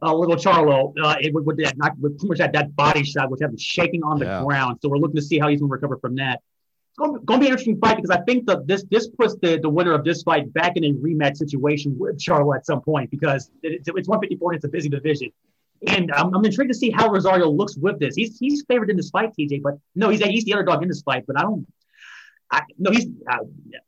uh, 0.00 0.14
little 0.14 0.36
Charlo 0.36 0.92
uh, 1.02 1.16
it, 1.20 1.34
with, 1.34 1.44
with 1.44 1.58
that 1.58 1.76
not, 1.76 1.98
with 1.98 2.18
pretty 2.18 2.28
much 2.28 2.38
that, 2.38 2.52
that 2.52 2.74
body 2.76 3.04
shot, 3.04 3.30
which 3.30 3.40
had 3.40 3.50
him 3.50 3.58
shaking 3.58 4.02
on 4.02 4.18
the 4.18 4.26
Yeah. 4.26 4.44
ground. 4.44 4.78
So 4.80 4.88
we're 4.88 4.98
looking 4.98 5.16
to 5.16 5.22
see 5.22 5.38
how 5.38 5.48
he's 5.48 5.60
going 5.60 5.68
to 5.70 5.72
recover 5.72 5.98
from 5.98 6.14
that. 6.16 6.40
It's 6.90 6.98
going, 6.98 7.20
to 7.20 7.38
be 7.38 7.46
an 7.46 7.52
interesting 7.52 7.78
fight 7.78 7.96
because 7.96 8.10
I 8.10 8.20
think 8.22 8.46
that 8.46 8.66
this 8.66 8.84
this 8.90 9.08
puts 9.08 9.34
the, 9.36 9.58
the 9.58 9.68
winner 9.70 9.92
of 9.92 10.04
this 10.04 10.22
fight 10.22 10.52
back 10.52 10.76
in 10.76 10.84
a 10.84 10.92
rematch 10.92 11.38
situation 11.38 11.96
with 11.98 12.18
Charlo 12.18 12.54
at 12.54 12.66
some 12.66 12.82
point 12.82 13.10
because 13.10 13.50
it, 13.62 13.72
it's, 13.72 13.88
it's 13.88 14.08
154 14.08 14.52
and 14.52 14.56
it's 14.56 14.64
a 14.66 14.68
busy 14.68 14.88
division. 14.90 15.30
And 15.86 16.12
I'm, 16.12 16.34
I'm 16.34 16.44
intrigued 16.44 16.70
to 16.70 16.78
see 16.78 16.90
how 16.90 17.08
Rosario 17.08 17.50
looks 17.50 17.76
with 17.76 17.98
this. 17.98 18.14
He's 18.14 18.38
he's 18.38 18.62
favored 18.68 18.90
in 18.90 18.96
this 18.96 19.10
fight, 19.10 19.30
TJ, 19.38 19.62
but 19.62 19.78
no, 19.94 20.10
he's 20.10 20.22
he's 20.22 20.44
the 20.44 20.52
underdog 20.52 20.82
in 20.82 20.88
this 20.88 21.02
fight. 21.02 21.24
But 21.26 21.38
I 21.38 21.42
don't. 21.42 21.66
I, 22.52 22.62
no, 22.78 22.90
he's. 22.90 23.06
Uh, 23.28 23.38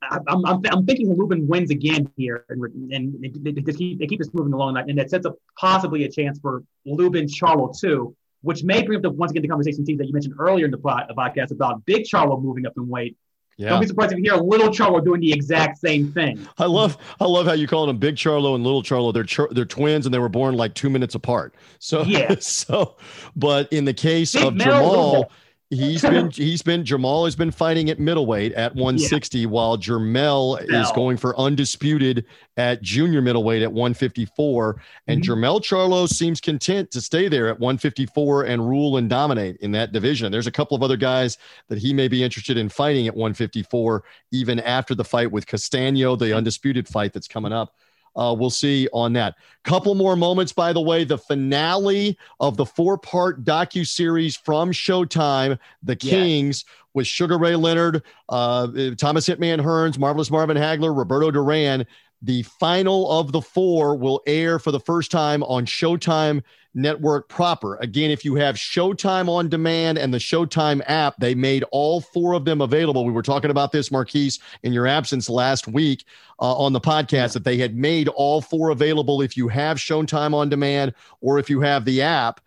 I, 0.01 0.19
I'm, 0.27 0.45
I'm, 0.45 0.61
I'm 0.71 0.85
thinking 0.85 1.13
Lubin 1.15 1.47
wins 1.47 1.69
again 1.69 2.11
here, 2.17 2.45
and 2.49 2.63
and 2.91 3.15
they, 3.21 3.51
they, 3.51 3.71
keep 3.71 3.99
they 3.99 4.07
keep 4.07 4.19
this 4.19 4.33
moving 4.33 4.53
along, 4.53 4.77
and 4.77 4.97
that 4.97 5.11
sets 5.11 5.25
up 5.25 5.35
possibly 5.57 6.03
a 6.03 6.09
chance 6.09 6.39
for 6.39 6.63
Lubin 6.83 7.27
Charlo 7.27 7.77
too, 7.77 8.15
which 8.41 8.63
may 8.63 8.81
bring 8.81 8.97
up 8.97 9.03
the, 9.03 9.11
once 9.11 9.31
again 9.31 9.43
the 9.43 9.47
conversation 9.47 9.85
team 9.85 9.97
that 9.97 10.07
you 10.07 10.13
mentioned 10.13 10.35
earlier 10.39 10.65
in 10.65 10.71
the 10.71 10.79
pod, 10.79 11.11
podcast 11.15 11.51
about 11.51 11.85
Big 11.85 12.05
Charlo 12.05 12.41
moving 12.41 12.65
up 12.65 12.73
in 12.75 12.89
weight. 12.89 13.15
Don't 13.57 13.79
be 13.79 13.87
surprised 13.87 14.11
if 14.11 14.17
you 14.17 14.23
hear 14.23 14.41
Little 14.41 14.69
Charlo 14.69 15.03
doing 15.03 15.21
the 15.21 15.31
exact 15.31 15.77
same 15.77 16.11
thing. 16.11 16.45
I 16.57 16.65
love 16.65 16.97
I 17.19 17.25
love 17.25 17.45
how 17.45 17.53
you 17.53 17.67
call 17.67 17.85
them 17.85 17.97
Big 17.97 18.15
Charlo 18.15 18.55
and 18.55 18.63
Little 18.63 18.83
Charlo. 18.83 19.13
They're 19.13 19.23
char- 19.23 19.49
they're 19.51 19.63
twins 19.63 20.05
and 20.05 20.13
they 20.13 20.19
were 20.19 20.27
born 20.27 20.55
like 20.55 20.73
two 20.73 20.89
minutes 20.89 21.15
apart. 21.15 21.55
So 21.79 22.03
Yeah. 22.03 22.35
so 22.39 22.97
but 23.35 23.71
in 23.71 23.85
the 23.85 23.93
case 23.93 24.33
Big 24.33 24.43
of 24.43 24.55
little 24.55 24.73
Jermall. 24.73 25.25
He's 25.71 26.01
been 26.03 26.29
he's 26.29 26.61
been 26.61 26.83
Jermall 26.83 27.25
has 27.25 27.35
been 27.35 27.51
fighting 27.51 27.89
at 27.89 27.99
middleweight 27.99 28.53
at 28.53 28.75
160 28.75 29.45
while 29.47 29.77
Jermell 29.77 30.61
is 30.61 30.91
going 30.91 31.17
for 31.17 31.37
undisputed 31.39 32.25
at 32.57 32.81
junior 32.81 33.21
middleweight 33.21 33.63
at 33.63 33.71
154 33.71 34.81
and 35.07 35.21
Mhm. 35.21 35.25
Jermell 35.25 35.59
Charlo 35.61 36.07
seems 36.07 36.39
content 36.39 36.91
to 36.91 37.01
stay 37.01 37.27
there 37.27 37.47
at 37.47 37.59
154 37.59 38.43
and 38.43 38.67
rule 38.67 38.97
and 38.97 39.09
dominate 39.09 39.57
in 39.57 39.71
that 39.71 39.91
division. 39.91 40.31
There's 40.31 40.47
a 40.47 40.51
couple 40.51 40.75
of 40.77 40.83
other 40.83 40.97
guys 40.97 41.37
that 41.69 41.79
he 41.79 41.93
may 41.93 42.07
be 42.07 42.23
interested 42.23 42.57
in 42.57 42.69
fighting 42.69 43.07
at 43.07 43.15
154 43.15 44.03
even 44.31 44.59
after 44.59 44.93
the 44.93 45.03
fight 45.03 45.31
with 45.31 45.47
Castano, 45.47 46.15
the 46.15 46.35
undisputed 46.35 46.87
fight 46.87 47.11
that's 47.13 47.27
coming 47.27 47.51
up. 47.51 47.75
Uh, 48.15 48.35
we'll 48.37 48.49
see 48.49 48.87
on 48.93 49.13
that. 49.13 49.35
Couple 49.63 49.95
more 49.95 50.15
moments, 50.15 50.53
by 50.53 50.71
the 50.71 50.81
way. 50.81 51.03
The 51.03 51.17
finale 51.17 52.17
of 52.39 52.55
the 52.55 52.65
four-part 52.65 53.43
docu 53.43 53.85
series 53.85 54.35
from 54.35 54.71
Showtime, 54.71 55.59
The. 55.83 55.95
Kings, 55.95 56.65
with 56.93 57.05
Sugar 57.05 57.37
Ray 57.37 57.55
Leonard, 57.55 58.03
uh, 58.29 58.67
Thomas 58.97 59.27
Hitman 59.27 59.61
Hearns, 59.61 59.99
Marvelous 59.99 60.31
Marvin 60.31 60.57
Hagler, 60.57 60.97
Roberto 60.97 61.29
Duran. 61.29 61.85
The 62.25 62.41
final 62.41 63.11
of 63.11 63.31
the 63.31 63.41
four 63.41 63.95
will 63.95 64.23
air 64.25 64.57
for 64.57 64.71
the 64.71 64.79
first 64.79 65.11
time 65.11 65.43
on 65.43 65.67
Showtime 65.67 66.41
Network 66.73 67.29
proper. 67.29 67.75
Again, 67.75 68.09
if 68.09 68.25
you 68.25 68.33
have 68.33 68.55
Showtime 68.55 69.29
on 69.29 69.47
demand 69.47 69.99
and 69.99 70.11
the 70.11 70.17
Showtime 70.17 70.81
app, 70.87 71.15
they 71.19 71.35
made 71.35 71.63
all 71.71 72.01
four 72.01 72.33
of 72.33 72.43
them 72.43 72.61
available. 72.61 73.05
We 73.05 73.11
were 73.11 73.21
talking 73.21 73.51
about 73.51 73.71
this, 73.71 73.91
Marquise, 73.91 74.39
in 74.63 74.73
your 74.73 74.87
absence 74.87 75.29
last 75.29 75.67
week 75.67 76.03
uh, 76.39 76.55
on 76.55 76.73
the 76.73 76.81
podcast, 76.81 77.33
that 77.33 77.43
they 77.43 77.57
had 77.57 77.75
made 77.75 78.07
all 78.07 78.41
four 78.41 78.71
available 78.71 79.21
if 79.21 79.37
you 79.37 79.47
have 79.47 79.77
Showtime 79.77 80.33
on 80.33 80.49
demand 80.49 80.95
or 81.21 81.37
if 81.37 81.47
you 81.47 81.61
have 81.61 81.85
the 81.85 82.01
app 82.01 82.41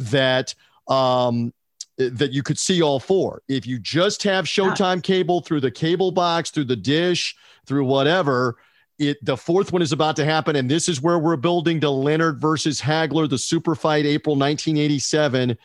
that 0.00 0.56
um, 0.88 1.54
that 1.98 2.32
you 2.32 2.42
could 2.42 2.58
see 2.58 2.82
all 2.82 2.98
four. 2.98 3.42
If 3.46 3.64
you 3.64 3.78
just 3.78 4.24
have 4.24 4.44
Showtime 4.44 5.04
cable 5.04 5.40
through 5.40 5.60
the 5.60 5.70
cable 5.70 6.10
box, 6.10 6.50
through 6.50 6.64
the 6.64 6.74
dish, 6.74 7.36
through 7.64 7.84
whatever, 7.84 8.56
it 9.00 9.24
the 9.24 9.36
fourth 9.36 9.72
one 9.72 9.82
is 9.82 9.92
about 9.92 10.16
to 10.16 10.24
happen, 10.24 10.56
and 10.56 10.70
this 10.70 10.88
is 10.88 11.00
where 11.00 11.18
we're 11.18 11.36
building 11.36 11.80
to 11.80 11.90
Leonard 11.90 12.40
versus 12.40 12.80
Hagler, 12.80 13.28
the 13.28 13.38
super 13.38 13.74
fight, 13.74 14.06
April 14.06 14.36
1987, 14.36 15.56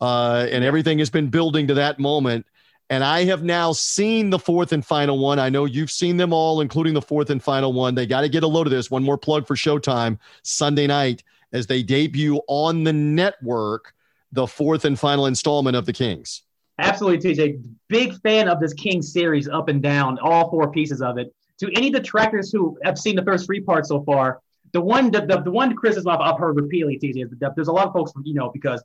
uh, 0.00 0.46
and 0.50 0.64
everything 0.64 0.98
has 0.98 1.10
been 1.10 1.28
building 1.28 1.66
to 1.68 1.74
that 1.74 1.98
moment. 1.98 2.46
And 2.90 3.04
I 3.04 3.24
have 3.24 3.42
now 3.44 3.72
seen 3.72 4.30
the 4.30 4.38
fourth 4.38 4.72
and 4.72 4.84
final 4.84 5.18
one. 5.18 5.38
I 5.38 5.50
know 5.50 5.66
you've 5.66 5.90
seen 5.90 6.16
them 6.16 6.32
all, 6.32 6.62
including 6.62 6.94
the 6.94 7.02
fourth 7.02 7.28
and 7.28 7.42
final 7.42 7.74
one. 7.74 7.94
They 7.94 8.06
got 8.06 8.22
to 8.22 8.30
get 8.30 8.44
a 8.44 8.46
load 8.46 8.66
of 8.66 8.70
this. 8.70 8.90
One 8.90 9.04
more 9.04 9.18
plug 9.18 9.46
for 9.46 9.54
Showtime 9.54 10.18
Sunday 10.42 10.86
night 10.86 11.22
as 11.52 11.66
they 11.66 11.82
debut 11.82 12.40
on 12.48 12.84
the 12.84 12.92
network 12.92 13.94
the 14.32 14.46
fourth 14.46 14.84
and 14.84 14.98
final 14.98 15.26
installment 15.26 15.76
of 15.76 15.86
the 15.86 15.92
Kings. 15.92 16.42
Absolutely, 16.78 17.34
TJ. 17.34 17.62
Big 17.88 18.14
fan 18.20 18.48
of 18.48 18.60
this 18.60 18.72
King 18.72 19.02
series, 19.02 19.48
up 19.48 19.68
and 19.68 19.82
down, 19.82 20.18
all 20.18 20.50
four 20.50 20.70
pieces 20.70 21.02
of 21.02 21.18
it. 21.18 21.34
To 21.60 21.70
any 21.74 21.90
detractors 21.90 22.52
who 22.52 22.78
have 22.84 22.98
seen 22.98 23.16
the 23.16 23.22
first 23.22 23.46
three 23.46 23.60
parts 23.60 23.88
so 23.88 24.02
far, 24.04 24.40
the 24.72 24.80
one 24.80 25.10
the, 25.10 25.20
the, 25.22 25.40
the 25.42 25.50
one 25.50 25.74
criticism 25.74 26.10
I've, 26.10 26.20
I've 26.20 26.38
heard 26.38 26.56
repeatedly, 26.56 26.98
TJ, 26.98 27.24
is 27.24 27.38
that 27.38 27.54
there's 27.54 27.68
a 27.68 27.72
lot 27.72 27.88
of 27.88 27.92
folks, 27.92 28.12
you 28.22 28.34
know, 28.34 28.50
because 28.50 28.82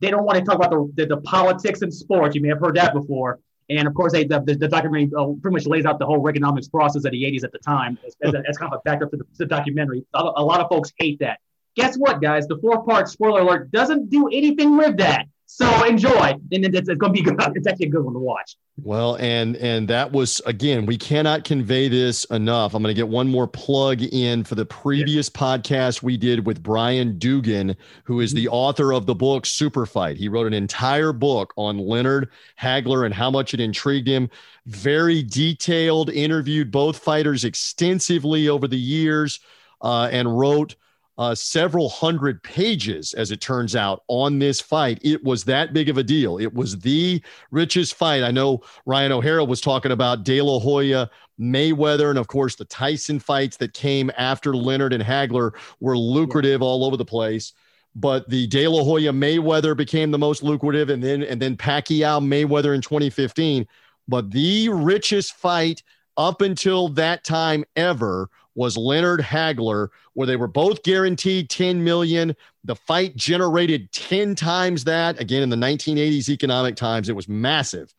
they 0.00 0.10
don't 0.10 0.24
want 0.24 0.38
to 0.38 0.44
talk 0.44 0.56
about 0.56 0.70
the, 0.70 0.92
the, 0.94 1.16
the 1.16 1.20
politics 1.22 1.82
and 1.82 1.92
sports. 1.92 2.34
You 2.34 2.42
may 2.42 2.48
have 2.48 2.60
heard 2.60 2.76
that 2.76 2.92
before. 2.92 3.40
And 3.70 3.88
of 3.88 3.94
course, 3.94 4.12
they, 4.12 4.24
the, 4.24 4.40
the, 4.40 4.68
documentary 4.68 5.10
uh, 5.16 5.28
pretty 5.40 5.54
much 5.54 5.66
lays 5.66 5.86
out 5.86 5.98
the 5.98 6.04
whole 6.04 6.28
economics 6.28 6.68
process 6.68 7.04
of 7.04 7.12
the 7.12 7.22
80s 7.22 7.44
at 7.44 7.52
the 7.52 7.58
time 7.58 7.98
as, 8.06 8.14
as, 8.22 8.34
a, 8.34 8.42
as 8.46 8.58
kind 8.58 8.72
of 8.72 8.78
a 8.78 8.82
backup 8.84 9.10
to 9.12 9.16
the, 9.16 9.24
the 9.38 9.46
documentary. 9.46 10.04
A, 10.12 10.22
a 10.36 10.44
lot 10.44 10.60
of 10.60 10.68
folks 10.68 10.92
hate 10.98 11.18
that. 11.20 11.38
Guess 11.74 11.96
what, 11.96 12.20
guys? 12.20 12.46
The 12.46 12.58
four 12.58 12.84
part 12.84 13.08
spoiler 13.08 13.40
alert 13.40 13.70
doesn't 13.70 14.10
do 14.10 14.28
anything 14.28 14.76
with 14.76 14.98
that. 14.98 15.26
So 15.56 15.84
enjoy, 15.84 16.32
and 16.32 16.64
it's, 16.64 16.76
it's 16.76 16.88
going 16.88 16.98
to 16.98 17.10
be 17.12 17.22
good. 17.22 17.40
It's 17.54 17.68
actually 17.68 17.86
a 17.86 17.90
good 17.90 18.02
one 18.02 18.14
to 18.14 18.18
watch. 18.18 18.56
Well, 18.76 19.14
and 19.18 19.54
and 19.58 19.86
that 19.86 20.10
was 20.10 20.40
again, 20.46 20.84
we 20.84 20.96
cannot 20.96 21.44
convey 21.44 21.86
this 21.86 22.24
enough. 22.24 22.74
I'm 22.74 22.82
going 22.82 22.92
to 22.92 23.00
get 23.00 23.06
one 23.06 23.28
more 23.28 23.46
plug 23.46 24.02
in 24.02 24.42
for 24.42 24.56
the 24.56 24.66
previous 24.66 25.30
podcast 25.30 26.02
we 26.02 26.16
did 26.16 26.44
with 26.44 26.60
Brian 26.60 27.20
Doogan, 27.20 27.76
who 28.02 28.18
is 28.18 28.34
the 28.34 28.48
author 28.48 28.92
of 28.92 29.06
the 29.06 29.14
book 29.14 29.46
Super 29.46 29.86
Fight. 29.86 30.16
He 30.16 30.28
wrote 30.28 30.48
an 30.48 30.54
entire 30.54 31.12
book 31.12 31.54
on 31.56 31.78
Leonard 31.78 32.30
Hagler 32.60 33.06
and 33.06 33.14
how 33.14 33.30
much 33.30 33.54
it 33.54 33.60
intrigued 33.60 34.08
him. 34.08 34.30
Very 34.66 35.22
detailed, 35.22 36.10
interviewed 36.10 36.72
both 36.72 36.98
fighters 36.98 37.44
extensively 37.44 38.48
over 38.48 38.66
the 38.66 38.76
years, 38.76 39.38
uh, 39.82 40.08
and 40.10 40.36
wrote 40.36 40.74
uh, 41.16 41.34
several 41.34 41.88
hundred 41.88 42.42
pages, 42.42 43.14
as 43.14 43.30
it 43.30 43.40
turns 43.40 43.76
out, 43.76 44.02
on 44.08 44.38
this 44.38 44.60
fight. 44.60 44.98
It 45.02 45.22
was 45.22 45.44
that 45.44 45.72
big 45.72 45.88
of 45.88 45.98
a 45.98 46.02
deal. 46.02 46.38
It 46.38 46.52
was 46.52 46.78
the 46.78 47.22
richest 47.50 47.94
fight. 47.94 48.22
I 48.22 48.30
know 48.30 48.62
Ryan 48.84 49.12
O'Hara 49.12 49.44
was 49.44 49.60
talking 49.60 49.92
about 49.92 50.24
De 50.24 50.40
La 50.42 50.58
Hoya, 50.58 51.08
Mayweather, 51.40 52.10
and 52.10 52.18
of 52.18 52.26
course 52.26 52.56
the 52.56 52.64
Tyson 52.64 53.18
fights 53.18 53.56
that 53.58 53.74
came 53.74 54.10
after 54.16 54.54
Leonard 54.54 54.92
and 54.92 55.02
Hagler 55.02 55.52
were 55.80 55.96
lucrative 55.96 56.62
all 56.62 56.84
over 56.84 56.96
the 56.96 57.04
place. 57.04 57.52
But 57.96 58.28
the 58.28 58.48
De 58.48 58.66
La 58.66 58.82
Hoya 58.82 59.12
Mayweather 59.12 59.76
became 59.76 60.10
the 60.10 60.18
most 60.18 60.42
lucrative, 60.42 60.90
and 60.90 61.02
then 61.02 61.22
and 61.22 61.40
then 61.40 61.56
Pacquiao 61.56 62.20
Mayweather 62.20 62.74
in 62.74 62.80
2015. 62.80 63.66
But 64.08 64.32
the 64.32 64.68
richest 64.68 65.34
fight 65.34 65.82
up 66.16 66.40
until 66.42 66.88
that 66.90 67.24
time 67.24 67.64
ever 67.76 68.28
was 68.54 68.76
Leonard 68.76 69.20
Hagler, 69.20 69.88
where 70.14 70.26
they 70.26 70.36
were 70.36 70.46
both 70.46 70.82
guaranteed 70.82 71.50
10 71.50 71.82
million. 71.82 72.34
The 72.64 72.76
fight 72.76 73.16
generated 73.16 73.90
10 73.92 74.34
times 74.34 74.84
that. 74.84 75.20
Again, 75.20 75.42
in 75.42 75.50
the 75.50 75.56
1980s 75.56 76.28
economic 76.28 76.76
times, 76.76 77.08
it 77.08 77.16
was 77.16 77.28
massive. 77.28 77.94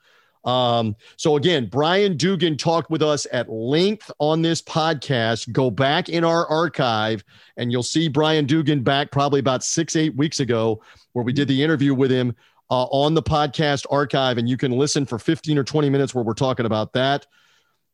Um, 0.45 0.95
so 1.17 1.37
again, 1.37 1.67
Brian 1.71 2.17
Doogan 2.17 2.55
talked 2.55 2.91
with 2.91 3.01
us 3.01 3.25
at 3.31 3.49
length 3.49 4.11
on 4.19 4.43
this 4.43 4.61
podcast. 4.61 5.51
Go 5.51 5.71
back 5.71 6.07
in 6.07 6.23
our 6.23 6.47
archive 6.47 7.23
and 7.57 7.71
you'll 7.71 7.83
see 7.83 8.07
Brian 8.07 8.45
Doogan 8.45 8.83
back 8.83 9.11
probably 9.11 9.39
about 9.39 9.63
six, 9.63 9.95
eight 9.95 10.15
weeks 10.15 10.39
ago, 10.39 10.81
where 11.13 11.25
we 11.25 11.33
did 11.33 11.47
the 11.47 11.63
interview 11.63 11.95
with 11.95 12.11
him 12.11 12.35
uh, 12.69 12.83
on 12.85 13.15
the 13.15 13.23
podcast 13.23 13.87
archive. 13.89 14.37
And 14.37 14.47
you 14.47 14.55
can 14.55 14.71
listen 14.71 15.05
for 15.05 15.17
15 15.17 15.57
or 15.57 15.63
20 15.63 15.89
minutes 15.89 16.13
where 16.13 16.23
we're 16.23 16.33
talking 16.33 16.67
about 16.67 16.93
that 16.93 17.25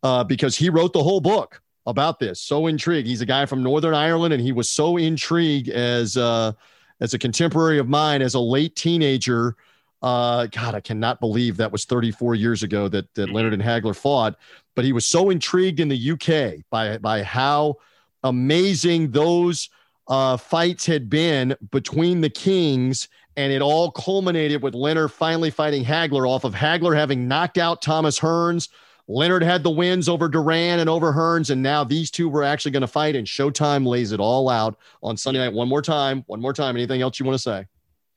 uh, 0.04 0.26
because 0.26 0.56
he 0.56 0.70
wrote 0.70 0.92
the 0.92 1.04
whole 1.04 1.22
book 1.22 1.62
about 1.86 2.20
this. 2.20 2.42
So 2.42 2.68
intrigued. 2.68 3.08
He's 3.08 3.22
a 3.22 3.26
guy 3.26 3.46
from 3.46 3.64
Northern 3.64 3.94
Ireland, 3.94 4.34
and 4.34 4.42
he 4.42 4.52
was 4.52 4.70
so 4.70 4.98
intrigued 4.98 5.70
as 5.70 6.18
uh, 6.18 6.54
as 7.00 7.14
a 7.14 7.20
contemporary 7.20 7.80
of 7.80 7.88
mine 7.90 8.22
as 8.22 8.34
a 8.34 8.40
late 8.40 8.76
teenager. 8.76 9.56
Uh, 10.02 10.48
God, 10.48 10.74
I 10.74 10.80
cannot 10.80 11.20
believe 11.20 11.58
that 11.58 11.72
was 11.72 11.86
34 11.86 12.36
years 12.36 12.64
ago 12.64 12.88
that 12.88 13.14
that 13.16 13.32
Leonard 13.32 13.54
and 13.54 13.64
Hagler 13.64 13.96
fought. 13.96 14.36
But 14.76 14.86
he 14.86 14.94
was 14.94 15.06
so 15.06 15.30
intrigued 15.30 15.80
in 15.80 15.90
the 15.90 16.12
UK 16.12 16.64
by 16.70 16.98
by 16.98 17.24
how 17.24 17.78
amazing 18.24 19.12
those 19.12 19.70
uh, 20.08 20.38
fights 20.38 20.86
had 20.86 21.10
been 21.10 21.56
between 21.72 22.22
the 22.22 22.30
Kings. 22.30 23.08
And 23.38 23.54
it 23.54 23.62
all 23.62 23.92
culminated 23.92 24.62
with 24.62 24.76
Leonard 24.76 25.12
finally 25.12 25.50
fighting 25.50 25.86
Hagler 25.86 26.30
off 26.30 26.44
of 26.44 26.54
Hagler 26.54 26.96
having 26.96 27.28
knocked 27.30 27.58
out 27.58 27.82
Thomas 27.82 28.20
Hearns. 28.20 28.68
Leonard 29.12 29.44
had 29.44 29.62
the 29.62 29.70
wins 29.70 30.08
over 30.08 30.30
Duran 30.30 30.80
and 30.80 30.90
over 30.90 31.12
Hearns, 31.12 31.50
and 31.50 31.62
now 31.62 31.84
these 31.84 32.10
two 32.10 32.30
were 32.30 32.44
actually 32.44 32.72
going 32.72 32.82
to 32.82 32.88
fight, 32.88 33.16
and 33.16 33.28
Showtime 33.28 33.86
lays 33.86 34.14
it 34.14 34.22
all 34.22 34.48
out 34.48 34.78
on 35.04 35.18
Sunday 35.18 35.40
night. 35.40 35.54
One 35.54 35.68
more 35.68 35.82
time, 35.82 36.24
one 36.28 36.40
more 36.40 36.54
time. 36.54 36.78
Anything 36.78 37.02
else 37.02 37.20
you 37.20 37.26
want 37.26 37.36
to 37.36 37.42
say? 37.42 37.68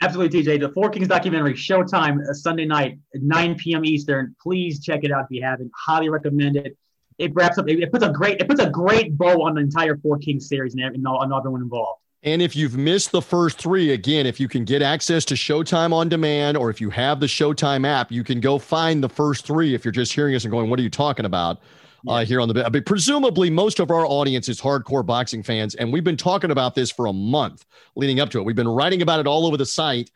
Absolutely, 0.03 0.43
TJ. 0.43 0.61
The 0.61 0.69
Four 0.69 0.91
Kings 0.91 1.09
documentary, 1.09 1.55
Showtime, 1.55 2.21
uh, 2.29 2.33
Sunday 2.33 2.65
night, 2.65 2.99
9 3.15 3.57
p.m. 3.57 3.85
Eastern. 3.85 4.37
Please 4.41 4.81
check 4.81 5.03
it 5.03 5.11
out 5.11 5.25
if 5.25 5.31
you 5.31 5.43
haven't. 5.43 5.71
Highly 5.77 6.11
recommend 6.11 6.57
it. 6.57 6.77
It 7.19 7.35
wraps 7.35 7.59
up. 7.59 7.69
It, 7.69 7.81
it 7.81 7.91
puts 7.91 8.05
a 8.05 8.13
great. 8.13 8.41
It 8.41 8.49
puts 8.49 8.61
a 8.61 8.71
great 8.71 9.19
bow 9.19 9.43
on 9.43 9.55
the 9.55 9.63
entire 9.63 9.97
Four 9.97 10.19
Kings 10.19 10.49
series 10.49 10.75
and, 10.75 10.83
and 10.83 11.07
all, 11.09 11.23
and 11.23 11.33
everyone 11.33 11.63
involved. 11.63 12.03
And 12.25 12.41
if 12.41 12.57
you've 12.57 12.77
missed 12.77 13.13
the 13.13 13.21
first 13.21 13.59
three, 13.59 13.93
again, 13.93 14.25
if 14.25 14.41
you 14.41 14.49
can 14.49 14.65
get 14.65 14.81
access 14.81 15.27
to 15.27 15.35
Showtime 15.35 15.93
on 15.93 16.09
demand 16.09 16.57
or 16.57 16.71
if 16.71 16.81
you 16.81 16.89
have 16.89 17.21
the 17.21 17.27
Showtime 17.27 17.87
app, 17.87 18.11
you 18.11 18.25
can 18.25 18.41
go 18.41 18.59
find 18.59 19.05
the 19.05 19.11
first 19.11 19.47
three 19.47 19.75
if 19.75 19.85
you're 19.85 19.93
just 19.93 20.13
hearing 20.13 20.35
us 20.35 20.45
and 20.45 20.51
going, 20.51 20.71
What 20.71 20.79
are 20.79 20.83
you 20.83 20.91
talking 20.91 21.27
about? 21.27 21.61
Uh, 22.07 22.23
here 22.23 22.39
on 22.39 22.49
the 22.49 22.69
but 22.69 22.85
presumably 22.85 23.49
most 23.49 23.81
of 23.81 23.91
our 23.91 24.05
audience 24.05 24.51
is 24.51 24.61
hardcore 24.61 25.07
boxing 25.07 25.43
fans 25.43 25.75
and 25.77 25.91
we've 25.91 26.05
been 26.05 26.19
talking 26.19 26.51
about 26.51 26.75
this 26.75 26.91
for 26.91 27.07
a 27.07 27.13
month 27.15 27.65
leading 27.97 28.21
up 28.21 28.29
to 28.29 28.39
it 28.39 28.45
we've 28.45 28.55
been 28.55 28.69
writing 28.69 29.01
about 29.01 29.21
it 29.21 29.27
all 29.27 29.47
over 29.47 29.57
the 29.57 29.65
site 29.65 30.11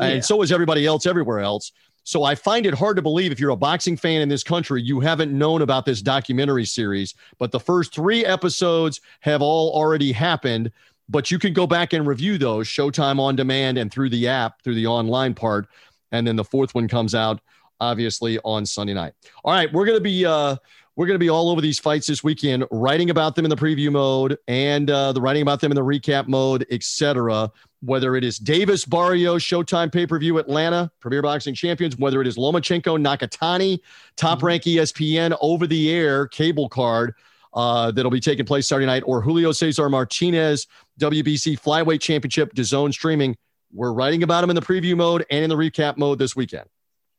yeah. 0.00 0.06
and 0.06 0.24
so 0.24 0.40
is 0.40 0.50
everybody 0.50 0.86
else 0.86 1.04
everywhere 1.04 1.40
else 1.40 1.70
so 2.04 2.22
I 2.22 2.34
find 2.34 2.66
it 2.66 2.74
hard 2.74 2.96
to 2.96 3.02
believe 3.02 3.32
if 3.32 3.40
you're 3.40 3.50
a 3.50 3.56
boxing 3.56 3.96
fan 3.96 4.20
in 4.20 4.28
this 4.28 4.44
country, 4.44 4.82
you 4.82 5.00
haven't 5.00 5.36
known 5.36 5.62
about 5.62 5.86
this 5.86 6.02
documentary 6.02 6.66
series. 6.66 7.14
But 7.38 7.50
the 7.50 7.58
first 7.58 7.94
three 7.94 8.26
episodes 8.26 9.00
have 9.20 9.40
all 9.40 9.72
already 9.72 10.12
happened. 10.12 10.70
But 11.08 11.30
you 11.30 11.38
can 11.38 11.52
go 11.52 11.66
back 11.66 11.92
and 11.92 12.06
review 12.06 12.38
those 12.38 12.66
Showtime 12.66 13.20
on 13.20 13.36
demand 13.36 13.78
and 13.78 13.92
through 13.92 14.10
the 14.10 14.28
app, 14.28 14.62
through 14.62 14.74
the 14.74 14.86
online 14.86 15.34
part. 15.34 15.66
And 16.12 16.26
then 16.26 16.36
the 16.36 16.44
fourth 16.44 16.74
one 16.74 16.88
comes 16.88 17.14
out 17.14 17.40
obviously 17.80 18.38
on 18.44 18.64
Sunday 18.64 18.94
night. 18.94 19.12
All 19.44 19.52
right, 19.52 19.70
we're 19.72 19.84
gonna 19.84 20.00
be 20.00 20.24
uh 20.24 20.56
we're 20.96 21.06
going 21.06 21.16
to 21.16 21.24
be 21.24 21.28
all 21.28 21.50
over 21.50 21.60
these 21.60 21.78
fights 21.78 22.06
this 22.06 22.22
weekend, 22.22 22.64
writing 22.70 23.10
about 23.10 23.34
them 23.34 23.44
in 23.44 23.48
the 23.48 23.56
preview 23.56 23.90
mode 23.90 24.38
and 24.46 24.88
uh, 24.90 25.12
the 25.12 25.20
writing 25.20 25.42
about 25.42 25.60
them 25.60 25.72
in 25.72 25.76
the 25.76 25.82
recap 25.82 26.28
mode, 26.28 26.64
etc. 26.70 27.50
Whether 27.82 28.16
it 28.16 28.24
is 28.24 28.38
Davis 28.38 28.84
Barrios 28.84 29.42
Showtime 29.42 29.92
pay 29.92 30.06
per 30.06 30.18
view 30.18 30.38
Atlanta 30.38 30.90
Premier 31.00 31.20
Boxing 31.20 31.54
Champions, 31.54 31.96
whether 31.96 32.20
it 32.20 32.26
is 32.26 32.36
Lomachenko 32.36 32.96
Nakatani 32.98 33.80
Top 34.16 34.38
mm-hmm. 34.38 34.46
Rank 34.46 34.62
ESPN 34.62 35.36
over 35.40 35.66
the 35.66 35.90
air 35.90 36.26
cable 36.28 36.68
card 36.68 37.14
uh, 37.54 37.90
that'll 37.90 38.10
be 38.10 38.20
taking 38.20 38.44
place 38.44 38.66
Saturday 38.68 38.86
night, 38.86 39.02
or 39.06 39.20
Julio 39.20 39.52
Cesar 39.52 39.88
Martinez 39.88 40.66
WBC 41.00 41.60
Flyweight 41.60 42.00
Championship 42.00 42.54
DAZN 42.54 42.92
streaming. 42.92 43.36
We're 43.72 43.92
writing 43.92 44.22
about 44.22 44.42
them 44.42 44.50
in 44.50 44.56
the 44.56 44.62
preview 44.62 44.96
mode 44.96 45.26
and 45.30 45.44
in 45.44 45.50
the 45.50 45.56
recap 45.56 45.96
mode 45.96 46.18
this 46.18 46.36
weekend. 46.36 46.66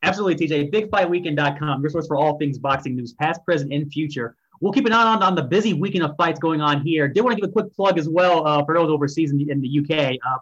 Absolutely, 0.04 0.48
TJ. 0.48 0.72
BigFightWeekend.com, 0.72 1.82
your 1.82 1.90
source 1.90 2.08
for 2.08 2.16
all 2.16 2.38
things 2.38 2.58
boxing 2.58 2.96
news, 2.96 3.14
past, 3.14 3.44
present, 3.44 3.74
and 3.74 3.92
future. 3.92 4.36
We'll 4.62 4.72
keep 4.72 4.86
an 4.86 4.94
eye 4.94 5.04
on, 5.04 5.22
on 5.22 5.36
the 5.36 5.44
busy 5.44 5.74
weekend 5.74 6.06
of 6.06 6.16
fights 6.16 6.40
going 6.40 6.62
on 6.62 6.82
here. 6.82 7.08
Did 7.08 7.22
want 7.22 7.36
to 7.36 7.42
give 7.42 7.50
a 7.50 7.52
quick 7.52 7.74
plug 7.76 7.98
as 7.98 8.08
well 8.08 8.48
uh, 8.48 8.64
for 8.64 8.76
those 8.76 8.90
overseas 8.90 9.32
in 9.32 9.38
the, 9.38 9.50
in 9.50 9.62
the 9.62 9.80
UK. 9.80 10.16
Uh, 10.26 10.38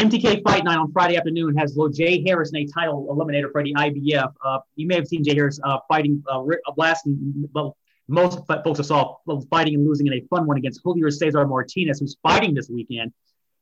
MTK 0.00 0.42
Fight 0.42 0.64
Night 0.64 0.78
on 0.78 0.90
Friday 0.90 1.16
afternoon 1.16 1.54
has 1.56 1.76
Jay 1.92 2.24
Harris 2.26 2.50
in 2.50 2.56
a 2.56 2.66
title 2.66 3.06
eliminator 3.10 3.52
for 3.52 3.62
the 3.62 3.74
IBF. 3.74 4.32
Uh, 4.42 4.58
you 4.76 4.86
may 4.86 4.94
have 4.94 5.06
seen 5.06 5.22
Jay 5.22 5.34
Harris 5.34 5.60
uh, 5.64 5.78
fighting 5.86 6.22
uh, 6.30 6.42
last. 6.76 7.06
Well, 7.52 7.76
most 8.08 8.40
folks 8.46 8.86
saw 8.86 9.16
fighting 9.50 9.74
and 9.74 9.86
losing 9.86 10.06
in 10.06 10.14
a 10.14 10.20
fun 10.28 10.46
one 10.46 10.56
against 10.56 10.80
Julio 10.82 11.08
Cesar 11.10 11.46
Martinez, 11.46 12.00
who's 12.00 12.16
fighting 12.22 12.54
this 12.54 12.68
weekend. 12.68 13.12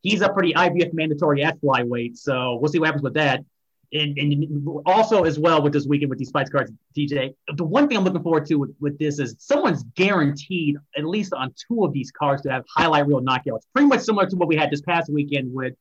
He's 0.03 0.23
a 0.23 0.31
pretty 0.31 0.55
IBF 0.55 0.95
mandatory 0.95 1.45
at 1.45 1.61
flyweight, 1.61 2.17
so 2.17 2.57
we'll 2.57 2.71
see 2.71 2.79
what 2.79 2.87
happens 2.87 3.03
with 3.03 3.15
that 3.15 3.45
and, 3.93 4.17
and 4.19 4.67
also 4.87 5.25
as 5.25 5.39
well 5.39 5.63
with 5.63 5.73
this 5.73 5.87
weekend 5.87 6.11
with 6.11 6.19
these 6.19 6.31
fights 6.31 6.51
cards, 6.51 6.71
TJ. 6.97 7.35
The 7.57 7.65
one 7.65 7.89
thing 7.89 7.97
I'm 7.97 8.05
looking 8.05 8.23
forward 8.23 8.47
to 8.47 8.55
with, 8.57 8.75
with 8.81 8.99
this 8.99 9.19
is 9.19 9.35
someone's 9.39 9.83
guaranteed 9.97 10.77
at 10.97 11.05
least 11.05 11.33
on 11.33 11.53
two 11.69 11.85
of 11.85 11.93
these 11.93 12.11
cards 12.11 12.43
to 12.43 12.51
have 12.51 12.65
highlight 12.69 13.07
reel 13.07 13.21
knockouts. 13.21 13.63
Pretty 13.75 13.89
much 13.89 14.01
similar 14.01 14.27
to 14.27 14.37
what 14.37 14.49
we 14.49 14.57
had 14.57 14.71
this 14.71 14.81
past 14.81 15.13
weekend 15.13 15.53
with 15.53 15.75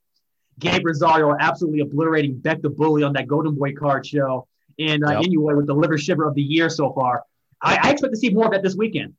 Gabe 0.58 0.84
Rosado 0.84 1.36
absolutely 1.40 1.82
obliterating 1.82 2.40
Bek 2.40 2.62
the 2.62 2.70
Bully 2.70 3.04
on 3.04 3.14
that 3.14 3.28
Golden 3.28 3.56
Boy 3.56 3.74
card 3.74 4.06
show, 4.06 4.48
and 4.80 5.04
uh, 5.06 5.12
yep. 5.12 5.24
anyway 5.24 5.54
with 5.54 5.68
the 5.68 5.74
liver 5.74 5.98
shiver 5.98 6.28
of 6.28 6.36
the 6.36 6.42
year 6.42 6.70
so 6.70 6.92
far. 6.94 7.24
I, 7.62 7.80
I 7.82 7.92
expect 7.92 8.14
to 8.14 8.20
see 8.20 8.30
more 8.30 8.46
of 8.46 8.52
that 8.52 8.64
this 8.64 8.76
weekend. 8.76 9.14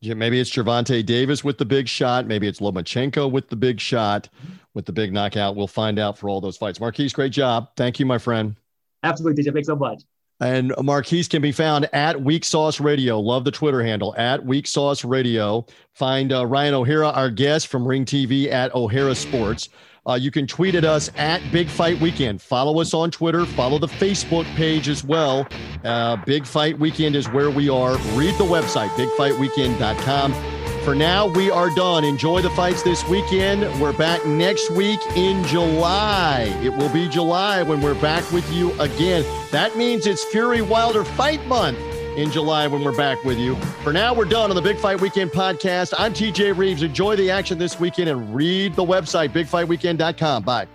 Yeah, 0.00 0.14
maybe 0.14 0.40
it's 0.40 0.50
Gervonta 0.50 1.04
Davis 1.04 1.44
with 1.44 1.58
the 1.58 1.66
big 1.66 1.86
shot. 1.86 2.26
Maybe 2.26 2.46
it's 2.46 2.60
Lomachenko 2.60 3.30
with 3.30 3.48
the 3.48 3.56
big 3.56 3.80
shot, 3.80 4.30
with 4.72 4.86
the 4.86 4.92
big 4.92 5.12
knockout. 5.12 5.56
We'll 5.56 5.66
find 5.66 5.98
out 5.98 6.16
for 6.16 6.30
all 6.30 6.40
those 6.40 6.56
fights. 6.56 6.80
Marquise, 6.80 7.12
great 7.12 7.32
job. 7.32 7.68
Thank 7.76 8.00
you, 8.00 8.06
my 8.06 8.16
friend. 8.16 8.56
Absolutely, 9.02 9.44
TJ. 9.44 9.52
Thanks 9.52 9.68
so 9.68 9.76
much. 9.76 10.02
And 10.40 10.72
Marquise 10.82 11.28
can 11.28 11.42
be 11.42 11.52
found 11.52 11.86
at 11.92 12.22
Weak 12.22 12.46
Sauce 12.46 12.80
Radio. 12.80 13.20
Love 13.20 13.44
the 13.44 13.50
Twitter 13.50 13.82
handle 13.82 14.14
at 14.16 14.42
Weak 14.42 14.66
Sauce 14.66 15.04
Radio. 15.04 15.66
Find 15.92 16.32
uh, 16.32 16.46
Ryan 16.46 16.72
O'Hara, 16.72 17.10
our 17.10 17.30
guest 17.30 17.66
from 17.66 17.86
Ring 17.86 18.06
TV 18.06 18.50
at 18.50 18.74
O'Hara 18.74 19.14
Sports. 19.14 19.68
Uh, 20.10 20.16
you 20.16 20.32
can 20.32 20.44
tweet 20.44 20.74
at 20.74 20.84
us 20.84 21.08
at 21.16 21.40
Big 21.52 21.68
Fight 21.68 22.00
Weekend. 22.00 22.42
Follow 22.42 22.80
us 22.80 22.92
on 22.92 23.12
Twitter. 23.12 23.46
Follow 23.46 23.78
the 23.78 23.86
Facebook 23.86 24.44
page 24.56 24.88
as 24.88 25.04
well. 25.04 25.46
Uh, 25.84 26.16
Big 26.26 26.44
Fight 26.44 26.76
Weekend 26.76 27.14
is 27.14 27.28
where 27.28 27.48
we 27.48 27.68
are. 27.68 27.96
Read 28.14 28.34
the 28.34 28.44
website, 28.44 28.88
bigfightweekend.com. 28.90 30.34
For 30.82 30.96
now, 30.96 31.28
we 31.28 31.48
are 31.48 31.72
done. 31.76 32.02
Enjoy 32.02 32.42
the 32.42 32.50
fights 32.50 32.82
this 32.82 33.06
weekend. 33.06 33.62
We're 33.80 33.96
back 33.96 34.26
next 34.26 34.70
week 34.70 34.98
in 35.14 35.44
July. 35.44 36.58
It 36.60 36.70
will 36.70 36.92
be 36.92 37.08
July 37.08 37.62
when 37.62 37.80
we're 37.80 38.00
back 38.00 38.28
with 38.32 38.50
you 38.52 38.72
again. 38.80 39.24
That 39.52 39.76
means 39.76 40.08
it's 40.08 40.24
Fury 40.24 40.62
Wilder 40.62 41.04
Fight 41.04 41.46
Month 41.46 41.78
in 42.16 42.30
July 42.30 42.66
when 42.66 42.82
we're 42.84 42.96
back 42.96 43.22
with 43.24 43.38
you. 43.38 43.56
For 43.82 43.92
now, 43.92 44.14
we're 44.14 44.24
done 44.24 44.50
on 44.50 44.56
the 44.56 44.62
Big 44.62 44.78
Fight 44.78 45.00
Weekend 45.00 45.30
podcast. 45.30 45.94
I'm 45.98 46.12
TJ 46.12 46.56
Reeves. 46.56 46.82
Enjoy 46.82 47.16
the 47.16 47.30
action 47.30 47.58
this 47.58 47.78
weekend 47.78 48.08
and 48.08 48.34
read 48.34 48.74
the 48.74 48.84
website, 48.84 49.30
bigfightweekend.com. 49.30 50.42
Bye. 50.42 50.66